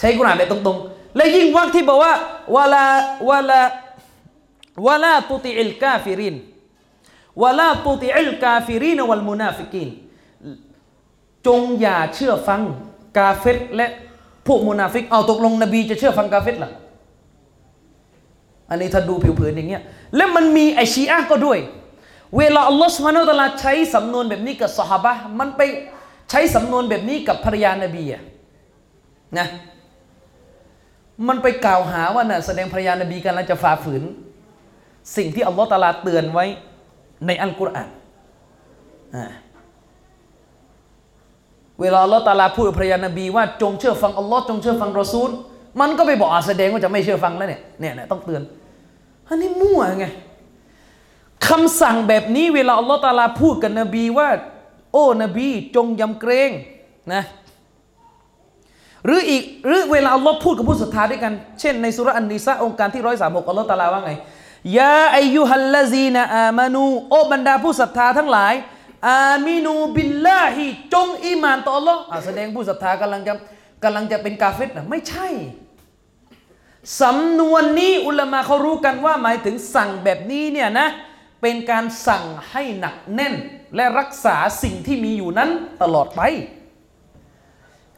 [0.00, 2.12] ใช้กุรอานไปตรงๆ และยิ่งวรรคที่บอกว่า
[2.54, 6.36] ولا ولا ولا تطع الكافرين
[7.42, 9.88] ولا تطع الكافرين والمنافقين
[11.46, 12.62] จงอย่าเชื่อฟัง
[13.18, 13.86] กาเฟตและ
[14.46, 16.72] พวกมุนาฟิก เอาตกลงนบีจะเชื่อฟังกาเฟตหรอ
[18.70, 19.82] อันนี้ถ้าดูผิวเผินอย่างเงี้ย
[20.16, 21.58] แล้วมันมีไอชีอะก็ด้วย
[22.38, 25.60] เวลาอัลลอฮฺสุบฮานาอัลตะลาใช้สำนวนแบบนี้กับสหบะมันไป
[26.30, 28.22] ใช้สำนวนแบบนี้กับภรรยานบีอะ
[29.38, 29.46] นะ
[31.28, 34.02] มันไปกล่าวหาว่าน่ะแสดงภรรยานบีกำลังจะฝ่าฝืน
[35.16, 36.46] สิ่งที่อัลลอฮฺตะลาเตือนไว้
[37.26, 37.88] ในอัลกุรอาน
[41.80, 45.30] เวลาอัลลอฮฺตะลาพูดกับภรรยานบีว่าจงเชื่อฟังอัลลอฮ์จงเชื่อฟังรอซูล
[45.80, 48.42] มันก็ไปบอกอแสดงว่าจะไม่เชื่อฟังแล้วเนี่ยเนี่ยเนี่ยต้องเตือน
[49.28, 50.06] อันนี้มั่วไง
[51.48, 54.28] คำสั่งแบบนี้เวลาอัลลอฮฺตาลาพูดกับนบีว่า
[54.92, 56.50] โอ้นบีจงยำเกรง
[57.14, 57.22] นะ
[59.04, 64.12] หรืออีกหรือเวลาอัลลอฮ์พูดกับผู้ศรัทธาด้วยกัน เช่นในสุราะห์อันนิสะองค์การที่ร้อยสามหกอัลลอฮฺตาลาว่าไง
[64.78, 68.54] ยาอายุฮัลลาซีนะอามานูโอ้บรรดาผู้ศรัทธาทั้งหลาย
[69.08, 70.64] อามินูบิลลาฮิ
[70.94, 73.34] จงอีมานต่ออัลลอฮ์แสดงผู้ศรัทธากำลังจะ
[73.84, 75.28] กำลังจะเป็นกาเฟตนะไม่ใช่
[77.02, 80.88] สำนวนนี้อุลามะเขารู้กันว่าหมายถึงสั่งแบบนี้เนี่ยนะ
[81.46, 83.34] เป็นการสั่งให้หนักแน่น
[83.76, 85.50] และรักษาสิ่งที่มีอยู่นั้น
[85.82, 86.20] ตลอดไป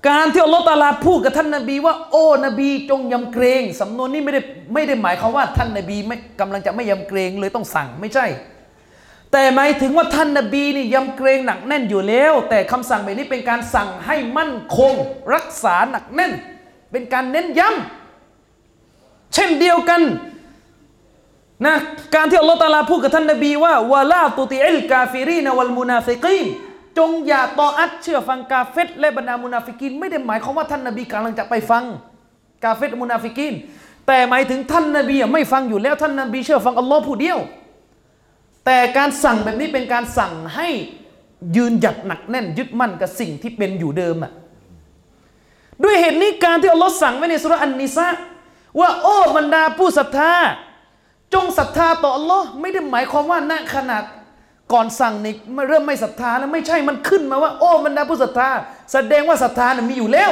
[0.08, 4.42] การที่อัลลอฮฺตะอาลาพูดกับท่านนบีว่า โอ้นบีจงยำเกรงสำนวนนี้ไม่ได้
[4.74, 8.26] ไม่ได้หมายความว่าท่านนบีไม่กำลังจะไม่ยำเกรงเลยต้องสั่งไม่ใช่
[9.32, 14.92] แต่หมายถึงว่าท่านนบีนี่ยำเกรงหนักแน่นอยู่แล้ว แต่คำสั่งแบบนี้เป็นการสั่งให้มั่นคง
[15.34, 16.32] รักษาหนักแน่น
[16.92, 20.02] เป็นการเน้นย้ำเช่นเดียวกัน
[21.66, 21.74] นะ
[22.14, 26.46] การที่อัลลอฮฺตาลาพูดกับท่านนบีว่าولا تطع الكافرين والمنافقين
[26.98, 31.84] จงอย่าตออัตเชื่อฟังกาเฟรและบรรดามุนาฟิกีนไม่ได้หมายความว่าท่านนบีกำลังจะไปฟัง
[32.64, 33.54] กาเฟตมุนาฟิกีน
[34.06, 37.38] แต่หมายถึงท่านนบีไม่ฟังอยู่แล้วท่านนบีเชื่อฟังอัลลอฮ์ผู้เดียว
[38.66, 40.68] แต่การสั่งแบบนี้เป็นการสั่งให้
[41.56, 44.32] ยืนหยัดหนักแน่นยึดมั่นกับสิ่งที่เป็นอยู่เดิมอะ
[45.82, 48.08] ด้วยเหตุนี้การที่อัลลอฮ์สั่งไว้ในสุราะห์อันนิสะ
[48.80, 50.32] ว่าโอ้บรรดาผู้ศรัทธา
[51.34, 54.04] จงศรัทธาต่ออัลลอฮ์ไม่ได้หมายความว่าณขนาด
[54.72, 55.34] ก่อนสั่งนี่
[55.68, 58.48] เริ่มไม่ศรัทธาแล้วไม่ใช่มันขึ้นมาว่า โอ้บรรดาผู้ศรัทธา
[58.92, 60.30] แสดงว่าศรัทธานะมีอยู่แล้ว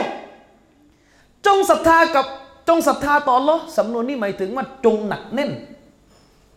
[1.46, 2.26] จงศรัทธากับ
[2.68, 5.50] จงศรัทธาต่ออัลลอฮ์สำนวนนี้หมายถึงว่าจงหนักแน่น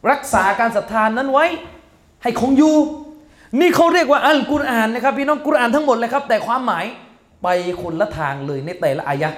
[0.10, 1.46] รักษาการศรัทธานั้นไว้
[2.24, 2.76] ให้คงอยู่
[3.60, 6.86] นี่เขาเรียกว่าอัลกุรอานนะครับพี่น้องกุรอานทั้งหมดเลยครับ แต่ความหมาย
[7.44, 7.48] ไป
[7.82, 9.38] คนละทางเลยในแต่ละอายะห์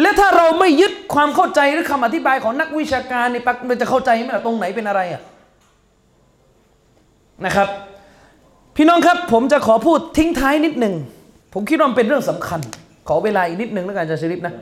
[0.00, 5.22] และถ้าเราไม่ยึดความเข้าใจหรือคำอธิบายของนักวิชาการนี่ปักมันจะเข้าใจไหมล่ะตรงไหนเป็นอะไรอะ
[7.44, 7.68] นะครับ
[8.76, 10.94] พี่น้องครับผมจะขอพูดทิ้งท้ายนิดหนึ่ง
[11.54, 12.60] ผมคิดว่ามันเป็นเรื่องสำคัญ
[13.08, 14.54] ขอเวลาอีกนิดหนึ่งแล้วกันอาจะชริปนะ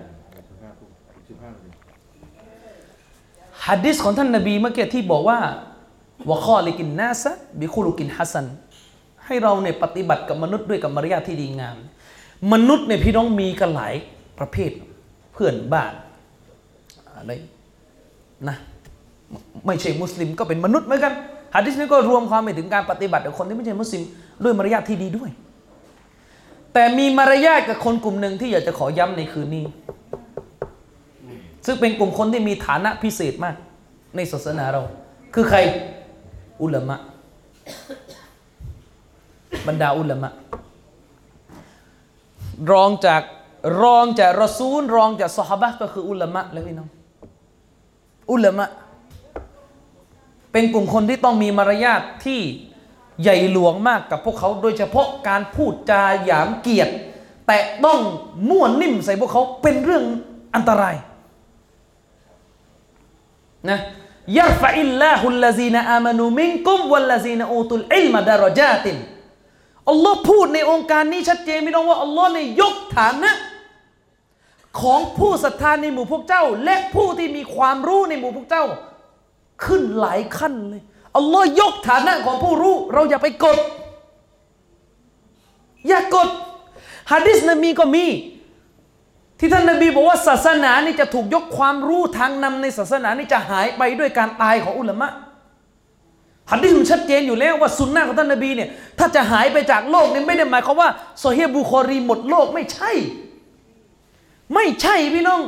[3.67, 5.39] ฮัดดิสของท่านนบีเมื่อกี้ที่บอกว่า
[6.29, 8.47] วะข้อลิกินนาซะบิคุลุกินฮัสัน
[9.27, 11.77] ให้เราเนี่ยปฏิบัติกับมนุษย์ด้วยกับมารยาทที่ดีงาม
[12.53, 13.95] มนุษย์เนี่ยพี่น้องมีกันหลาย
[14.39, 14.71] ประเภท
[15.33, 15.93] เพื่อนบ้าน
[17.17, 17.33] อะไร
[18.49, 18.57] นะ
[19.67, 21.13] ไม่ใช่มุสลิมก็เป็นมนุษย์เหมือนกัน
[21.55, 24.03] ฮะดิษนี้ก็รวมความไปถึงการปฏิบัติกับคนที่ไม่ใช่มุสลิม
[24.45, 25.31] ด้วยมารยาทที่ดีด้วย
[26.75, 29.65] แต่มีมารยาทกับคนกลุ่มหนึ่งที่อยากจะขอย้ำในคืนนี้
[31.67, 33.57] ซึ่งเป็นกลุ่มคนที่มีฐานะพิเศษมาก
[34.17, 34.83] ในศาสนาเรา
[35.35, 35.59] คือใคร
[36.63, 36.97] อุลามะ
[39.67, 40.31] บรรดาอุลามะ
[42.71, 43.23] รองจาก
[43.83, 46.89] รองจากรอซูล รองจากซอฮาบะฮ์ก็คืออุลามะแล้วพี่น้อง
[48.33, 48.67] อุลามะ
[50.53, 52.41] เป็นกลุ่มคนที่ต้องมีมารยาทที่
[53.23, 56.95] ใหญ่หลวงมากกับพวกเขา โดยเฉพาะการพูดจาหยามเกียรติ
[57.47, 58.01] แต่ต้อง
[58.49, 60.05] ม่วนนิ่มใส่พวกเขาเป็นเรื่อง
[60.55, 60.97] อันตราย
[63.71, 63.79] นะ
[64.39, 68.97] يرفع الله الذين آمنوا منكم والذين أوتوا العلم درجات
[69.91, 73.33] อัลลอฮ์พูดในองค์การนี้ชัดเจนไม่ต้องว่าอัลลอฮ์ในยยกฐานะ
[74.81, 78.65] ของผู้ศรัทธาในหมู่พวกเจ้า และผู้ที่มีความรู้ในหมู่พวกเจ้า
[79.65, 80.83] ขึ้นหลายขั้นเลย
[81.17, 83.59] อัลลอฮ์ยกฐานะของผู้รู้ เราอย่าไปกด
[85.89, 86.29] อย่ากด
[87.13, 88.07] ฮะดิษนบีก็มี
[89.39, 95.09] ที่ท่านนบีบอกว่าศาสนานี่จะถูกยกความรู้ทางนำในศาสนานี่จะหายไปด้วยการตายของอุลามะ
[96.51, 98.69] ฮัดดิษมันชัดเจนอยู่แล้วว่าสุนนะของท่านนบีเนี่ย
[98.99, 100.89] ถ้าจะหายไปจากโลกนี่ไม่ได้หมายความว่า
[101.19, 102.91] โซเฮียบุคอรีหมดโลกไม่ใช่
[104.55, 105.41] ไม่ใช่พี่น้อง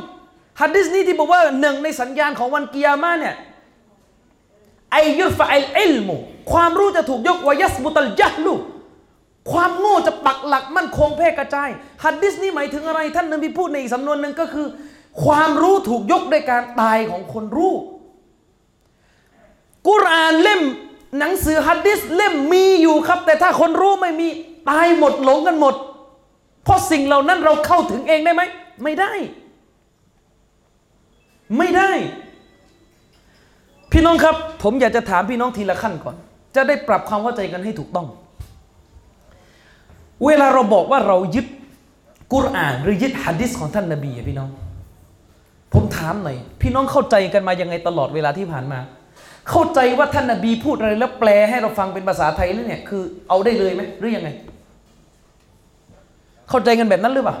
[0.61, 3.35] ฮัดดิษนี้ที่บอกว่าหนึ่งในสัญญาณของวันกิยามะเนี่ย
[4.91, 6.15] ไอยุฟะอิลอิลมุ
[6.51, 8.53] ความรู้จะถูกยกวายัสบุตัลจัฮลุ
[9.51, 11.69] ความโง่จะปักหลักมั่นคงแพร่กระจาย
[12.03, 14.67] ฮัดดิษนี้หมายถึงอะไรท่านนบีพูดในอีกสำนวนหนึ่งก็คือ
[15.23, 17.73] ความรู้ถูกยกด้วยการตายของคนรู้
[19.87, 20.61] กุรอานเล่ม
[21.19, 24.27] หนังสือฮัดดิษเล่มมีอยู่ครับ แต่ถ้าคนรู้ไม่มี
[24.69, 25.75] ตายหมดหลงกันหมด
[26.63, 28.43] เพราะสิ่งเหล่านั้นเราเข้าถึงเองได้ไหม
[28.83, 29.11] ไม่ได้
[31.57, 31.91] ไม่ได้
[33.91, 36.15] พี่น้องครับ ผมอยากจะถามพี่น้องทีละขั้นก่อน
[36.55, 38.07] จะได้ปรับความเข้าใจกันให้ถูกต้อง
[40.25, 41.47] เวลาเราบอกว่าเรายึด
[42.33, 44.49] กุรอานหรือยึดฮะดิษของท่านนบีพี่น้อง
[45.73, 48.79] ผมถามหน่อย พี่น้องเข้าใจกันมายังไงตลอดเวลาที่ผ่านมา
[49.49, 54.29] เข้าใจว่าท่านนบีพูดอะไรแล้วแปลให้เราฟังเป็นภาษาไทยหรือเนี่ยคือเอาได้เลยไหมหรือยังไง
[56.49, 57.37] เข้าใจกันแบบนั้นหรือเปล่า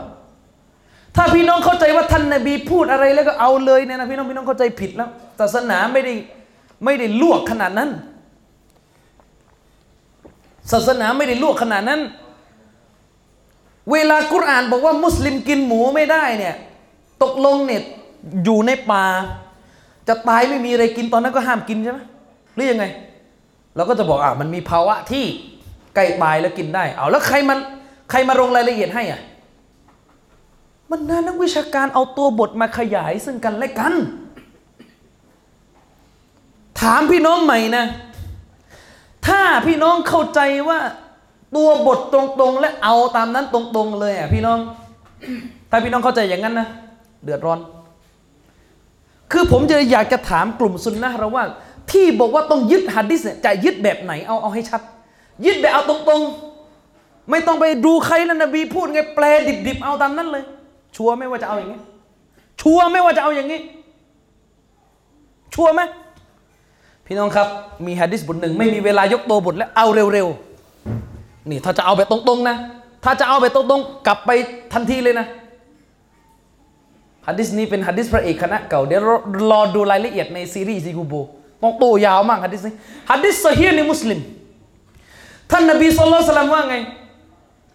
[1.15, 5.09] ถ้าพี่น้องเข้าใจว่าท่านนบีพูดอะไรแล้วก็เอาเลยเนี่ยนะพี่น้องพี่น้องเข้าใจผิดแล้ว
[5.39, 6.13] ศาสนาไม่ได้
[6.85, 7.89] ไม่ได้ลวกขนาดนั้น
[10.71, 12.01] ศาสนาไม่ได้ลวกขนาดนั้น
[13.91, 16.55] เวลากุรอานบอกว่ามุสลิมกินหมูไม่ได้เนี่ย
[17.23, 17.81] ตกลงเนี่ย
[18.43, 19.05] อยู่ในป่า
[20.07, 21.99] จะตายไม่มีอะไรกินตอนนั้นก็ห้ามกินใช่ไหม
[22.55, 22.85] หรือยังไง
[23.75, 25.25] เราก็จะบอกอะมันมีภาวะที่
[25.95, 27.59] ใกล้ตายแล้วกินได้ เอาแล้วใครมัน
[28.11, 29.19] ใครมาลงรายละเอียดให้อะ
[30.93, 33.93] มันน่านักวิชาการเอาตัวบทมาขยายซึ่งกันและกัน
[36.81, 37.85] ถามพี่น้องใหม่นะ
[39.27, 40.39] ถ้าพี่น้องเข้าใจ
[40.69, 40.79] ว่า
[41.55, 44.59] ตัวบทตรงๆ และเอาตามนั้นตรงๆ เลยอะพี่น้อง
[45.69, 46.67] ถ้าพี่น้องเข้าใจอย่างนั้นนะ
[47.23, 47.59] เดือดร้อน
[49.31, 51.43] คือผมจะอยากจะถามกลุ่มซุนนะเราว่า
[51.91, 54.81] ที่บอกว่าต้องยึดฮัดดิษเนี่ยจะยึดแบบไหนเอาเอาให้ชัด
[55.45, 59.25] ยึดแบบเอาตรงๆ ไม่ต้องไปดูใครแล้วนบีพูดไงแปล
[59.67, 60.43] ดิบๆ เอาตามนั้นเลย
[60.95, 61.79] ชัวร์ไม่ว่าจะเอาอย่างนี้
[62.61, 63.59] ชัวร์ไม่ว่าจะเอาอย่างนี้
[65.53, 65.81] ชัวร์ไหม
[67.05, 67.47] พี่น้องครับ
[67.85, 72.55] มีฮะดิษบทหนึ่งไม่มีเวลายกตัวบทแล้วเอาเร็วๆ นี่ถ้าจะเอาแบบตรงๆนะ
[73.03, 74.31] ถ้าจะเอาแบบตรงๆ กลับไป
[74.73, 75.27] ทันทีเลยนะ
[77.27, 79.01] ฮะดิษนี้เป็นฮะดิษพระเอกคณะเก่าเดี๋ยว
[79.51, 81.13] รอดูรายละเอียดในซีรีส์ซีกูโบ
[81.61, 82.73] ต้องโตยาวมากฮะดิษนี้
[83.11, 84.19] ฮะดิษซอฮีห์ในมุสลิม
[85.51, 86.75] ท่านนบีสุลต่านว่าไง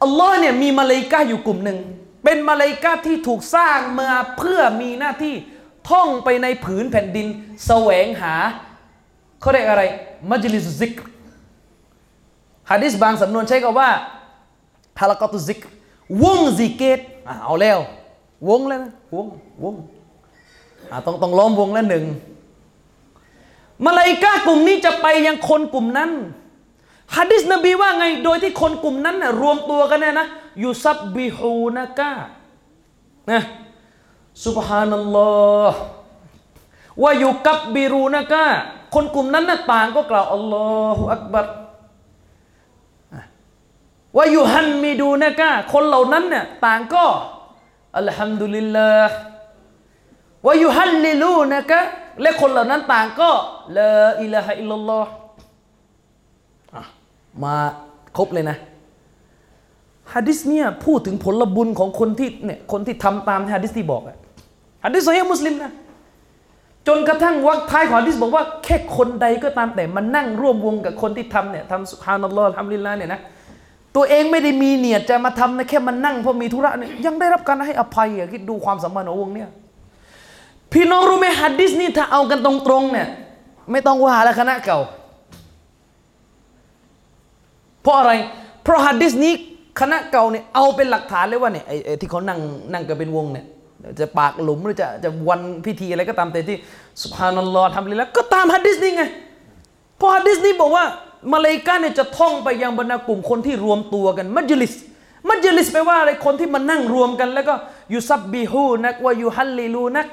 [0.02, 1.78] อัลลอฮ์เนี่ยมีมาเลายกาอยู่กลุ่มหนึ่ง
[2.30, 5.34] เป็นมาเลายกาที่ถูกสร้างมาเพื่อมีหน้าที่
[5.90, 7.26] ท่องไปในผืนแผ่นดิน
[7.66, 8.34] แสวงหา
[9.40, 9.82] เขาเรียกอะไร
[10.30, 11.00] มัจลิสซิกร
[12.70, 13.90] ฮะดิษบางสำนวนใช้คำว่า
[15.00, 15.66] حلقة الذكر
[16.22, 17.78] วงซิกเกรอะเอาแล้ว
[18.48, 19.26] วงแล้วนะวง
[19.64, 19.74] วง
[20.90, 22.04] อะต้องต้องล้อมวงแล้วหนึ่ง
[23.84, 26.10] มาลาอิกะฮ์กลุ่มนี้จะไปยังคนกลุ่มนั้น
[27.16, 30.26] ฮะดิษนบีว่าไง โดยที่คนกลุ่มนั้นน่ะรวมตัวกันเนี่ยนะ
[30.62, 32.12] يسبحونك
[33.30, 33.42] นะ
[34.44, 35.32] สุบฮานัลลอ
[35.70, 35.78] ฮ์
[37.02, 38.44] ويكبرونك
[38.94, 41.46] คนกลุ่มนั้นน่ะต่างก็กล่าวอัลลอฮฺอักบัร
[44.16, 47.06] ويحمدونكคนเหล่านั้นเนี่ยต่างก็
[47.98, 49.16] อัลฮัมดุลิลลาห์
[50.46, 51.80] ويهللونك
[52.22, 53.30] และคนเหล่านั้นต่างก็
[53.76, 55.10] ลาอิลาฮะอิลลัลลอฮ์
[57.44, 57.54] มา
[58.16, 58.56] ครบเลยนะ
[60.14, 64.16] ฮะดิษเนี่ยพูดถึงผลบุญของคนที่เนี่ยคนที่ทำตามที่ฮะดิษที่บอกอะ
[64.84, 65.72] ฮะดิษซอฮีมุสลิมนะ
[66.86, 73.20] จนกระทั่งวรรคท้ายของฮะดิษบอกว่าแค่คนใดก็ตามแต่มันนั่งร่วมวงกับคนที่ทำเนี่ยทำสุฮานัลลอฮ์ทำลิลลาเนี่ยนะ
[73.96, 79.48] ตัวเองไม่ได้มีเนียดจะมาทำนะแค่มันนั่งเพราะมีธุระเนี่ยยังได้รับการให้อภัยอะคิดดูความสัมพันธ์ของวงเนี่ย
[80.72, 83.08] พี่น้องรู้ไหมฮัดดิสนี่ถ้าเอากันตรงๆเนี่ย
[83.70, 84.78] ไม่ต้องว่าแล้วคณะเก่า
[87.88, 88.12] เพราะอะไร
[88.64, 89.32] เพราะฮะดิษนี้
[89.80, 92.38] คณะเก่าเนี่ยเอาเป็นหลักฐานเลยว่าเนี่ยไอ้ที่เขานั่ง
[92.72, 93.46] นั่งกันเป็นวงเนี่ย
[94.00, 96.58] จะปากหลุมหรือจะจะวันพิธีอะไรก็ตามแต่ที่
[97.02, 99.02] สุบฮานัลลอฮ์ทำเลยแล้วก็ตามฮัดดิสนี้ไง
[99.96, 100.84] เพราะฮัดดิสนี้บอกว่า
[101.32, 104.74] มาลาอิกะฮ์เนี่ยจะท่องไปยังบรรดากลุ่มคนที่รวมตัวกันมัจลิส
[105.28, 107.54] มัจลิสแปลว่าอะไรคนที่มานั่งรวมกัน แล้วก็
[107.92, 110.06] يسبحونك ويهللونك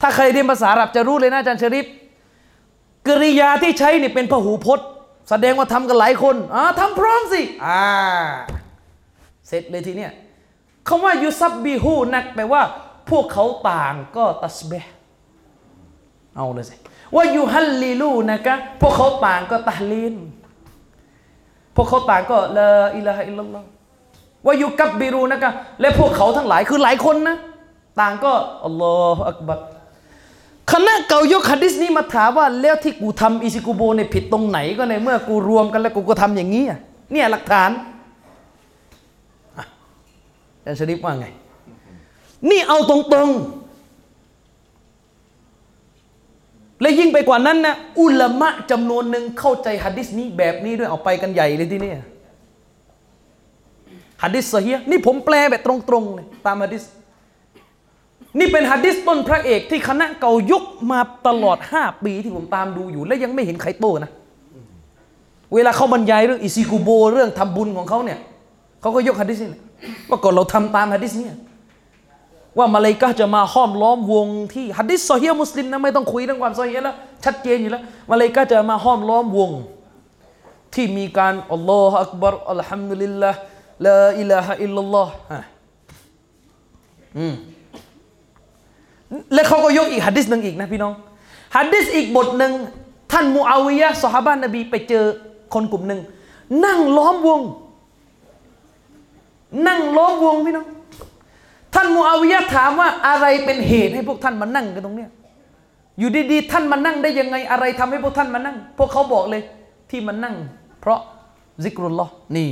[0.00, 1.86] ถ้าใครเรียนภาษาอาหรับจะรู้เลยนะอาจารย์ชริป
[3.08, 4.86] กริยาที่ใช้เนี่ยเป็นพหูพจน์
[5.30, 7.82] แสดงว่าทำกันหลายคนอ่าทำพร้อมสิอ่า
[9.48, 10.12] เสร็จเลยทีเนี้ย
[10.88, 12.62] คำว่าيسبحونكแปลว่า
[13.10, 14.92] พวกเขาต่างก็ตัสเบี๊ยะห์
[16.36, 16.74] เอาเลยสิ
[17.16, 20.14] ويهللونكพวกเขาต่างก็ตะฮ์ลีล
[21.76, 23.66] พวกเขาต่างก็ลาอิลาฮะอิลลัลลอฮ์
[24.46, 25.50] ويكبرونك
[25.80, 27.36] และพวกเขาทั้งหลายคือหลายคนนะ
[28.00, 28.32] ต่างก็
[28.66, 29.58] อัลลอฮฺอักบัร
[30.72, 36.78] คณะเก่ายกฮะดิษนี้มาถามว่าแล้วที่กูทำอิซิกุโบเนี่ยผิดตรงไหนก็ในเมื่อกูรวมกันแล้วกูก็ทำอย่างนี้อะ
[37.12, 37.70] เนี่ยหลักฐาน
[39.56, 39.64] อา
[40.64, 41.26] จารย์ชริปว่าไง
[42.50, 43.60] นี่เอาตรงๆ
[46.80, 51.92] และยิ่งไปกว่านั้นนะอุลามะจำนวนหนึ่งเข้าใจฮะดิษนี้แบบนี้ด้วยเอาไปกันใหญ่เลยที่นี่
[54.22, 56.82] ฮะดิษซะฮียนี่ผมแปลแบบตรงๆเลยตามฮะดิษ
[58.38, 64.10] นี่เป็นฮะดิษต้นพระเอกที่คณะเก่ายกมาตลอด 5 ปีที่ผมตามดูอยู่ และยังไม่เห็นใครโต้นะ
[65.54, 68.18] เวลาเขาบรรยายเรื่องอิซิกุโบเรื่องทำบุญของเขาเนี่ย
[68.80, 69.62] เขาก็ยกฮะดิษนี่แหละ
[70.08, 71.36] ว่าก่อนเราทำตามฮะดิษเนี่ย
[72.58, 79.50] ว่ามาเลายกาจะมาห้อมล้อมวงที่ฮะดิษซอฮีฮ์มุสลิมนะไม่ต้องคุยเรื่องความซอฮีฮ์แล้วชัดเจนอยู่แล้วมาเลายกาจะมาห้อมล้อมวง
[80.74, 83.38] ที่มีการอัลลอฮฺอักบัรอัลฮัมดุลิลลาห์
[83.86, 85.40] ลาอิลาฮะอิลลัลลอฮ์ฮะ
[87.18, 87.34] อืม
[89.34, 90.92] และเขาก็ยกอีกหัดดิษหนึ่งอีกนะพี่น้อง
[91.56, 92.52] หัดดิษอีกบทหนึ่ง
[93.12, 95.04] ท่านมูอาวิยะห์สหบ้านนบีไปเจอ
[95.54, 96.00] คนกลุ่มหนึ่ง
[96.64, 97.40] นั่งล้อมวง
[99.66, 100.66] นั่งล้อมวงพี่น้อง
[101.74, 105.10] ท่านมูอาวิยะถามว่าอะไรเป็นเหตุให้พวกท่านมานั่งกันตรงเนี้ย
[105.98, 109.42] อยู่ดีๆ ท่านมานั่งได้ยังไงอะไรทำให้พวกท่านมานั่ง พวกเขาบอกเลย
[109.90, 110.34] ที่มานั่ง
[110.80, 111.00] เพราะ
[111.64, 112.48] ซิกรุลลอฮ์นี่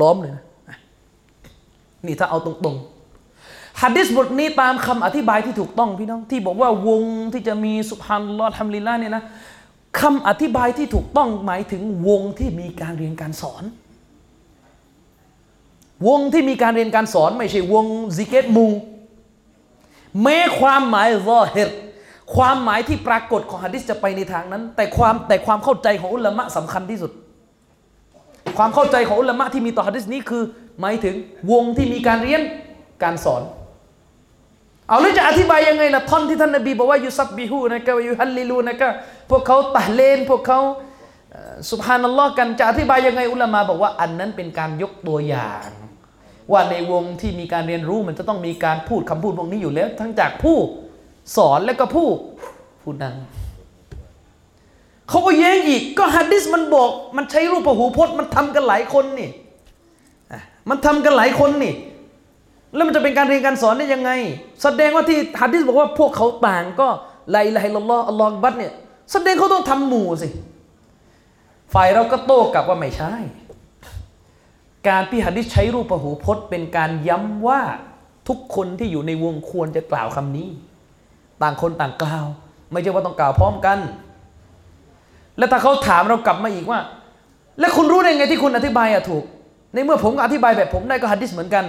[0.00, 0.42] ล้อมเลยนะ
[2.06, 2.93] นี่ถ้าเอาตรงๆ
[3.82, 9.24] ฮัดดิสบทนี้ตามคำอธิบายที่ถูกต้องพี่น้องที่บอกว่าวงที่จะมีสุภานัลอฮ์ทำลิลละเนี่ยนะ
[10.00, 13.62] คำอธิบายที่ถูกต้องหมายถึงวงที่มีการเรียนการสอน
[16.06, 17.86] วงที่มีการเรียนการสอนไม่ใช่วง
[18.16, 18.66] ซิกเกรหมู่
[20.22, 21.70] แม้ความหมายซอเฮร
[22.34, 27.10] ความหมายที่ปรากฏของฮะดิษจะไปในทางนั้น แต่ความแต่ความเข้าใจของอุลามะสำคัญที่สุด
[28.56, 30.42] ความเข้าใจของอุลามะที่มีต่อฮะดิษนี้คือ
[30.80, 31.14] หมายถึง
[31.52, 32.42] วงที่มีการเรียน
[33.02, 33.42] การสอน
[34.88, 38.88] เอาแล้วจะอธิบายยังไงล่ะท่อนที่ท่านนบีบอกว่าيسبحونك يهللونك
[39.30, 40.60] พวกเขาตะฮ์ลีล พวกเขา
[41.70, 45.68] สุบฮานัลลอฮ์กันจะอธิบายยังไงอุลามะบอกว่าอันนั้นเป็นการยกตัวอย่าง
[46.52, 50.58] ว่าในวงที่มีการเรียนรู้มันจะต้องมีการพูดคำพูดพวกนี้อยู่แล้ว ทั้งจากผู้
[51.36, 52.08] สอนและก็ผู้
[52.82, 53.14] ผู้นั่ง
[55.08, 59.30] เขาก็แย้งอีกก็ฮัดดิสมันบอก มันใช้รูปหูพจน์มันทำกันหลายคนนี่
[60.68, 61.74] มันทำกันหลายคนนี่
[62.74, 64.10] แล้วมันจะเป็นการเรียนการสอนได้ยังไง
[64.62, 66.88] แสดงว่าที่ฮัดดิสบอกว่าพวกเขาต่างก็
[67.30, 68.72] ไลลาฮิลลออัลลอฮ์บัดเนี่ย
[69.12, 70.28] แสดงเขาต้องทำหมู่สิ
[71.74, 73.14] ฝ่ายเราก็โต้กลับว่าไม่ใช่
[74.88, 77.60] การที่ฮัดดิสใช้รูปหูพจน์เป็นการย้ำว่า
[78.28, 80.48] ทุกคนที่อยู่ในวงควรจะกล่าวคำนี้
[81.42, 82.26] ต่างคนต่างกล่าว
[82.72, 83.78] ไม่ใช่ว่าต้องกล่าวพร้อมกัน
[85.38, 86.80] แล้วถ้าเขาถามเรากลับมาอีกว่า
[87.60, 89.24] แล้วคุณรู้ได้ไงที่คุณอธิบายอะถูก
[89.72, 91.64] ในเมื่อผมอธิบายแบบผมได้ก็ฮัดดิสเหมือนกัน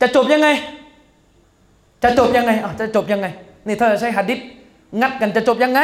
[0.00, 0.48] จะจบยังไง
[2.02, 3.26] จะจบยังไงอะจะจบยังไง
[3.66, 4.38] นี่ถ้าใช้หัดดิษ
[5.00, 5.80] งัดกันจะจบยังไง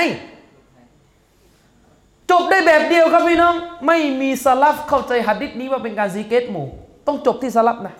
[2.30, 3.54] จบได้แบบเดียวครับพี่น้อง
[3.86, 6.66] ไม่มีสลัฟเข้าใจฮะดิษนี้ว่าเป็นการซิกเกรหมู่
[7.06, 7.94] ต้องจบที่สลัฟนะ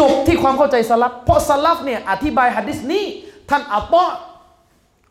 [0.00, 3.04] จบที่ความเข้าใจสลัฟ เพราะสลัฟเนี่ยอธิบายฮะดิษนี้
[3.50, 4.10] ท่านอัตตะ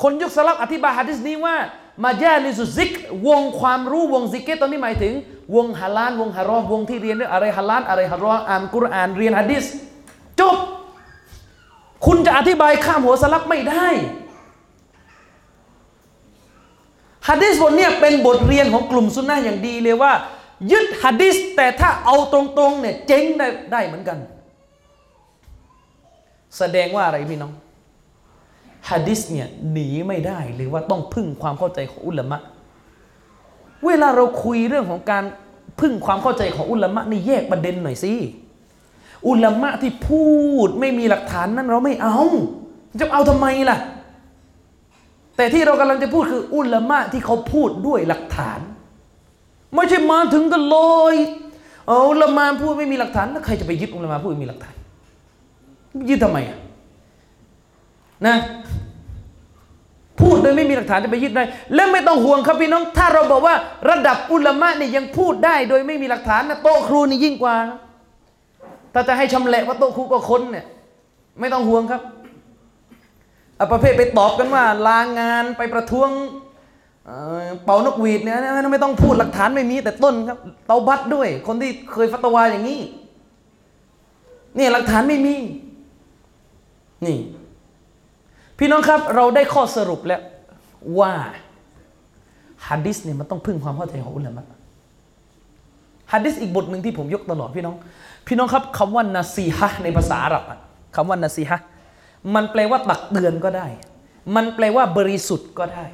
[0.04, 1.56] คนยุคสลัฟอธิบายฮะดิษนี้ว่า
[2.04, 2.92] مجالس الذكر
[3.28, 5.14] วงความรู้วงซิกเกรตอนนี้หมายถึง
[5.56, 9.66] วงฮาลาลวงฮารอมวงที่เรียนเรื่องอะไรฮาลาลอะไรฮารอมอ่านกุรอานเรียนฮะดิษ
[10.40, 10.58] จบ
[12.06, 13.88] คุณจะอธิบายข้ามหัวสลับไม่ได้
[17.28, 20.14] ฮะดิษบทเนี้ยเป็นบทเรียนของกลุ่มซุนนะอย่างดีเลยว่า
[20.72, 24.18] ยึดฮะดิษแต่ถ้าเอาตรงๆเนี่ยเจ๊งได้ได้เหมือนกัน
[26.58, 27.54] แสดงว่าอะไรพี่น้อง
[28.90, 32.40] ฮะดิษเนี่ยหนีไม่ได้หรือว่าต้องพึ่งความเข้าใจของอุลามะ
[33.86, 35.24] เวลาเราคุยเรื่องของการ
[35.80, 38.14] พึ่งความเข้าใจของอุลามะนี่แยกประเด็นหน่อยสิ
[39.28, 40.26] อุลามะที่พู
[40.66, 42.20] ดไม่มีหลักฐานนั้นเราไม่เอา
[43.00, 43.78] จะเอาทำไมล่ะ
[45.38, 48.60] แต่ที่เรากำลังจะพูดคืออุลามะที่เขาพูดด้วยหลักฐาน
[49.76, 50.78] ไม่ใช่มาถึงกันล
[51.14, 51.16] ย
[51.88, 54.76] เอาอุลามะพูดไม่มีหลักฐานแล้วใครจะไปยึดอุลามะพูดไม่มีหลักฐาน
[56.10, 56.58] ยึดทำไมอะ
[58.28, 58.36] นะ
[60.20, 61.44] พูดโดยไม่มีหลักฐานจะไปยึดได้
[61.76, 63.56] และไม่ต้องห่วงครับพี่น้อง ถ้าเราบอกว่า
[63.90, 67.56] ระดับอุลามะเนี่ยยังพูดได้ โดยไม่มีหลักฐานนะโต๊ะครูนี่ยิ่งกว่า
[68.94, 70.66] ถ้าจะให้ชำแหละว่าโต๊ะครูก็คนเนี่ย
[71.40, 72.02] ไม่ต้องห่วงครับ
[73.56, 76.10] เอาประเภทไปตอบกันว่าลางานไปประท้วง
[77.06, 82.80] เเป่านกหวีดเนี่ยนไม่ต้องพูดหลักฐานไม่มีแต่ต้นครับ เตาบัตด้วย คนที่เคยฟัตวาอย่างนี้
[84.56, 85.36] เนี่ยหลักฐานไม่มี
[87.06, 87.18] นี่
[88.60, 90.22] พี่น้องครับเราได้ข้อสรุปแล้ว
[91.00, 91.14] ว่า
[92.68, 94.46] ฮะดิษเนี่ยมันต้องพึ่งความเข้าใจของอุลามะ
[96.14, 97.76] ฮะดิษอีกบทหนึ่งที่ผมยกตลอดพี่น้อง
[98.28, 100.60] พี่น้องครับคำว่านาซีฮะในภาษาอาหรับอะ
[100.96, 101.60] คำว่านาซีฮะ
[102.36, 103.68] มันแปลว่าตักเตือนก็ได้
[104.36, 105.86] มันแปลว่าบริสุทธิ์ก็ได้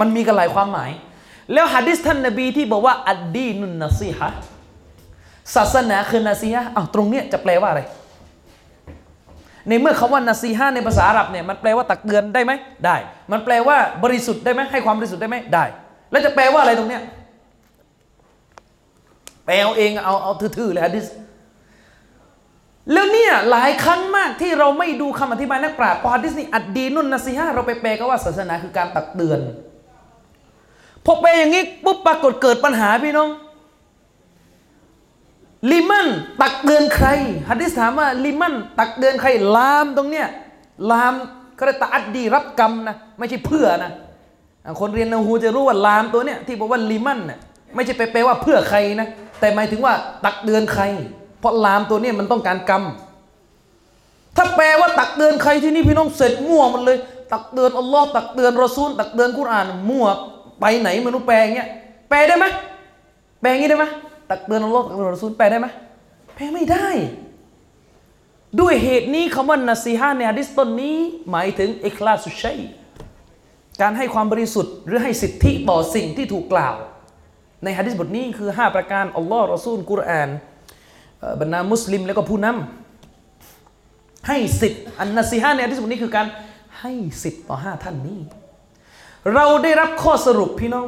[0.00, 0.90] มันมีกันหลายความหมาย
[1.52, 4.28] แล้วฮะดิษท่านนบีที่บอกว่าอัดดีนุนนาซีฮะ
[5.54, 7.82] ศาสนาคือนาซีฮะอ้าวตรงเนี้ยจะแปลว่าอะไร
[9.70, 12.52] ในเมื่อคำว่านาซีฮะห์ในภาษาอาหรับเนี่ยมันแปลว่าตักเตือนได้ไหม
[12.84, 12.96] ได้
[13.32, 15.64] มันแปลว่าบริสุทธิ์ได้ไหมให้ความบริสุทธิ์ได้ไหมได้
[16.10, 17.02] แล้วจะแปลว่าอะไรตรงเนี้ย
[19.44, 21.06] แปลเอาเองเอาเอาทื่อๆเลยฮะดิษ
[22.92, 29.40] แล้วเนี่ยหลายครั้งมากที่เราไม่ดูคำอธิบายนักปราชญ์พอฮะดิษนี่อัดดีนุ่นนาซีฮะห์เราไปแปลก็ว่าศาสนาคือการตักเตือน
[31.04, 33.28] พอแปลอย่างนี้ปุ๊บปรากฏเกิดปัญหาพี่น้อง
[35.70, 36.06] ลิมัน
[36.42, 37.08] ตักเตือนใคร
[37.48, 40.26] ฮัดดิสถามว่าลิมันตักเตือนใคร ลามตรงเนี้ย
[40.90, 41.12] ลาม
[41.58, 43.92] ก็ได้ตาอัดดีรับกรรมนะ ไม่ใช่เพื่อนะ
[44.80, 47.38] คนเรียนนาฮูจะรู้ว่าลามตัวเนี้ยที่บอกว่าลิมันน่ะ
[47.74, 49.08] ไม่ใช่ไปแปลว่าเพื่อใครนะ
[49.40, 50.84] แต่หมายถึงว่าตักเตือนใคร
[51.40, 52.82] เพราะลามตัวเนี้ยมันต้องการกรรม
[54.36, 56.98] ถ้าแปลว่าตักเตือนใครที่นี่พี่น้องเสร็จมั่วหมันเลย
[57.32, 60.06] ตักเตือนอัลลอฮ์ตักเตือนรอซูล ตักเตือนกุรอานมั่ว
[60.60, 61.68] ไปไหนไม่รู้แปลงเงี้ย
[62.08, 62.46] แปลได้ไหม
[63.40, 63.86] แปลอย่างงี้ได้ไหม
[64.30, 65.66] ตักเตือนอัลลอฮ์ตักเตือนรอซูลแปลได้ไหม
[66.34, 66.88] แปลไม่ได้
[68.60, 70.96] ด้วยเหตุนี้คำว่านาซีฮะในฮะดิษต้นนี้
[71.30, 72.58] หมายถึงอิคลาสุชัย
[73.80, 76.74] การให้ความบริสุทธิ์หรือให้สิทธิต่อสิ่งที่ถูกกล่าว
[77.64, 80.28] ในฮะดิษบทนี้คือ 5 ประการอัลลอฮ์รอซูลกุรอาน
[81.40, 86.26] บรรดามุสลิมแล้วก็ผู้นำให้สิทธิ์อันนาซีฮะในที่สุดนี้คือการ
[86.80, 86.92] ให้
[87.22, 88.20] สิทธิ์ต่อห้าท่านนี้
[89.34, 90.86] เราได้รับข้อสรุปพี่น้อง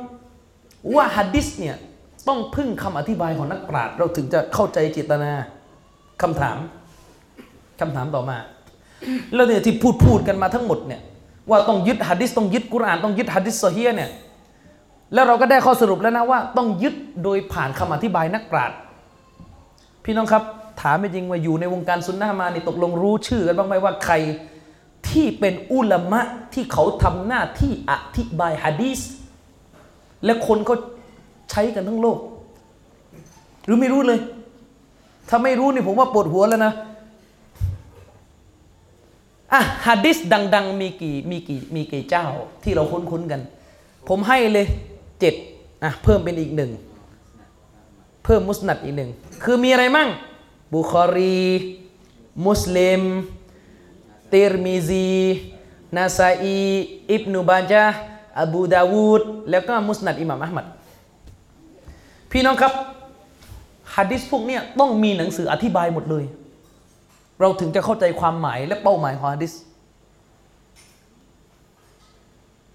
[0.95, 1.77] ว่าฮัดดิสเนี่ย
[2.29, 5.33] ต้องพึ่งคำอธิบายของนักปราชญ์เราถึงจะเข้าใจเจตนา
[6.23, 6.57] คำถาม
[7.81, 8.39] คำถามต่อมา
[9.35, 11.01] แล้วเนี่ยที่พูดพูดกันมาทั้งหมดเนี่ย
[11.51, 14.11] ว่าต้องยึดฮัดดิสต้องยึดกุรอานต้องยึดฮัดดิสโซเฮียเนี่ย
[15.15, 18.79] แล้วเราก็ได้ข้อสรุปแล้วนะว่า ต้องยึดโดยผ่านคำอธิบายนักปราชญ์
[20.05, 20.43] พี่น้องครับ
[20.81, 24.15] ถามไม่จริงว่าอยู่ในวงการซุนนะห์มานี่ตกลงรู้ชื่อกันบ้างไหมว่าใคร
[25.09, 26.21] ที่เป็นอุลามะ
[26.55, 29.01] ที่เขาทำหน้าที่อธิบายฮะดีส
[30.25, 30.77] และคนเขา
[31.53, 32.19] ใช้กันทั้งโลก
[33.65, 34.21] หรือไม่รู้เลย
[35.29, 36.73] ถ้าไม่รู้นี่ผมว่าปวดหัวแล้วนะ
[39.53, 40.19] อะฮะดิษ
[40.55, 42.27] ดัง ๆ มีกี่มีกี่มีกี่เจ้า
[42.63, 43.41] ที่เราคุ้นๆกัน
[44.09, 44.67] ผมให้เลย
[45.21, 45.35] เจ็ด
[45.83, 46.71] อะเพิ่มเป็นอีกหนึ่ง
[48.25, 49.11] เพิ่มมุสนัดอีกหนึ่ง
[49.43, 50.09] คือมีอะไรมั่ง
[50.75, 51.41] บุคอรี
[52.47, 53.03] มุสลิม
[54.33, 55.09] ติรมิซี
[55.97, 56.61] นาซาอี
[57.11, 57.85] อิบนุบาจา
[58.41, 60.67] อบูดาวูดแล้วก็มุสนัดอิหม่ามอัลมัด
[62.33, 62.73] พี่น้องครับ
[63.95, 66.25] ฮะดิษพวกนี้ต้องมีหนังสืออธิบายหมดเลย
[67.41, 69.53] เราถึงจะเข้าใจความหมายและเป้าหมายของฮะดิษ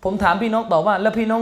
[0.04, 1.42] ผมถามพี่น้องต่อว่า แล้วพี่น้อง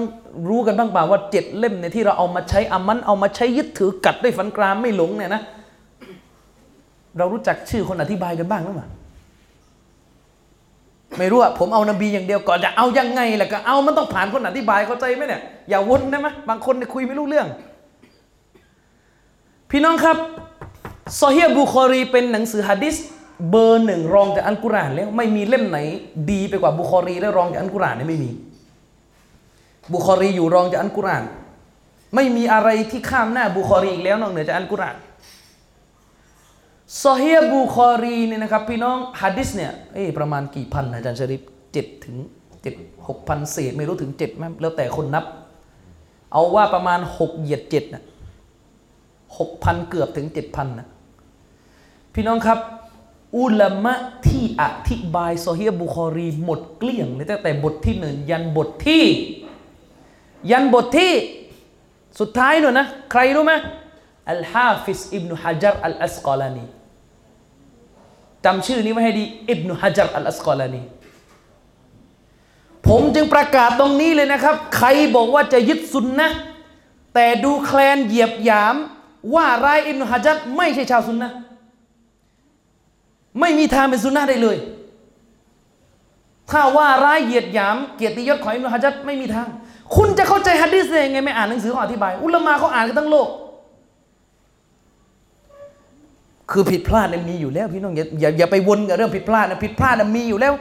[0.50, 5.42] รู้กันบ้างเปล่าว่าเจ็ดเล่มเนี่ยที่เราเอามาใช้อามันเอามาใช้ยึดถือกัดด้วยฟันกรามไม่หลงเนี่ยนะ
[7.18, 8.88] เรารู้จักชื่อคนอธิบายกันบ้างหรือเปล่า
[11.18, 17.48] ไม่รู้อะผมเอานบีอย่างเดียวก่อนจะเอายังไงแหละก็เอามันต้องผ่านคนอธิบายเข้าใจไหมเนี่ยอย่าวนได้ไหมบางคนเนี่ยคุยไม่รู้เรื่อง
[19.78, 20.18] พี่น้องครับ
[21.22, 22.96] ซอฮีฮ์บุคอรีเป็นหนังสือฮะดิษ
[23.50, 25.78] เบอร์หนึ่งรองจากอัลกุรานแล้วไม่มีเล่มไหน
[26.32, 28.32] ดีไปกว่าบุคอรีและรองจากอัลกุรานเนี่ยไม่มี
[29.94, 31.24] บุคอรีอยู่รองจากอัลกุราน
[32.16, 34.96] ไม่มีอะไรที่ข้ามหน้าบุคอรีอีกแล้วนอกเหนือจากอัลกุราน
[37.04, 41.42] ซอฮีฮ์บุคอรีเนี่ยนะครับพี่น้องฮะดิษเนี่ยเอ้ประมาณกี่พันอาจารย์ชริฟ
[41.74, 42.16] เจ็ดถึง
[42.62, 42.76] เจ็ด
[43.08, 45.26] หกพันเศษไม่รู้ถึงเจ็ดไหมแล้วแต่คนนับ
[46.32, 48.04] เอาว่าประมาณหกเหยียดเจ็ดน่ะ
[49.38, 50.88] หกพันเกือบถึงเจ็ดพันนะ
[52.14, 52.60] พี่น้องครับ
[53.38, 53.94] อุลามะ
[54.28, 59.04] ที่อธิบายโซอฮีฮ์บุคอรีหมดเกลี้ยงเลยตั้งแต่บทที่หนึ่งยันบทที่
[60.52, 61.14] ยันบทที่
[62.20, 63.54] สุดท้ายหนูนะ ใครรู้ไหม
[64.32, 66.66] อัลฮาฟิสอิบนุฮะจัรอัลอัสกอลานี
[68.46, 70.82] จำชื่อนี้ไว้ให้ดีอิบนุฮะจัรอัลอัสกอลานี
[72.88, 76.30] ผมจึงประกาศตรงนี้เลยนะครับ ใครบอกว่าจะยึดสุนนะ
[77.14, 78.76] แต่ดูแคลนเหยียบหยาม
[79.34, 81.32] ว่าร้ายอิบนุฮะจัรไม่ใช่ชาวสุนนะ
[83.40, 84.58] ไม่มีทางเป็นสุนนะได้เลย
[86.50, 89.48] ถ้าว่าร้ายเหยียดหยาม เกียรติยศของอิบนุฮะจัรไม่มีทาง
[89.96, 93.30] คุณจะเข้าใจฮะดีษได้ยังไงไม่อ่านหนังสือเขาอธิบาย อุลามะเขาอ่านกันทั้งโลก
[96.52, 100.54] คือผิดพลาดเนี่ยมีอยู่แล้วพี่น้องอย่าอย่าอย่าไปวนกับเรื่องผิดพลาดนะผิดพลาดนะมีอยู่แล้ว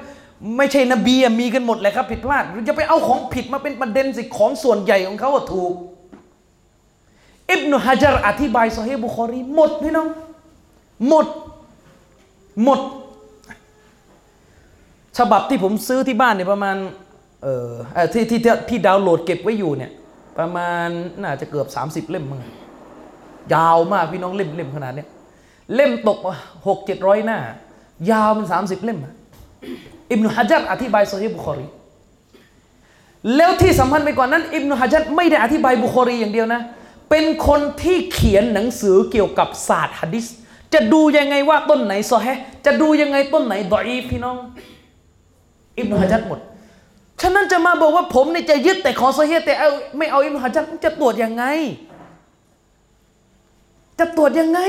[0.56, 5.72] ไม่ใช่นบีอะมีกันหมดเลยครับ ผิดพลาดอย่าไปเอาของผิดมาเป็นประเด็นสิของส่วนใหญ่ของเขาถูก
[7.50, 10.08] อิบนุฮะจัรอธิบายซอฮีบุคอรีหมดพี่น้อง
[11.08, 11.26] หมด
[12.64, 12.80] หมด
[15.18, 16.76] ฉบับที่ผมซื้อที่บ้านเนี่ยประมาณ
[17.42, 17.70] เออ
[18.12, 19.92] ที่ที่ที่ดาวน์โหลดเก็บไว้อยู่เนี่ย
[20.38, 20.88] ประมาณ
[21.22, 22.42] น่าจะเกือบ 30 เล่มมั้ง
[23.54, 25.08] ยาวมากพี่น้องเล่มเล่มขนาดเนี้ย
[25.74, 26.18] เล่มตก
[26.66, 27.38] หกเจ็ดร้อยหน้า
[28.10, 28.98] ยาวเป็น30 เล่ม
[30.10, 31.66] อิบนุฮะจัรอธิบายซอฮีบุคอรี
[33.36, 36.60] แล้วที่สำคัญไปกว่านั้น อิบนุฮะจัรไม่ได้อธิบายบุคอรีอย่างเดียวนะ
[37.10, 40.26] เป็นคนที่เขียนหนังสือเกี่ยวกับศาสตร์ฮะดิษ
[40.74, 44.36] จะดูยังไงว่าต้นไหนซอฮีฮ์จะดูยังไงต้นไหนดออีพี่น้อง
[45.78, 46.40] อิบนุฮะจัรหมด
[47.20, 51.44] ฉะนั้นจะมาบอกว่าผมเนี่ยจะยึดแต่ขอซอฮีฮ์แต่เอาไม่เอาอิบนุฮะจัรจะตรวจยังไง
[53.98, 54.60] จะตรวจยังไง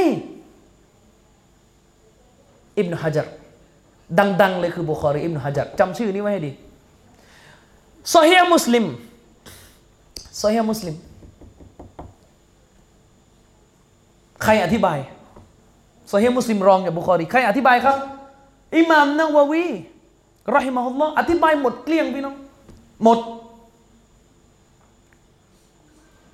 [2.77, 3.27] อิบนุฮะจัร
[4.41, 6.51] ดัง ๆ เลยคือบุคอรีอิบนุฮะจัรจำชื่อนี้ไว้ให้ดี
[8.13, 8.85] ซอฮีฮ์มุสลิม
[10.41, 10.95] ซอฮีฮ์มุสลิม
[14.43, 14.97] ใครอธิบาย
[16.11, 17.97] ซอฮีมุสลิมรองจากบุคอรีใครอธิบายครับ
[18.77, 19.65] อิหม่ามนาววี
[20.55, 22.35] รอฮิมะฮุลลอฮ์อธิบายหมดเกลี้ยงพี่น้อง
[23.03, 23.19] หมด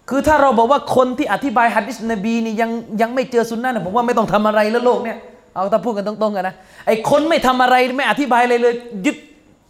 [0.10, 2.72] คือถ้าเราบอกว่าคนที่อธิบายฮัดดิษนบีนี่ยัง
[3.02, 5.18] ยังไม่เจอสุนนะนผมว่าไม่ต้องทำอะไรแล้วโลกเนี่ย
[5.54, 6.56] เอาถ้าพูดกันตรงๆกันนะ
[6.88, 8.74] ไอ้คนไม่ทำอะไรไม่อธิบายอะไรเลย
[9.06, 9.18] ยึด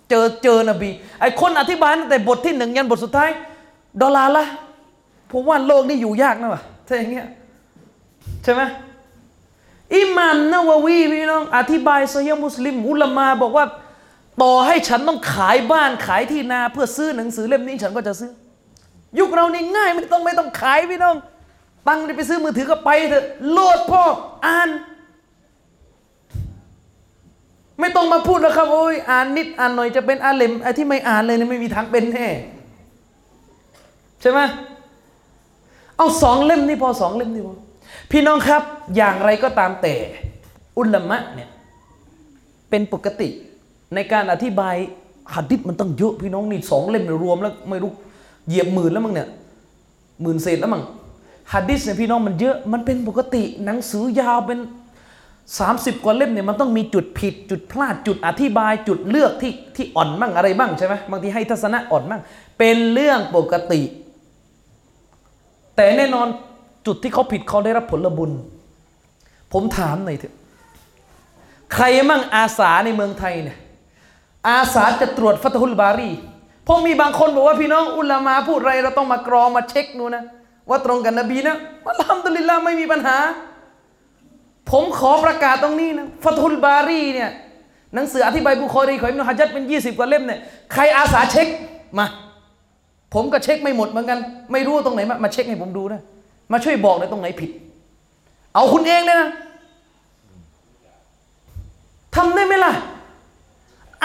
[0.10, 0.90] เจอเจอนบี
[1.22, 3.30] ไอ้คนอธิบายตั้งแต่บทที่หนึ่งยันบทสุดท้าย
[4.02, 4.46] ดอลลาร์ละ
[5.32, 7.26] ผมว่าโลกนี่อยู่ยากนะวะถ้าอย่างเงี้ย
[8.44, 8.62] ใช่ไหม
[9.96, 13.66] อิหม่ามนาววีพี่น้อง อธิบายซอฮีฮ์มุสลิม อุลามาบอกว่า
[14.42, 18.32] ต่อให้ฉันต้องขายบ้านขายที่นาเพื่อซื้อหนังสือเล่มนี้ฉันก็จะซื้อ
[19.20, 21.16] ยุคเรานี่ง่ายไม่ต้องไม่ต้องขายพี่น้อง
[21.88, 24.04] ตังค์ไปซื้อมือถือก็ไปเถอะโหลดพ่อ
[24.46, 24.70] อ่าน
[27.80, 32.28] ไม่ต้องมาพูดแล้วครับโอ้ยอ่านนิดอ่านหน่อยจะเป็นอาเลมไอ้ที่ไม่อ่านเลยนี่ไม่มีทางเป็นแน่
[34.22, 34.40] ใช่ไหม
[35.98, 37.56] เอาสองเล่มนี่พอสองเล่มนี่พอ
[38.12, 38.64] พี่น้องครับ
[38.96, 39.94] อย่างไรก็ตามแต่
[40.78, 41.50] อุลามะเนี่ย
[42.70, 43.30] เป็นปกติ
[43.96, 44.76] ในการอธิบาย
[45.34, 47.92] หัดดิษมันต้องเยอะพี่น้องนี่สองเล่มเนี่ยรวมแล้วไม่รู้
[48.48, 49.30] เหยียบหมื่นแล้วมั้งเนี่ย
[50.22, 50.84] หมื่นเศษแล้วมั้ง
[51.54, 54.60] หัดดิษเนี่ยพี่น้องมันเยอะมันเป็นปกติหนังสือยาวเป็น
[55.32, 62.22] 30 กว่าเล่มเนี่ยมันต้องมีจุดผิดจุดพลาดจุดอธิบายจุดเลือกที่ที่อ่อนบ้างอะไรบ้างใช่ไหมบางทีให้ทัศนะอ่อนบ้าง
[62.60, 63.82] เป็นเรื่องปกติ
[65.76, 66.28] แต่แน่นอน
[66.86, 68.32] จุดที่เขาผิดเขาได้รับผลบุญ
[69.54, 70.36] ผมถามหน่อยเถอะ
[71.74, 73.58] ใครมั่งอาสาในเมืองไทยเนี่ย
[74.50, 76.12] อาสาจะตรวจฟัตฮุลบารี
[76.64, 80.24] เพราะมีบางคนบอกว่าพี่น้องอุลามาพูดไรเราต้องมากรองมาเช็คดูนะ
[80.70, 81.56] ว่าตรงกันนบีนะ
[81.88, 83.18] อัลฮัมดุลิลลาห์ไม่มีปัญหา
[84.72, 87.30] ผมขอประกาศตรงนี้นะฟัตฮุลบารีเนี่ย
[87.96, 90.40] หนังสืออธิบายบุคอรีของอิบนุฮะจัดเป็น 20 กว่าเล่มเนี่ย
[90.74, 91.48] ใครอาสาเช็ค
[92.00, 92.08] มา
[93.14, 94.20] ผมก็เช็คไม่หมดเหมือนกัน
[94.52, 96.02] ไม่รู้ตรงไหนมามาเช็คให้ผมดูนะ
[96.52, 97.52] มาช่วยบอกเลยตรงไหนผิด
[98.54, 99.30] เอาคุณเองเลยนะ
[102.16, 102.74] ทำได้ไหมล่ะ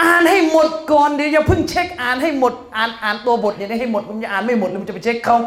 [0.01, 5.37] อ่านให้หมดก่อนเดี๋ยวอย่าเพิ่งเช็คอ่านให้หมด อ่านอ่านตัวบทอย่างนี้ให้หมดมันจะอ่านไม่หมดแล้วมันจะไปเช็คเขา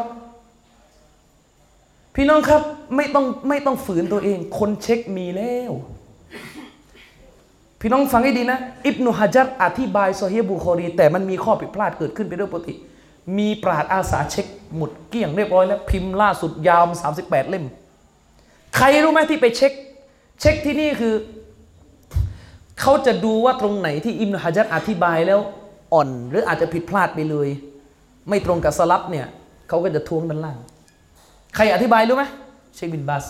[2.15, 2.61] พี่น้องครับ
[2.95, 5.71] ไม่ต้องไม่ต้องฝืนตัวเอง คนเช็คมีแล้ว
[7.79, 12.73] พี่น้องฟังให้ดีนะ อิบนุฮะจัรอธิบายโซฮีบุคอรี แต่มันมีข้อผิดพลาดเกิดขึ้นเป็นเรื่องปกติ
[13.37, 14.45] มีปราชญ์อาสาเช็ค
[14.77, 17.65] หมดเกลี้ยงเรียบร้อยแล้ว พิมพ์ล่าสุดยาวสามสิบแปดเล่ม
[18.75, 19.73] ใครรู้ไหมที่ไปเช็ค
[20.41, 21.13] เช็คที่นี่คือ
[22.81, 25.39] เขาจะดูว่าตรงไหนที่อิบนุฮะจัรอธิบายแล้ว
[25.93, 27.49] อ่อน หรืออาจจะผิดพลาดไปเลย
[28.29, 29.27] ไม่ตรงกับสะลัฟเนี่ย
[29.67, 30.57] เขาก็จะท้วงด้านล่าง
[31.55, 32.23] ใครอธิบายรู้ไหม
[32.75, 33.25] เชคบินบาส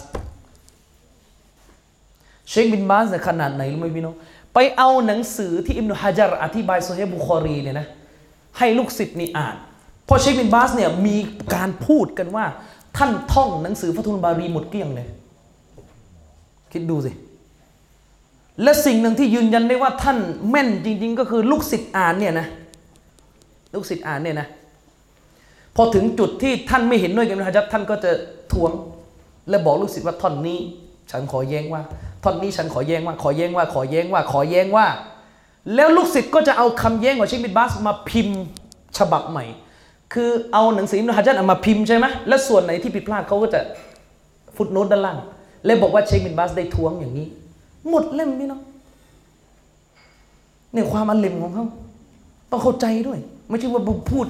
[2.49, 4.15] เชคบินบาสเนี่ยขนาดไหนรู้ไหมพี่น้อง
[4.53, 7.87] ไปเอาหนังสือที่อิบนุฮะจัรอธิบายโซเฮบุคอรีเนี่ยนะ
[8.57, 9.55] ให้ลูกศิษย์นี่อ่าน
[10.11, 11.15] ราะเชคบินบาสเนี่ยมี
[11.55, 12.45] การพูดกันว่า
[12.97, 15.07] ท่านท่องหนังสือฟะทุนบารีหมดเกลี้ยงเลย
[16.71, 17.11] คิดดูสิ
[18.63, 20.17] และสิ่งหนึ่งที่ยืนยันได้ว่าท่าน
[20.49, 22.47] แม่นจริง ๆ ก็คือลูกศิษย์อ่านเนี่ยนะ
[23.73, 24.47] ลูกศิษย์อ่านเนี่ยนะ
[25.75, 28.11] พอถึงจุดที่ท่านไม่เห็นด้วยกับนฮะจัรท่านก็จะ
[28.51, 28.71] ทวง
[29.49, 30.59] และบอกลูกศิษย์ว่าท่อนนี้
[31.11, 31.81] ฉันขอแย้งว่า
[32.23, 34.87] ท่อนนี้ฉันขอแย้งว่า ขอแย้งว่า ขอแย้งว่า ขอแย้งว่า
[35.75, 38.41] แล้วลูกศิษย์ก็จะเอาคำแย้งของเชคบินบาสมาพิมพ์
[38.97, 39.45] ฉบับใหม่
[40.13, 43.59] คือเอาหนังสืออิบนุฮะจัรเอามาพิมพ์ใช่ไหมแล้วส่วนไหนที่ผิดพลาดเขาก็จะ
[44.55, 45.17] ฟุตโนตด้านล่าง
[45.65, 47.27] แล้วบอกว่าเชคบินบาสได้ทวงอย่างนี้
[47.89, 48.61] หมดเล่มพี่น้อง
[50.73, 51.65] เนี่ยความอันเล่มของเขา
[52.51, 54.25] ต้องเข้าใจด้วย ไม่ใช่ว่าพูด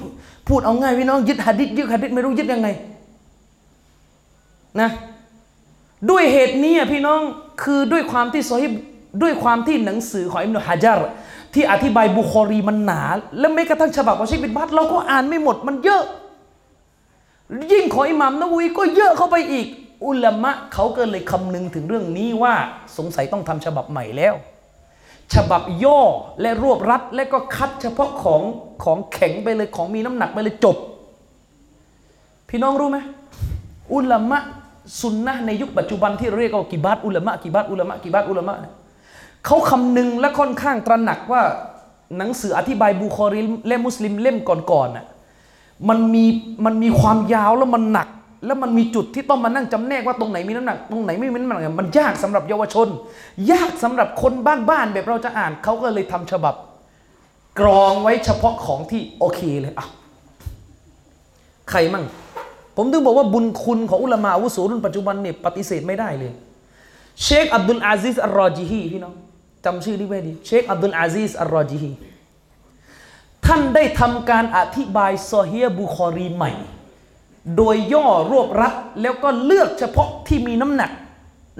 [0.48, 2.68] พูดเอาง่ายพี่น้องยึดหะดิษยึดหะดิษไม่รู้ยึดยังไง
[4.80, 4.90] นะ
[6.10, 7.20] ด้วยเหตุนี้พี่น้อง
[7.62, 8.72] คือด้วยความที่ซอฮิบ
[9.22, 10.98] ด้วยความที่หนังสือของอิบนุฮะจัร
[11.54, 13.02] ที่อธิบายบุคอรีมันหนา
[13.38, 16.02] และแม้กระทั่งฉบับของเชคบินบัตเราก็อ่านไม่หมดมันเยอะ
[17.72, 19.66] ยิ่งของอิหม่ามนะวีก็เยอะเข้าไปอีก
[20.06, 22.54] อุลามะเขาก็เลยคำนึงถึงเรื่องนี้ว่า
[22.96, 24.34] สงสัยต้องทำฉบับใหม่แล้ว
[25.34, 26.00] ฉบับย่อ
[26.40, 28.42] และรวบรัดและก็คัดเฉพาะของ
[28.84, 30.76] ของแข็งไปเลยของมีน้ำหนักไปเลยจบ
[32.48, 32.98] พี่น้องรู้ไหม
[33.94, 34.38] อุลามะ
[35.00, 38.72] ซุนนะในยุคปัจจุบันที่เรียกว่ากิบาตอุลามะกิบาตอุลามะกิบาตอุลามะเนี่ย
[39.46, 41.42] เขาคำนึงและค่อนข้างตระหนักว่า
[42.18, 45.06] หนังสืออธิบายบุคอรีและมุสลิมเล่มก่อนๆน่ะ
[45.88, 46.24] มันมี
[46.64, 48.08] มันมีความยาวแล้วมันหนัก
[48.46, 52.88] แล้วมันมีจุดที่ต้องมานั่งจำแนกว่าตรงไหนมีน้ำหนัก ตรงไหนไม่มีน้ำหนักมันยากสำหรับเยาวชน
[53.52, 54.32] ยากสำหรับคน
[54.70, 56.54] บ้านๆแบบเราจะอ่านเขาก็เลยทำฉบับ
[57.60, 59.86] กรองไว้เฉพาะของที่โอเคเลยอะ
[61.70, 62.04] ใครมั่ง
[62.76, 66.32] ผมถึงบอกว่าบุญคุณของอุลามาอาวุโสรุ่นปัจจุบันเนี่ยปฏิเสธไม่ได้เลย
[67.22, 69.14] เชคอับดุลอาซิสอัลรอจิฮีพี่น้อง
[69.64, 71.90] จำชื่อนี้ไว้ดีเชคอับดุลอาซิสอัลรอจิฮี
[73.46, 76.52] ท่านได้ทำการอธิบายซอฮียบุคอรีใหม่
[77.56, 80.90] โดยย่อรวบรัดแล้วก็เลือกเฉพาะที่มีน้ำหนัก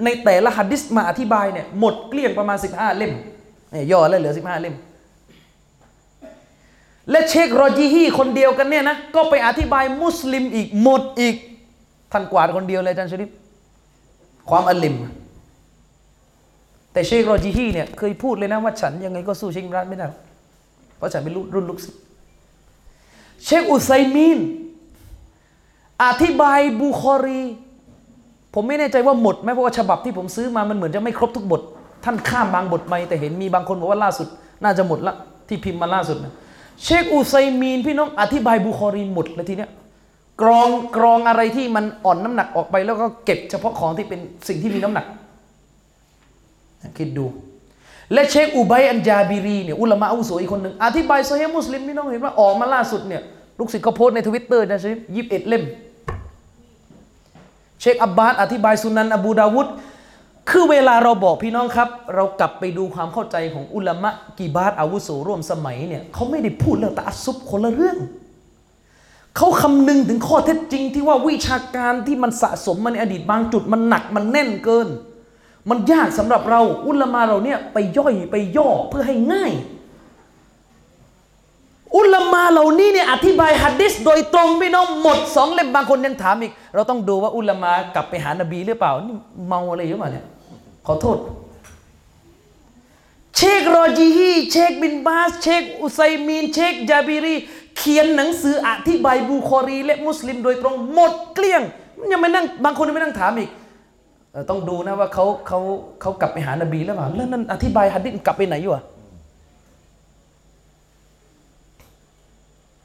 [0.03, 3.13] ในแต่ละหัดดิษมาอธิบายเนี่ยหมดเกลี้ยงประมาณ 15 เล่ม
[3.71, 4.75] เนี่ยย่อแล้วเหลือ 15 เล่ม
[7.11, 11.35] และเชครอจีฮีคนเดียวกันเนี่ยนะก็ไปอธิบายมุสลิมอีกหมดอีก
[12.11, 13.29] ท่านกวาดคนเดียวเลยอาจารย์ชริป
[14.49, 14.95] ความอัลลิม
[16.93, 20.07] แต่เชคโรจีฮีเนี่ยเคยพูดเลยนะว่าฉันยังไงก็สู้เชคอิมรานไม่ได้
[20.97, 21.99] เพราะฉันเป็นรุ่นลูกศิษย์
[23.45, 24.39] เชคอุไซมีน
[26.03, 27.41] อธิบายบุคอรี
[28.53, 31.61] ผมไม่แน่ใจว่าหมดไหมเพราะว่าฉบับที่ผมซื้อมามันเหมือนจะไม่ครบทุกบท
[32.03, 34.27] ท่านข้ามบางบทไปแต่เห็นมีบางคนบอกว่าล่าสุด
[34.63, 35.15] น่าจะหมดละ
[35.47, 36.33] ที่พิมพ์มาล่าสุดนะ
[36.83, 39.71] เชคอุไซมีนพี่น้องอธิบายบุคอรีหมดเลยทีเนี้ย
[40.41, 45.05] กรองกรองอะไรที่มันอ่อนน้ำหนักออกไปแล้วก็เก็บเฉพาะของที่เป็นสิ่งที่มีน้ำหนัก
[46.97, 47.25] คิดดู
[48.13, 53.21] และเชคอุบัยอันจาบิรีเนี่ยอุลามะอาวุโสอีกคนหนึ่งอธิบายโซเฮมุสลิมพี่น้องเห็นว่าออกมาล่าสุดเนี่ย
[53.59, 55.63] ลูกศิษย์เขาโพสต์ในทวิตเตอร์นะใช่ยิบเอ็ดเล่ม
[57.79, 59.67] เชคอับบาสอธิบายสุนันอบูดาวูด
[60.49, 67.97] คือเวลาเราบอกพี่น้องครับ เรากลับไปดูความเข้าใจของอุลามะกีบาตอาวุโสร่วมสมัยเนี่ยเขาไม่ได้พูดเรื่องตะอัซุบคนละเรื่อง
[69.37, 74.87] เขาคำนึงถึงข้อเท็จจริงที่ว่าวิชาการที่มันสะสมมาในอดีตบางจุดมันหนักมันแน่นเกิน
[75.69, 79.53] มันยากสำหรับเราอุลามาเราเนี่ยไปย่อยไปย่อเพื่อให้ง่าย
[81.97, 89.15] อุลามาเหล่านี้เนี่ยอธิบายฮัดดิษโดยตรงพี่น้องหมดสองเล่มบางคนยังถามอีก เราต้องดูว่าอุลามากลับไปหานบีหรือเปล่านี่
[89.47, 90.25] เมาอะไรอยู่เปล่าเนี่ย
[90.87, 91.17] ขอโทษ
[93.35, 97.35] เชครจีฮีเชคบินบาส เชคอุไซมีน เชคจาบิรี
[97.77, 101.61] เขียนหนังสืออธิบายบูคอรี และมุสลิมโดยตรงหมดเกลี้ยง
[102.11, 103.49] ยังไม่นั่งบางคนยังไม่นั่งถามอีก
[104.49, 105.59] ต้องดูนะว่าเขาเขา
[106.01, 108.83] เขากลับไปหานบีหรือเปล่าแล้วนั่นอธิบายฮัดดิษกลับไปไหนอยู่อะ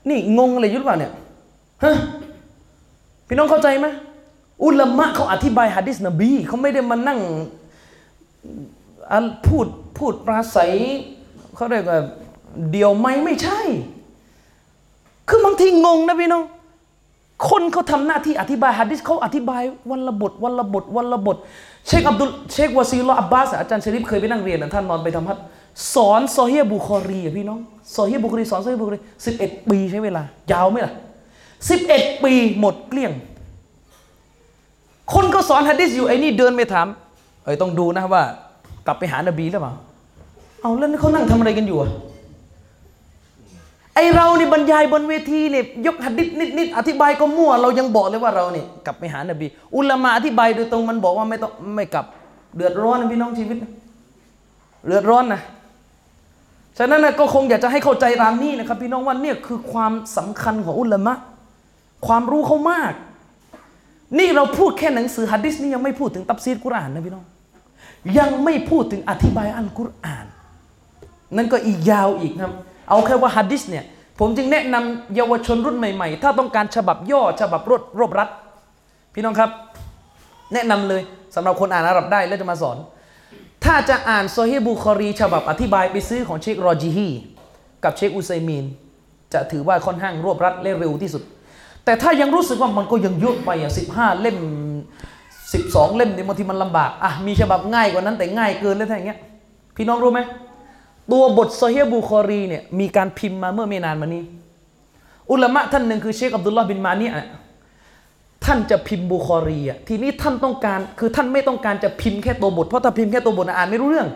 [0.09, 1.13] นี่งงอะไรอยุ่หรือเปล่าเนี่ย
[1.85, 1.97] ฮะ
[3.27, 3.87] พี่น้องเข้าใจไหม
[4.65, 7.21] อุลามะเขาอธิบายฮะดิษนบีเขาไม่ได้มานั่ง
[9.13, 9.67] อันพูด
[9.99, 10.73] พูดปราศัย
[11.55, 12.01] เขาเรียกว่า
[12.71, 13.61] เดียวไม่ไม่ใช่
[15.29, 16.43] คือบางทีงงนะพี่น้อง
[17.49, 21.37] คนเขาทำหน้าที่อธิบายฮะดิษเขาอธิบายวันละบทวันละบทวันละบท
[21.87, 25.39] เชคอับดุลเชควาซีลออับบาสอาจารย์ชริฟเคยไปนั่งเรียนนะท่านนอนไปทำฮัด
[25.95, 27.59] สอนซอฮียบุคอรีอะพี่น้อง
[27.95, 30.93] ซอฮียบุคอรีสอนซอฮียบุคอรีสิบเอ็ดปีใช้เวลา ยาวไหมล่ะ
[31.71, 33.13] สิบเอ็ดปีหมดเกลี้ยง
[35.15, 36.87] คนก็สอนฮะดิษอยู่ไอ้นี่เดินไปถาม
[37.45, 38.23] เอ้ยต้องดูนะว่า
[38.87, 39.73] กลับไปหานบีหรือเปล่า
[40.63, 41.91] เอาแล้วนี่เขานั่งทำอะไรกันอยู่อะ
[43.99, 46.29] ไอเรานี่บรรยายบนเวทีเนี่ยยกหัดดิษ
[46.59, 49.47] นิดๆอธิบายก็มั่ว เรายังบอกเลยว่าเราเนี่ยกลับไปหานบี
[49.77, 52.07] อุลามะอธิบายโดยตรงมันบอกว่าไม่ต้องไม่กลับ
[52.57, 53.57] เดือดร้อนนะพี่น้องชีวิต
[54.87, 55.41] เดือดร้อนนะ
[56.79, 61.15] ฉะนั้นนะก็คงอยากจะให้เข้าใจตามนี้นะครับ พี่น้องว่าเนี่ยคือความสำคัญของอุลามะ
[62.07, 62.93] ความรู้เขามาก
[64.19, 67.25] นี่เราพูดแค่หนังสือฮัดดิษนี่ยังไม่พูดถึงตับซีดกุรอานนะพี่น้อง
[68.19, 70.27] ยังไม่พูดถึงอธิบายอัลกุรอาน
[71.37, 72.53] นั่นก็อีกยาวอีกครับ
[72.89, 73.85] เอาแค่ว่าฮัดดิษเนี่ย
[74.19, 78.29] ผมจึงแนะนำเยาวชนรุ่นใหม่ๆ ถ้าต้องการฉบับย่อฉบับรวดรวบรัด
[79.15, 79.51] พี่น้องครับ
[80.55, 81.03] แนะนำเลย
[81.35, 82.77] สำหรับคนอ่านอาหรับได้แล้วจะมาสอน
[83.65, 87.09] ถ้าจะอ่านโซฮีบุคอรี ฉบับอธิบายไปซื้อของเชครอจิฮี
[87.85, 88.65] กับเชคอุไซมีน
[89.33, 91.23] จะถือว่าค่อนข้างรวบรัดและเร็วที่สุด
[91.85, 94.39] แต่ถ้ายังรู้สึกว่ามันก็ยังเยอะไปอะสิบห้าเล่ม
[95.53, 99.21] สิบสองเล่มเนี่ยบางทีมันลำบากอะมีฉบับง่ายกว่านั้นแต่ง่ายเกินแล้วอย่างเงี้ย
[99.77, 100.21] พี่น้องรู้ไหม
[101.13, 104.23] ตัวบทโซฮีบุคอรีเนี่ยมีการพิมพ์มาเมื่อไม่นานมานี้
[105.31, 107.13] อุลามะท่านหนึ่งคือเชคอับดุลลอฮ์บินมาเนี่ย
[108.45, 114.09] ท่านจะพิมพ์บุคอรีอะทีนี้ท่านต้องการคือท่านไม่ต้องการจะพิมพ์แค่ตัวบท เพราะถ้าพิมพ์แค่ตัวบทอ่านไม่รู้เรื่อง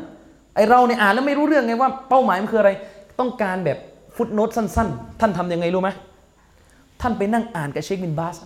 [0.54, 2.70] ไอเราเนี่ยอ่านแล้วไม่รู้เรื่องไงว่าเป้าหมายมันคืออะไร
[3.20, 3.78] ต้องการแบบ
[4.16, 5.90] footnote สั้น ๆ ท่านทำยังไงรู้ไหม
[7.00, 8.36] ท่านไปนั่งอ่านกับเชคบินบาส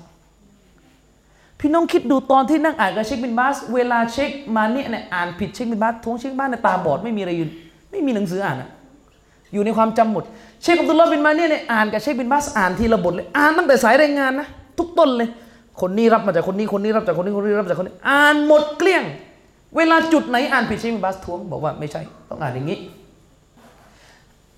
[1.61, 7.49] พี่น้องคิดดูตอนที่นั่งอ่านกับเชคบินบาส เวลาเชคมาเนี่ยเนี่ยอ่านผิดเชคบินบาสท้วงเชคบินบาสตาบอดไม่มีอะไรอยู่
[7.97, 8.71] ไม่มีหนังสืออ่านอะ
[9.53, 10.25] อยู่ในความจำหมด
[10.63, 14.47] เชคอับดุลลอฮ์บินมาเนี่ยเนี่ยอ่านกับเชคบินบาสอ่านทีละบทเลยอ่านตั้งแต่สายรายงานนะ
[14.79, 15.29] ทุกต้นเลย
[15.81, 19.05] คนนี้รับมาจากคนนี้คนนี้รับจากคนนี้คนนี้รับจากคนนี้อ่านหมดเกลี้ยง
[19.77, 22.79] เวลาจุดไหนอ่านผิดเชคบินบาสทวงบอกว่าไม่ใช่ต้องอ่านอย่างนี้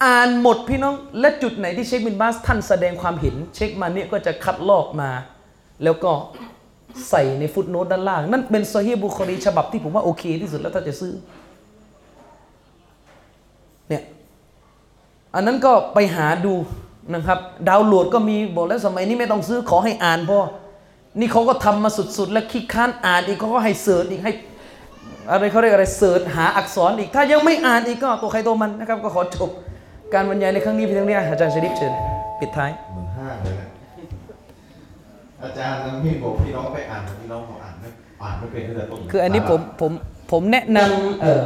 [0.05, 5.11] อ่านหมดพี่น้องและจุดไหนที่เชคบินบาสท่านแสดงความเห็น เชคมาเนี่ยก็จะคัดลอกมา
[5.85, 6.13] แล้วก็
[7.11, 11.13] ใส่ในฟุตโนตด้านล่าง นั่นเป็นโซฮีบุคอรีฉบับที่ผมว่าโอเคที่สุดแล้วถ้าจะซื้อ
[13.89, 14.03] เนี่ย
[15.35, 16.55] อันนั้นก็ไปหาดู
[17.15, 20.39] นะครับ ดาวน์โหลดก็มีบอกแล้วสมัยนี้ไม่ต้องซื้อขอให้อ่านพอ
[21.19, 24.33] นี่เขาก็ทำมาสุดๆ แล้วคิดค้านอ่านอีกเขาก็ให้เสิร์ชอีกให้
[25.31, 29.51] อะไรเขาเรียกอะไรเสิร์ชหาอักษรอีก ถ้ายังไม่อ่านอีกก็ตัวใครตัวมันนะครับ ก็ขอจบ
[30.15, 31.93] การบรรยายในครั้งนี้เพียงเท่านี้อาจารย์ชริปเชิญ
[32.41, 33.69] ปิดท้ายเหมือนห้างเลยนะ
[35.43, 37.89] อาจารย์นั้นพี่บอกพี่น้องไปอ่านพี่น้องบอกอ่านไม่
[38.23, 39.93] อ่านไม่เป็นตั้งแต่ต้นคืออันนี้ผมผม
[40.33, 41.45] ผมแนะนำเอ่อ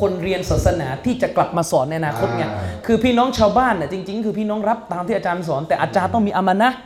[0.00, 2.50] คนเรียนศาสนาที่จะกลับมาสอนในอนาคตเนี่ย
[2.86, 6.78] คือพี่น้องชาวบ้านน่ะจริง ๆ คือพี่น้องรับตามที่อาจารย์สอน แต่อาจารย์ต้องมีอามานะห์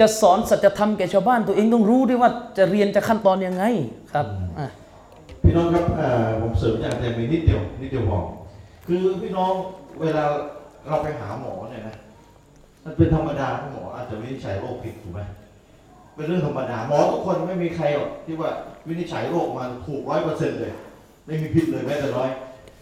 [0.00, 3.64] จะสอนสัจธรรมแก่ชาวบ้าน ตัวเองต้องรู้ด้วยว่าจะเรียนจะขั้นตอนยังไง
[4.14, 4.26] ครับ
[4.58, 4.68] อะ
[5.42, 8.18] พี่น้องครับเอ่อผมเสริมจากอาจารย์มีนิดเดียวนิดเดียวพอ
[8.86, 9.52] คือพี่น้อง
[10.00, 10.24] เวลา
[10.86, 11.96] เราไปหาหมอเนี่ยนะ
[12.84, 15.20] มันเป็นธรรมดาที่หมออาจจะวินิจฉัยโรคผิดถูกไหม
[16.14, 18.50] เป็นเรื่องธรรมดาหมอทุกคนไม่มีใครหรอกที่ว่า
[18.88, 20.72] วินิจฉัยโรคมาถูกร้อยเปอร์เซ็นต์เลย
[21.26, 22.28] ไม่มีผิดเลยแม้แต่น้อย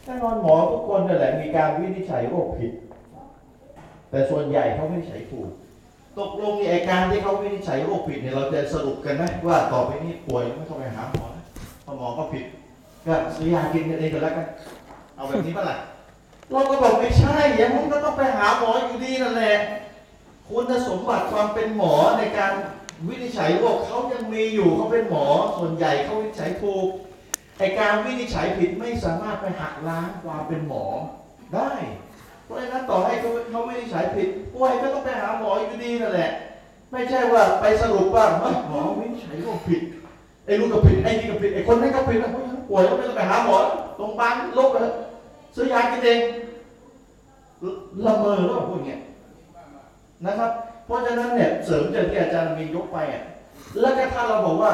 [0.05, 2.73] แน่นอนหมอทุกคนนั่นแหละมีการวินิจฉัยโรคผิด
[4.11, 5.51] แต่ส่วนใหญ่เขาวินิจฉัยถูก
[6.19, 11.45] ตกลงในไอการที่เขาวินิจฉัยโรคผิดเนี่ยเราจะสรุปกันไหมว่าต่อไปนี้ป่วยไม่ต้องไปหาหมอนะ
[11.83, 12.45] เพราะหมอก็ผิด
[13.07, 14.47] ก็ซื้อยากินกันเองก็แล้วกัน
[15.17, 15.79] เอาแบบนี้ปะล่ะ
[16.53, 19.55] เราก็บอกไม่ใช่อย่างมึงก็ต้องไปหาหมออยู่ดีนั่นแหละ
[20.49, 22.53] คุณสมบัติความเป็นหมอในการ
[23.09, 25.25] วินิจฉัยโรคเขายังมีอยู่เขาเป็นหมอ
[25.59, 26.87] ส่วนใหญ่เขาวินิจฉัยถูก
[27.63, 30.85] ไอการวินิจฉัยผิดไม่สามารถไปหักล้างความเป็นหมอ
[31.55, 31.71] ได้
[32.45, 36.31] เพราะฉะนั้นต่อให้เขาเขาวินิจฉัยผิดป่วยก็ต้องไปหาหมออยู่ดีนั่นแหละ
[36.93, 38.25] ไม่ใช่ว่าไปสรุปว่า
[38.69, 39.83] หมอวินิจฉัยโรคผิด
[40.47, 43.57] ไอ้ลูกก็ผิดไอ้นี่ก็ผิดไอ้คนนั้นก็ผิดแล้วเพราะป่วยก็ไม่ต้องไปหาหมอ
[43.97, 44.93] โรงพยาบาลโรคเลย
[45.55, 46.21] ซื้อยากินเอง
[48.07, 49.01] ละเมอหรือเปล่าพวกเนี้ย
[50.27, 50.51] นะครับ
[50.87, 53.23] เพราะฉะนั้นเนี่ยเสริมจากที่อาจารย์มียกไปอะ
[53.81, 54.73] แล้วก็ถ้าเราบอกว่า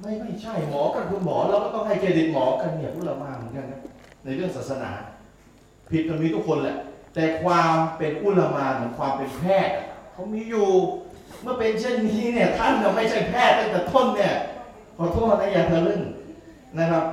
[0.00, 3.80] ไม่ไม่ใช่หมอกับคุณหมอเราก็ต้องให้เครดิตหมอกันเนี่ยพวกเรามาเหมือนกันนะ
[4.24, 4.90] ในเรื่องศาสนา
[5.90, 6.76] ผิดมันมีทุกคนแหละ
[7.14, 9.74] แต่ความเป็นอุลามาเหมือนความเป็นแพทย์
[10.12, 10.68] เขามีอยู่
[11.42, 14.34] เมื่อเป็นเช่นนี้เนี่ยท่านน่ะไม่ใช่แพทย์ตั้งแต่ต้นเนี่ย
[14.98, 16.00] ขอโทษนะอย่าทะลึ่ง
[16.78, 17.04] นะครับ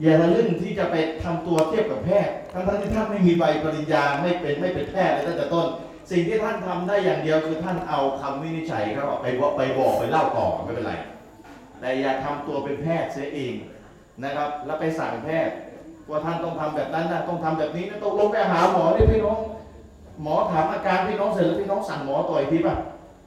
[0.00, 5.66] อย่าทะลึ่งที่จะไปทำตัวเทียบกับแพทย์ทั้งทั้งที่ท่านไม่มีใบปริญญาไม่เป็นไม่เป็นแพทย์เลยตั้งแต่ต้น
[6.10, 10.94] สิ่งที่ท่านทำได้อย่างเดียวคือท่านเอาคำวินิจฉัยเขาไปบอกไปบอกไปเล่าต่อไม่เป็นไร
[11.80, 13.54] แต่อย่าทำตัวเป็นแพทย์เสียเอง
[14.24, 15.54] นะครับ แล้วไปสั่งแพทย์
[16.10, 19.38] ว่าท่านต้องทำแบบนั้นนะต้องทำแบบนี้นะตกลงไปหาหมอนี่พี่น้อง
[20.22, 22.76] หมอถามอาการพี่น้องเสร็จแล้วพี่น้องสั่งหมอต่ออีกทีป่ะ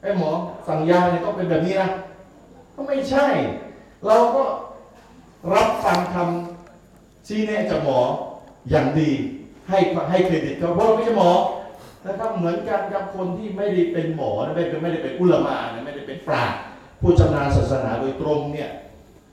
[0.01, 0.29] ไอ้หมอ
[0.67, 1.89] สั่งยาเนี่ยต้องเป็นแบบนี้นะ
[2.75, 3.27] ก็ไม่ใช่
[4.07, 4.43] เราก็
[5.53, 7.99] รับฟังคำชี้แนะจากหมอ
[8.69, 9.11] อย่างดี
[9.69, 11.31] ให้ให้เครดิตเขาเพราะเราไม่ใช่หมอ
[12.05, 16.59] นะครับเหมือนกันกับคนที่ไม่ได้เป็นหมอนะไม่เป็นไม่ได้เป็นอุลมานะไม่ได้เป็นปราชญ์
[17.01, 18.69] ผู้ชำนาญศาสนาโดยตรงเนี่ย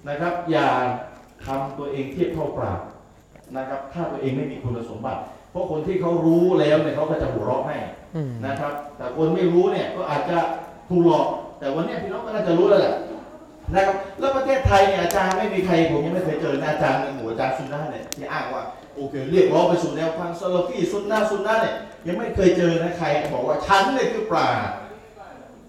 [0.09, 0.69] นะครับ อย่า
[1.47, 2.87] ทำตัวเองเทียบเท่าปราชญ์
[3.57, 7.77] นะครับ ถ้าตัวเองไม่มีคุณสมบัติ เพราะคนที่เขารู้แล้วเนี่ยเขาก็จะหัวเราะให้
[8.17, 10.39] อืมนะครับ แต่คนไม่รู้เนี่ยก็อาจจะ
[10.89, 11.27] ถูกหลอก
[11.59, 12.95] แต่วันเนี้ยพี่น้องก็น่าจะรู้แล้วแหละ
[13.75, 18.63] นะครับแล้วประเทศไทยเนี่ยอาจารย์ไม่มีใครผมยังไม่เคยเจอนะอาจารย์ในหมู่อาจารย์ซุนนะห์เนี่ยที่อ้างว่า
[18.95, 21.75] โอเคเรียกร้องไปสู่แนวทางซาลาฟีซุนนะห์ซุนนะห์เนี่ย
[22.07, 24.67] ยังไม่เคยเจอนะใครบอกว่าฉันเนี่ยคือปราชญ์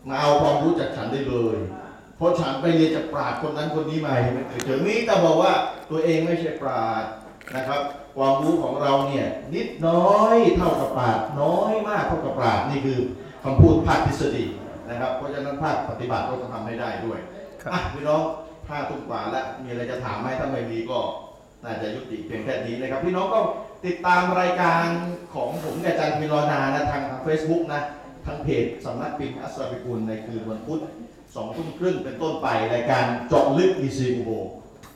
[0.07, 5.51] มาเอาความรู้จากฉันได้เลยเพราะฉันไปเรียนจากปราชญ์คนนั้นคนนี้มายังไม่เคยเจอมีแต่บอกว่า
[5.91, 7.09] ตัวเองไม่ใช่ปราชญ์
[7.55, 7.81] นะครับ
[8.17, 12.99] ผความรู้ของเราเนี่ยนิดน้อยเท่ากับปราดน้อยมากเท่ากับปราดนี่คือ
[13.43, 14.45] คำพูดภาคทฤษฎี
[14.89, 17.19] นะครับ เพราะฉะนั้นภาคปฏิบัติก็จะทำให้ได้ด้วย
[17.61, 18.21] ครับอะพี่น้อง
[18.69, 20.99] ห้าทุ่มกว่าแล้วมีอะไรจะถามไหมถ้าไม่มีก็
[21.63, 23.39] น่าจะยุติเพียงแค่นี้นะครับ พี่น้องก็
[23.85, 24.85] ติดตามรายการ
[25.33, 27.81] ของผมกับอาจารย์พิรอนานะทางทาง Facebook นะ
[28.25, 30.81] ทางเพจสำนักพิมพ์อัสราบิกุลในคืนวันพุธ
[31.35, 34.31] สองทุ่มครึ่งเป็นต้นไปรายการเจาะลึกอีซีกูโบ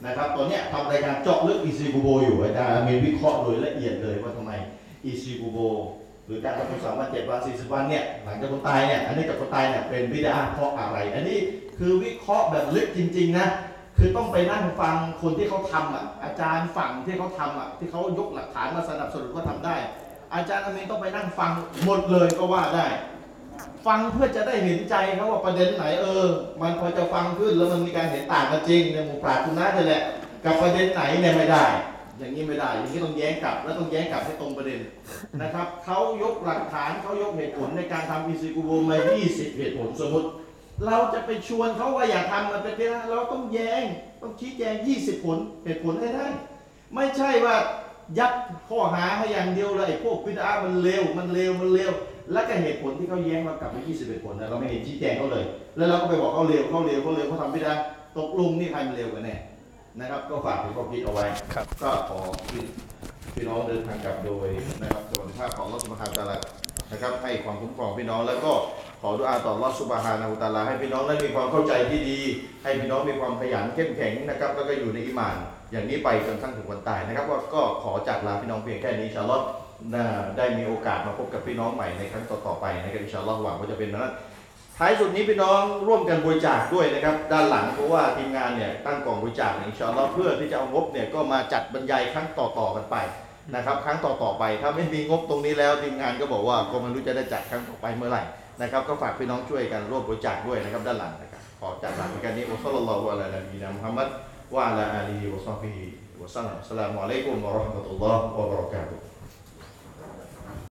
[0.05, 4.51] นะครับตอนนี้ทำรายการเจาะลึกอีซีกูโบอยู่อาจารย์มีวิเคราะห์โดยละเอียดเลยว่าทำไม
[5.05, 5.59] อีซีกูโบ
[6.25, 11.39] หรือการทำบุญสามวันเจ็ดวันสี่สิบวันเนี่ยหลังจากคนตายเนี่ยอันนี้กับคนตายเนี่ยเป็นบิดอะฮ์เพราะอะไร อันนี้
[11.77, 13.47] คือวิเคราะห์แบบลึกจริง ๆ นะ
[13.97, 19.75] คือต้องไปนั่งฟังคนที่เขาทำอะอาจารย์ฝั่งที่เขาทำอะที่เขายกหลักฐานมาสนับสนุนว่าทำได้
[20.33, 21.51] อาจารย์อเมนต้องไปนั่งฟัง
[21.85, 22.87] หมดเลยก็ว่าได้
[23.85, 26.25] ฟังเพื่อจะได้เห็นใจเขาว่าประเด็นไหนเออ
[26.61, 30.01] มันพอจะฟังขึ้นแล้วมันมีการเห็นต่างกันจริงในหมู่ปราชญ์คุณนะนี่แหละ
[30.45, 31.65] กับประเด็นไหนเนี่ยไม่ได้
[32.19, 34.79] อย่างนี้ไม่ได้ อย่างนี้ต้องแย้งกลับ แล้วต้องแย้งกลับให้ตรงประเด็น
[35.41, 38.97] นะครับเขายกหลักฐานเขายกเหตุผลในการทำอีซีกูโบมา
[39.29, 40.27] 20 เหตุผลสมมติ
[40.85, 43.83] เราจะไปชวนเขาว่าอย่าทำมันเป็นไปได้เราต้องแยง้ง
[44.21, 46.27] ต้องชี้แจง 20 ผลเหตุผลให้ได้
[46.95, 47.55] ไม่ใช่ว่า
[48.19, 48.33] ยัด
[48.69, 51.91] ข้อหาให้อย่างเดียวเลยพวกพิดามันเลวมันเลวมันเลว
[52.32, 55.45] แล้วก็เหตุผลที่เขาแย้งเรากลับไป20เหตุผลนะเราไม่เห็นชี้แจงเขาเลย
[55.77, 57.74] แล้วเราก็ไปบอกเขาเลวเขาเลวเขาเลวเขาทำพิดา
[58.18, 59.35] ตกลงนี่ใครมันเลวกันแน่
[60.00, 62.19] นะครับ ก็ฝากถึงข้อคิดเอาไว้ครับก็ขอ
[63.35, 64.48] พี่น้องเดินทางกลับโดย
[64.82, 66.38] นะครับสวัสดิภาพของรัฐมหาตาลา
[66.92, 68.52] นะครับให้ความคุ้มครองพี่น้องแล้วก็
[69.02, 72.19] ขอดุอาต่อรัสุบฮานาอุตาลาให้พี่น้องได้มีความเข้าใจที่ดี
[72.64, 75.35] ให้พี่น้องมีความขยันเข้มแข็งนะครับแล้วก็อยู่ในอิมาน
[75.72, 79.62] อย่างนี้ไปจนทั้งถึงวันตายนะครับก็ก็ขอจากลาพี่น้องเพียงแค่นี้อินชาอัลลอฮ์น่า
[80.37, 84.11] ได้มีโอกาสมาพบกับพี่น้องใหม่ในครั้งต่อๆไปนะครับอินชาอัลลอฮ์หวังว่าจะเป็นนั้น
[84.77, 92.95] ท้ายสุดนี้พี่น้องร่วมกันบริจาคด้วยนะครับ ด้านหลังเพราะว่าทีมงานเนี่ยตั้งกล่องบริจาคเนี่อินชาอัลลอฮ์เพื่อที่จะเอางบเนี่ยก็มาจัดบรรยายครั้งต่อๆกันไป
[93.55, 98.23] นะครับ ครั้งต่อๆไป ถ้าไม่มีงบตรงนี้แล้วทีมงานก็บอกว่าก็ไม่รู้จะได้จัดครั้งต่อไปเมื่อไหร่
[98.61, 104.07] นะครับก็ฝากพี่น้องช่วยกันร่วมบริจาคด้วยนะครับด้านหลังนะครับขอจัดหลังกันนี้อัสลลอฮุอะลัยนบีนะมุฮัมมัด
[104.55, 105.85] วะอะลาอาลีฮิวะซอฮบิฮิ
[106.21, 109.12] วะซัลลัมอัสสลามุอะลัยกุมวะเราะห์มะตุลลอฮ์วะบะเราะกาตุฮ์